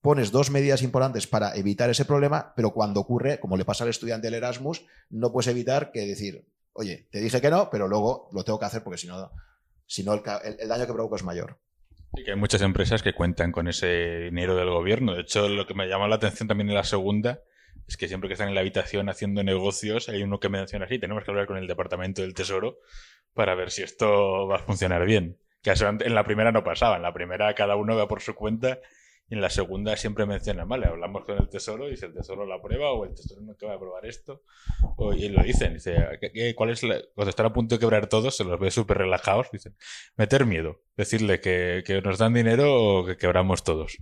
pones 0.00 0.30
dos 0.30 0.50
medidas 0.50 0.82
importantes 0.82 1.26
para 1.26 1.54
evitar 1.54 1.90
ese 1.90 2.04
problema, 2.04 2.54
pero 2.56 2.72
cuando 2.72 3.00
ocurre, 3.00 3.40
como 3.40 3.56
le 3.56 3.64
pasa 3.64 3.84
al 3.84 3.90
estudiante 3.90 4.28
del 4.28 4.34
Erasmus, 4.34 4.84
no 5.10 5.32
puedes 5.32 5.48
evitar 5.48 5.92
que 5.92 6.06
decir, 6.06 6.46
oye, 6.72 7.08
te 7.10 7.20
dije 7.20 7.40
que 7.40 7.50
no, 7.50 7.68
pero 7.70 7.88
luego 7.88 8.28
lo 8.32 8.44
tengo 8.44 8.58
que 8.58 8.66
hacer 8.66 8.82
porque 8.82 8.98
si 8.98 9.06
no, 9.06 9.30
si 9.86 10.04
no 10.04 10.14
el, 10.14 10.22
el 10.58 10.68
daño 10.68 10.86
que 10.86 10.92
provoco 10.92 11.16
es 11.16 11.24
mayor. 11.24 11.58
Y 12.14 12.24
que 12.24 12.32
hay 12.32 12.36
muchas 12.36 12.62
empresas 12.62 13.02
que 13.02 13.12
cuentan 13.12 13.52
con 13.52 13.68
ese 13.68 14.20
dinero 14.20 14.56
del 14.56 14.70
gobierno. 14.70 15.14
De 15.14 15.22
hecho, 15.22 15.48
lo 15.48 15.66
que 15.66 15.74
me 15.74 15.86
llama 15.88 16.08
la 16.08 16.16
atención 16.16 16.48
también 16.48 16.68
en 16.68 16.74
la 16.74 16.84
segunda 16.84 17.42
es 17.86 17.96
que 17.96 18.08
siempre 18.08 18.28
que 18.28 18.34
están 18.34 18.48
en 18.48 18.54
la 18.54 18.60
habitación 18.60 19.08
haciendo 19.08 19.42
negocios, 19.42 20.08
hay 20.08 20.22
uno 20.22 20.40
que 20.40 20.48
menciona 20.48 20.84
así, 20.84 20.98
tenemos 20.98 21.24
que 21.24 21.30
hablar 21.30 21.46
con 21.46 21.56
el 21.56 21.66
Departamento 21.66 22.22
del 22.22 22.34
Tesoro 22.34 22.78
para 23.34 23.54
ver 23.54 23.70
si 23.70 23.82
esto 23.82 24.46
va 24.46 24.56
a 24.56 24.58
funcionar 24.60 25.04
bien. 25.04 25.38
Que 25.62 25.72
en 25.72 26.14
la 26.14 26.24
primera 26.24 26.52
no 26.52 26.64
pasaba, 26.64 26.96
en 26.96 27.02
la 27.02 27.12
primera 27.12 27.54
cada 27.54 27.76
uno 27.76 27.96
va 27.96 28.08
por 28.08 28.20
su 28.20 28.34
cuenta 28.34 28.78
y 29.30 29.34
en 29.34 29.40
la 29.40 29.50
segunda 29.50 29.96
siempre 29.96 30.24
mencionan, 30.24 30.68
vale, 30.68 30.86
hablamos 30.86 31.24
con 31.24 31.36
el 31.36 31.48
tesoro 31.48 31.90
y 31.90 31.96
si 31.96 32.06
el 32.06 32.14
tesoro 32.14 32.46
lo 32.46 32.54
aprueba 32.54 32.92
o 32.92 33.04
el 33.04 33.14
tesoro 33.14 33.42
no 33.42 33.54
va 33.62 33.72
a 33.72 33.76
aprobar 33.76 34.06
esto. 34.06 34.42
y 35.16 35.28
lo 35.28 35.42
dicen, 35.42 35.74
dice, 35.74 35.96
¿cuál 36.54 36.70
es 36.70 36.80
cuando 37.14 37.30
están 37.30 37.46
a 37.46 37.52
punto 37.52 37.74
de 37.74 37.78
quebrar 37.78 38.08
todos, 38.08 38.36
se 38.36 38.44
los 38.44 38.58
ve 38.58 38.70
súper 38.70 38.98
relajados, 38.98 39.48
dicen, 39.52 39.76
meter 40.16 40.46
miedo, 40.46 40.80
decirle 40.96 41.40
que, 41.40 41.82
que, 41.84 42.00
nos 42.00 42.18
dan 42.18 42.32
dinero 42.32 43.00
o 43.00 43.06
que 43.06 43.16
quebramos 43.16 43.64
todos. 43.64 43.98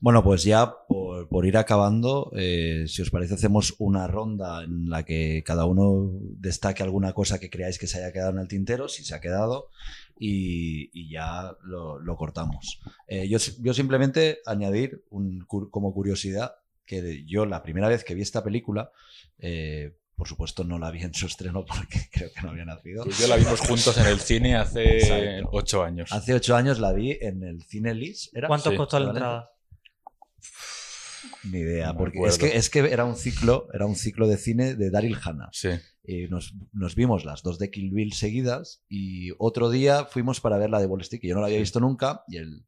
Bueno, 0.00 0.22
pues 0.22 0.44
ya 0.44 0.74
por, 0.88 1.46
ir 1.46 1.56
acabando, 1.56 2.30
eh, 2.36 2.84
si 2.86 3.02
os 3.02 3.10
parece, 3.10 3.34
hacemos 3.34 3.74
una 3.78 4.06
ronda 4.06 4.62
en 4.62 4.90
la 4.90 5.04
que 5.04 5.42
cada 5.44 5.64
uno 5.64 6.10
destaque 6.38 6.82
alguna 6.82 7.14
cosa 7.14 7.38
que 7.38 7.48
creáis 7.48 7.78
que 7.78 7.86
se 7.86 7.98
haya 7.98 8.12
quedado 8.12 8.32
en 8.32 8.38
el 8.38 8.48
tintero, 8.48 8.88
si 8.88 9.04
se 9.04 9.14
ha 9.14 9.20
quedado, 9.20 9.70
y, 10.18 11.10
ya 11.10 11.56
lo, 11.62 12.16
cortamos. 12.16 12.80
Eh, 13.06 13.28
yo, 13.28 13.74
simplemente 13.74 14.40
añadir 14.46 15.04
como 15.08 15.92
curiosidad 15.92 16.56
que 16.84 17.24
yo 17.26 17.46
la 17.46 17.62
primera 17.62 17.88
vez 17.88 18.04
que 18.04 18.14
vi 18.14 18.22
esta 18.22 18.44
película, 18.44 18.90
eh, 19.38 19.96
por 20.14 20.28
supuesto 20.28 20.64
no 20.64 20.78
la 20.78 20.90
vi 20.90 21.02
en 21.02 21.12
su 21.12 21.26
estreno 21.26 21.64
porque 21.66 22.00
creo 22.12 22.30
que 22.32 22.42
no 22.42 22.50
había 22.50 22.64
nacido. 22.64 23.04
Pues 23.04 23.18
yo 23.18 23.28
la 23.28 23.36
vimos 23.36 23.60
juntos 23.60 23.96
en 23.98 24.06
el 24.06 24.20
cine 24.20 24.56
hace 24.56 25.42
ocho 25.50 25.82
años. 25.82 26.12
Hace 26.12 26.34
ocho 26.34 26.56
años 26.56 26.78
la 26.78 26.92
vi 26.92 27.18
en 27.20 27.42
el 27.42 27.62
cine 27.64 27.94
Lis. 27.94 28.30
¿Cuánto 28.46 28.74
costó 28.74 28.98
la 29.00 29.10
entrada? 29.10 29.50
Ni 31.50 31.58
idea, 31.58 31.94
porque 31.94 32.18
es 32.26 32.38
que, 32.38 32.56
es 32.56 32.70
que 32.70 32.80
era 32.80 33.04
un 33.04 33.16
ciclo, 33.16 33.68
era 33.72 33.86
un 33.86 33.96
ciclo 33.96 34.26
de 34.26 34.36
cine 34.36 34.74
de 34.74 34.90
Daryl 34.90 35.18
Hannah. 35.22 35.48
Sí. 35.52 35.70
Y 36.02 36.28
nos, 36.28 36.54
vimos 36.94 37.24
las 37.24 37.42
dos 37.42 37.58
de 37.58 37.70
Kill 37.70 37.92
Bill 37.92 38.12
seguidas 38.12 38.84
y 38.88 39.30
otro 39.38 39.70
día 39.70 40.04
fuimos 40.04 40.40
para 40.40 40.56
ver 40.58 40.70
la 40.70 40.80
de 40.80 40.86
Wall 40.86 41.00
Street, 41.00 41.20
que 41.20 41.28
yo 41.28 41.34
no 41.34 41.40
la 41.40 41.48
había 41.48 41.58
visto 41.58 41.80
nunca 41.80 42.22
y 42.28 42.36
el, 42.36 42.64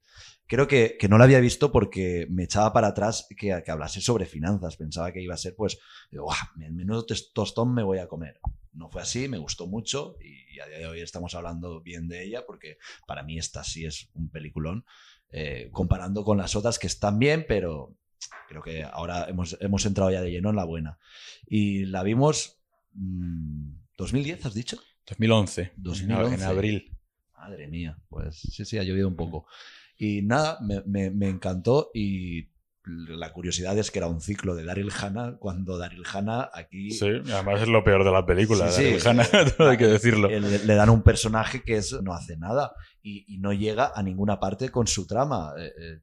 creo 0.49 0.67
que, 0.67 0.99
no 1.09 1.19
la 1.19 1.25
había 1.25 1.39
visto 1.39 1.71
porque 1.71 2.27
me 2.31 2.45
echaba 2.45 2.73
para 2.73 2.89
atrás 2.89 3.27
que, 3.29 3.63
que 3.65 3.71
hablase 3.71 4.01
sobre 4.01 4.27
finanzas. 4.27 4.77
Pensaba 4.77 5.13
que 5.13 5.23
iba 5.23 5.35
a 5.35 5.39
ser, 5.39 5.55
pues, 5.55 5.79
en 6.11 6.75
menudo 6.75 7.07
tostón 7.33 7.75
me 7.75 7.85
voy 7.85 7.99
a 7.99 8.09
comer. 8.09 8.41
No 8.73 8.91
fue 8.91 9.03
así, 9.03 9.29
me 9.29 9.39
gustó 9.39 9.67
mucho 9.67 10.17
y 10.21 10.59
a 10.61 10.67
día 10.67 10.79
de 10.79 10.87
hoy 10.87 11.01
estamos 11.01 11.35
hablando 11.35 11.81
bien 11.81 12.09
de 12.09 12.25
ella 12.25 12.45
porque 12.47 12.79
para 13.07 13.23
mí 13.23 13.39
esta 13.39 13.63
sí 13.63 13.85
es 13.85 14.09
un 14.15 14.31
peliculón. 14.31 14.85
Eh, 15.31 15.69
comparando 15.73 16.25
con 16.25 16.39
las 16.39 16.57
otras 16.57 16.79
que 16.79 16.87
están 16.87 17.19
bien, 17.19 17.45
pero 17.47 17.95
creo 18.49 18.63
que 18.63 18.83
ahora 18.85 19.27
hemos, 19.29 19.57
hemos 19.61 19.85
entrado 19.87 20.11
ya 20.11 20.21
de 20.21 20.31
lleno 20.31 20.51
en 20.51 20.57
la 20.57 20.65
buena. 20.65 20.99
Y 21.47 21.87
la 21.87 22.03
vimos 22.03 22.61
2010, 22.93 24.45
mm, 24.45 24.47
¿has 24.47 24.55
dicho? 24.55 24.79
2011. 25.07 25.73
2011. 25.77 26.35
En 26.35 26.43
abril. 26.43 26.97
Madre 27.35 27.69
mía, 27.69 27.99
pues 28.09 28.37
sí, 28.37 28.65
sí, 28.65 28.79
ha 28.79 28.83
llovido 28.83 29.09
un 29.09 29.17
poco. 29.17 29.47
Y 29.97 30.23
nada, 30.23 30.59
me, 30.61 31.11
me, 31.11 31.29
encantó 31.29 31.91
y 31.95 32.49
la 32.89 33.33
curiosidad 33.33 33.77
es 33.79 33.91
que 33.91 33.99
era 33.99 34.09
un 34.09 34.21
ciclo 34.21 34.55
de 34.55 34.65
Daryl 34.65 34.91
Hannah 34.91 35.37
cuando 35.39 35.77
Daryl 35.79 36.05
Hannah 36.11 36.51
aquí... 36.53 36.91
Sí, 36.91 37.07
además 37.07 37.63
es 37.63 37.69
lo 37.69 37.85
peor 37.85 38.05
de 38.05 38.11
la 38.11 38.25
película, 38.25 38.71
sí, 38.71 38.85
Daryl 38.85 39.07
Hannah, 39.07 39.29
hay 39.71 39.77
que 39.77 39.87
decirlo. 39.87 40.29
Le, 40.29 40.75
dan 40.75 40.91
un 40.91 41.03
personaje 41.03 41.63
que 41.63 41.77
es, 41.77 41.93
no 42.03 42.15
hace 42.15 42.37
nada 42.37 42.73
y, 43.03 43.39
no 43.39 43.53
llega 43.53 43.93
a 43.95 44.03
ninguna 44.03 44.41
parte 44.41 44.71
con 44.71 44.87
su 44.87 45.07
trama. 45.07 45.53
Eh, 45.59 45.73
eh, 45.79 46.01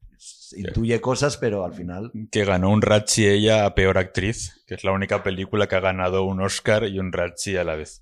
intuye 0.56 1.02
cosas, 1.02 1.38
pero 1.38 1.66
al 1.66 1.74
final. 1.74 2.12
Que 2.32 2.46
ganó 2.46 2.70
un 2.70 2.82
Ratchi 2.82 3.28
ella 3.28 3.66
a 3.66 3.76
peor 3.76 3.98
actriz, 3.98 4.64
que 4.68 4.76
es 4.76 4.84
la 4.84 4.92
única 4.92 5.24
película 5.24 5.68
que 5.68 5.76
ha 5.76 5.82
ganado 5.82 6.24
un 6.24 6.42
Oscar 6.42 6.86
y 6.86 7.00
un 7.00 7.12
Ratchi 7.12 7.58
a 7.58 7.64
la 7.64 7.76
vez. 7.76 8.02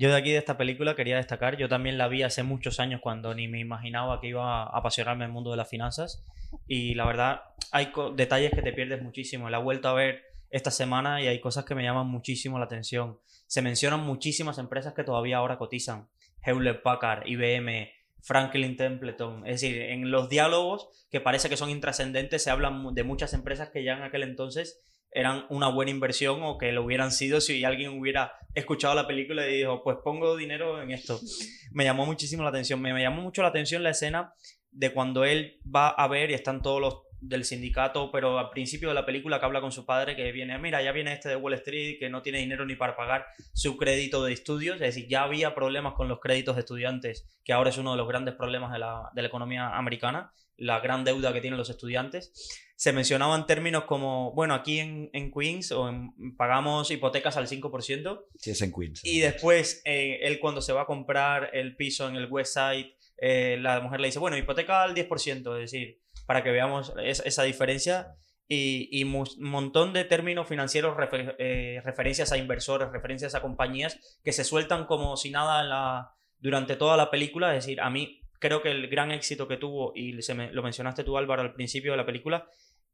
Yo 0.00 0.08
de 0.08 0.16
aquí 0.16 0.30
de 0.30 0.38
esta 0.38 0.56
película 0.56 0.96
quería 0.96 1.18
destacar, 1.18 1.58
yo 1.58 1.68
también 1.68 1.98
la 1.98 2.08
vi 2.08 2.22
hace 2.22 2.42
muchos 2.42 2.80
años 2.80 3.02
cuando 3.02 3.34
ni 3.34 3.48
me 3.48 3.60
imaginaba 3.60 4.18
que 4.18 4.28
iba 4.28 4.62
a 4.62 4.78
apasionarme 4.78 5.26
el 5.26 5.30
mundo 5.30 5.50
de 5.50 5.58
las 5.58 5.68
finanzas 5.68 6.24
y 6.66 6.94
la 6.94 7.04
verdad 7.04 7.42
hay 7.70 7.92
detalles 8.16 8.50
que 8.50 8.62
te 8.62 8.72
pierdes 8.72 9.02
muchísimo. 9.02 9.50
La 9.50 9.58
he 9.58 9.62
vuelto 9.62 9.88
a 9.88 9.92
ver 9.92 10.22
esta 10.48 10.70
semana 10.70 11.20
y 11.20 11.26
hay 11.26 11.38
cosas 11.38 11.66
que 11.66 11.74
me 11.74 11.82
llaman 11.82 12.06
muchísimo 12.06 12.58
la 12.58 12.64
atención. 12.64 13.18
Se 13.46 13.60
mencionan 13.60 14.00
muchísimas 14.00 14.56
empresas 14.56 14.94
que 14.94 15.04
todavía 15.04 15.36
ahora 15.36 15.58
cotizan. 15.58 16.08
Hewlett 16.42 16.80
Packard, 16.80 17.26
IBM, 17.26 17.90
Franklin 18.22 18.78
Templeton. 18.78 19.46
Es 19.46 19.60
decir, 19.60 19.82
en 19.82 20.10
los 20.10 20.30
diálogos 20.30 20.88
que 21.10 21.20
parece 21.20 21.50
que 21.50 21.58
son 21.58 21.68
intrascendentes 21.68 22.42
se 22.42 22.48
hablan 22.48 22.94
de 22.94 23.04
muchas 23.04 23.34
empresas 23.34 23.68
que 23.68 23.84
ya 23.84 23.98
en 23.98 24.04
aquel 24.04 24.22
entonces 24.22 24.80
eran 25.12 25.46
una 25.50 25.68
buena 25.68 25.90
inversión 25.90 26.40
o 26.42 26.58
que 26.58 26.72
lo 26.72 26.84
hubieran 26.84 27.10
sido 27.10 27.40
si 27.40 27.64
alguien 27.64 27.98
hubiera 27.98 28.32
escuchado 28.54 28.94
la 28.94 29.06
película 29.06 29.48
y 29.48 29.58
dijo, 29.58 29.82
pues 29.82 29.98
pongo 30.02 30.36
dinero 30.36 30.82
en 30.82 30.90
esto. 30.90 31.20
Me 31.72 31.84
llamó 31.84 32.06
muchísimo 32.06 32.42
la 32.42 32.50
atención. 32.50 32.80
Me, 32.80 32.92
me 32.92 33.02
llamó 33.02 33.22
mucho 33.22 33.42
la 33.42 33.48
atención 33.48 33.82
la 33.82 33.90
escena 33.90 34.34
de 34.70 34.92
cuando 34.92 35.24
él 35.24 35.60
va 35.64 35.88
a 35.88 36.08
ver 36.08 36.30
y 36.30 36.34
están 36.34 36.62
todos 36.62 36.80
los 36.80 37.02
del 37.20 37.44
sindicato, 37.44 38.10
pero 38.10 38.38
al 38.38 38.50
principio 38.50 38.88
de 38.88 38.94
la 38.94 39.04
película 39.04 39.38
que 39.38 39.44
habla 39.44 39.60
con 39.60 39.72
su 39.72 39.84
padre, 39.84 40.16
que 40.16 40.32
viene, 40.32 40.58
mira, 40.58 40.82
ya 40.82 40.92
viene 40.92 41.12
este 41.12 41.28
de 41.28 41.36
Wall 41.36 41.54
Street, 41.54 41.98
que 41.98 42.08
no 42.08 42.22
tiene 42.22 42.38
dinero 42.38 42.64
ni 42.64 42.76
para 42.76 42.96
pagar 42.96 43.26
su 43.52 43.76
crédito 43.76 44.24
de 44.24 44.32
estudios, 44.32 44.76
es 44.76 44.80
decir, 44.80 45.06
ya 45.06 45.24
había 45.24 45.54
problemas 45.54 45.94
con 45.94 46.08
los 46.08 46.18
créditos 46.18 46.56
de 46.56 46.60
estudiantes, 46.60 47.28
que 47.44 47.52
ahora 47.52 47.70
es 47.70 47.78
uno 47.78 47.92
de 47.92 47.98
los 47.98 48.08
grandes 48.08 48.34
problemas 48.34 48.72
de 48.72 48.78
la, 48.78 49.10
de 49.14 49.22
la 49.22 49.28
economía 49.28 49.76
americana, 49.76 50.32
la 50.56 50.80
gran 50.80 51.04
deuda 51.04 51.32
que 51.32 51.40
tienen 51.40 51.58
los 51.58 51.70
estudiantes. 51.70 52.32
Se 52.80 52.94
mencionaban 52.94 53.46
términos 53.46 53.84
como, 53.84 54.32
bueno, 54.32 54.54
aquí 54.54 54.78
en, 54.78 55.10
en 55.12 55.30
Queens 55.30 55.70
o 55.70 55.92
pagamos 56.38 56.90
hipotecas 56.90 57.36
al 57.36 57.46
5%. 57.46 58.24
Sí, 58.38 58.52
es 58.52 58.62
en 58.62 58.72
Queens. 58.72 59.04
Y 59.04 59.20
después, 59.20 59.82
eh, 59.84 60.20
él 60.22 60.40
cuando 60.40 60.62
se 60.62 60.72
va 60.72 60.80
a 60.80 60.86
comprar 60.86 61.50
el 61.52 61.76
piso 61.76 62.08
en 62.08 62.16
el 62.16 62.24
West 62.32 62.54
Side, 62.54 62.96
eh, 63.18 63.58
la 63.60 63.82
mujer 63.82 64.00
le 64.00 64.08
dice, 64.08 64.18
bueno, 64.18 64.38
hipoteca 64.38 64.82
al 64.82 64.94
10%, 64.94 65.56
es 65.56 65.70
decir, 65.70 66.00
para 66.24 66.42
que 66.42 66.52
veamos 66.52 66.94
esa 67.02 67.42
diferencia 67.42 68.14
y, 68.48 69.04
un 69.04 69.26
montón 69.40 69.92
de 69.92 70.04
términos 70.04 70.48
financieros, 70.48 70.96
eh, 71.38 71.82
referencias 71.84 72.32
a 72.32 72.38
inversores, 72.38 72.88
referencias 72.90 73.34
a 73.34 73.42
compañías 73.42 74.18
que 74.24 74.32
se 74.32 74.42
sueltan 74.42 74.86
como 74.86 75.18
si 75.18 75.28
nada 75.28 75.62
la, 75.64 76.14
durante 76.38 76.76
toda 76.76 76.96
la 76.96 77.10
película. 77.10 77.54
Es 77.54 77.66
decir, 77.66 77.78
a 77.82 77.90
mí 77.90 78.22
creo 78.38 78.62
que 78.62 78.70
el 78.70 78.88
gran 78.88 79.12
éxito 79.12 79.46
que 79.46 79.58
tuvo, 79.58 79.92
y 79.94 80.20
se 80.22 80.34
lo 80.34 80.62
mencionaste 80.62 81.04
tú 81.04 81.18
Álvaro 81.18 81.42
al 81.42 81.52
principio 81.52 81.90
de 81.90 81.98
la 81.98 82.06
película, 82.06 82.48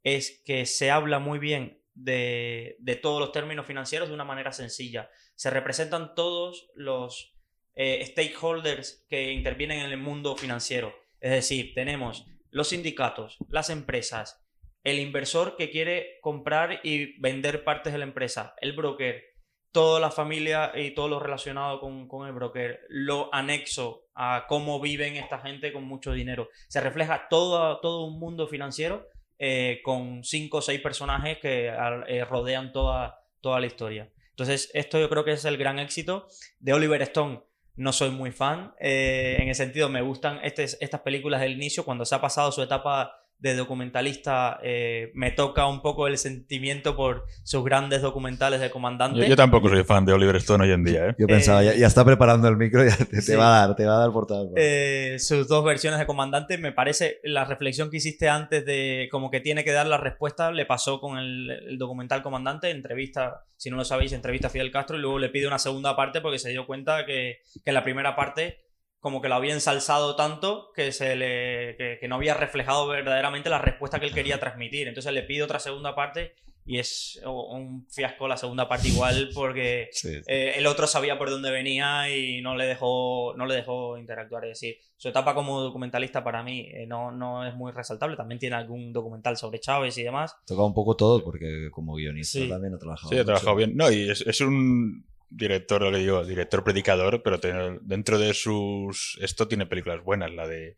es 0.07 0.41
que 0.45 0.67
se 0.67 0.93
habla 0.93 1.19
muy 1.19 1.41
bien 1.41 1.83
de, 1.95 2.77
todos 3.03 3.19
los 3.19 3.33
términos 3.33 3.67
financieros 3.67 4.09
de 4.09 4.15
una 4.15 4.25
manera 4.25 4.53
sencilla. 4.53 5.11
Se 5.35 5.51
representan 5.51 6.15
todos 6.15 6.71
los 6.77 7.35
eh, 7.75 8.07
stakeholders 8.07 9.05
que 9.11 9.33
intervienen 9.33 9.81
en 9.81 9.91
el 9.91 9.99
mundo 9.99 10.37
financiero. 10.37 10.95
Es 11.19 11.33
decir, 11.33 11.75
tenemos 11.75 12.25
los 12.51 12.69
sindicatos, 12.69 13.39
las 13.49 13.69
empresas, 13.69 14.47
el 14.85 15.01
inversor 15.01 15.57
que 15.57 15.71
quiere 15.71 16.21
comprar 16.21 16.79
y 16.85 17.19
vender 17.19 17.65
partes 17.65 17.93
de 17.93 17.99
la 17.99 18.05
empresa, 18.05 18.55
el 18.61 18.75
broker, 18.75 19.25
toda 19.73 19.99
la 19.99 20.13
familia 20.13 20.71
y 20.77 20.93
todo 20.93 21.09
lo 21.09 21.19
relacionado 21.19 21.81
con, 21.81 22.07
con 22.07 22.29
el 22.29 22.33
broker, 22.33 22.87
lo 22.91 23.29
anexo 23.35 24.07
a 24.15 24.47
cómo 24.49 24.81
viven 24.81 25.17
esta 25.17 25.41
gente 25.41 25.73
con 25.73 25.83
mucho 25.83 26.13
dinero. 26.13 26.49
Se 26.69 26.81
refleja 26.81 27.27
todo, 27.29 27.81
todo 27.81 28.05
un 28.05 28.21
mundo 28.21 28.47
financiero 28.47 29.09
eh, 29.39 29.81
con 29.83 30.25
cinco 30.25 30.59
o 30.59 30.63
seis 30.63 30.81
personajes 30.81 31.39
que 31.39 31.67
eh, 31.67 32.25
rodean 32.25 32.73
toda, 32.73 33.21
toda 33.41 33.61
la 33.61 33.67
historia. 33.67 34.11
Entonces, 34.31 34.71
esto 34.75 34.99
yo 35.01 35.09
creo 35.09 35.25
que 35.25 35.33
es 35.33 35.45
el 35.45 35.57
gran 35.57 35.79
éxito. 35.79 36.27
De 36.59 36.73
Oliver 36.73 37.01
Stone 37.03 37.41
no 37.77 37.93
soy 37.93 38.11
muy 38.11 38.33
fan. 38.33 38.75
eh, 38.81 39.37
en 39.41 39.49
el 39.49 39.55
sentido, 39.55 39.89
me 39.89 40.03
gustan 40.03 40.41
este- 40.43 40.65
estas 40.65 41.01
películas 41.01 41.41
del 41.41 41.53
inicio, 41.53 41.85
cuando 41.85 42.05
se 42.05 42.15
ha 42.15 42.21
pasado 42.21 42.53
su 42.53 42.63
etapa 42.63 43.26
de 43.39 43.55
documentalista, 43.55 44.59
eh, 44.63 45.11
me 45.15 45.31
toca 45.31 45.67
un 45.67 45.83
poco 45.83 46.07
el 46.07 46.17
sentimiento 46.19 46.97
por 46.97 47.27
sus 47.45 47.63
grandes 47.65 48.01
documentales 48.03 48.61
de 48.61 48.71
comandante. 48.71 49.21
Yo, 49.21 49.27
yo 49.27 49.37
tampoco 49.37 49.69
soy 49.69 49.85
fan 49.85 50.05
de 50.07 50.13
Oliver 50.15 50.37
Stone 50.37 50.65
hoy 50.65 50.73
en 50.73 50.85
día, 50.85 51.09
¿eh? 51.09 51.15
Yo 51.19 51.27
pensaba, 51.27 51.63
ya, 51.63 51.75
ya 51.75 51.87
está 51.87 52.05
preparando 52.05 52.49
el 52.49 52.57
micro, 52.57 52.83
ya 52.89 52.97
te, 52.97 53.05
te 53.05 53.23
Sí. 53.23 53.35
va 53.35 53.63
a 53.63 53.67
dar, 53.67 53.77
te 53.77 53.85
va 53.85 53.97
a 53.97 54.01
dar 54.01 54.11
por 54.13 54.27
todas 54.27 54.47
partes. 54.47 54.65
Eh, 54.65 55.19
sus 55.19 55.47
dos 55.49 55.65
versiones 55.65 56.01
de 56.01 56.07
comandante, 56.07 56.57
me 56.59 56.73
parece 56.73 57.21
la 57.25 57.45
reflexión 57.45 57.91
que 57.91 57.99
hiciste 57.99 58.29
antes 58.29 58.65
de 58.65 59.09
como 59.11 59.31
que 59.31 59.41
tiene 59.41 59.65
que 59.65 59.73
dar 59.73 59.87
la 59.87 59.99
respuesta, 59.99 60.51
le 60.51 60.65
pasó 60.67 61.01
con 61.01 61.19
el, 61.19 61.51
el 61.51 61.79
documental 61.79 62.23
comandante, 62.23 62.71
entrevista, 62.71 63.45
si 63.57 63.71
no 63.71 63.77
lo 63.77 63.85
sabéis, 63.85 64.13
entrevista 64.13 64.49
a 64.49 64.51
Fidel 64.51 64.71
Castro 64.71 64.97
y 64.97 65.01
luego 65.01 65.19
le 65.19 65.29
pide 65.29 65.47
una 65.47 65.59
segunda 65.59 65.95
parte 65.95 66.21
porque 66.21 66.39
se 66.39 66.51
dio 66.51 66.67
cuenta 66.67 67.05
que, 67.07 67.41
que 67.65 67.73
la 67.73 67.85
primera 67.85 68.17
parte 68.17 68.61
como 69.07 69.23
que 69.23 69.29
lo 69.29 69.37
había 69.37 69.55
ensalzado 69.55 70.17
tanto 70.17 70.73
que, 70.75 70.91
se 70.91 71.15
le, 71.15 71.77
que, 71.77 71.99
que 72.01 72.09
no 72.09 72.17
había 72.17 72.35
reflejado 72.35 72.89
verdaderamente 72.89 73.49
la 73.49 73.61
respuesta 73.61 74.01
que 74.01 74.07
él 74.07 74.13
quería 74.13 74.41
transmitir. 74.41 74.89
Entonces 74.89 75.13
le 75.13 75.23
pide 75.23 75.45
otra 75.45 75.61
segunda 75.61 75.95
parte 75.95 76.35
y 76.65 76.81
es 76.81 77.23
un 77.25 77.87
fiasco 77.89 78.27
la 78.27 78.37
segunda 78.37 78.69
parte 78.69 78.89
igual 78.89 79.31
porque 79.33 79.91
Sí. 79.93 80.09
eh, 80.27 80.55
el 80.57 80.67
otro 80.67 80.89
sabía 80.89 81.17
por 81.19 81.31
dónde 81.31 81.53
venía 81.53 82.11
y 82.13 82.41
no 82.43 82.57
le 82.57 82.67
dejó, 82.67 83.33
no 83.37 83.47
le 83.47 83.55
dejó 83.55 83.97
interactuar. 83.97 84.45
Es 84.47 84.61
decir, 84.61 84.79
su 84.97 85.09
etapa 85.09 85.35
como 85.37 85.61
documentalista 85.61 86.25
para 86.25 86.43
mí 86.43 86.69
eh, 86.73 86.85
no, 86.89 87.13
no 87.13 87.47
es 87.47 87.55
muy 87.55 87.71
resaltable. 87.71 88.17
También 88.17 88.41
tiene 88.41 88.57
algún 88.57 88.93
documental 88.93 89.37
sobre 89.37 89.61
Chávez 89.61 89.97
y 89.99 90.03
demás. 90.03 90.35
Toca 90.45 90.65
un 90.65 90.75
poco 90.75 90.97
todo 90.97 91.23
porque 91.23 91.69
como 91.71 91.95
guionista 91.95 92.41
Sí. 92.41 92.49
también 92.49 92.75
ha 92.75 92.79
trabajado. 92.79 93.11
Sí, 93.11 93.15
ha 93.15 93.19
mucho. 93.19 93.27
trabajado 93.27 93.55
bien. 93.55 93.77
No, 93.77 93.89
y 93.89 94.11
es, 94.11 94.23
es 94.23 94.41
un 94.41 95.07
director, 95.29 95.83
lo 95.83 95.91
que 95.91 95.99
digo, 95.99 96.25
director 96.25 96.63
predicador, 96.65 97.23
pero 97.23 97.41
te- 97.41 97.79
dentro 97.83 98.19
de 98.19 98.35
sus. 98.35 99.19
Esto 99.21 99.49
tiene 99.49 99.67
películas 99.67 100.03
buenas, 100.03 100.33
la 100.33 100.47
de 100.47 100.77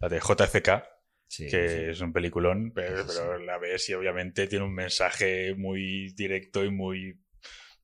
la 0.00 0.08
de 0.08 0.20
JFK, 0.20 0.84
Sí, 1.26 1.46
que 1.48 1.68
sí. 1.68 1.84
es 1.90 2.00
un 2.00 2.12
peliculón, 2.12 2.72
pero, 2.74 2.98
Sí, 3.04 3.12
sí, 3.14 3.18
pero 3.20 3.38
la 3.38 3.58
ves 3.58 3.88
y 3.88 3.94
obviamente 3.94 4.46
tiene 4.46 4.64
un 4.64 4.74
mensaje 4.74 5.54
muy 5.56 6.12
directo 6.14 6.64
y 6.64 6.70
muy 6.70 7.18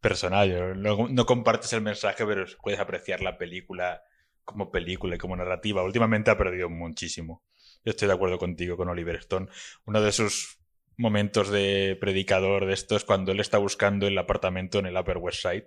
personal. 0.01 0.81
No, 0.81 1.09
no 1.09 1.27
compartes 1.27 1.73
el 1.73 1.83
mensaje, 1.83 2.25
pero 2.27 2.45
puedes 2.63 2.81
apreciar 2.81 3.21
la 3.23 3.39
película 3.39 4.03
como 4.45 4.71
película 4.71 5.15
y 5.15 5.19
como 5.19 5.37
narrativa. 5.37 5.83
Últimamente 5.85 6.31
ha 6.31 6.39
perdido 6.39 6.69
muchísimo. 6.69 7.45
Yo 7.85 7.91
estoy 7.91 8.09
de 8.09 8.15
acuerdo 8.15 8.39
contigo 8.39 8.77
con 8.77 8.89
Oliver 8.89 9.17
Stone. 9.17 9.49
Uno 9.85 10.01
de 10.03 10.13
sus 10.13 10.59
momentos 10.97 11.49
de 11.51 11.97
predicador 12.01 12.67
de 12.67 12.75
esto 12.75 12.97
es 12.97 13.05
cuando 13.05 13.33
él 13.33 13.41
está 13.41 13.59
buscando 13.59 14.07
el 14.07 14.19
apartamento 14.19 14.79
en 14.79 14.87
el 14.87 14.97
Upper 14.97 15.19
West 15.19 15.43
Side. 15.43 15.67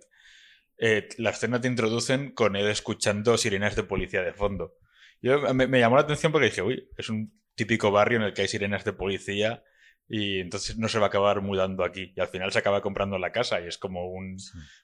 Eh, 0.86 1.08
la 1.18 1.30
escena 1.30 1.62
te 1.62 1.70
introducen 1.70 2.32
con 2.32 2.58
él 2.58 2.68
escuchando 2.68 3.38
sirenas 3.38 3.74
de 3.78 3.84
policía 3.84 4.22
de 4.22 4.34
fondo. 4.34 4.74
Yo, 5.22 5.40
me, 5.54 5.66
me 5.66 5.80
llamó 5.80 5.96
la 5.96 6.02
atención 6.02 6.34
porque 6.34 6.48
dije, 6.48 6.62
uy, 6.62 6.90
es 6.98 7.08
un 7.08 7.40
típico 7.56 7.90
barrio 7.90 8.18
en 8.18 8.26
el 8.26 8.34
que 8.34 8.42
hay 8.42 8.50
sirenas 8.50 8.84
de 8.84 8.92
policía 8.92 9.64
y 10.10 10.42
entonces 10.42 10.78
no 10.78 10.90
se 10.90 11.00
va 11.00 11.06
a 11.06 11.08
acabar 11.08 11.40
mudando 11.40 11.86
aquí. 11.86 12.12
Y 12.18 12.20
al 12.20 12.28
final 12.28 12.52
se 12.52 12.60
acaba 12.60 12.82
comprando 12.82 13.18
la 13.18 13.32
casa 13.32 13.62
y 13.62 13.68
es 13.68 13.78
como 13.78 14.12
un, 14.12 14.36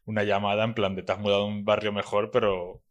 una 0.06 0.24
llamada 0.24 0.64
en 0.64 0.74
plan 0.74 0.96
de 0.96 1.04
te 1.04 1.12
has 1.12 1.20
mudado 1.20 1.42
a 1.42 1.48
un 1.48 1.66
barrio 1.66 1.92
mejor, 1.92 2.32
pero 2.32 2.82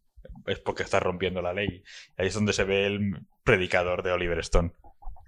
es 0.44 0.58
porque 0.58 0.82
estás 0.82 1.02
rompiendo 1.02 1.40
la 1.40 1.54
ley. 1.54 1.82
Y 2.18 2.20
ahí 2.20 2.28
es 2.28 2.34
donde 2.34 2.52
se 2.52 2.64
ve 2.64 2.84
el 2.84 3.26
predicador 3.42 4.02
de 4.02 4.12
Oliver 4.12 4.40
Stone. 4.40 4.72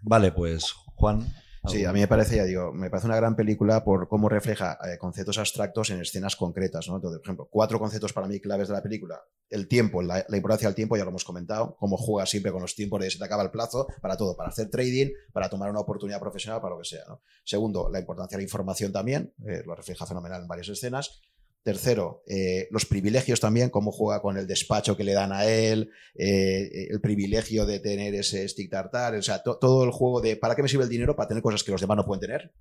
Vale, 0.02 0.32
pues 0.32 0.72
Juan. 0.96 1.32
Sí, 1.66 1.84
a 1.84 1.92
mí 1.92 2.00
me 2.00 2.08
parece, 2.08 2.36
ya 2.36 2.44
digo, 2.44 2.72
me 2.72 2.88
parece 2.88 3.06
una 3.06 3.16
gran 3.16 3.36
película 3.36 3.84
por 3.84 4.08
cómo 4.08 4.30
refleja 4.30 4.78
eh, 4.82 4.96
conceptos 4.96 5.36
abstractos 5.36 5.90
en 5.90 6.00
escenas 6.00 6.34
concretas, 6.34 6.88
¿no? 6.88 6.96
Entonces, 6.96 7.18
por 7.18 7.26
ejemplo, 7.26 7.48
cuatro 7.50 7.78
conceptos 7.78 8.14
para 8.14 8.26
mí 8.26 8.40
claves 8.40 8.68
de 8.68 8.74
la 8.74 8.82
película. 8.82 9.20
El 9.50 9.68
tiempo, 9.68 10.00
la, 10.00 10.24
la 10.26 10.36
importancia 10.36 10.68
del 10.68 10.74
tiempo, 10.74 10.96
ya 10.96 11.04
lo 11.04 11.10
hemos 11.10 11.24
comentado, 11.24 11.76
cómo 11.78 11.98
juega 11.98 12.24
siempre 12.24 12.50
con 12.50 12.62
los 12.62 12.74
tiempos 12.74 13.00
de 13.00 13.10
se 13.10 13.18
te 13.18 13.24
acaba 13.24 13.42
el 13.42 13.50
plazo, 13.50 13.88
para 14.00 14.16
todo, 14.16 14.36
para 14.36 14.48
hacer 14.48 14.70
trading, 14.70 15.10
para 15.32 15.50
tomar 15.50 15.70
una 15.70 15.80
oportunidad 15.80 16.18
profesional, 16.18 16.62
para 16.62 16.74
lo 16.74 16.80
que 16.80 16.88
sea, 16.88 17.04
¿no? 17.06 17.20
Segundo, 17.44 17.90
la 17.90 18.00
importancia 18.00 18.36
de 18.36 18.42
la 18.42 18.46
información 18.46 18.90
también, 18.90 19.34
eh, 19.46 19.62
lo 19.66 19.74
refleja 19.74 20.06
fenomenal 20.06 20.42
en 20.42 20.48
varias 20.48 20.68
escenas. 20.68 21.20
Tercero, 21.62 22.22
eh, 22.26 22.68
los 22.70 22.86
privilegios 22.86 23.38
también, 23.38 23.68
cómo 23.68 23.92
juega 23.92 24.22
con 24.22 24.38
el 24.38 24.46
despacho 24.46 24.96
que 24.96 25.04
le 25.04 25.12
dan 25.12 25.30
a 25.32 25.44
él, 25.44 25.90
eh, 26.14 26.88
el 26.90 27.00
privilegio 27.02 27.66
de 27.66 27.80
tener 27.80 28.14
ese 28.14 28.48
stick 28.48 28.70
tartar, 28.70 29.14
o 29.14 29.22
sea, 29.22 29.42
to- 29.42 29.58
todo 29.58 29.84
el 29.84 29.90
juego 29.90 30.22
de 30.22 30.36
¿para 30.36 30.54
qué 30.54 30.62
me 30.62 30.68
sirve 30.68 30.84
el 30.84 30.90
dinero? 30.90 31.14
Para 31.14 31.28
tener 31.28 31.42
cosas 31.42 31.62
que 31.62 31.70
los 31.72 31.80
demás 31.82 31.98
no 31.98 32.06
pueden 32.06 32.22
tener. 32.22 32.52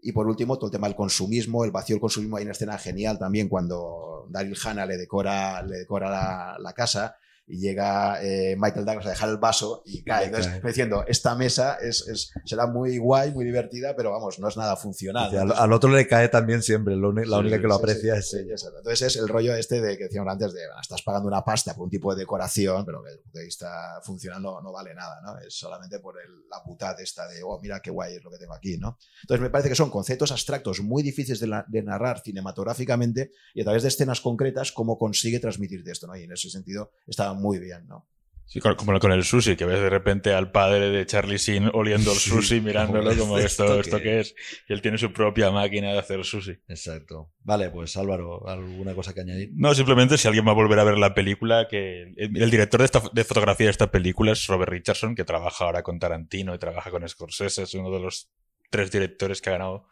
Y 0.00 0.12
por 0.12 0.28
último, 0.28 0.56
todo 0.56 0.66
el 0.66 0.72
tema 0.72 0.86
del 0.86 0.96
consumismo, 0.96 1.64
el 1.64 1.72
vacío 1.72 1.96
del 1.96 2.00
consumismo. 2.00 2.36
Hay 2.36 2.44
una 2.44 2.52
escena 2.52 2.78
genial 2.78 3.18
también 3.18 3.48
cuando 3.48 4.28
Daryl 4.30 4.56
Hannah 4.64 4.86
le 4.86 4.96
decora, 4.96 5.62
le 5.62 5.78
decora 5.78 6.56
la 6.58 6.72
casa 6.72 7.16
y 7.50 7.58
llega 7.58 8.22
eh, 8.22 8.54
Michael 8.58 8.84
Douglas 8.86 9.06
a 9.06 9.10
dejar 9.10 9.28
el 9.28 9.38
vaso 9.38 9.82
y 9.84 10.02
cae. 10.02 10.26
Entonces, 10.26 10.52
cae. 10.52 10.60
diciendo, 10.62 11.04
esta 11.08 11.34
mesa 11.34 11.76
es, 11.80 12.06
es- 12.08 12.30
será 12.44 12.66
muy 12.66 12.98
guay, 12.98 13.32
muy 13.32 13.44
divertida, 13.44 13.94
pero 13.96 14.12
vamos, 14.12 14.38
no 14.38 14.48
es 14.48 14.56
nada 14.56 14.76
funcional. 14.76 15.36
Al, 15.36 15.52
al 15.52 15.72
otro 15.72 15.90
le 15.90 16.06
cae 16.06 16.28
también 16.28 16.62
siempre, 16.62 16.94
la 16.96 17.08
única 17.08 17.56
sí, 17.56 17.62
que 17.62 17.68
lo 17.68 17.74
Sí, 17.76 17.80
aprecia 17.80 18.22
sí, 18.22 18.36
es. 18.50 18.64
Entonces 18.64 19.02
es 19.02 19.16
el 19.16 19.28
rollo 19.28 19.54
este 19.54 19.80
de 19.80 19.98
que 19.98 20.04
decíamos 20.04 20.32
antes 20.32 20.52
de 20.52 20.60
"Ah, 20.64 20.80
estás 20.80 21.02
pagando 21.02 21.26
una 21.28 21.42
pasta 21.44 21.74
por 21.74 21.84
un 21.84 21.90
tipo 21.90 22.14
de 22.14 22.20
decoración, 22.20 22.84
pero 22.86 23.02
que 23.02 23.08
desde 23.08 23.18
el 23.18 23.22
punto 23.24 23.38
de 23.40 23.44
vista 23.44 24.00
funcional 24.02 24.40
no, 24.42 24.60
no 24.60 24.72
vale 24.72 24.94
nada, 24.94 25.20
¿no? 25.22 25.38
Es 25.38 25.54
solamente 25.58 25.98
por 25.98 26.14
el- 26.20 26.48
la 26.48 26.62
putad 26.62 27.00
esta 27.00 27.26
de, 27.28 27.42
oh, 27.42 27.58
mira 27.60 27.80
qué 27.80 27.90
guay 27.90 28.14
es 28.16 28.22
lo 28.24 28.30
que 28.30 28.38
tengo 28.38 28.54
aquí, 28.54 28.76
¿no? 28.78 28.96
Entonces 29.22 29.42
me 29.42 29.50
parece 29.50 29.68
que 29.70 29.74
son 29.74 29.90
conceptos 29.90 30.30
abstractos 30.30 30.80
muy 30.80 31.02
difíciles 31.02 31.40
de, 31.40 31.46
la- 31.48 31.64
de 31.68 31.82
narrar 31.82 32.20
cinematográficamente 32.20 33.32
y 33.54 33.60
a 33.62 33.64
través 33.64 33.82
de 33.82 33.88
escenas 33.88 34.20
concretas 34.20 34.72
cómo 34.72 34.98
consigue 34.98 35.40
transmitirte 35.40 35.90
esto, 35.90 36.06
¿no? 36.06 36.16
Y 36.16 36.24
en 36.24 36.32
ese 36.32 36.50
sentido 36.50 36.90
está 37.06 37.32
muy 37.40 37.58
bien, 37.58 37.86
¿no? 37.88 38.06
Sí, 38.50 38.58
como 38.58 38.98
con 38.98 39.12
el 39.12 39.22
sushi, 39.22 39.54
que 39.54 39.64
ves 39.64 39.78
de 39.78 39.88
repente 39.88 40.34
al 40.34 40.50
padre 40.50 40.90
de 40.90 41.06
Charlie 41.06 41.36
Sheen 41.36 41.70
oliendo 41.72 42.10
el 42.10 42.18
Sí, 42.18 42.30
sushi, 42.30 42.60
mirándolo 42.60 43.10
¿cómo 43.10 43.20
como 43.22 43.38
es 43.38 43.44
esto, 43.44 43.64
esto 43.64 43.80
esto 43.80 44.00
que 44.00 44.18
es. 44.18 44.34
Y 44.68 44.72
él 44.72 44.82
tiene 44.82 44.98
su 44.98 45.12
propia 45.12 45.52
máquina 45.52 45.92
de 45.92 45.98
hacer 46.00 46.24
sushi. 46.24 46.58
Exacto. 46.66 47.30
Vale, 47.44 47.70
pues 47.70 47.96
Álvaro, 47.96 48.48
¿alguna 48.48 48.92
cosa 48.92 49.14
que 49.14 49.20
añadir? 49.20 49.50
No, 49.54 49.72
simplemente 49.72 50.18
si 50.18 50.26
alguien 50.26 50.44
va 50.44 50.50
a 50.50 50.56
volver 50.56 50.80
a 50.80 50.84
ver 50.84 50.98
la 50.98 51.14
película, 51.14 51.68
que 51.68 52.12
el, 52.16 52.42
el 52.42 52.50
director 52.50 52.80
de, 52.80 52.86
esta, 52.86 53.00
de 53.12 53.22
fotografía 53.22 53.66
de 53.66 53.70
esta 53.70 53.92
película 53.92 54.32
es 54.32 54.44
Robert 54.48 54.72
Richardson, 54.72 55.14
que 55.14 55.24
trabaja 55.24 55.66
ahora 55.66 55.84
con 55.84 56.00
Tarantino 56.00 56.52
y 56.52 56.58
trabaja 56.58 56.90
con 56.90 57.08
Scorsese, 57.08 57.62
es 57.62 57.74
uno 57.74 57.92
de 57.92 58.00
los 58.00 58.32
tres 58.68 58.90
directores 58.90 59.40
que 59.40 59.50
ha 59.50 59.52
ganado 59.52 59.86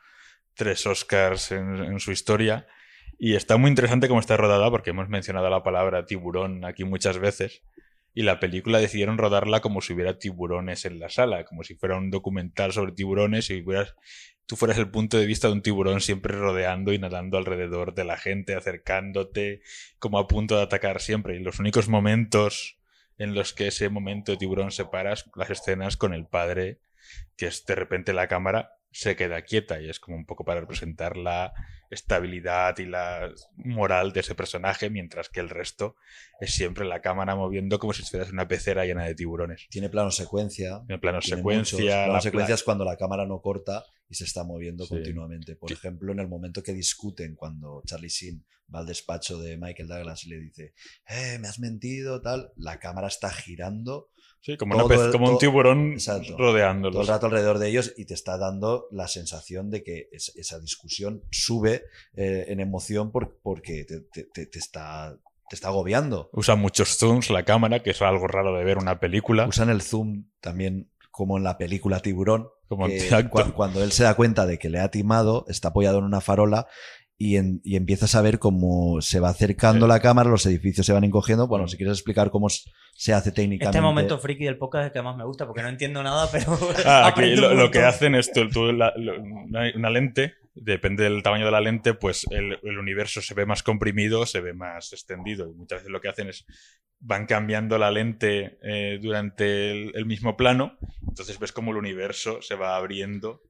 tres 0.54 0.84
Oscars 0.84 1.52
en, 1.52 1.76
en 1.76 2.00
su 2.00 2.10
historia. 2.10 2.66
Y 3.18 3.34
está 3.34 3.56
muy 3.56 3.68
interesante 3.68 4.06
cómo 4.06 4.20
está 4.20 4.36
rodada, 4.36 4.70
porque 4.70 4.90
hemos 4.90 5.08
mencionado 5.08 5.50
la 5.50 5.64
palabra 5.64 6.06
tiburón 6.06 6.64
aquí 6.64 6.84
muchas 6.84 7.18
veces. 7.18 7.62
Y 8.14 8.22
la 8.22 8.38
película 8.38 8.78
decidieron 8.78 9.18
rodarla 9.18 9.60
como 9.60 9.80
si 9.80 9.92
hubiera 9.92 10.18
tiburones 10.18 10.84
en 10.84 11.00
la 11.00 11.08
sala, 11.08 11.44
como 11.44 11.64
si 11.64 11.74
fuera 11.74 11.96
un 11.96 12.10
documental 12.10 12.72
sobre 12.72 12.92
tiburones 12.92 13.50
y 13.50 13.62
hubieras, 13.62 13.96
tú 14.46 14.56
fueras 14.56 14.78
el 14.78 14.90
punto 14.90 15.18
de 15.18 15.26
vista 15.26 15.48
de 15.48 15.54
un 15.54 15.62
tiburón 15.62 16.00
siempre 16.00 16.36
rodeando 16.36 16.92
y 16.92 16.98
nadando 16.98 17.38
alrededor 17.38 17.94
de 17.94 18.04
la 18.04 18.16
gente, 18.16 18.54
acercándote, 18.54 19.62
como 19.98 20.18
a 20.18 20.28
punto 20.28 20.56
de 20.56 20.62
atacar 20.62 21.00
siempre. 21.00 21.36
Y 21.36 21.40
los 21.40 21.58
únicos 21.58 21.88
momentos 21.88 22.78
en 23.18 23.34
los 23.34 23.52
que 23.52 23.66
ese 23.66 23.88
momento 23.88 24.30
de 24.30 24.38
tiburón 24.38 24.70
se 24.70 24.84
para 24.84 25.12
es 25.12 25.28
las 25.34 25.50
escenas 25.50 25.96
con 25.96 26.14
el 26.14 26.24
padre, 26.24 26.78
que 27.36 27.46
es 27.46 27.66
de 27.66 27.74
repente 27.74 28.12
la 28.12 28.28
cámara 28.28 28.78
se 28.92 29.16
queda 29.16 29.42
quieta 29.42 29.80
y 29.80 29.90
es 29.90 30.00
como 30.00 30.16
un 30.16 30.24
poco 30.24 30.44
para 30.44 30.60
representar 30.60 31.16
la 31.16 31.52
estabilidad 31.90 32.78
y 32.78 32.86
la 32.86 33.32
moral 33.56 34.12
de 34.12 34.20
ese 34.20 34.34
personaje, 34.34 34.90
mientras 34.90 35.28
que 35.28 35.40
el 35.40 35.48
resto 35.48 35.96
es 36.40 36.54
siempre 36.54 36.84
la 36.84 37.00
cámara 37.00 37.34
moviendo 37.34 37.78
como 37.78 37.92
si 37.92 38.02
estuvieras 38.02 38.28
en 38.28 38.34
una 38.34 38.48
pecera 38.48 38.84
llena 38.84 39.04
de 39.04 39.14
tiburones. 39.14 39.66
Tiene 39.70 39.88
plano 39.88 40.10
secuencia. 40.10 40.82
En 40.88 41.00
plano 41.00 41.20
tiene 41.20 41.36
secuencia, 41.36 41.76
muchos. 41.78 41.94
Plano 41.94 42.12
la 42.12 42.20
secuencia 42.20 42.54
es 42.54 42.62
cuando 42.62 42.84
la 42.84 42.96
cámara 42.96 43.26
no 43.26 43.40
corta 43.40 43.84
y 44.08 44.14
se 44.14 44.24
está 44.24 44.44
moviendo 44.44 44.84
Sí. 44.84 44.90
continuamente. 44.90 45.56
Por 45.56 45.72
ejemplo, 45.72 46.12
en 46.12 46.20
el 46.20 46.28
momento 46.28 46.62
que 46.62 46.72
discuten, 46.72 47.34
cuando 47.34 47.82
Charlie 47.86 48.08
Sheen 48.08 48.44
va 48.74 48.80
al 48.80 48.86
despacho 48.86 49.38
de 49.38 49.56
Michael 49.56 49.88
Douglas 49.88 50.24
y 50.24 50.30
le 50.30 50.40
dice, 50.40 50.74
eh, 51.08 51.38
me 51.40 51.48
has 51.48 51.58
mentido, 51.58 52.20
tal, 52.20 52.52
la 52.56 52.78
cámara 52.78 53.08
está 53.08 53.30
girando 53.30 54.10
Sí, 54.48 54.56
como, 54.56 54.74
una 54.76 54.84
pez- 54.84 55.12
como 55.12 55.26
un 55.26 55.30
todo- 55.32 55.38
tiburón 55.40 55.92
Exacto. 55.92 56.34
rodeándolos. 56.38 56.94
todo 56.94 57.02
el 57.02 57.08
rato 57.08 57.26
alrededor 57.26 57.58
de 57.58 57.68
ellos 57.68 57.92
y 57.98 58.06
te 58.06 58.14
está 58.14 58.38
dando 58.38 58.86
la 58.90 59.06
sensación 59.06 59.68
de 59.70 59.82
que 59.82 60.08
es- 60.10 60.32
esa 60.36 60.58
discusión 60.58 61.22
sube 61.30 61.82
eh, 62.16 62.46
en 62.48 62.60
emoción 62.60 63.12
por- 63.12 63.38
porque 63.42 63.84
te, 63.84 64.00
te- 64.00 64.24
te- 64.24 64.46
te 64.46 64.58
está, 64.58 65.18
te 65.50 65.54
está 65.54 65.68
agobiando. 65.68 66.30
Usa 66.32 66.54
muchos 66.54 66.96
zooms 66.96 67.28
la 67.28 67.44
cámara, 67.44 67.82
que 67.82 67.90
es 67.90 68.00
algo 68.00 68.26
raro 68.26 68.56
de 68.56 68.64
ver 68.64 68.78
una 68.78 68.98
película. 69.00 69.46
Usan 69.46 69.68
el 69.68 69.82
zoom 69.82 70.24
también 70.40 70.90
como 71.10 71.36
en 71.36 71.44
la 71.44 71.58
película 71.58 72.00
Tiburón, 72.00 72.48
Como 72.68 72.86
que 72.86 73.08
cuando 73.54 73.82
él 73.82 73.92
se 73.92 74.04
da 74.04 74.14
cuenta 74.14 74.46
de 74.46 74.58
que 74.58 74.68
le 74.70 74.78
ha 74.78 74.90
timado, 74.90 75.44
está 75.48 75.68
apoyado 75.68 75.98
en 75.98 76.04
una 76.04 76.20
farola 76.20 76.66
y, 77.20 77.36
en- 77.36 77.60
y 77.64 77.74
empiezas 77.76 78.14
a 78.14 78.22
ver 78.22 78.38
cómo 78.38 79.00
se 79.00 79.18
va 79.20 79.28
acercando 79.30 79.86
Sí. 79.86 79.90
la 79.92 80.00
cámara, 80.00 80.30
los 80.30 80.46
edificios 80.46 80.86
se 80.86 80.92
van 80.92 81.02
encogiendo. 81.04 81.48
Bueno, 81.48 81.66
si 81.66 81.76
quieres 81.76 81.96
explicar 81.98 82.30
cómo 82.30 82.48
se 82.48 83.12
hace 83.12 83.32
técnicamente. 83.32 83.76
Este 83.76 83.82
momento 83.82 84.18
friki 84.18 84.44
del 84.44 84.56
podcast 84.58 84.82
es 84.82 84.86
el 84.88 84.92
que 84.92 85.02
más 85.02 85.16
me 85.16 85.24
gusta 85.24 85.44
porque 85.46 85.62
no 85.62 85.68
entiendo 85.68 86.02
nada, 86.02 86.28
pero. 86.30 86.56
Ah, 86.86 87.06
aquí 87.14 87.34
lo, 87.34 87.70
que 87.70 87.80
hacen 87.80 88.14
es 88.14 88.32
tú, 88.32 88.48
tú 88.48 88.72
la- 88.72 88.92
lo- 88.96 89.20
una, 89.20 89.62
una 89.74 89.90
lente, 89.90 90.34
depende 90.54 91.04
del 91.04 91.22
tamaño 91.24 91.44
de 91.44 91.50
la 91.50 91.60
lente, 91.60 91.94
pues 91.94 92.24
el, 92.30 92.58
el 92.62 92.78
universo 92.78 93.20
se 93.20 93.34
ve 93.34 93.46
más 93.46 93.62
comprimido, 93.64 94.24
se 94.24 94.40
ve 94.40 94.52
más 94.54 94.92
extendido. 94.92 95.50
Y 95.50 95.54
muchas 95.54 95.80
veces 95.80 95.90
lo 95.90 96.00
que 96.00 96.08
hacen 96.08 96.28
es 96.28 96.46
van 97.00 97.26
cambiando 97.26 97.78
la 97.78 97.90
lente 97.92 98.58
eh, 98.62 98.98
durante 99.00 99.70
el, 99.70 99.92
el 99.94 100.04
mismo 100.06 100.36
plano, 100.36 100.76
entonces 101.08 101.38
ves 101.38 101.52
como 101.52 101.70
el 101.70 101.76
universo 101.76 102.42
se 102.42 102.56
va 102.56 102.76
abriendo 102.76 103.40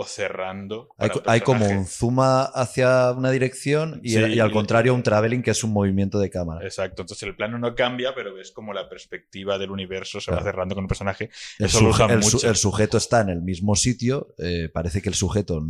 o 0.00 0.04
cerrando. 0.04 0.90
Hay, 1.26 1.40
como 1.40 1.66
un 1.68 1.84
zoom 1.84 2.18
hacia 2.20 3.10
una 3.10 3.32
dirección 3.32 4.00
y, 4.04 4.10
Sí, 4.10 4.18
y 4.34 4.38
al 4.38 4.52
contrario 4.52 4.94
un 4.94 5.02
traveling 5.02 5.42
que 5.42 5.50
es 5.50 5.64
un 5.64 5.72
movimiento 5.72 6.20
de 6.20 6.30
cámara. 6.30 6.64
Exacto, 6.64 7.02
entonces 7.02 7.24
el 7.28 7.34
plano 7.34 7.58
no 7.58 7.74
cambia, 7.74 8.14
pero 8.14 8.32
ves 8.32 8.52
como 8.52 8.72
la 8.72 8.88
perspectiva 8.88 9.58
del 9.58 9.72
universo 9.72 10.20
se 10.20 10.30
va 10.30 10.40
cerrando 10.42 10.76
con 10.76 10.84
el 10.84 10.88
personaje. 10.88 11.30
El, 11.58 11.66
Eso 11.66 11.80
lo 11.80 11.88
suje- 11.90 11.94
usan 11.94 12.10
el 12.12 12.22
su- 12.22 12.36
mucho. 12.36 12.48
el 12.48 12.54
sujeto 12.56 12.96
está 12.96 13.22
en 13.22 13.30
el 13.30 13.42
mismo 13.42 13.74
sitio, 13.74 14.34
eh, 14.38 14.68
parece 14.72 15.02
que 15.02 15.08
el 15.08 15.16
sujeto 15.16 15.64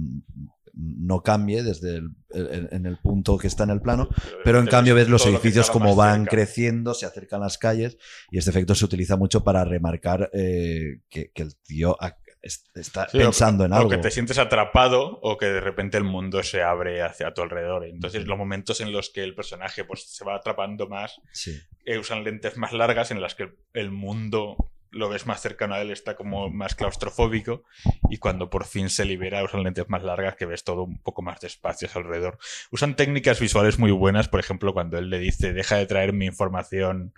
no 0.74 1.22
cambie 1.22 1.62
desde 1.62 1.96
el, 1.96 2.10
en, 2.30 2.68
en 2.70 2.86
el 2.86 2.98
punto 2.98 3.36
que 3.38 3.46
está 3.48 3.64
en 3.64 3.70
el 3.70 3.80
plano, 3.80 4.08
pero 4.44 4.60
en 4.60 4.66
cambio 4.66 4.94
ves 4.94 5.08
los 5.08 5.24
edificios 5.26 5.70
como 5.70 5.96
van 5.96 6.20
cerca. 6.20 6.30
creciendo, 6.30 6.92
se 6.94 7.06
acercan 7.06 7.40
las 7.40 7.56
calles 7.58 7.96
y 8.30 8.36
este 8.38 8.50
efecto 8.50 8.74
se 8.74 8.84
utiliza 8.84 9.16
mucho 9.16 9.42
para 9.42 9.64
remarcar 9.64 10.30
eh, 10.34 11.00
que, 11.08 11.30
que 11.32 11.42
el 11.42 11.56
tío 11.56 11.96
está 12.42 13.08
Sí, 13.08 13.18
o- 13.18 13.20
pensando 13.20 13.64
en 13.64 13.72
o 13.72 13.76
algo. 13.76 13.90
que 13.90 13.98
te 13.98 14.10
sientes 14.10 14.38
atrapado 14.38 15.18
o 15.22 15.36
que 15.36 15.46
de 15.46 15.60
repente 15.60 15.96
el 15.98 16.04
mundo 16.04 16.42
se 16.42 16.62
abre 16.62 17.02
hacia 17.02 17.34
tu 17.34 17.42
alrededor. 17.42 17.84
Entonces, 17.84 18.26
los 18.26 18.38
momentos 18.38 18.80
en 18.80 18.92
los 18.92 19.10
que 19.10 19.22
el 19.22 19.34
personaje 19.34 19.84
pues, 19.84 20.04
se 20.04 20.24
va 20.24 20.36
atrapando 20.36 20.86
más, 20.88 21.20
Sí. 21.32 21.58
eh, 21.84 21.98
usan 21.98 22.24
lentes 22.24 22.56
más 22.56 22.72
largas 22.72 23.10
en 23.10 23.20
las 23.20 23.34
que 23.34 23.52
el 23.74 23.90
mundo 23.90 24.56
lo 24.90 25.10
ves 25.10 25.26
más 25.26 25.42
cercano 25.42 25.74
a 25.74 25.82
él, 25.82 25.90
está 25.90 26.16
como 26.16 26.48
más 26.48 26.74
claustrofóbico 26.74 27.62
y 28.08 28.16
cuando 28.16 28.48
por 28.48 28.64
fin 28.64 28.88
se 28.88 29.04
libera 29.04 29.44
usan 29.44 29.62
lentes 29.62 29.86
más 29.90 30.02
largas 30.02 30.34
que 30.36 30.46
ves 30.46 30.64
todo 30.64 30.84
un 30.84 31.02
poco 31.02 31.20
más 31.20 31.40
de 31.40 31.46
espacios 31.48 31.94
alrededor. 31.94 32.38
Usan 32.70 32.96
técnicas 32.96 33.38
visuales 33.38 33.78
muy 33.78 33.90
buenas, 33.90 34.28
por 34.28 34.40
ejemplo, 34.40 34.72
cuando 34.72 34.96
él 34.96 35.10
le 35.10 35.18
dice 35.18 35.52
deja 35.52 35.76
de 35.76 35.84
traer 35.86 36.14
mi 36.14 36.24
información 36.24 37.12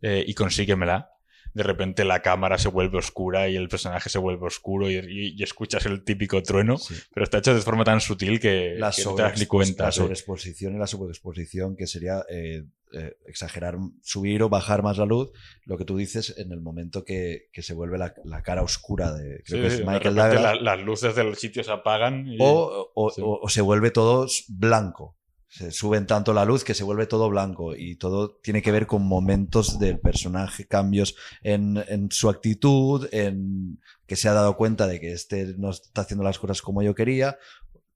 eh, 0.00 0.24
y 0.26 0.32
consíguemela. 0.32 1.10
De 1.52 1.62
repente 1.62 2.04
la 2.04 2.22
cámara 2.22 2.58
se 2.58 2.68
vuelve 2.68 2.98
oscura 2.98 3.48
y 3.48 3.56
el 3.56 3.68
personaje 3.68 4.08
se 4.08 4.18
vuelve 4.18 4.46
oscuro 4.46 4.88
y, 4.90 4.94
y- 4.96 5.34
y 5.36 5.42
escuchas 5.42 5.84
el 5.86 6.04
típico 6.04 6.42
trueno, 6.42 6.76
Sí. 6.78 6.94
pero 7.12 7.24
está 7.24 7.38
hecho 7.38 7.54
de 7.54 7.60
forma 7.60 7.84
tan 7.84 8.00
sutil 8.00 8.38
que, 8.38 8.74
la, 8.78 8.90
que 8.92 9.02
no 9.04 9.14
te 9.16 9.22
das 9.22 9.38
ni 9.38 9.46
cuenta. 9.46 9.84
la 9.84 9.92
sobreexposición 9.92 10.76
y 10.76 10.78
la 10.78 10.86
subexposición, 10.86 11.76
que 11.76 11.86
sería 11.86 12.24
eh, 12.30 12.64
eh, 12.92 13.16
exagerar, 13.26 13.76
subir 14.02 14.42
o 14.42 14.48
bajar 14.48 14.82
más 14.82 14.98
la 14.98 15.06
luz, 15.06 15.30
lo 15.64 15.76
que 15.78 15.84
tú 15.84 15.96
dices 15.96 16.34
en 16.38 16.50
el 16.52 16.60
momento 16.60 17.04
que, 17.04 17.48
que 17.52 17.62
se 17.62 17.74
vuelve 17.74 17.98
la, 17.98 18.14
la 18.24 18.42
cara 18.42 18.62
oscura 18.62 19.12
de, 19.12 19.42
creo 19.44 19.44
Sí, 19.44 19.60
que 19.60 19.66
es 19.66 19.78
de 19.78 19.84
Michael 19.84 20.14
la- 20.16 20.54
las 20.56 20.80
luces 20.80 21.14
del 21.14 21.36
sitio 21.36 21.62
se 21.64 21.70
apagan 21.72 22.26
y- 22.28 22.36
o, 22.40 22.90
o- 22.94 23.10
sí. 23.10 23.20
o- 23.24 23.38
o 23.42 23.48
se 23.48 23.60
vuelve 23.60 23.90
todo 23.90 24.26
blanco. 24.48 25.16
Se 25.52 25.72
suben 25.72 26.06
tanto 26.06 26.32
la 26.32 26.44
luz 26.44 26.62
que 26.62 26.74
se 26.74 26.84
vuelve 26.84 27.06
todo 27.08 27.28
blanco 27.28 27.74
y 27.74 27.96
todo 27.96 28.36
tiene 28.36 28.62
que 28.62 28.70
ver 28.70 28.86
con 28.86 29.02
momentos 29.02 29.80
del 29.80 29.98
personaje, 29.98 30.66
cambios 30.68 31.16
en, 31.42 31.76
en 31.88 32.08
su 32.12 32.30
actitud, 32.30 33.08
en 33.10 33.80
que 34.06 34.14
se 34.14 34.28
ha 34.28 34.32
dado 34.32 34.56
cuenta 34.56 34.86
de 34.86 35.00
que 35.00 35.12
este 35.12 35.54
no 35.58 35.70
está 35.70 36.02
haciendo 36.02 36.22
las 36.22 36.38
cosas 36.38 36.62
como 36.62 36.82
yo 36.82 36.94
quería, 36.94 37.36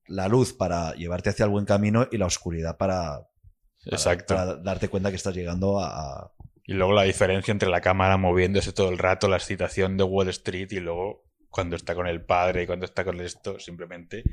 la 0.08 0.26
luz 0.26 0.52
para 0.52 0.94
llevarte 0.96 1.30
hacia 1.30 1.44
el 1.44 1.50
buen 1.52 1.64
camino 1.64 2.08
y 2.10 2.18
la 2.18 2.26
oscuridad 2.26 2.76
para, 2.76 3.20
para- 3.20 3.96
Exacto. 3.96 4.34
para 4.34 4.56
darte 4.56 4.88
cuenta 4.88 5.10
que 5.10 5.16
estás 5.16 5.34
llegando 5.36 5.78
a, 5.78 5.86
a- 6.24 6.32
Y 6.64 6.72
luego 6.74 6.92
la 6.92 7.04
diferencia 7.04 7.52
entre 7.52 7.68
la 7.68 7.80
cámara 7.80 8.16
moviéndose 8.16 8.72
todo 8.72 8.88
el 8.90 8.98
rato, 8.98 9.28
la 9.28 9.36
excitación 9.36 9.96
de 9.96 10.02
Wall 10.04 10.28
Street 10.30 10.72
y 10.72 10.80
luego 10.80 11.23
cuando 11.54 11.76
está 11.76 11.94
con 11.94 12.08
el 12.08 12.24
padre 12.24 12.64
y 12.64 12.66
cuando 12.66 12.84
está 12.84 13.04
con 13.04 13.20
esto, 13.20 13.60
simplemente 13.60 14.24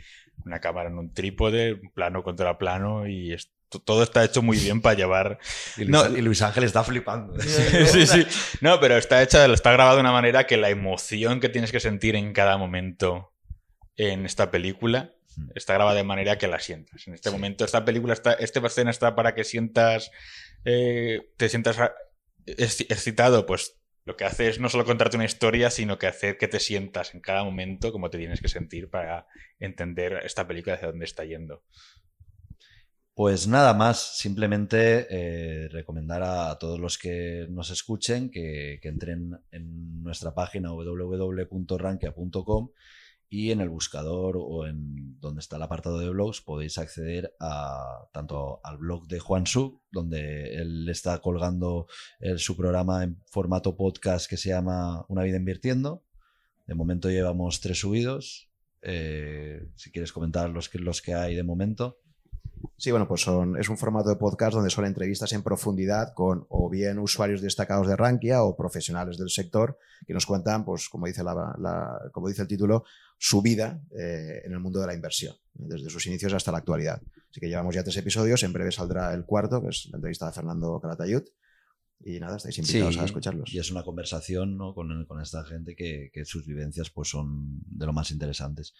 una 0.44 0.60
cámara 0.60 0.90
en 0.90 0.98
un 0.98 1.14
trípode, 1.14 1.80
plano 1.94 2.24
contra 2.24 2.58
plano 2.58 3.06
y 3.08 3.32
esto- 3.34 3.52
todo 3.86 4.02
está 4.02 4.24
hecho 4.26 4.42
muy 4.42 4.58
bien 4.58 4.82
para 4.82 4.96
llevar... 4.96 5.38
y, 5.78 5.86
Luis, 5.86 5.90
No. 5.92 6.18
y 6.18 6.22
Luis 6.22 6.42
Ángel 6.42 6.64
está 6.64 6.84
flipando. 6.84 7.40
sí, 7.40 8.08
sí. 8.08 8.26
No, 8.60 8.80
pero 8.80 8.98
está 8.98 9.22
hecha, 9.22 9.46
está 9.46 9.72
grabado 9.72 9.98
de 9.98 10.02
una 10.02 10.12
manera 10.12 10.48
que 10.48 10.58
la 10.58 10.70
emoción 10.72 11.40
que 11.40 11.50
tienes 11.50 11.72
que 11.72 11.80
sentir 11.80 12.16
en 12.16 12.34
cada 12.34 12.58
momento 12.58 13.34
en 13.98 14.26
esta 14.26 14.50
película 14.50 15.14
Mm. 15.38 15.52
está 15.56 15.76
grabada 15.76 15.96
de 15.96 16.04
manera 16.04 16.38
que 16.38 16.50
la 16.50 16.60
sientas. 16.60 17.08
En 17.08 17.14
este 17.14 17.32
momento, 17.32 17.64
esta 17.64 17.86
película 17.86 18.12
está, 18.12 18.34
esta 18.34 18.60
escena 18.68 18.92
está 18.92 19.16
para 19.16 19.34
que 19.34 19.46
sientas, 19.46 20.12
eh, 20.66 21.22
te 21.38 21.48
sientas 21.48 21.78
exci- 22.46 22.86
excitado, 22.90 23.46
pues 23.46 23.80
lo 24.04 24.16
que 24.16 24.26
hace 24.26 24.50
es 24.50 24.60
no 24.60 24.70
solo 24.70 24.86
contarte 24.86 25.18
una 25.18 25.26
historia, 25.26 25.70
sino 25.70 25.98
que 26.00 26.08
hacer 26.08 26.38
que 26.38 26.48
te 26.48 26.60
sientas 26.60 27.14
en 27.14 27.22
cada 27.22 27.44
momento 27.44 27.92
como 27.92 28.10
te 28.10 28.18
tienes 28.18 28.42
que 28.42 28.48
sentir 28.48 28.90
para 28.90 29.28
entender 29.60 30.22
esta 30.24 30.48
película 30.48 30.76
hacia 30.76 30.88
dónde 30.88 31.06
está 31.06 31.24
yendo. 31.24 31.64
Pues 33.14 33.48
nada 33.48 33.74
más, 33.74 34.18
simplemente 34.18 35.06
eh, 35.10 35.68
recomendar 35.70 36.24
a 36.24 36.58
todos 36.58 36.80
los 36.80 36.98
que 36.98 37.46
nos 37.50 37.70
escuchen 37.70 38.32
que, 38.32 38.80
que 38.82 38.88
entren 38.88 39.38
en 39.52 40.02
nuestra 40.02 40.34
página 40.34 40.72
www.rankia.com 40.72 42.70
y 43.34 43.52
en 43.52 43.62
el 43.62 43.70
buscador 43.70 44.36
o 44.38 44.68
en 44.68 45.18
donde 45.22 45.40
está 45.40 45.56
el 45.56 45.62
apartado 45.64 45.98
de 46.00 46.10
blogs 46.10 46.42
podéis 46.42 46.78
acceder 46.78 47.34
a 47.40 48.10
tanto 48.12 48.60
al 48.62 48.78
blog 48.78 49.08
de 49.08 49.22
Juan 49.22 49.48
Su, 49.48 49.80
donde 49.90 50.56
él 50.56 50.90
está 50.90 51.18
colgando 51.20 51.88
su 52.36 52.58
programa 52.58 53.06
en 53.06 53.18
formato 53.28 53.78
podcast 53.78 54.30
que 54.30 54.36
se 54.36 54.50
llama 54.50 55.06
Una 55.08 55.24
vida 55.24 55.38
invirtiendo. 55.38 56.04
De 56.68 56.76
momento 56.76 57.10
llevamos 57.10 57.62
tres 57.62 57.80
subidos. 57.80 58.50
Eh, 58.82 59.66
si 59.76 59.92
quieres 59.92 60.12
comentar 60.12 60.50
los 60.50 60.68
que, 60.68 60.80
los 60.80 61.02
que 61.02 61.14
hay 61.14 61.34
de 61.34 61.44
momento. 61.44 62.00
Sí, 62.78 62.92
bueno, 62.92 63.08
pues 63.08 63.22
son, 63.22 63.58
es 63.58 63.70
un 63.70 63.78
formato 63.78 64.10
de 64.10 64.18
podcast 64.18 64.54
donde 64.56 64.70
son 64.70 64.86
entrevistas 64.86 65.32
en 65.34 65.42
profundidad 65.42 66.14
con 66.14 66.46
o 66.50 66.70
bien 66.70 67.00
usuarios 67.00 67.42
destacados 67.42 67.88
de 67.88 67.96
Rankia 67.96 68.44
o 68.44 68.56
profesionales 68.58 69.18
del 69.18 69.30
sector 69.30 69.78
que 70.06 70.14
nos 70.14 70.26
cuentan, 70.26 70.66
pues 70.66 70.90
como 70.90 71.06
dice, 71.08 71.24
la- 71.24 72.00
como 72.12 72.28
dice 72.28 72.42
el 72.44 72.48
título, 72.48 72.84
su 73.24 73.44
vida 73.44 73.80
eh, 73.96 74.42
en 74.44 74.52
el 74.52 74.60
mundo 74.60 74.82
de 74.82 74.88
la 74.88 74.96
inversión, 74.96 75.36
desde 75.54 75.92
sus 75.92 76.08
inicios 76.08 76.34
hasta 76.34 76.52
la 76.52 76.58
actualidad. 76.58 77.00
Así 77.30 77.40
que 77.40 77.48
llevamos 77.48 77.76
ya 77.76 77.84
tres 77.84 77.98
episodios, 77.98 78.42
en 78.42 78.52
breve 78.52 78.72
saldrá 78.72 79.14
el 79.14 79.26
cuarto, 79.26 79.62
que 79.62 79.70
es 79.70 79.90
la 79.92 79.98
entrevista 79.98 80.26
de 80.26 80.34
Fernando 80.34 80.80
Calatayud. 80.82 81.22
Y 82.04 82.20
nada, 82.20 82.38
estáis 82.38 82.58
invitados 82.58 82.98
a 82.98 83.06
escucharlos. 83.06 83.54
Y 83.54 83.60
es 83.60 83.70
una 83.70 83.84
conversación 83.84 84.58
¿no? 84.58 84.74
con, 84.74 85.06
con 85.06 85.22
esta 85.22 85.46
gente 85.46 85.76
que, 85.76 86.10
que 86.12 86.26
sus 86.26 86.48
vivencias 86.48 86.90
pues, 86.90 87.10
son 87.10 87.62
de 87.68 87.86
lo 87.86 87.94
más 87.94 88.10
interesantes. 88.10 88.74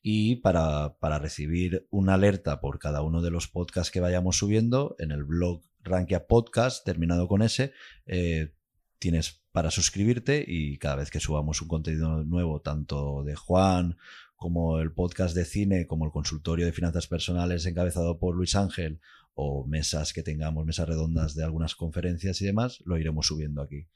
Y 0.00 0.36
para, 0.36 0.96
para 0.98 1.18
recibir 1.18 1.86
una 1.90 2.14
alerta 2.14 2.62
por 2.62 2.78
cada 2.78 3.02
uno 3.02 3.20
de 3.20 3.30
los 3.30 3.46
podcasts 3.46 3.92
que 3.92 4.00
vayamos 4.00 4.38
subiendo, 4.38 4.96
en 5.00 5.12
el 5.12 5.24
blog 5.24 5.60
Rankia 5.82 6.26
Podcast, 6.26 6.82
terminado 6.82 7.28
con 7.28 7.42
ese, 7.42 7.74
eh, 8.06 8.54
tienes 9.02 9.42
para 9.50 9.72
suscribirte 9.72 10.44
y 10.46 10.78
cada 10.78 10.94
vez 10.94 11.10
que 11.10 11.18
subamos 11.18 11.60
un 11.60 11.66
contenido 11.66 12.22
nuevo, 12.22 12.60
tanto 12.60 13.24
de 13.24 13.34
Juan 13.34 13.96
como 14.36 14.78
el 14.78 14.92
podcast 14.92 15.34
de 15.34 15.44
cine, 15.44 15.88
como 15.88 16.04
el 16.04 16.12
consultorio 16.12 16.66
de 16.66 16.72
finanzas 16.72 17.08
personales 17.08 17.66
encabezado 17.66 18.20
por 18.20 18.36
Luis 18.36 18.54
Ángel, 18.54 19.00
o 19.34 19.66
mesas 19.66 20.12
que 20.12 20.22
tengamos, 20.22 20.64
mesas 20.64 20.88
redondas 20.88 21.34
de 21.34 21.42
algunas 21.42 21.74
conferencias 21.74 22.40
y 22.42 22.46
demás, 22.46 22.80
lo 22.84 22.96
iremos 22.96 23.26
subiendo 23.26 23.60
aquí. 23.60 23.88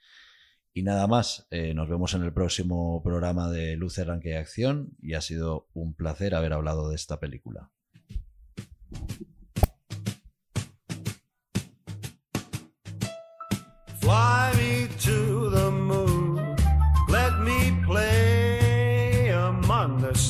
Y 0.75 0.83
nada 0.83 1.07
más, 1.07 1.47
eh, 1.51 1.73
nos 1.73 1.89
vemos 1.89 2.15
en 2.15 2.25
el 2.25 2.33
próximo 2.33 3.01
programa 3.05 3.49
de 3.49 3.77
Luce, 3.77 4.03
Arranque 4.03 4.31
y 4.31 4.33
Acción 4.33 4.91
y 5.01 5.15
ha 5.15 5.21
sido 5.21 5.69
un 5.73 5.95
placer 5.95 6.35
haber 6.35 6.53
hablado 6.53 6.89
de 6.89 6.97
esta 6.97 7.21
película. 7.21 7.71